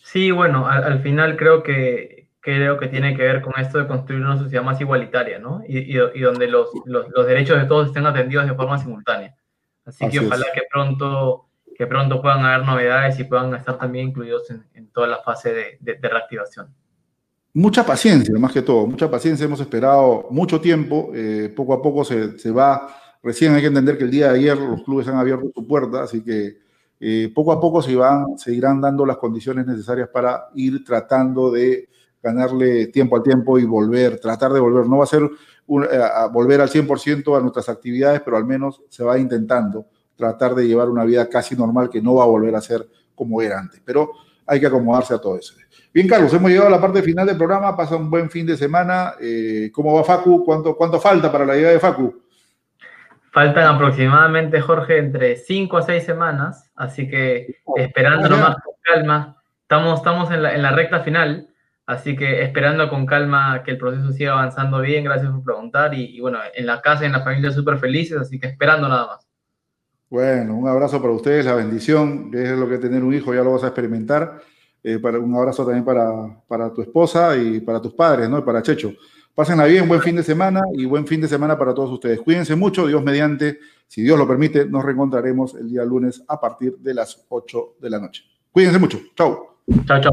Sí, 0.02 0.30
bueno, 0.30 0.66
al, 0.68 1.00
final 1.00 1.36
creo 1.36 1.62
que, 1.62 2.28
creo 2.40 2.78
que 2.78 2.88
tiene 2.88 3.16
que 3.16 3.22
ver 3.22 3.40
con 3.40 3.54
esto 3.58 3.78
de 3.78 3.86
construir 3.86 4.20
una 4.22 4.36
sociedad 4.36 4.62
más 4.62 4.78
igualitaria, 4.80 5.38
¿no? 5.38 5.62
Y, 5.66 5.96
y, 5.96 6.20
donde 6.20 6.48
los, 6.48 6.68
los, 6.84 7.06
los, 7.14 7.26
derechos 7.26 7.58
de 7.58 7.66
todos 7.66 7.86
estén 7.86 8.04
atendidos 8.04 8.46
de 8.46 8.54
forma 8.54 8.78
simultánea. 8.78 9.34
Así, 9.86 10.06
que 10.08 10.20
ojalá 10.20 10.46
que 10.52 10.62
pronto, 10.70 11.48
que 11.74 11.86
pronto 11.86 12.20
puedan 12.20 12.44
haber 12.44 12.66
novedades 12.66 13.18
y 13.18 13.24
puedan 13.24 13.54
estar 13.54 13.78
también 13.78 14.08
incluidos 14.08 14.50
en, 14.50 14.66
en 14.74 14.88
toda 14.88 15.06
la 15.06 15.22
fase 15.22 15.54
de, 15.54 15.78
de, 15.80 15.94
de 15.94 16.08
reactivación. 16.08 16.74
Mucha 17.54 17.84
paciencia, 17.84 18.34
más 18.38 18.52
que 18.52 18.62
todo, 18.62 18.86
mucha 18.86 19.10
paciencia. 19.10 19.44
Hemos 19.44 19.60
esperado 19.60 20.28
mucho 20.30 20.60
tiempo, 20.60 21.10
eh, 21.14 21.52
poco 21.54 21.74
a 21.74 21.82
poco 21.82 22.04
se, 22.04 22.38
se, 22.38 22.50
va. 22.50 22.88
Recién 23.22 23.54
hay 23.54 23.60
que 23.60 23.66
entender 23.66 23.98
que 23.98 24.04
el 24.04 24.10
día 24.10 24.32
de 24.32 24.38
ayer 24.38 24.56
los 24.56 24.82
clubes 24.82 25.06
han 25.08 25.16
abierto 25.16 25.50
su 25.54 25.66
puerta, 25.66 26.02
así 26.02 26.22
que 26.24 26.56
eh, 26.98 27.32
poco 27.34 27.52
a 27.52 27.60
poco 27.60 27.82
se, 27.82 27.94
van, 27.96 28.38
se 28.38 28.54
irán 28.54 28.80
dando 28.80 29.04
las 29.04 29.18
condiciones 29.18 29.66
necesarias 29.66 30.08
para 30.08 30.46
ir 30.54 30.84
tratando 30.84 31.50
de 31.50 31.88
ganarle 32.22 32.86
tiempo 32.86 33.16
al 33.16 33.24
tiempo 33.24 33.58
y 33.58 33.64
volver, 33.64 34.20
tratar 34.20 34.52
de 34.52 34.60
volver. 34.60 34.86
No 34.86 34.98
va 34.98 35.04
a 35.04 35.08
ser 35.08 35.22
eh, 35.22 36.00
a 36.00 36.28
volver 36.28 36.60
al 36.60 36.70
100% 36.70 37.36
a 37.36 37.40
nuestras 37.40 37.68
actividades, 37.68 38.20
pero 38.20 38.36
al 38.36 38.46
menos 38.46 38.82
se 38.88 39.02
va 39.02 39.18
intentando 39.18 39.86
tratar 40.14 40.54
de 40.54 40.66
llevar 40.66 40.88
una 40.88 41.04
vida 41.04 41.28
casi 41.28 41.56
normal 41.56 41.90
que 41.90 42.00
no 42.00 42.14
va 42.14 42.22
a 42.22 42.28
volver 42.28 42.54
a 42.54 42.60
ser 42.60 42.88
como 43.14 43.42
era 43.42 43.58
antes. 43.58 43.82
Pero 43.84 44.12
hay 44.46 44.60
que 44.60 44.66
acomodarse 44.66 45.14
a 45.14 45.18
todo 45.18 45.38
eso. 45.38 45.54
Bien, 45.92 46.08
Carlos, 46.08 46.32
hemos 46.32 46.50
llegado 46.50 46.68
a 46.68 46.70
la 46.72 46.80
parte 46.80 47.02
final 47.02 47.26
del 47.26 47.36
programa. 47.36 47.76
Pasa 47.76 47.96
un 47.96 48.08
buen 48.08 48.30
fin 48.30 48.46
de 48.46 48.56
semana. 48.56 49.14
Eh, 49.20 49.70
¿Cómo 49.72 49.94
va 49.94 50.04
Facu? 50.04 50.42
¿Cuánto, 50.44 50.74
¿Cuánto 50.74 50.98
falta 50.98 51.30
para 51.30 51.44
la 51.44 51.54
llegada 51.54 51.74
de 51.74 51.80
Facu? 51.80 52.22
Faltan 53.30 53.74
aproximadamente, 53.74 54.60
Jorge, 54.60 54.98
entre 54.98 55.36
5 55.36 55.76
a 55.76 55.82
6 55.82 56.04
semanas. 56.04 56.70
Así 56.74 57.08
que 57.08 57.60
esperando 57.76 58.28
nomás 58.28 58.56
con 58.62 58.74
calma. 58.82 59.36
Estamos, 59.62 59.98
estamos 59.98 60.30
en, 60.30 60.42
la, 60.42 60.54
en 60.54 60.62
la 60.62 60.72
recta 60.72 61.00
final. 61.00 61.48
Así 61.84 62.16
que 62.16 62.42
esperando 62.42 62.88
con 62.88 63.04
calma 63.04 63.62
que 63.62 63.72
el 63.72 63.78
proceso 63.78 64.12
siga 64.12 64.32
avanzando 64.32 64.80
bien. 64.80 65.04
Gracias 65.04 65.30
por 65.30 65.44
preguntar. 65.44 65.92
Y, 65.92 66.16
y 66.16 66.20
bueno, 66.20 66.38
en 66.54 66.66
la 66.66 66.80
casa 66.80 67.04
y 67.04 67.06
en 67.06 67.12
la 67.12 67.22
familia 67.22 67.50
súper 67.50 67.78
felices. 67.78 68.18
Así 68.18 68.40
que 68.40 68.46
esperando 68.46 68.88
nada 68.88 69.06
más. 69.08 69.31
Bueno, 70.12 70.56
un 70.56 70.68
abrazo 70.68 71.00
para 71.00 71.14
ustedes, 71.14 71.46
la 71.46 71.54
bendición, 71.54 72.30
que 72.30 72.42
es 72.42 72.50
lo 72.50 72.68
que 72.68 72.76
tener 72.76 73.02
un 73.02 73.14
hijo, 73.14 73.32
ya 73.32 73.42
lo 73.42 73.52
vas 73.52 73.64
a 73.64 73.68
experimentar. 73.68 74.42
Eh, 74.82 74.98
para, 74.98 75.18
un 75.18 75.34
abrazo 75.34 75.64
también 75.64 75.86
para, 75.86 76.38
para, 76.46 76.70
tu 76.70 76.82
esposa 76.82 77.34
y 77.34 77.60
para 77.60 77.80
tus 77.80 77.94
padres, 77.94 78.28
¿no? 78.28 78.38
Y 78.38 78.42
para 78.42 78.60
Checho. 78.60 78.92
Pásenla 79.34 79.64
bien, 79.64 79.88
buen 79.88 80.02
fin 80.02 80.14
de 80.14 80.22
semana 80.22 80.60
y 80.74 80.84
buen 80.84 81.06
fin 81.06 81.22
de 81.22 81.28
semana 81.28 81.56
para 81.56 81.72
todos 81.72 81.90
ustedes. 81.92 82.20
Cuídense 82.20 82.54
mucho, 82.54 82.86
Dios 82.86 83.02
mediante, 83.02 83.58
si 83.86 84.02
Dios 84.02 84.18
lo 84.18 84.28
permite, 84.28 84.66
nos 84.66 84.84
reencontraremos 84.84 85.54
el 85.54 85.70
día 85.70 85.82
lunes 85.82 86.22
a 86.28 86.38
partir 86.38 86.76
de 86.76 86.92
las 86.92 87.24
8 87.30 87.76
de 87.80 87.88
la 87.88 87.98
noche. 87.98 88.24
Cuídense 88.50 88.78
mucho. 88.78 89.00
Chau. 89.16 89.60
Chao, 89.86 89.98
chao. 89.98 90.12